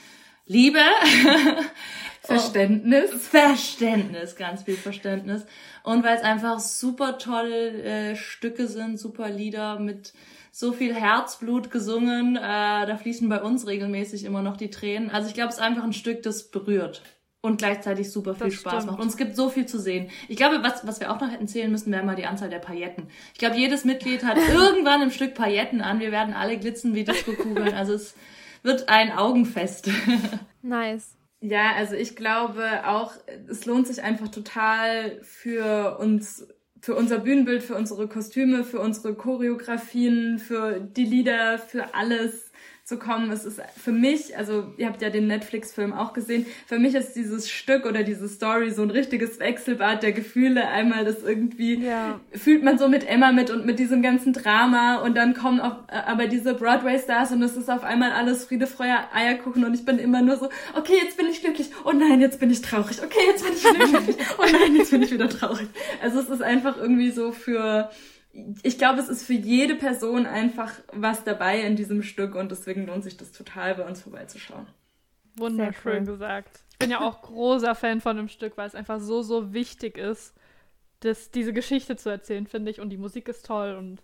Liebe. 0.45 0.79
Verständnis. 2.21 3.11
Verständnis, 3.29 4.35
ganz 4.35 4.63
viel 4.63 4.75
Verständnis. 4.75 5.45
Und 5.83 6.03
weil 6.03 6.15
es 6.15 6.23
einfach 6.23 6.59
super 6.59 7.17
tolle 7.17 7.83
äh, 7.83 8.15
Stücke 8.15 8.67
sind, 8.67 8.99
super 8.99 9.29
Lieder 9.29 9.79
mit 9.79 10.13
so 10.55 10.71
viel 10.71 10.93
Herzblut 10.93 11.71
gesungen. 11.71 12.35
Äh, 12.37 12.39
da 12.41 12.95
fließen 12.95 13.27
bei 13.27 13.41
uns 13.41 13.65
regelmäßig 13.65 14.23
immer 14.23 14.43
noch 14.43 14.55
die 14.55 14.69
Tränen. 14.69 15.09
Also 15.09 15.27
ich 15.27 15.33
glaube, 15.33 15.49
es 15.49 15.55
ist 15.55 15.61
einfach 15.61 15.83
ein 15.83 15.93
Stück, 15.93 16.21
das 16.21 16.51
berührt 16.51 17.01
und 17.41 17.57
gleichzeitig 17.57 18.11
super 18.11 18.35
viel 18.35 18.45
Das 18.45 18.53
Spaß 18.53 18.73
stimmt. 18.73 18.91
macht. 18.91 18.99
Und 19.01 19.07
es 19.07 19.17
gibt 19.17 19.35
so 19.35 19.49
viel 19.49 19.65
zu 19.65 19.79
sehen. 19.79 20.11
Ich 20.27 20.37
glaube, 20.37 20.61
was, 20.61 20.85
was 20.85 20.99
wir 20.99 21.11
auch 21.11 21.19
noch 21.19 21.31
hätten 21.31 21.47
zählen 21.47 21.71
müssen, 21.71 21.91
wäre 21.91 22.05
mal 22.05 22.15
die 22.15 22.27
Anzahl 22.27 22.51
der 22.51 22.59
Pailletten. 22.59 23.07
Ich 23.33 23.39
glaube, 23.39 23.57
jedes 23.57 23.83
Mitglied 23.83 24.23
hat 24.23 24.37
irgendwann 24.53 25.01
ein 25.01 25.11
Stück 25.11 25.33
Pailletten 25.33 25.81
an. 25.81 25.99
Wir 25.99 26.11
werden 26.11 26.35
alle 26.35 26.57
glitzen 26.59 26.93
wie 26.93 27.03
Disco-Kugeln. 27.03 27.73
Also 27.73 27.93
es 27.93 28.13
wird 28.61 28.89
ein 28.89 29.11
Augenfest. 29.11 29.89
Nice. 30.65 31.17
Ja, 31.41 31.73
also 31.75 31.95
ich 31.95 32.15
glaube 32.15 32.87
auch, 32.87 33.11
es 33.49 33.65
lohnt 33.65 33.85
sich 33.87 34.01
einfach 34.01 34.29
total 34.29 35.19
für 35.23 35.97
uns, 35.99 36.47
für 36.83 36.95
unser 36.95 37.19
Bühnenbild, 37.19 37.63
für 37.63 37.75
unsere 37.75 38.09
Kostüme, 38.09 38.65
für 38.65 38.81
unsere 38.81 39.15
Choreografien, 39.15 40.37
für 40.37 40.81
die 40.81 41.05
Lieder, 41.05 41.57
für 41.57 41.95
alles, 41.95 42.51
zu 42.85 42.99
kommen. 42.99 43.31
Es 43.31 43.45
ist 43.45 43.61
für 43.77 43.93
mich, 43.93 44.37
also 44.37 44.73
ihr 44.75 44.87
habt 44.87 45.01
ja 45.01 45.09
den 45.09 45.27
Netflix-Film 45.27 45.93
auch 45.93 46.11
gesehen, 46.11 46.45
für 46.65 46.79
mich 46.79 46.95
ist 46.95 47.13
dieses 47.13 47.49
Stück 47.49 47.85
oder 47.85 48.03
diese 48.03 48.27
Story 48.27 48.71
so 48.71 48.81
ein 48.81 48.89
richtiges 48.89 49.39
Wechselbad 49.39 50.03
der 50.03 50.11
Gefühle. 50.11 50.67
Einmal 50.67 51.05
das 51.05 51.23
irgendwie 51.23 51.81
ja. 51.85 52.19
fühlt 52.33 52.61
man 52.61 52.77
so 52.77 52.89
mit 52.89 53.07
Emma 53.07 53.31
mit 53.31 53.51
und 53.51 53.65
mit 53.65 53.79
diesem 53.79 54.01
ganzen 54.01 54.33
Drama 54.33 54.97
und 54.97 55.15
dann 55.15 55.33
kommen 55.33 55.61
auch 55.61 55.77
äh, 55.87 55.95
aber 56.05 56.27
diese 56.27 56.55
Broadway-Stars 56.55 57.31
und 57.31 57.41
es 57.41 57.55
ist 57.55 57.69
auf 57.69 57.85
einmal 57.85 58.11
alles 58.11 58.43
Friede, 58.43 58.67
Freude, 58.67 58.97
Eierkuchen 59.13 59.63
und 59.63 59.73
ich 59.73 59.85
bin 59.85 59.97
immer 59.97 60.21
nur 60.21 60.35
so, 60.35 60.49
okay, 60.75 60.95
jetzt 61.01 61.15
bin 61.15 61.27
ich 61.27 61.39
glücklich, 61.39 61.69
oh 61.85 61.93
nein, 61.93 62.19
jetzt 62.19 62.41
bin 62.41 62.51
ich 62.51 62.61
traurig, 62.61 63.01
okay, 63.01 63.19
jetzt 63.27 63.45
bin 63.45 63.53
ich 63.53 63.63
glücklich, 63.91 64.17
oh 64.37 64.45
nein, 64.51 64.75
jetzt 64.75 64.91
bin 64.91 65.01
ich 65.01 65.11
wieder 65.13 65.29
traurig. 65.29 65.67
Also 66.01 66.19
es 66.19 66.27
ist 66.27 66.41
einfach 66.41 66.75
irgendwie 66.75 67.11
so 67.11 67.31
für 67.31 67.89
ich 68.63 68.77
glaube, 68.77 68.99
es 68.99 69.09
ist 69.09 69.25
für 69.25 69.33
jede 69.33 69.75
Person 69.75 70.25
einfach 70.25 70.71
was 70.91 71.23
dabei 71.23 71.61
in 71.61 71.75
diesem 71.75 72.01
Stück 72.01 72.35
und 72.35 72.51
deswegen 72.51 72.87
lohnt 72.87 73.03
sich 73.03 73.15
das 73.15 73.31
total, 73.31 73.75
bei 73.75 73.85
uns 73.85 74.01
vorbeizuschauen. 74.01 74.65
Wunderschön 75.37 75.99
cool. 75.99 76.05
gesagt. 76.05 76.59
Ich 76.71 76.79
bin 76.79 76.89
ja 76.89 77.01
auch 77.01 77.21
großer 77.21 77.75
Fan 77.75 78.01
von 78.01 78.17
dem 78.17 78.27
Stück, 78.27 78.57
weil 78.57 78.67
es 78.67 78.75
einfach 78.75 78.99
so, 78.99 79.21
so 79.21 79.53
wichtig 79.53 79.97
ist, 79.97 80.33
das, 81.01 81.31
diese 81.31 81.53
Geschichte 81.53 81.95
zu 81.95 82.09
erzählen, 82.09 82.47
finde 82.47 82.71
ich. 82.71 82.79
Und 82.79 82.89
die 82.89 82.97
Musik 82.97 83.27
ist 83.27 83.45
toll 83.45 83.75
und 83.75 84.01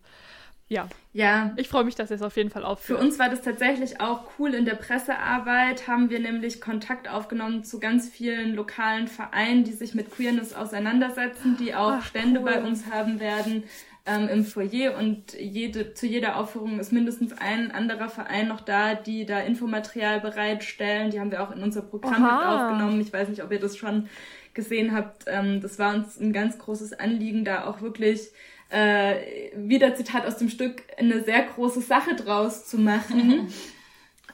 ja. 0.67 0.87
Ja. 1.13 1.51
Ich 1.57 1.67
freue 1.67 1.83
mich, 1.83 1.95
dass 1.95 2.11
ihr 2.11 2.15
es 2.15 2.21
auf 2.21 2.37
jeden 2.37 2.51
Fall 2.51 2.63
aufführt. 2.63 2.99
Für 2.99 3.03
uns 3.03 3.17
war 3.17 3.29
das 3.29 3.41
tatsächlich 3.41 3.99
auch 3.99 4.25
cool. 4.37 4.53
In 4.53 4.65
der 4.65 4.75
Pressearbeit 4.75 5.87
haben 5.87 6.11
wir 6.11 6.19
nämlich 6.19 6.61
Kontakt 6.61 7.09
aufgenommen 7.09 7.63
zu 7.63 7.79
ganz 7.79 8.07
vielen 8.07 8.53
lokalen 8.53 9.07
Vereinen, 9.07 9.63
die 9.63 9.73
sich 9.73 9.95
mit 9.95 10.11
Queerness 10.11 10.53
auseinandersetzen, 10.53 11.57
die 11.57 11.73
auch 11.73 11.93
Ach, 11.93 12.05
Stände 12.05 12.41
cool. 12.41 12.45
bei 12.45 12.63
uns 12.63 12.85
haben 12.85 13.19
werden 13.19 13.63
ähm, 14.05 14.27
im 14.27 14.45
Foyer 14.45 14.97
und 14.97 15.33
jede, 15.33 15.93
zu 15.93 16.07
jeder 16.07 16.37
Aufführung 16.37 16.79
ist 16.79 16.91
mindestens 16.91 17.33
ein 17.33 17.71
anderer 17.71 18.09
Verein 18.09 18.47
noch 18.47 18.61
da, 18.61 18.95
die 18.95 19.25
da 19.25 19.39
Infomaterial 19.39 20.21
bereitstellen. 20.21 21.11
Die 21.11 21.19
haben 21.19 21.31
wir 21.31 21.43
auch 21.43 21.51
in 21.51 21.61
unser 21.61 21.81
Programm 21.81 22.23
mit 22.23 22.31
aufgenommen. 22.31 23.01
Ich 23.01 23.13
weiß 23.13 23.29
nicht, 23.29 23.43
ob 23.43 23.51
ihr 23.51 23.59
das 23.59 23.77
schon 23.77 24.09
gesehen 24.53 24.95
habt. 24.95 25.25
Ähm, 25.27 25.61
das 25.61 25.79
war 25.79 25.93
uns 25.93 26.19
ein 26.19 26.33
ganz 26.33 26.57
großes 26.57 26.93
Anliegen, 26.93 27.45
da 27.45 27.65
auch 27.65 27.81
wirklich 27.81 28.31
äh, 28.69 29.15
wieder 29.55 29.95
Zitat 29.95 30.25
aus 30.25 30.37
dem 30.37 30.49
Stück 30.49 30.83
eine 30.97 31.23
sehr 31.23 31.43
große 31.43 31.81
Sache 31.81 32.15
draus 32.15 32.67
zu 32.67 32.77
machen. 32.77 33.47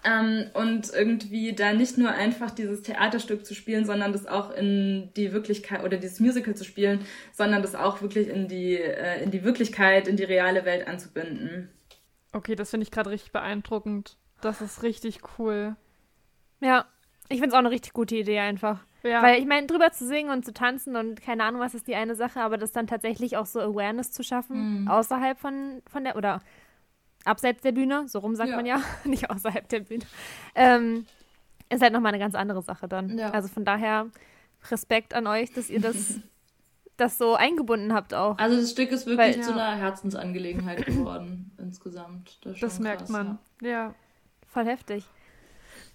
Ähm, 0.06 0.52
und 0.54 0.94
irgendwie 0.94 1.54
da 1.54 1.74
nicht 1.74 1.98
nur 1.98 2.12
einfach 2.12 2.52
dieses 2.52 2.84
Theaterstück 2.84 3.44
zu 3.44 3.56
spielen, 3.56 3.86
sondern 3.86 4.14
das 4.14 4.28
auch 4.28 4.52
in 4.52 5.10
die 5.18 5.34
Wirklichkeit 5.34 5.84
oder 5.84 5.98
dieses 5.98 6.20
Musical 6.20 6.54
zu 6.56 6.64
spielen, 6.64 7.00
sondern 7.34 7.64
das 7.64 7.74
auch 7.74 8.04
wirklich 8.04 8.28
in 8.28 8.48
die, 8.48 8.76
äh, 8.76 9.24
in 9.24 9.32
die 9.32 9.44
Wirklichkeit, 9.44 10.08
in 10.08 10.16
die 10.16 10.24
reale 10.24 10.64
Welt 10.64 10.88
anzubinden. 10.88 11.70
Okay, 12.34 12.56
das 12.56 12.70
finde 12.70 12.84
ich 12.84 12.92
gerade 12.92 13.10
richtig 13.10 13.32
beeindruckend. 13.32 14.18
Das 14.42 14.62
ist 14.62 14.84
richtig 14.84 15.22
cool. 15.40 15.76
Ja, 16.60 16.86
ich 17.30 17.40
finde 17.40 17.48
es 17.48 17.54
auch 17.54 17.60
eine 17.60 17.72
richtig 17.72 17.94
gute 17.94 18.16
Idee 18.16 18.40
einfach. 18.40 18.86
Ja. 19.02 19.24
Weil 19.24 19.40
ich 19.40 19.46
meine, 19.46 19.68
drüber 19.68 19.92
zu 19.92 20.06
singen 20.06 20.30
und 20.30 20.46
zu 20.46 20.54
tanzen 20.54 20.96
und 20.96 21.22
keine 21.22 21.44
Ahnung, 21.44 21.62
was 21.62 21.76
ist 21.76 21.88
die 21.88 21.96
eine 21.96 22.16
Sache, 22.16 22.42
aber 22.42 22.58
das 22.58 22.72
dann 22.72 22.88
tatsächlich 22.88 23.38
auch 23.38 23.46
so 23.46 23.60
Awareness 23.60 24.12
zu 24.12 24.24
schaffen, 24.24 24.82
mhm. 24.82 24.88
außerhalb 24.88 25.40
von, 25.40 25.82
von 25.88 26.04
der, 26.04 26.16
oder 26.16 26.42
abseits 27.26 27.62
der 27.62 27.72
Bühne, 27.72 28.08
so 28.08 28.20
rum 28.20 28.36
sagt 28.36 28.52
ja. 28.52 28.56
man 28.56 28.66
ja, 28.66 28.82
nicht 29.04 29.30
außerhalb 29.30 29.68
der 29.70 29.82
Bühne, 29.82 30.06
ähm, 30.54 31.06
ist 31.70 31.82
halt 31.82 31.94
nochmal 31.94 32.14
eine 32.14 32.20
ganz 32.20 32.36
andere 32.36 32.62
Sache 32.62 32.88
dann. 32.88 33.18
Ja. 33.18 33.32
Also 33.32 33.48
von 33.48 33.66
daher 33.66 34.08
Respekt 34.70 35.14
an 35.14 35.28
euch, 35.28 35.52
dass 35.52 35.70
ihr 35.70 35.82
das, 35.82 36.20
das 36.98 37.18
so 37.18 37.36
eingebunden 37.36 37.94
habt 37.94 38.14
auch. 38.14 38.38
Also 38.38 38.58
das 38.58 38.72
Stück 38.72 38.92
ist 38.92 39.06
wirklich 39.06 39.38
Weil, 39.38 39.44
zu 39.44 39.52
einer 39.52 39.76
Herzensangelegenheit 39.76 40.86
geworden 40.86 41.52
insgesamt. 41.58 42.40
Das, 42.44 42.60
das 42.60 42.80
merkt 42.80 43.10
man. 43.10 43.40
Ja. 43.62 43.70
ja. 43.70 43.96
Voll 44.48 44.66
heftig. 44.66 45.04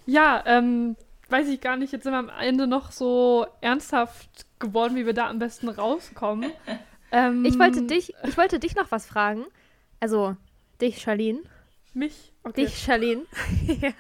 Ja, 0.07 0.43
ähm, 0.47 0.97
weiß 1.29 1.49
ich 1.49 1.61
gar 1.61 1.77
nicht, 1.77 1.93
jetzt 1.93 2.03
sind 2.03 2.13
wir 2.13 2.19
am 2.19 2.29
Ende 2.29 2.67
noch 2.67 2.91
so 2.91 3.47
ernsthaft 3.61 4.47
geworden, 4.59 4.97
wie 4.97 5.07
wir 5.07 5.15
da 5.15 5.29
am 5.29 5.39
besten 5.39 5.69
rauskommen. 5.69 6.51
ähm, 7.13 7.45
ich 7.45 7.59
wollte 7.59 7.83
dich, 7.83 8.13
ich 8.25 8.37
wollte 8.37 8.59
dich 8.59 8.77
noch 8.77 8.91
was 8.91 9.07
fragen. 9.07 9.45
Also 10.01 10.37
Dich, 10.81 11.01
Charlene. 11.01 11.41
Mich? 11.95 12.33
Okay. 12.43 12.65
Dich, 12.65 12.79
Charlene. 12.79 13.23
ja. 13.81 13.93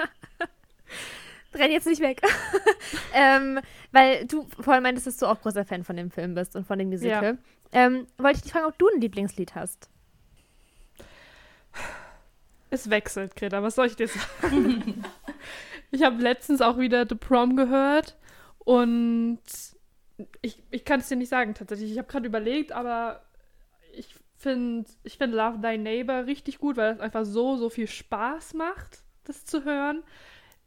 Renn 1.54 1.72
jetzt 1.72 1.86
nicht 1.86 2.00
weg. 2.00 2.22
ähm, 3.14 3.60
weil 3.90 4.26
du 4.26 4.46
vorhin 4.60 4.82
meintest, 4.82 5.06
dass 5.06 5.16
du 5.16 5.26
auch 5.26 5.40
großer 5.40 5.64
Fan 5.64 5.84
von 5.84 5.96
dem 5.96 6.10
Film 6.10 6.34
bist 6.34 6.54
und 6.54 6.66
von 6.66 6.78
dem 6.78 6.88
Musical. 6.88 7.38
Ja. 7.72 7.86
Ähm, 7.86 8.06
wollte 8.18 8.36
ich 8.36 8.42
dich 8.42 8.52
fragen, 8.52 8.66
ob 8.66 8.78
du 8.78 8.88
ein 8.88 9.00
Lieblingslied 9.00 9.54
hast? 9.54 9.88
Es 12.70 12.88
wechselt, 12.88 13.34
Greta. 13.34 13.62
Was 13.62 13.74
soll 13.74 13.86
ich 13.86 13.96
dir 13.96 14.08
sagen? 14.08 15.04
ich 15.90 16.02
habe 16.02 16.22
letztens 16.22 16.60
auch 16.60 16.78
wieder 16.78 17.06
The 17.08 17.16
Prom 17.16 17.56
gehört 17.56 18.16
und 18.60 19.40
ich, 20.40 20.62
ich 20.70 20.84
kann 20.84 21.00
es 21.00 21.08
dir 21.08 21.16
nicht 21.16 21.28
sagen 21.28 21.54
tatsächlich. 21.54 21.90
Ich 21.90 21.98
habe 21.98 22.08
gerade 22.08 22.26
überlegt, 22.26 22.70
aber 22.70 23.22
ich 24.40 24.42
find, 24.42 24.88
ich 25.02 25.18
finde 25.18 25.36
Love 25.36 25.60
Thy 25.60 25.76
Neighbor 25.76 26.24
richtig 26.24 26.58
gut, 26.58 26.78
weil 26.78 26.94
es 26.94 27.00
einfach 27.00 27.26
so, 27.26 27.56
so 27.56 27.68
viel 27.68 27.86
Spaß 27.86 28.54
macht, 28.54 29.02
das 29.24 29.44
zu 29.44 29.64
hören. 29.64 30.02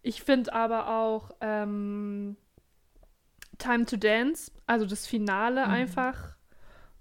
Ich 0.03 0.21
finde 0.21 0.53
aber 0.53 0.89
auch 0.89 1.31
ähm, 1.41 2.37
Time 3.57 3.85
to 3.85 3.97
Dance, 3.97 4.51
also 4.67 4.85
das 4.85 5.07
Finale 5.07 5.65
mhm. 5.65 5.71
einfach 5.71 6.35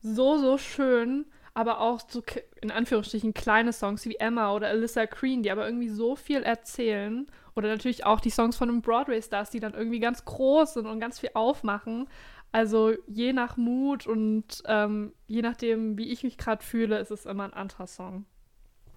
so, 0.00 0.38
so 0.38 0.56
schön, 0.56 1.26
aber 1.52 1.80
auch 1.80 2.00
so 2.08 2.22
in 2.62 2.70
Anführungsstrichen 2.70 3.34
kleine 3.34 3.74
Songs 3.74 4.06
wie 4.06 4.16
Emma 4.16 4.54
oder 4.54 4.68
Alyssa 4.68 5.04
Green, 5.04 5.42
die 5.42 5.50
aber 5.50 5.66
irgendwie 5.66 5.90
so 5.90 6.16
viel 6.16 6.42
erzählen. 6.42 7.26
Oder 7.54 7.68
natürlich 7.68 8.06
auch 8.06 8.20
die 8.20 8.30
Songs 8.30 8.56
von 8.56 8.68
den 8.68 8.80
Broadway-Stars, 8.80 9.50
die 9.50 9.60
dann 9.60 9.74
irgendwie 9.74 10.00
ganz 10.00 10.24
groß 10.24 10.72
sind 10.72 10.86
und 10.86 11.00
ganz 11.00 11.20
viel 11.20 11.30
aufmachen. 11.34 12.08
Also 12.52 12.92
je 13.06 13.32
nach 13.32 13.56
Mut 13.56 14.06
und 14.06 14.62
ähm, 14.66 15.14
je 15.26 15.40
nachdem, 15.40 15.96
wie 15.96 16.10
ich 16.10 16.22
mich 16.22 16.36
gerade 16.36 16.62
fühle, 16.62 16.98
ist 16.98 17.10
es 17.10 17.24
immer 17.24 17.44
ein 17.44 17.54
anderer 17.54 17.86
Song. 17.86 18.26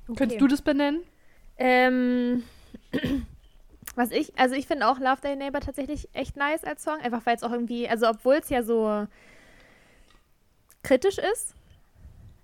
Okay. 0.07 0.17
Könntest 0.17 0.41
du 0.41 0.47
das 0.47 0.61
benennen? 0.61 1.03
Ähm, 1.57 2.43
was 3.95 4.11
ich, 4.11 4.37
also 4.37 4.55
ich 4.55 4.67
finde 4.67 4.87
auch 4.87 4.99
Love 4.99 5.21
Day 5.21 5.37
Neighbor 5.37 5.61
tatsächlich 5.61 6.09
echt 6.13 6.35
nice 6.35 6.65
als 6.65 6.83
Song, 6.83 6.99
einfach 6.99 7.25
weil 7.25 7.37
es 7.37 7.43
auch 7.43 7.51
irgendwie, 7.51 7.87
also 7.87 8.09
obwohl 8.09 8.35
es 8.35 8.49
ja 8.49 8.61
so 8.61 9.07
kritisch 10.83 11.17
ist, 11.17 11.55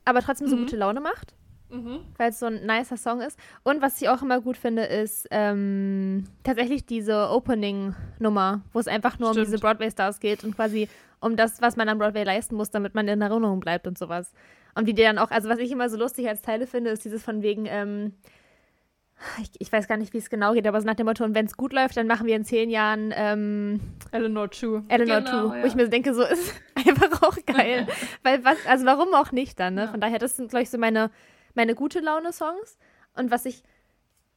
aber 0.05 0.21
trotzdem 0.21 0.47
so 0.47 0.55
mhm. 0.55 0.61
gute 0.61 0.77
Laune 0.77 1.01
macht. 1.01 1.35
Mhm. 1.71 2.01
Weil 2.17 2.29
es 2.31 2.39
so 2.39 2.47
ein 2.47 2.65
nicer 2.65 2.97
Song 2.97 3.21
ist. 3.21 3.39
Und 3.63 3.81
was 3.81 4.01
ich 4.01 4.09
auch 4.09 4.21
immer 4.21 4.41
gut 4.41 4.57
finde, 4.57 4.83
ist 4.83 5.27
ähm, 5.31 6.25
tatsächlich 6.43 6.85
diese 6.85 7.29
Opening-Nummer, 7.29 8.61
wo 8.73 8.79
es 8.79 8.87
einfach 8.87 9.19
nur 9.19 9.29
Stimmt. 9.29 9.45
um 9.47 9.51
diese 9.51 9.61
Broadway-Stars 9.61 10.19
geht 10.19 10.43
und 10.43 10.55
quasi 10.55 10.89
um 11.21 11.35
das, 11.35 11.61
was 11.61 11.77
man 11.77 11.87
an 11.87 11.97
Broadway 11.97 12.23
leisten 12.23 12.55
muss, 12.55 12.71
damit 12.71 12.93
man 12.93 13.07
in 13.07 13.21
Erinnerung 13.21 13.59
bleibt 13.59 13.87
und 13.87 13.97
sowas. 13.97 14.33
Und 14.75 14.87
wie 14.87 14.93
die 14.93 15.03
dann 15.03 15.17
auch, 15.17 15.31
also 15.31 15.49
was 15.49 15.59
ich 15.59 15.71
immer 15.71 15.89
so 15.89 15.97
lustig 15.97 16.27
als 16.27 16.41
Teile 16.41 16.67
finde, 16.67 16.91
ist 16.91 17.05
dieses 17.05 17.23
von 17.23 17.41
wegen, 17.41 17.65
ähm, 17.67 18.13
ich, 19.41 19.51
ich, 19.59 19.71
weiß 19.71 19.87
gar 19.87 19.97
nicht, 19.97 20.13
wie 20.13 20.17
es 20.17 20.29
genau 20.29 20.53
geht, 20.53 20.65
aber 20.65 20.81
so 20.81 20.87
nach 20.87 20.95
dem 20.95 21.05
Motto, 21.05 21.23
und 21.23 21.35
wenn 21.35 21.45
es 21.45 21.55
gut 21.55 21.73
läuft, 21.73 21.95
dann 21.95 22.07
machen 22.07 22.25
wir 22.25 22.35
in 22.35 22.43
zehn 22.43 22.69
Jahren 22.69 23.13
ähm, 23.15 23.79
Eleanor 24.11 24.49
2. 24.49 24.83
Eleanor 24.87 25.25
2, 25.25 25.31
genau, 25.31 25.53
ja. 25.53 25.63
wo 25.63 25.67
ich 25.67 25.75
mir 25.75 25.87
denke, 25.89 26.13
so 26.13 26.23
ist 26.23 26.55
einfach 26.75 27.21
auch 27.21 27.37
geil. 27.45 27.87
Weil 28.23 28.43
was, 28.43 28.57
also 28.65 28.85
warum 28.85 29.13
auch 29.13 29.31
nicht 29.31 29.59
dann, 29.59 29.75
ne? 29.75 29.83
Ja. 29.83 29.87
Von 29.89 30.01
daher, 30.01 30.19
das 30.19 30.37
sind, 30.37 30.49
glaube 30.49 30.63
ich, 30.63 30.69
so 30.69 30.77
meine 30.77 31.11
meine 31.55 31.75
gute 31.75 31.99
Laune-Songs. 31.99 32.77
Und 33.15 33.31
was 33.31 33.45
ich 33.45 33.63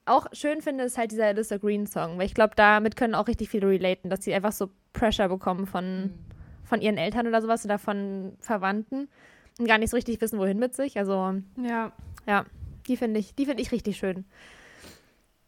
auch 0.07 0.27
schön 0.33 0.61
finde, 0.61 0.85
ist 0.85 0.99
halt 0.99 1.13
dieser 1.13 1.27
Alyssa 1.27 1.57
Green-Song, 1.57 2.19
weil 2.19 2.27
ich 2.27 2.35
glaube, 2.35 2.55
damit 2.57 2.97
können 2.97 3.15
auch 3.15 3.29
richtig 3.29 3.49
viele 3.49 3.69
relaten, 3.69 4.11
dass 4.11 4.25
sie 4.25 4.35
einfach 4.35 4.53
so 4.53 4.71
Pressure 4.93 5.29
bekommen 5.29 5.67
von, 5.67 6.03
mhm. 6.03 6.15
von 6.65 6.81
ihren 6.81 6.99
Eltern 6.99 7.27
oder 7.27 7.41
sowas 7.41 7.65
oder 7.65 7.79
von 7.79 8.37
Verwandten 8.41 9.09
und 9.59 9.67
gar 9.67 9.79
nicht 9.79 9.91
so 9.91 9.97
richtig 9.97 10.21
wissen, 10.21 10.39
wohin 10.39 10.59
mit 10.59 10.75
sich. 10.75 10.99
Also, 10.99 11.35
ja, 11.57 11.93
ja 12.27 12.45
die 12.87 12.97
finde 12.97 13.21
ich, 13.21 13.35
die 13.35 13.51
ich 13.51 13.73
richtig 13.73 13.97
schön. 13.97 14.25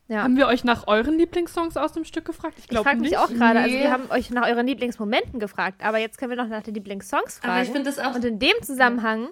Ja. 0.09 0.23
Haben 0.23 0.37
wir 0.37 0.47
euch 0.47 0.63
nach 0.63 0.87
euren 0.87 1.19
Lieblingssongs 1.19 1.77
aus 1.77 1.93
dem 1.93 2.05
Stück 2.05 2.25
gefragt? 2.25 2.55
Ich 2.59 2.69
glaube 2.69 2.97
nicht. 2.97 3.11
Ich 3.11 3.19
frage 3.19 3.33
mich 3.33 3.39
auch 3.39 3.39
gerade. 3.39 3.59
Nee. 3.59 3.65
Also 3.65 3.79
wir 3.79 3.91
haben 3.91 4.11
euch 4.11 4.31
nach 4.31 4.47
euren 4.47 4.67
Lieblingsmomenten 4.67 5.41
gefragt, 5.41 5.83
aber 5.83 5.99
jetzt 5.99 6.17
können 6.19 6.31
wir 6.31 6.37
noch 6.37 6.49
nach 6.49 6.63
den 6.63 6.75
Lieblingssongs 6.75 7.41
fragen. 7.41 7.53
Aber 7.53 7.63
ich 7.63 7.71
finde 7.71 7.91
das 7.91 7.99
auch. 7.99 8.15
Und 8.15 8.25
in 8.25 8.39
dem 8.39 8.55
Zusammenhang 8.63 9.29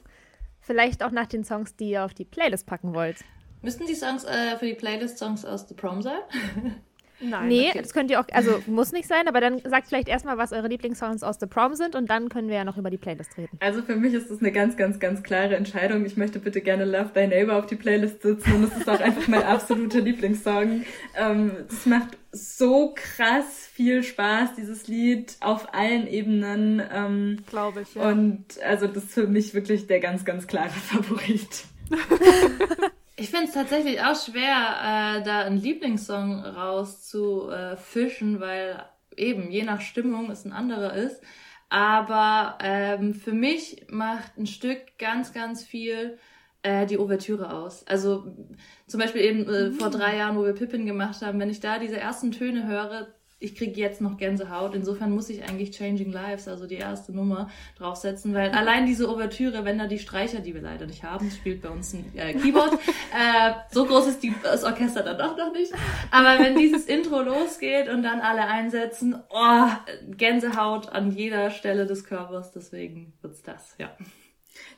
Vielleicht 0.65 1.03
auch 1.03 1.11
nach 1.11 1.27
den 1.27 1.45
Songs, 1.45 1.77
die 1.77 1.91
ihr 1.91 2.05
auf 2.07 2.15
die 2.15 2.25
Playlist 2.25 2.67
packen 2.67 2.95
wollt. 2.95 3.19
Müssten 3.61 3.87
die 3.87 3.95
Songs 3.95 4.25
äh, 4.25 4.57
für 4.57 4.65
die 4.65 4.75
Playlist 4.75 5.19
Songs 5.19 5.45
aus 5.45 5.69
The 5.69 5.75
Prom 5.75 6.01
sein? 6.01 6.21
Nein. 7.29 7.49
Nee, 7.49 7.71
okay. 7.71 7.81
das 7.83 7.93
könnt 7.93 8.11
ihr 8.11 8.21
auch, 8.21 8.27
also 8.33 8.63
muss 8.67 8.93
nicht 8.93 9.09
sein, 9.09 9.29
aber 9.29 9.41
dann 9.41 9.61
sagt 9.65 9.89
vielleicht 9.89 10.09
erstmal, 10.09 10.39
was 10.39 10.53
eure 10.53 10.69
Lieblingssongs 10.69 11.23
aus 11.23 11.39
The 11.41 11.47
Prom 11.47 11.75
sind 11.75 11.95
und 11.95 12.11
dann 12.11 12.29
können 12.29 12.49
wir 12.49 12.57
ja 12.57 12.65
noch 12.65 12.77
über 12.77 12.91
die 12.91 12.99
Playlist 12.99 13.37
reden. 13.37 13.57
Also 13.61 13.83
für 13.83 13.97
mich 13.97 14.15
ist 14.15 14.31
das 14.31 14.41
eine 14.41 14.53
ganz, 14.53 14.77
ganz, 14.77 15.01
ganz 15.01 15.23
klare 15.23 15.57
Entscheidung. 15.57 16.05
Ich 16.05 16.17
möchte 16.17 16.39
bitte 16.39 16.61
gerne 16.61 16.85
Love 16.85 17.11
Thy 17.15 17.27
Neighbor 17.27 17.57
auf 17.57 17.67
die 17.67 17.77
Playlist 17.77 18.23
sitzen 18.23 18.55
und 18.55 18.65
es 18.65 18.77
ist 18.77 18.89
auch 18.89 19.01
einfach 19.01 19.29
mein 19.29 19.43
absoluter 19.43 20.01
Lieblingssong. 20.03 20.85
Ähm, 21.17 21.53
das 21.69 21.87
macht 21.87 22.19
so 22.33 22.95
krass 22.95 23.69
viel 23.73 24.03
Spaß, 24.03 24.55
dieses 24.57 24.89
Lied 24.89 25.37
auf 25.41 25.73
allen 25.75 26.07
Ebenen. 26.07 26.83
Ähm, 26.93 27.39
Glaube 27.49 27.83
ich, 27.83 27.95
ja. 27.95 28.09
Und 28.09 28.45
also 28.63 28.87
das 28.87 29.05
ist 29.05 29.15
für 29.15 29.27
mich 29.27 29.55
wirklich 29.55 29.87
der 29.87 30.01
ganz, 30.01 30.25
ganz 30.25 30.47
klare 30.47 30.71
Favorit. 30.71 31.65
Ich 33.17 33.31
finde 33.31 33.47
es 33.47 33.53
tatsächlich 33.53 34.01
auch 34.03 34.17
schwer, 34.17 35.19
äh, 35.21 35.23
da 35.23 35.41
einen 35.43 35.59
Lieblingssong 35.59 36.41
rauszufischen, 36.41 38.37
äh, 38.37 38.41
weil 38.41 38.85
eben 39.17 39.51
je 39.51 39.63
nach 39.63 39.81
Stimmung 39.81 40.31
es 40.31 40.45
ein 40.45 40.53
anderer 40.53 40.95
ist. 40.95 41.23
Aber 41.69 42.59
ähm, 42.61 43.15
für 43.15 43.33
mich 43.33 43.87
macht 43.89 44.37
ein 44.37 44.47
Stück 44.47 44.99
ganz, 44.99 45.33
ganz 45.33 45.65
viel 45.65 46.19
äh, 46.63 46.87
die 46.87 46.99
Ouvertüre 46.99 47.53
aus. 47.53 47.87
Also 47.87 48.35
zum 48.87 49.01
Beispiel 49.01 49.23
eben 49.23 49.49
äh, 49.49 49.69
mhm. 49.69 49.75
vor 49.75 49.91
drei 49.91 50.17
Jahren, 50.17 50.37
wo 50.37 50.45
wir 50.45 50.53
Pippin 50.53 50.87
gemacht 50.87 51.23
haben, 51.23 51.39
wenn 51.39 51.51
ich 51.51 51.61
da 51.61 51.79
diese 51.79 51.99
ersten 51.99 52.33
Töne 52.33 52.67
höre, 52.67 53.15
ich 53.45 53.55
kriege 53.55 53.79
jetzt 53.79 54.01
noch 54.01 54.17
Gänsehaut. 54.17 54.75
Insofern 54.75 55.13
muss 55.13 55.29
ich 55.29 55.45
eigentlich 55.45 55.77
Changing 55.77 56.11
Lives, 56.11 56.49
also 56.49 56.67
die 56.67 56.77
erste 56.77 57.13
Nummer, 57.13 57.51
draufsetzen, 57.77 58.35
weil 58.35 58.51
allein 58.51 58.87
diese 58.87 59.09
Ouvertüre, 59.09 59.65
wenn 59.65 59.79
da 59.79 59.87
die 59.87 59.99
Streicher, 59.99 60.41
die 60.41 60.55
wir 60.55 60.63
leider 60.63 60.87
nicht 60.87 61.03
haben, 61.03 61.31
spielt 61.31 61.63
bei 61.63 61.69
uns 61.69 61.93
ein 61.93 62.11
äh, 62.17 62.33
Keyboard, 62.33 62.75
äh, 63.13 63.53
so 63.71 63.85
groß 63.85 64.09
ist 64.09 64.23
die, 64.23 64.35
das 64.43 64.65
Orchester 64.65 65.03
dann 65.03 65.19
doch 65.19 65.37
noch 65.37 65.53
nicht. 65.53 65.73
Aber 66.11 66.43
wenn 66.43 66.57
dieses 66.57 66.87
Intro 66.87 67.21
losgeht 67.21 67.89
und 67.89 68.03
dann 68.03 68.21
alle 68.21 68.47
einsetzen, 68.47 69.23
oh, 69.29 69.69
Gänsehaut 70.17 70.89
an 70.89 71.13
jeder 71.13 71.51
Stelle 71.51 71.87
des 71.87 72.05
Körpers, 72.05 72.51
deswegen 72.53 73.13
wird's 73.21 73.43
das, 73.43 73.75
ja. 73.79 73.91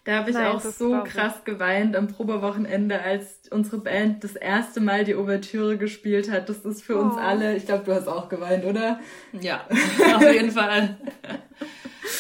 Da 0.05 0.19
habe 0.19 0.31
ich 0.31 0.37
Nein, 0.37 0.47
auch 0.47 0.61
so 0.61 1.03
krass 1.03 1.45
geweint 1.45 1.97
am 1.97 2.07
Probewochenende, 2.07 3.03
als 3.03 3.41
unsere 3.51 3.79
Band 3.79 4.23
das 4.23 4.37
erste 4.37 4.81
Mal 4.81 5.05
die 5.05 5.17
Ouvertüre 5.17 5.79
gespielt 5.79 6.31
hat. 6.31 6.49
Das 6.49 6.59
ist 6.59 6.83
für 6.83 6.97
oh. 6.97 7.03
uns 7.03 7.17
alle, 7.17 7.57
ich 7.57 7.67
glaube, 7.67 7.85
du 7.85 7.95
hast 7.95 8.07
auch 8.07 8.29
geweint, 8.29 8.65
oder? 8.65 9.01
Ja, 9.33 9.67
auf 10.15 10.23
jeden 10.23 10.53
Fall. 10.53 10.97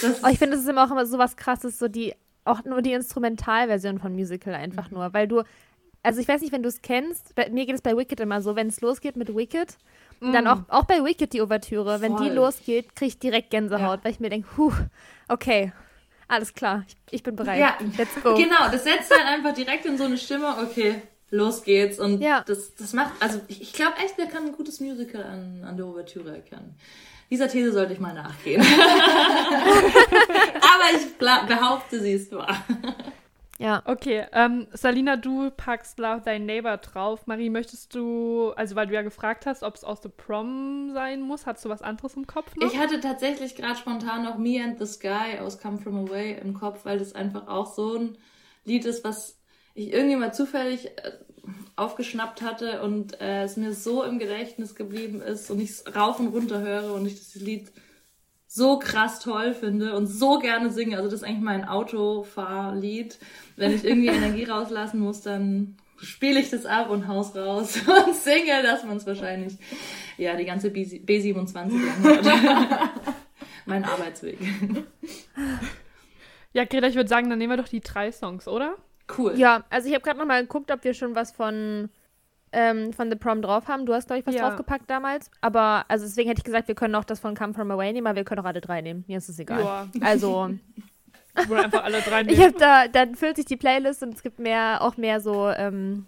oh, 0.02 0.28
ich 0.30 0.38
finde, 0.38 0.56
das 0.56 0.64
ist 0.64 0.68
immer 0.68 0.84
auch 0.84 0.90
immer 0.90 1.06
so 1.06 1.18
was 1.18 1.36
krasses, 1.36 1.78
so 1.78 1.86
die, 1.86 2.14
auch 2.44 2.64
nur 2.64 2.82
die 2.82 2.92
Instrumentalversion 2.92 4.00
von 4.00 4.14
Musical 4.14 4.54
einfach 4.54 4.90
nur, 4.90 5.14
weil 5.14 5.28
du, 5.28 5.42
also 6.02 6.20
ich 6.20 6.26
weiß 6.26 6.40
nicht, 6.40 6.52
wenn 6.52 6.62
du 6.62 6.68
es 6.68 6.82
kennst, 6.82 7.36
bei, 7.36 7.48
mir 7.50 7.66
geht 7.66 7.76
es 7.76 7.82
bei 7.82 7.96
Wicked 7.96 8.18
immer 8.18 8.42
so, 8.42 8.56
wenn 8.56 8.66
es 8.66 8.80
losgeht 8.80 9.16
mit 9.16 9.34
Wicked, 9.34 9.76
mm. 10.20 10.32
dann 10.32 10.46
auch, 10.48 10.62
auch 10.68 10.84
bei 10.84 11.04
Wicked 11.04 11.32
die 11.32 11.40
Ouvertüre, 11.40 12.00
wenn 12.00 12.16
die 12.16 12.30
losgeht, 12.30 12.96
kriege 12.96 13.08
ich 13.08 13.18
direkt 13.20 13.50
Gänsehaut, 13.50 13.98
ja. 13.98 14.04
weil 14.04 14.10
ich 14.12 14.20
mir 14.20 14.30
denke, 14.30 14.48
huh, 14.56 14.72
okay, 15.28 15.72
alles 16.28 16.54
klar, 16.54 16.84
ich, 16.86 16.96
ich 17.10 17.22
bin 17.22 17.36
bereit. 17.36 17.60
Ja, 17.60 17.78
let's 17.96 18.14
go. 18.22 18.34
Genau, 18.34 18.68
das 18.70 18.84
setzt 18.84 19.10
halt 19.10 19.26
einfach 19.26 19.54
direkt 19.54 19.86
in 19.86 19.96
so 19.96 20.04
eine 20.04 20.18
Stimme, 20.18 20.56
okay, 20.62 21.02
los 21.30 21.62
geht's. 21.62 21.98
Und 21.98 22.20
ja. 22.20 22.42
das, 22.46 22.74
das 22.74 22.92
macht, 22.92 23.12
also 23.20 23.40
ich, 23.48 23.62
ich 23.62 23.72
glaube 23.72 23.96
echt, 24.04 24.14
wer 24.16 24.26
kann 24.26 24.46
ein 24.46 24.52
gutes 24.52 24.80
Musical 24.80 25.22
an, 25.22 25.64
an 25.64 25.76
der 25.76 25.86
Ouvertüre 25.86 26.34
erkennen. 26.34 26.74
Dieser 27.30 27.48
These 27.48 27.72
sollte 27.72 27.92
ich 27.92 27.98
mal 27.98 28.14
nachgehen. 28.14 28.60
Aber 28.62 28.74
ich 30.94 31.16
behaupte, 31.18 32.00
sie 32.00 32.12
ist 32.12 32.30
wahr. 32.32 32.64
Ja. 33.58 33.82
Okay, 33.86 34.26
ähm, 34.32 34.66
Salina, 34.72 35.16
du 35.16 35.50
packst 35.50 35.98
Love 35.98 36.22
Thy 36.22 36.38
Neighbor 36.38 36.76
drauf. 36.76 37.26
Marie, 37.26 37.48
möchtest 37.48 37.94
du, 37.94 38.52
also 38.56 38.76
weil 38.76 38.86
du 38.86 38.94
ja 38.94 39.02
gefragt 39.02 39.46
hast, 39.46 39.62
ob 39.62 39.74
es 39.74 39.84
aus 39.84 40.02
The 40.02 40.10
Prom 40.10 40.90
sein 40.92 41.22
muss, 41.22 41.46
hast 41.46 41.64
du 41.64 41.68
was 41.68 41.82
anderes 41.82 42.14
im 42.14 42.26
Kopf 42.26 42.54
noch? 42.56 42.70
Ich 42.70 42.78
hatte 42.78 43.00
tatsächlich 43.00 43.54
gerade 43.54 43.76
spontan 43.76 44.24
noch 44.24 44.36
Me 44.36 44.62
and 44.62 44.78
the 44.78 44.86
Sky 44.86 45.38
aus 45.40 45.58
Come 45.58 45.78
From 45.78 46.06
Away 46.06 46.38
im 46.42 46.54
Kopf, 46.54 46.84
weil 46.84 46.98
das 46.98 47.14
einfach 47.14 47.48
auch 47.48 47.72
so 47.72 47.96
ein 47.96 48.18
Lied 48.64 48.84
ist, 48.84 49.04
was 49.04 49.38
ich 49.74 49.92
irgendwie 49.92 50.16
mal 50.16 50.34
zufällig 50.34 50.86
äh, 50.86 51.12
aufgeschnappt 51.76 52.42
hatte 52.42 52.82
und 52.82 53.20
äh, 53.20 53.44
es 53.44 53.56
mir 53.56 53.72
so 53.72 54.02
im 54.02 54.18
Gedächtnis 54.18 54.74
geblieben 54.74 55.22
ist 55.22 55.50
und 55.50 55.60
ich 55.60 55.70
es 55.70 55.84
rauf 55.94 56.18
und 56.18 56.28
runter 56.28 56.60
höre 56.60 56.92
und 56.92 57.06
ich 57.06 57.18
das 57.18 57.34
Lied 57.36 57.70
so 58.46 58.78
krass 58.78 59.20
toll 59.20 59.52
finde 59.52 59.94
und 59.94 60.06
so 60.06 60.38
gerne 60.38 60.70
singe. 60.70 60.96
Also 60.96 61.10
das 61.10 61.20
ist 61.20 61.26
eigentlich 61.26 61.42
mein 61.42 61.68
Autofahrlied. 61.68 63.18
Wenn 63.56 63.74
ich 63.74 63.84
irgendwie 63.84 64.08
Energie 64.08 64.44
rauslassen 64.44 65.00
muss, 65.00 65.22
dann 65.22 65.76
spiele 65.98 66.40
ich 66.40 66.50
das 66.50 66.66
ab 66.66 66.90
und 66.90 67.08
haus 67.08 67.34
raus 67.34 67.78
und 68.06 68.14
singe, 68.14 68.62
dass 68.62 68.84
man 68.84 68.98
es 68.98 69.06
wahrscheinlich 69.06 69.56
ja 70.18 70.36
die 70.36 70.44
ganze 70.44 70.68
B27 70.68 71.54
lang 71.54 72.50
mein 73.66 73.84
Arbeitsweg. 73.84 74.38
Ja, 76.52 76.64
Greta, 76.64 76.86
ich 76.86 76.94
würde 76.94 77.08
sagen, 77.08 77.28
dann 77.30 77.38
nehmen 77.38 77.52
wir 77.52 77.62
doch 77.62 77.68
die 77.68 77.80
drei 77.80 78.12
Songs, 78.12 78.46
oder? 78.46 78.76
Cool. 79.16 79.38
Ja, 79.38 79.64
also 79.70 79.88
ich 79.88 79.94
habe 79.94 80.04
gerade 80.04 80.18
noch 80.18 80.26
mal 80.26 80.42
geguckt, 80.42 80.70
ob 80.70 80.84
wir 80.84 80.94
schon 80.94 81.14
was 81.14 81.32
von 81.32 81.88
ähm, 82.52 82.92
von 82.92 83.10
The 83.10 83.16
Prom 83.16 83.42
drauf 83.42 83.68
haben. 83.68 83.86
Du 83.86 83.92
hast, 83.92 84.06
glaube 84.06 84.20
ich, 84.20 84.26
was 84.26 84.34
ja. 84.34 84.48
draufgepackt 84.48 84.88
damals. 84.88 85.30
Aber, 85.40 85.84
also 85.88 86.06
deswegen 86.06 86.28
hätte 86.28 86.40
ich 86.40 86.44
gesagt, 86.44 86.68
wir 86.68 86.74
können 86.74 86.94
auch 86.94 87.04
das 87.04 87.20
von 87.20 87.34
Come 87.34 87.52
From 87.54 87.70
Away 87.70 87.92
nehmen, 87.92 88.06
aber 88.06 88.16
wir 88.16 88.24
können 88.24 88.40
auch 88.40 88.46
alle 88.46 88.60
drei 88.60 88.80
nehmen. 88.80 89.04
Mir 89.06 89.18
ist 89.18 89.28
es 89.28 89.38
egal. 89.38 89.62
Ja. 89.62 89.88
Also. 90.00 90.50
Oder 91.48 91.64
einfach 91.64 91.84
alle 91.84 92.00
drei 92.00 92.22
nehmen. 92.22 92.36
Ich 92.38 92.44
habe 92.44 92.58
da, 92.58 92.88
dann 92.88 93.14
füllt 93.14 93.36
sich 93.36 93.44
die 93.44 93.56
Playlist 93.56 94.02
und 94.02 94.14
es 94.14 94.22
gibt 94.22 94.38
mehr, 94.38 94.82
auch 94.82 94.96
mehr 94.96 95.20
so 95.20 95.48
ähm, 95.48 96.06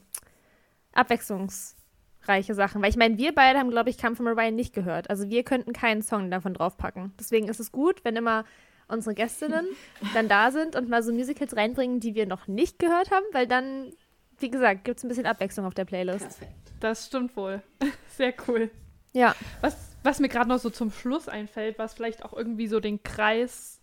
abwechslungsreiche 0.93 2.55
Sachen. 2.55 2.83
Weil 2.83 2.91
ich 2.91 2.97
meine, 2.97 3.19
wir 3.19 3.35
beide 3.35 3.59
haben, 3.59 3.71
glaube 3.71 3.91
ich, 3.91 3.99
Come 3.99 4.17
From 4.17 4.27
Away 4.27 4.51
nicht 4.51 4.75
gehört. 4.75 5.11
Also 5.11 5.29
wir 5.29 5.43
könnten 5.45 5.73
keinen 5.73 6.03
Song 6.03 6.31
davon 6.31 6.55
draufpacken. 6.55 7.13
Deswegen 7.19 7.49
ist 7.49 7.61
es 7.61 7.73
gut, 7.73 8.05
wenn 8.05 8.17
immer 8.17 8.45
unsere 8.89 9.15
Gästinnen 9.15 9.67
dann 10.15 10.29
da 10.29 10.51
sind 10.51 10.77
und 10.77 10.89
mal 10.89 11.03
so 11.03 11.13
Musicals 11.13 11.57
reinbringen, 11.57 12.01
die 12.01 12.15
wir 12.15 12.27
noch 12.27 12.47
nicht 12.47 12.79
gehört 12.79 13.11
haben, 13.11 13.27
weil 13.33 13.47
dann 13.47 13.93
wie 14.41 14.51
gesagt, 14.51 14.85
gibt 14.85 14.99
es 14.99 15.05
ein 15.05 15.09
bisschen 15.09 15.27
Abwechslung 15.27 15.67
auf 15.67 15.75
der 15.75 15.85
Playlist. 15.85 16.21
Perfekt. 16.21 16.73
Das 16.81 17.07
stimmt 17.07 17.37
wohl. 17.37 17.63
Sehr 18.09 18.35
cool. 18.47 18.71
Ja. 19.13 19.35
Was, 19.61 19.77
was 20.03 20.21
mir 20.21 20.29
gerade 20.29 20.49
noch 20.49 20.59
so 20.59 20.71
zum 20.71 20.91
Schluss 20.91 21.29
einfällt, 21.29 21.79
was 21.79 21.95
vielleicht 21.95 22.25
auch 22.25 22.33
irgendwie 22.33 22.69
so 22.69 22.81
den 22.81 23.03
Kreis 23.03 23.78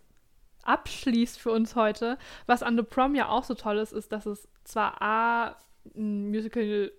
abschließt 0.68 1.38
für 1.38 1.50
uns 1.52 1.76
heute, 1.76 2.18
was 2.46 2.62
an 2.62 2.76
The 2.76 2.82
Prom 2.82 3.14
ja 3.14 3.28
auch 3.28 3.44
so 3.44 3.54
toll 3.54 3.78
ist, 3.78 3.92
ist, 3.92 4.12
dass 4.12 4.26
es 4.26 4.48
zwar 4.64 5.00
A, 5.02 5.56
ein 5.94 6.30
Musical 6.30 6.92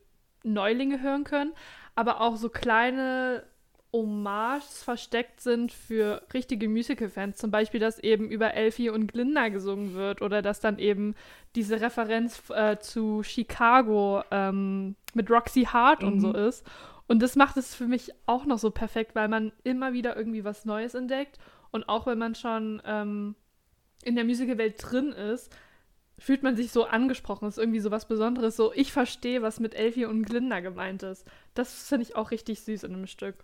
Neulinge 0.43 1.01
hören 1.01 1.23
können, 1.23 1.53
aber 1.95 2.21
auch 2.21 2.37
so 2.37 2.49
kleine 2.49 3.43
Hommages 3.93 4.83
versteckt 4.83 5.41
sind 5.41 5.71
für 5.71 6.21
richtige 6.33 6.69
Musical-Fans. 6.69 7.37
Zum 7.37 7.51
Beispiel, 7.51 7.79
dass 7.79 7.99
eben 7.99 8.29
über 8.29 8.53
Elfie 8.53 8.89
und 8.89 9.11
Glinda 9.11 9.47
gesungen 9.49 9.93
wird 9.93 10.21
oder 10.21 10.41
dass 10.41 10.59
dann 10.59 10.77
eben 10.77 11.15
diese 11.55 11.81
Referenz 11.81 12.49
äh, 12.49 12.77
zu 12.77 13.23
Chicago 13.23 14.23
ähm, 14.29 14.95
mit 15.13 15.29
Roxy 15.31 15.63
Hart 15.63 16.01
mhm. 16.01 16.07
und 16.07 16.19
so 16.19 16.33
ist. 16.33 16.65
Und 17.07 17.21
das 17.21 17.35
macht 17.35 17.57
es 17.57 17.73
für 17.73 17.87
mich 17.87 18.11
auch 18.25 18.45
noch 18.45 18.59
so 18.59 18.69
perfekt, 18.69 19.15
weil 19.15 19.29
man 19.29 19.53
immer 19.63 19.93
wieder 19.93 20.15
irgendwie 20.15 20.43
was 20.43 20.65
Neues 20.65 20.93
entdeckt. 20.93 21.39
Und 21.71 21.87
auch 21.87 22.05
wenn 22.05 22.17
man 22.17 22.35
schon 22.35 22.81
ähm, 22.85 23.35
in 24.03 24.15
der 24.15 24.25
Musical-Welt 24.25 24.75
drin 24.79 25.11
ist, 25.11 25.51
fühlt 26.19 26.43
man 26.43 26.55
sich 26.55 26.71
so 26.71 26.85
angesprochen. 26.85 27.45
Das 27.45 27.55
ist 27.57 27.63
irgendwie 27.63 27.79
so 27.79 27.91
was 27.91 28.07
Besonderes. 28.07 28.55
So, 28.55 28.73
ich 28.73 28.91
verstehe, 28.91 29.41
was 29.41 29.59
mit 29.59 29.75
Elfie 29.75 30.05
und 30.05 30.23
Glinda 30.23 30.59
gemeint 30.59 31.03
ist. 31.03 31.25
Das 31.53 31.87
finde 31.87 32.03
ich 32.03 32.15
auch 32.15 32.31
richtig 32.31 32.61
süß 32.61 32.83
in 32.83 32.93
einem 32.93 33.07
Stück. 33.07 33.43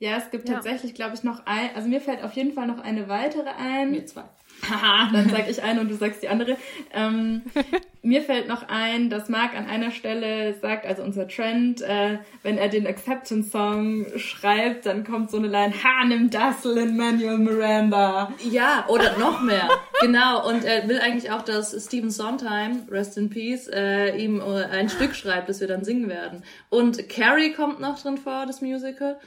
Ja, 0.00 0.16
es 0.16 0.30
gibt 0.30 0.48
ja. 0.48 0.54
tatsächlich, 0.54 0.94
glaube 0.94 1.14
ich, 1.14 1.24
noch 1.24 1.44
ein, 1.46 1.74
also 1.74 1.88
mir 1.88 2.00
fällt 2.00 2.22
auf 2.22 2.32
jeden 2.32 2.52
Fall 2.52 2.66
noch 2.66 2.78
eine 2.78 3.08
weitere 3.08 3.48
ein. 3.48 3.90
Mir 3.90 4.06
zwei. 4.06 4.24
Haha, 4.68 5.10
dann 5.12 5.28
sag 5.28 5.48
ich 5.48 5.62
eine 5.62 5.80
und 5.80 5.90
du 5.90 5.94
sagst 5.94 6.22
die 6.22 6.28
andere. 6.28 6.56
Ähm, 6.92 7.42
mir 8.02 8.22
fällt 8.22 8.48
noch 8.48 8.68
ein, 8.68 9.10
dass 9.10 9.28
Marc 9.28 9.56
an 9.56 9.66
einer 9.66 9.90
Stelle 9.90 10.54
sagt, 10.60 10.86
also 10.86 11.02
unser 11.02 11.28
Trend, 11.28 11.82
äh, 11.82 12.18
wenn 12.42 12.58
er 12.58 12.68
den 12.68 12.86
Acceptance 12.86 13.50
Song 13.50 14.06
schreibt, 14.16 14.86
dann 14.86 15.04
kommt 15.04 15.30
so 15.30 15.36
eine 15.36 15.48
Line, 15.48 15.72
ha, 15.72 16.04
nimm 16.06 16.30
das, 16.30 16.64
Lin 16.64 16.96
Manuel 16.96 17.38
Miranda. 17.38 18.32
Ja, 18.50 18.84
oder 18.88 19.18
noch 19.18 19.40
mehr. 19.42 19.68
genau, 20.00 20.48
und 20.48 20.64
er 20.64 20.88
will 20.88 21.00
eigentlich 21.00 21.30
auch, 21.30 21.42
dass 21.42 21.76
Stephen 21.86 22.10
Sondheim, 22.10 22.82
Rest 22.90 23.18
in 23.18 23.30
Peace, 23.30 23.68
äh, 23.68 24.16
ihm 24.16 24.40
äh, 24.40 24.64
ein 24.64 24.88
Stück 24.88 25.14
schreibt, 25.14 25.48
das 25.48 25.60
wir 25.60 25.68
dann 25.68 25.84
singen 25.84 26.08
werden. 26.08 26.42
Und 26.70 27.08
Carrie 27.08 27.52
kommt 27.52 27.80
noch 27.80 28.00
drin 28.00 28.18
vor, 28.18 28.46
das 28.46 28.60
Musical. 28.60 29.18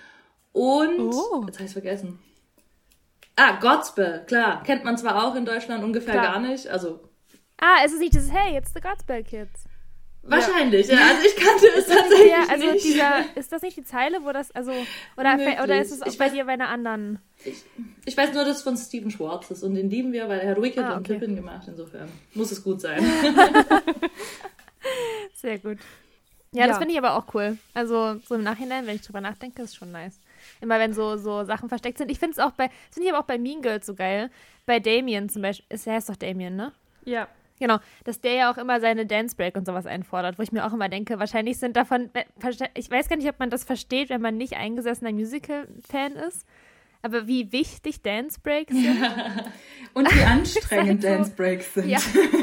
Und, 0.53 1.13
oh. 1.13 1.43
jetzt 1.45 1.57
habe 1.57 1.65
ich 1.65 1.73
vergessen. 1.73 2.19
Ah, 3.35 3.59
Godspell, 3.59 4.25
klar. 4.25 4.63
Kennt 4.63 4.83
man 4.83 4.97
zwar 4.97 5.25
auch 5.25 5.35
in 5.35 5.45
Deutschland 5.45 5.83
ungefähr 5.83 6.13
klar. 6.13 6.33
gar 6.33 6.39
nicht. 6.39 6.67
Also. 6.67 6.99
Ah, 7.57 7.83
ist 7.85 7.93
es 7.93 7.99
nicht 7.99 8.13
dieses 8.13 8.31
Hey, 8.31 8.57
it's 8.57 8.73
the 8.73 8.81
Godspell 8.81 9.23
Kids? 9.23 9.65
Wahrscheinlich, 10.23 10.87
ja. 10.87 10.95
ja. 10.95 11.07
Also 11.07 11.21
ich 11.25 11.35
kannte 11.35 11.65
es 11.77 11.87
tatsächlich 11.87 12.29
ja, 12.29 12.45
also 12.47 12.71
nicht. 12.71 12.85
Dieser, 12.85 13.25
ist 13.35 13.51
das 13.51 13.61
nicht 13.63 13.77
die 13.77 13.83
Zeile, 13.83 14.23
wo 14.23 14.31
das, 14.31 14.51
also, 14.51 14.71
oder, 15.17 15.35
oder 15.63 15.81
ist 15.81 15.91
es 15.91 16.01
auch 16.01 16.07
ich 16.07 16.17
bei 16.17 16.25
weiß, 16.25 16.33
dir 16.33 16.45
bei 16.45 16.53
einer 16.53 16.69
anderen? 16.69 17.19
Ich, 17.43 17.63
ich, 18.05 18.15
weiß 18.15 18.33
nur, 18.33 18.45
dass 18.45 18.57
es 18.57 18.63
von 18.63 18.77
Steven 18.77 19.09
Schwartz 19.09 19.49
ist 19.49 19.63
und 19.63 19.73
den 19.73 19.89
lieben 19.89 20.13
wir, 20.13 20.29
weil 20.29 20.41
er 20.41 20.51
hat 20.51 20.61
Wicked 20.61 20.83
ah, 20.83 20.89
okay. 20.89 20.97
und 20.97 21.03
Pippin 21.03 21.35
gemacht. 21.35 21.67
Insofern 21.67 22.07
muss 22.35 22.51
es 22.51 22.63
gut 22.63 22.81
sein. 22.81 23.03
Sehr 25.33 25.57
gut. 25.57 25.79
Ja, 26.51 26.61
ja. 26.61 26.67
das 26.67 26.77
finde 26.77 26.93
ich 26.93 26.99
aber 26.99 27.15
auch 27.15 27.33
cool. 27.33 27.57
Also 27.73 28.19
so 28.27 28.35
im 28.35 28.43
Nachhinein, 28.43 28.85
wenn 28.85 28.95
ich 28.95 29.01
drüber 29.01 29.21
nachdenke, 29.21 29.63
ist 29.63 29.75
schon 29.75 29.91
nice. 29.91 30.19
Immer 30.61 30.79
wenn 30.79 30.93
so, 30.93 31.17
so 31.17 31.43
Sachen 31.43 31.69
versteckt 31.69 31.97
sind. 31.97 32.09
Ich 32.09 32.19
finde 32.19 32.33
es 32.33 32.39
auch 32.39 32.51
bei, 32.51 32.69
finde 32.91 33.07
ich 33.07 33.13
aber 33.13 33.21
auch 33.21 33.27
bei 33.27 33.37
Mean 33.37 33.61
Girls 33.61 33.85
so 33.85 33.95
geil. 33.95 34.29
Bei 34.65 34.79
Damien 34.79 35.27
zum 35.27 35.41
Beispiel. 35.41 35.65
Ist, 35.69 35.87
er 35.87 35.95
heißt 35.95 36.09
doch 36.09 36.15
Damien, 36.15 36.55
ne? 36.55 36.71
Ja. 37.03 37.27
Genau, 37.59 37.77
dass 38.05 38.19
der 38.19 38.33
ja 38.33 38.51
auch 38.51 38.57
immer 38.57 38.79
seine 38.79 39.05
Dance 39.05 39.35
Break 39.35 39.55
und 39.55 39.67
sowas 39.67 39.85
einfordert, 39.85 40.39
wo 40.39 40.41
ich 40.41 40.51
mir 40.51 40.65
auch 40.65 40.73
immer 40.73 40.89
denke, 40.89 41.19
wahrscheinlich 41.19 41.59
sind 41.59 41.77
davon, 41.77 42.09
ich 42.73 42.89
weiß 42.89 43.07
gar 43.07 43.17
nicht, 43.17 43.29
ob 43.29 43.37
man 43.37 43.51
das 43.51 43.63
versteht, 43.63 44.09
wenn 44.09 44.19
man 44.19 44.35
nicht 44.35 44.57
eingesessener 44.57 45.11
Musical-Fan 45.11 46.13
ist, 46.13 46.47
aber 47.01 47.27
wie 47.27 47.51
wichtig 47.51 48.01
Dance 48.01 48.39
Breaks 48.41 48.73
sind. 48.73 49.03
Und 49.93 50.13
wie 50.13 50.23
anstrengend 50.25 50.87
halt 50.87 51.01
so, 51.01 51.07
Dance 51.07 51.31
Breaks 51.35 51.73
sind. 51.73 51.89
Ja, 51.89 51.99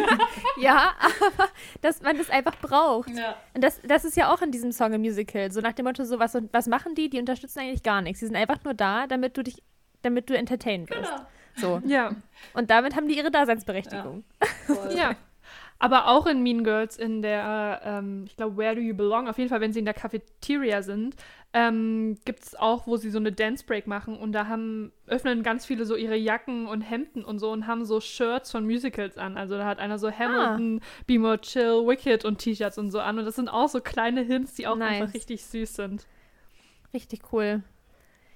ja 0.59 0.93
aber 1.01 1.49
dass 1.81 2.03
man 2.03 2.19
das 2.19 2.29
einfach 2.31 2.57
braucht. 2.57 3.11
Ja. 3.11 3.37
Und 3.55 3.63
das, 3.63 3.81
das 3.83 4.05
ist 4.05 4.17
ja 4.17 4.33
auch 4.33 4.43
in 4.43 4.51
diesem 4.51 4.73
Song 4.73 4.93
im 4.93 5.01
Musical. 5.01 5.51
So 5.51 5.61
nach 5.61 5.73
dem 5.73 5.87
Motto, 5.87 6.05
so 6.05 6.19
was, 6.19 6.37
was 6.53 6.67
machen 6.67 6.95
die? 6.95 7.09
Die 7.09 7.19
unterstützen 7.19 7.61
eigentlich 7.61 7.83
gar 7.83 8.03
nichts. 8.03 8.21
Die 8.21 8.27
sind 8.27 8.37
einfach 8.37 8.63
nur 8.65 8.75
da, 8.75 9.07
damit 9.07 9.37
du 9.37 9.43
dich, 9.43 9.63
damit 10.03 10.29
du 10.29 10.37
entertained 10.37 10.91
wirst. 10.91 11.11
Genau. 11.11 11.81
So. 11.81 11.89
Ja. 11.89 12.15
Und 12.53 12.71
damit 12.71 12.95
haben 12.95 13.09
die 13.09 13.17
ihre 13.17 13.31
Daseinsberechtigung. 13.31 14.25
Ja. 14.69 14.91
ja. 14.91 15.17
Aber 15.81 16.09
auch 16.09 16.27
in 16.27 16.43
Mean 16.43 16.65
Girls 16.65 16.97
in 16.97 17.23
der, 17.23 17.81
ähm, 17.85 18.25
ich 18.27 18.37
glaube, 18.37 18.57
Where 18.57 18.75
Do 18.75 18.81
You 18.81 18.97
Belong, 18.97 19.29
auf 19.29 19.39
jeden 19.39 19.49
Fall, 19.49 19.61
wenn 19.61 19.73
sie 19.73 19.79
in 19.79 19.85
der 19.85 19.95
Cafeteria 19.95 20.83
sind, 20.83 21.15
ähm, 21.55 22.19
gibt 22.25 22.45
es 22.45 22.55
auch, 22.55 22.87
wo 22.87 22.97
sie 22.97 23.11
so 23.11 23.19
eine 23.19 23.33
Dance 23.33 23.65
Break 23.65 23.87
machen 23.87 24.17
und 24.19 24.33
da 24.33 24.49
haben, 24.49 24.93
öffnen 25.07 25.43
ganz 25.43 25.65
viele 25.65 25.87
so 25.87 25.97
ihre 25.97 26.17
Jacken 26.17 26.67
und 26.67 26.83
Hemden 26.83 27.25
und 27.25 27.39
so 27.39 27.51
und 27.51 27.67
haben 27.67 27.87
so 27.87 28.01
Shirts 28.01 28.51
von 28.51 28.67
Musicals 28.67 29.17
an. 29.17 29.39
Also 29.39 29.57
da 29.57 29.65
hat 29.65 29.79
einer 29.79 29.99
so 29.99 30.11
Hamilton, 30.11 30.81
ah. 30.83 31.05
Be 31.07 31.19
More 31.19 31.41
Chill, 31.41 31.87
Wicked 31.87 32.25
und 32.25 32.39
T-Shirts 32.39 32.77
und 32.77 32.91
so 32.91 33.01
an 33.01 33.19
und 33.19 33.25
das 33.25 33.37
sind 33.37 33.49
auch 33.49 33.69
so 33.69 33.81
kleine 33.81 34.23
Hints, 34.23 34.55
die 34.55 34.67
auch 34.67 34.77
nice. 34.77 35.03
einfach 35.03 35.15
richtig 35.15 35.45
süß 35.45 35.75
sind. 35.75 36.07
Richtig 36.93 37.33
cool. 37.33 37.63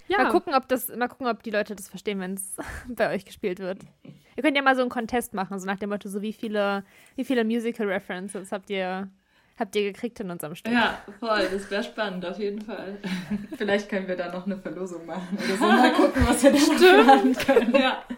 Ja. 0.09 0.25
Mal 0.25 0.31
gucken, 0.31 0.55
ob 0.55 0.69
das, 0.69 0.89
mal 0.89 1.09
gucken, 1.09 1.27
ob 1.27 1.43
die 1.43 1.51
Leute 1.51 1.75
das 1.75 1.89
verstehen, 1.89 2.19
wenn 2.21 2.35
es 2.35 2.57
bei 2.89 3.15
euch 3.15 3.25
gespielt 3.25 3.59
wird. 3.59 3.81
Ihr 4.37 4.43
könnt 4.43 4.57
ja 4.57 4.63
mal 4.63 4.75
so 4.75 4.81
einen 4.81 4.91
Contest 4.91 5.35
machen, 5.35 5.59
so 5.59 5.67
nach 5.67 5.79
dem 5.79 5.91
Motto, 5.91 6.09
so 6.09 6.23
wie 6.23 6.33
viele, 6.33 6.85
wie 7.17 7.25
viele 7.25 7.45
Musical 7.45 7.87
References 7.87 8.53
habt 8.53 8.71
ihr, 8.71 9.11
habt 9.63 9.77
ihr 9.77 9.93
gekriegt 9.93 10.21
in 10.21 10.31
unserem 10.31 10.55
Stück? 10.55 10.73
Ja, 10.73 10.99
voll, 11.21 11.49
das 11.51 11.71
wäre 11.71 11.85
spannend, 11.85 12.27
auf 12.27 12.39
jeden 12.39 12.61
Fall. 12.61 12.99
Vielleicht 13.57 13.89
können 13.89 14.09
wir 14.09 14.17
da 14.17 14.31
noch 14.31 14.45
eine 14.45 14.59
Verlosung 14.59 15.07
machen 15.07 15.39
oder 15.39 15.57
so. 15.57 15.65
Mal 15.65 15.93
gucken, 15.93 16.27
was 16.27 16.43
wir 16.43 16.53
da 16.53 17.03
machen 17.03 17.35
können. 17.35 17.75
Ja. 17.83 18.03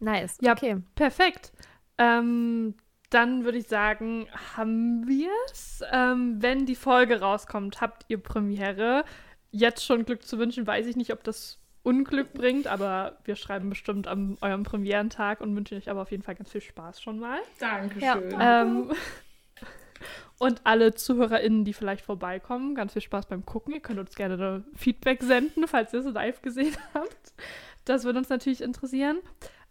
Nice. 0.00 0.36
Ja, 0.40 0.50
okay. 0.50 0.78
Perfekt. 0.96 1.52
Ähm, 1.96 2.74
dann 3.10 3.44
würde 3.44 3.58
ich 3.58 3.68
sagen, 3.68 4.26
haben 4.56 5.06
wir 5.06 5.30
es. 5.52 5.80
Ähm, 5.92 6.42
wenn 6.42 6.66
die 6.66 6.74
Folge 6.74 7.20
rauskommt, 7.20 7.80
habt 7.80 8.06
ihr 8.08 8.18
Premiere. 8.18 9.04
Jetzt 9.52 9.84
schon 9.84 10.04
Glück 10.04 10.24
zu 10.24 10.38
wünschen, 10.38 10.66
weiß 10.66 10.86
ich 10.86 10.96
nicht, 10.96 11.12
ob 11.12 11.22
das 11.22 11.60
Unglück 11.84 12.32
bringt, 12.32 12.66
aber 12.66 13.18
wir 13.24 13.36
schreiben 13.36 13.68
bestimmt 13.68 14.08
am 14.08 14.38
eurem 14.40 14.64
Premierentag 14.64 15.40
und 15.40 15.54
wünschen 15.54 15.78
euch 15.78 15.88
aber 15.88 16.02
auf 16.02 16.10
jeden 16.10 16.22
Fall 16.22 16.34
ganz 16.34 16.50
viel 16.50 16.60
Spaß 16.60 17.00
schon 17.00 17.20
mal. 17.20 17.38
Dankeschön. 17.60 18.30
Ja. 18.30 18.62
Ähm, 18.62 18.90
und 20.42 20.60
alle 20.64 20.92
ZuhörerInnen, 20.92 21.64
die 21.64 21.72
vielleicht 21.72 22.04
vorbeikommen, 22.04 22.74
ganz 22.74 22.94
viel 22.94 23.02
Spaß 23.02 23.26
beim 23.26 23.46
Gucken. 23.46 23.72
Ihr 23.74 23.80
könnt 23.80 24.00
uns 24.00 24.16
gerne 24.16 24.64
Feedback 24.74 25.22
senden, 25.22 25.68
falls 25.68 25.92
ihr 25.92 26.00
es 26.00 26.06
live 26.06 26.42
gesehen 26.42 26.76
habt. 26.94 27.32
Das 27.84 28.02
würde 28.02 28.18
uns 28.18 28.28
natürlich 28.28 28.60
interessieren. 28.60 29.20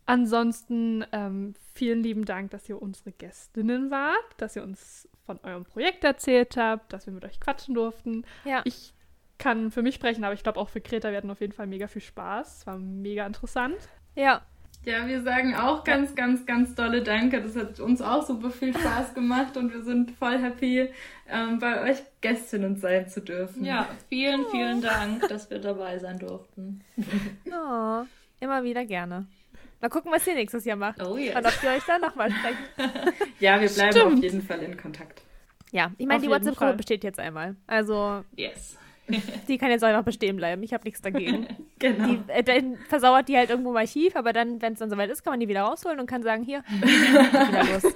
Ansonsten 0.05 1.03
ähm, 1.11 1.55
vielen 1.73 2.01
lieben 2.01 2.23
Dank, 2.23 2.51
dass 2.51 2.69
ihr 2.69 2.81
unsere 2.81 3.11
Gästinnen 3.11 3.91
wart, 3.91 4.23
dass 4.37 4.55
ihr 4.55 4.63
uns 4.63 5.09
von 5.25 5.41
eurem 5.43 5.65
Projekt 5.65 6.05
erzählt 6.05 6.55
habt, 6.55 6.93
dass 6.93 7.05
wir 7.05 7.11
mit 7.11 7.25
euch 7.25 7.41
quatschen 7.41 7.75
durften. 7.75 8.25
Ja. 8.45 8.61
Ich 8.63 8.93
kann 9.39 9.71
für 9.71 9.81
mich 9.81 9.95
sprechen, 9.95 10.23
aber 10.23 10.35
ich 10.35 10.43
glaube 10.43 10.57
auch 10.57 10.69
für 10.69 10.79
Greta 10.79 11.11
werden 11.11 11.31
auf 11.31 11.41
jeden 11.41 11.51
Fall 11.51 11.67
mega 11.67 11.89
viel 11.89 12.01
Spaß. 12.01 12.59
Es 12.59 12.67
war 12.67 12.77
mega 12.77 13.27
interessant. 13.27 13.75
Ja. 14.15 14.41
Ja, 14.83 15.07
wir 15.07 15.21
sagen 15.21 15.53
auch 15.55 15.83
ganz, 15.83 16.15
ganz, 16.15 16.45
ganz 16.45 16.73
tolle 16.73 17.03
Danke. 17.03 17.41
Das 17.41 17.55
hat 17.55 17.79
uns 17.79 18.01
auch 18.01 18.25
super 18.25 18.49
viel 18.49 18.73
Spaß 18.75 19.13
gemacht 19.13 19.55
und 19.55 19.71
wir 19.71 19.83
sind 19.83 20.11
voll 20.11 20.39
happy, 20.39 20.89
ähm, 21.29 21.59
bei 21.59 21.83
euch 21.83 21.97
Gästinnen 22.21 22.77
sein 22.77 23.07
zu 23.07 23.21
dürfen. 23.21 23.63
Ja, 23.63 23.87
vielen, 24.09 24.45
vielen 24.49 24.81
Dank, 24.81 25.27
dass 25.27 25.49
wir 25.51 25.59
dabei 25.59 25.99
sein 25.99 26.19
durften. 26.19 26.83
Oh, 27.53 28.03
immer 28.39 28.63
wieder 28.63 28.85
gerne. 28.85 29.27
Mal 29.81 29.89
gucken, 29.89 30.11
was 30.11 30.25
ihr 30.25 30.33
nächstes 30.33 30.65
Jahr 30.65 30.77
macht. 30.77 31.01
Oh 31.03 31.17
yes. 31.17 31.35
Und 31.35 31.45
ob 31.45 31.63
wir 31.63 31.71
euch 31.71 31.83
da 31.85 31.99
nochmal 31.99 32.31
sprechen. 32.31 33.13
ja, 33.39 33.59
wir 33.61 33.69
bleiben 33.69 33.91
Stimmt. 33.91 34.13
auf 34.13 34.23
jeden 34.23 34.41
Fall 34.41 34.63
in 34.63 34.77
Kontakt. 34.77 35.21
Ja, 35.71 35.91
ich 35.97 36.07
meine, 36.07 36.21
die 36.21 36.29
WhatsApp-Gruppe 36.29 36.73
besteht 36.73 37.03
jetzt 37.03 37.19
einmal. 37.19 37.55
Also. 37.67 38.23
Yes. 38.35 38.77
Die 39.47 39.57
kann 39.57 39.69
jetzt 39.69 39.83
einfach 39.83 40.03
bestehen 40.03 40.37
bleiben. 40.37 40.63
Ich 40.63 40.73
habe 40.73 40.83
nichts 40.83 41.01
dagegen. 41.01 41.47
genau. 41.79 42.07
Die, 42.07 42.19
äh, 42.31 42.43
dann 42.43 42.77
versauert 42.87 43.27
die 43.27 43.37
halt 43.37 43.49
irgendwo 43.49 43.71
im 43.71 43.77
Archiv, 43.77 44.15
aber 44.15 44.33
dann, 44.33 44.61
wenn 44.61 44.73
es 44.73 44.79
dann 44.79 44.89
soweit 44.89 45.09
ist, 45.09 45.23
kann 45.23 45.33
man 45.33 45.39
die 45.39 45.47
wieder 45.47 45.61
rausholen 45.61 45.99
und 45.99 46.07
kann 46.07 46.23
sagen, 46.23 46.43
hier, 46.43 46.63
wieder 46.81 47.63
los. 47.73 47.93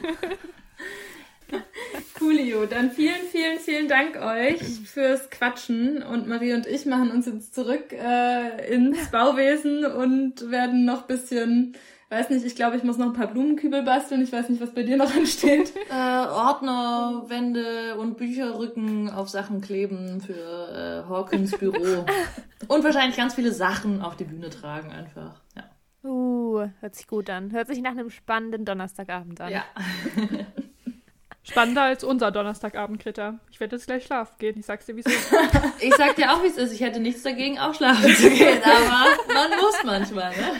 Coolio, 2.18 2.66
dann 2.66 2.92
vielen, 2.92 3.22
vielen, 3.32 3.60
vielen 3.60 3.88
Dank 3.88 4.18
euch 4.18 4.62
fürs 4.86 5.30
Quatschen 5.30 6.02
und 6.02 6.28
Marie 6.28 6.54
und 6.54 6.66
ich 6.66 6.86
machen 6.86 7.12
uns 7.12 7.26
jetzt 7.26 7.54
zurück 7.54 7.92
äh, 7.92 8.74
ins 8.74 9.12
Bauwesen 9.12 9.86
und 9.86 10.50
werden 10.50 10.86
noch 10.86 11.02
ein 11.02 11.08
bisschen 11.08 11.76
weiß 12.10 12.30
nicht, 12.30 12.45
ich 12.45 12.56
glaube, 12.56 12.77
ich 12.77 12.84
muss 12.84 12.98
noch 12.98 13.07
ein 13.07 13.14
paar 13.14 13.27
Blumenkübel 13.27 13.84
basteln. 13.84 14.22
Ich 14.22 14.32
weiß 14.32 14.49
nicht, 14.49 14.61
was 14.61 14.73
bei 14.73 14.84
dir 14.84 14.98
noch 14.98 15.14
entsteht. 15.15 15.73
Äh, 15.90 16.27
Ordner, 16.27 17.23
Wände 17.27 17.98
und 17.98 18.18
Bücherrücken 18.18 19.10
auf 19.10 19.30
Sachen 19.30 19.61
kleben 19.61 20.22
für 20.22 20.34
äh, 20.34 21.10
Hawkins 21.10 21.57
Büro. 21.57 22.06
und 22.68 22.84
wahrscheinlich 22.84 23.18
ganz 23.18 23.36
viele 23.36 23.52
Sachen 23.52 24.02
auf 24.02 24.15
die 24.15 24.26
Bühne 24.26 24.49
tragen 24.49 24.91
einfach. 24.91 25.41
Ja. 25.56 25.64
Uh, 26.07 26.68
hört 26.82 26.95
sich 26.95 27.07
gut 27.07 27.30
an. 27.30 27.52
Hört 27.52 27.68
sich 27.68 27.82
nach 27.82 27.91
einem 27.91 28.11
spannenden 28.11 28.65
Donnerstagabend 28.65 29.41
an. 29.41 29.52
Ja. 29.52 29.64
Spannender 31.44 31.84
als 31.84 32.03
unser 32.03 32.32
Donnerstagabend, 32.32 32.99
Greta. 33.03 33.40
Ich 33.52 33.60
werde 33.60 33.76
jetzt 33.76 33.86
gleich 33.86 34.06
schlafen 34.06 34.34
gehen. 34.40 34.57
Ich 34.57 34.65
sag's 34.65 34.88
dir, 34.88 34.95
wie 34.95 35.02
es 35.02 35.06
ist. 35.06 35.32
ich 35.80 35.94
sag 35.95 36.15
dir 36.15 36.34
auch, 36.34 36.41
wie 36.41 36.48
es 36.48 36.57
ist. 36.57 36.73
Ich 36.73 36.82
hätte 36.82 36.99
nichts 36.99 37.22
dagegen, 37.22 37.60
auch 37.60 37.73
schlafen 37.76 38.15
zu 38.15 38.32
gehen. 38.32 38.60
Aber 38.64 39.34
man 39.34 39.52
muss 39.60 39.84
manchmal, 39.84 40.32
ne? 40.32 40.53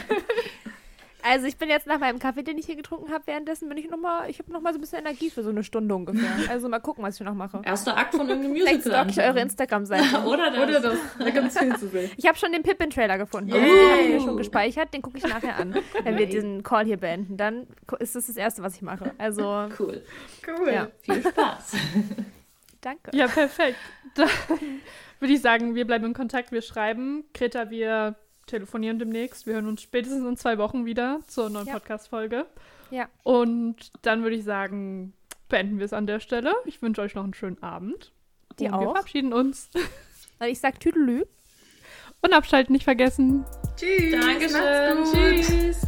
Also 1.28 1.48
ich 1.48 1.58
bin 1.58 1.70
jetzt 1.70 1.88
nach 1.88 2.00
meinem 2.00 2.20
Kaffee, 2.20 2.44
den 2.44 2.58
ich 2.60 2.68
hier 2.68 2.76
getrunken 2.76 3.12
habe, 3.12 3.26
währenddessen 3.26 3.68
bin 3.68 3.80
ich 3.80 3.90
noch 3.90 3.98
mal, 3.98 4.30
ich 4.30 4.38
habe 4.38 4.52
noch 4.54 4.62
mal 4.62 4.72
so 4.72 4.78
ein 4.78 4.82
bisschen 4.82 5.00
Energie 5.00 5.32
für 5.32 5.42
so 5.42 5.50
eine 5.50 5.64
Stunde 5.64 5.96
ungefähr. 5.96 6.30
Also 6.50 6.70
mal 6.70 6.80
gucken, 6.80 7.04
was 7.04 7.20
ich 7.20 7.26
noch 7.26 7.34
mache. 7.34 7.62
Erster 7.66 7.98
Akt 7.98 8.14
von 8.14 8.30
irgendeinem 8.30 8.52
Musical. 8.52 8.80
Vielleicht 8.80 8.88
stalk 8.88 9.10
ich 9.10 9.20
eure 9.20 9.40
Instagram-Seite. 9.42 10.24
Oder 10.26 10.52
das. 10.52 10.64
Oder 10.64 10.80
das. 10.80 11.00
Da 11.18 11.30
gibt's 11.32 11.58
viel 11.58 11.76
zu 11.78 11.88
sehen. 11.88 12.12
Ich 12.16 12.28
habe 12.28 12.38
schon 12.38 12.52
den 12.52 12.62
Pippin-Trailer 12.62 13.18
gefunden. 13.18 13.52
Also, 13.52 13.66
den 13.66 13.92
habe 13.92 14.02
ich 14.02 14.10
mir 14.10 14.22
schon 14.22 14.38
gespeichert. 14.38 14.94
Den 14.94 15.02
gucke 15.02 15.18
ich 15.18 15.24
nachher 15.24 15.58
an, 15.58 15.76
wenn 16.04 16.18
wir 16.18 16.28
diesen 16.28 16.62
Call 16.62 16.86
hier 16.86 16.98
beenden. 16.98 17.38
Dann 17.38 17.68
ist 18.00 18.16
das 18.16 18.28
das 18.28 18.38
Erste, 18.38 18.62
was 18.62 18.76
ich 18.76 18.82
mache. 18.84 19.14
Also 19.18 19.68
cool. 19.80 20.04
Cool. 20.48 20.72
Ja. 20.72 20.88
Viel 21.02 21.22
Spaß. 21.22 21.74
Danke. 22.82 23.12
Ja, 23.14 23.28
perfekt. 23.28 23.78
Dann 24.14 24.30
würde 25.20 25.34
ich 25.34 25.42
sagen, 25.42 25.74
wir 25.74 25.86
bleiben 25.86 26.06
in 26.06 26.14
Kontakt, 26.14 26.52
wir 26.52 26.62
schreiben. 26.62 27.26
Greta, 27.34 27.72
wir 27.72 28.16
telefonieren 28.46 29.00
demnächst. 29.00 29.46
Wir 29.46 29.56
hören 29.56 29.68
uns 29.68 29.82
spätestens 29.82 30.26
in 30.26 30.38
zwei 30.38 30.58
Wochen 30.58 30.86
wieder 30.86 31.20
zur 31.28 31.50
neuen 31.50 31.68
ja. 31.68 31.74
Podcast-Folge. 31.74 32.46
Ja. 32.92 33.10
Und 33.24 33.92
dann 34.02 34.24
würde 34.24 34.36
ich 34.36 34.44
sagen, 34.44 35.14
beenden 35.50 35.80
wir 35.80 35.86
es 35.86 35.94
an 35.94 36.08
der 36.08 36.20
Stelle. 36.20 36.54
Ich 36.66 36.82
wünsche 36.82 37.02
euch 37.02 37.16
noch 37.16 37.24
einen 37.24 37.34
schönen 37.34 37.62
Abend. 37.62 38.12
Die 38.60 38.66
und 38.66 38.74
auch. 38.74 38.80
Wir 38.82 38.90
verabschieden 38.92 39.34
uns. 39.34 39.70
Ich 40.46 40.60
sag 40.60 40.82
Tüdelü. 40.82 41.24
Und 42.22 42.34
abschalten 42.34 42.74
nicht 42.74 42.84
vergessen. 42.84 43.46
Tschüss. 43.78 44.12
Dankeschön. 44.12 45.42
Tschüss. 45.42 45.88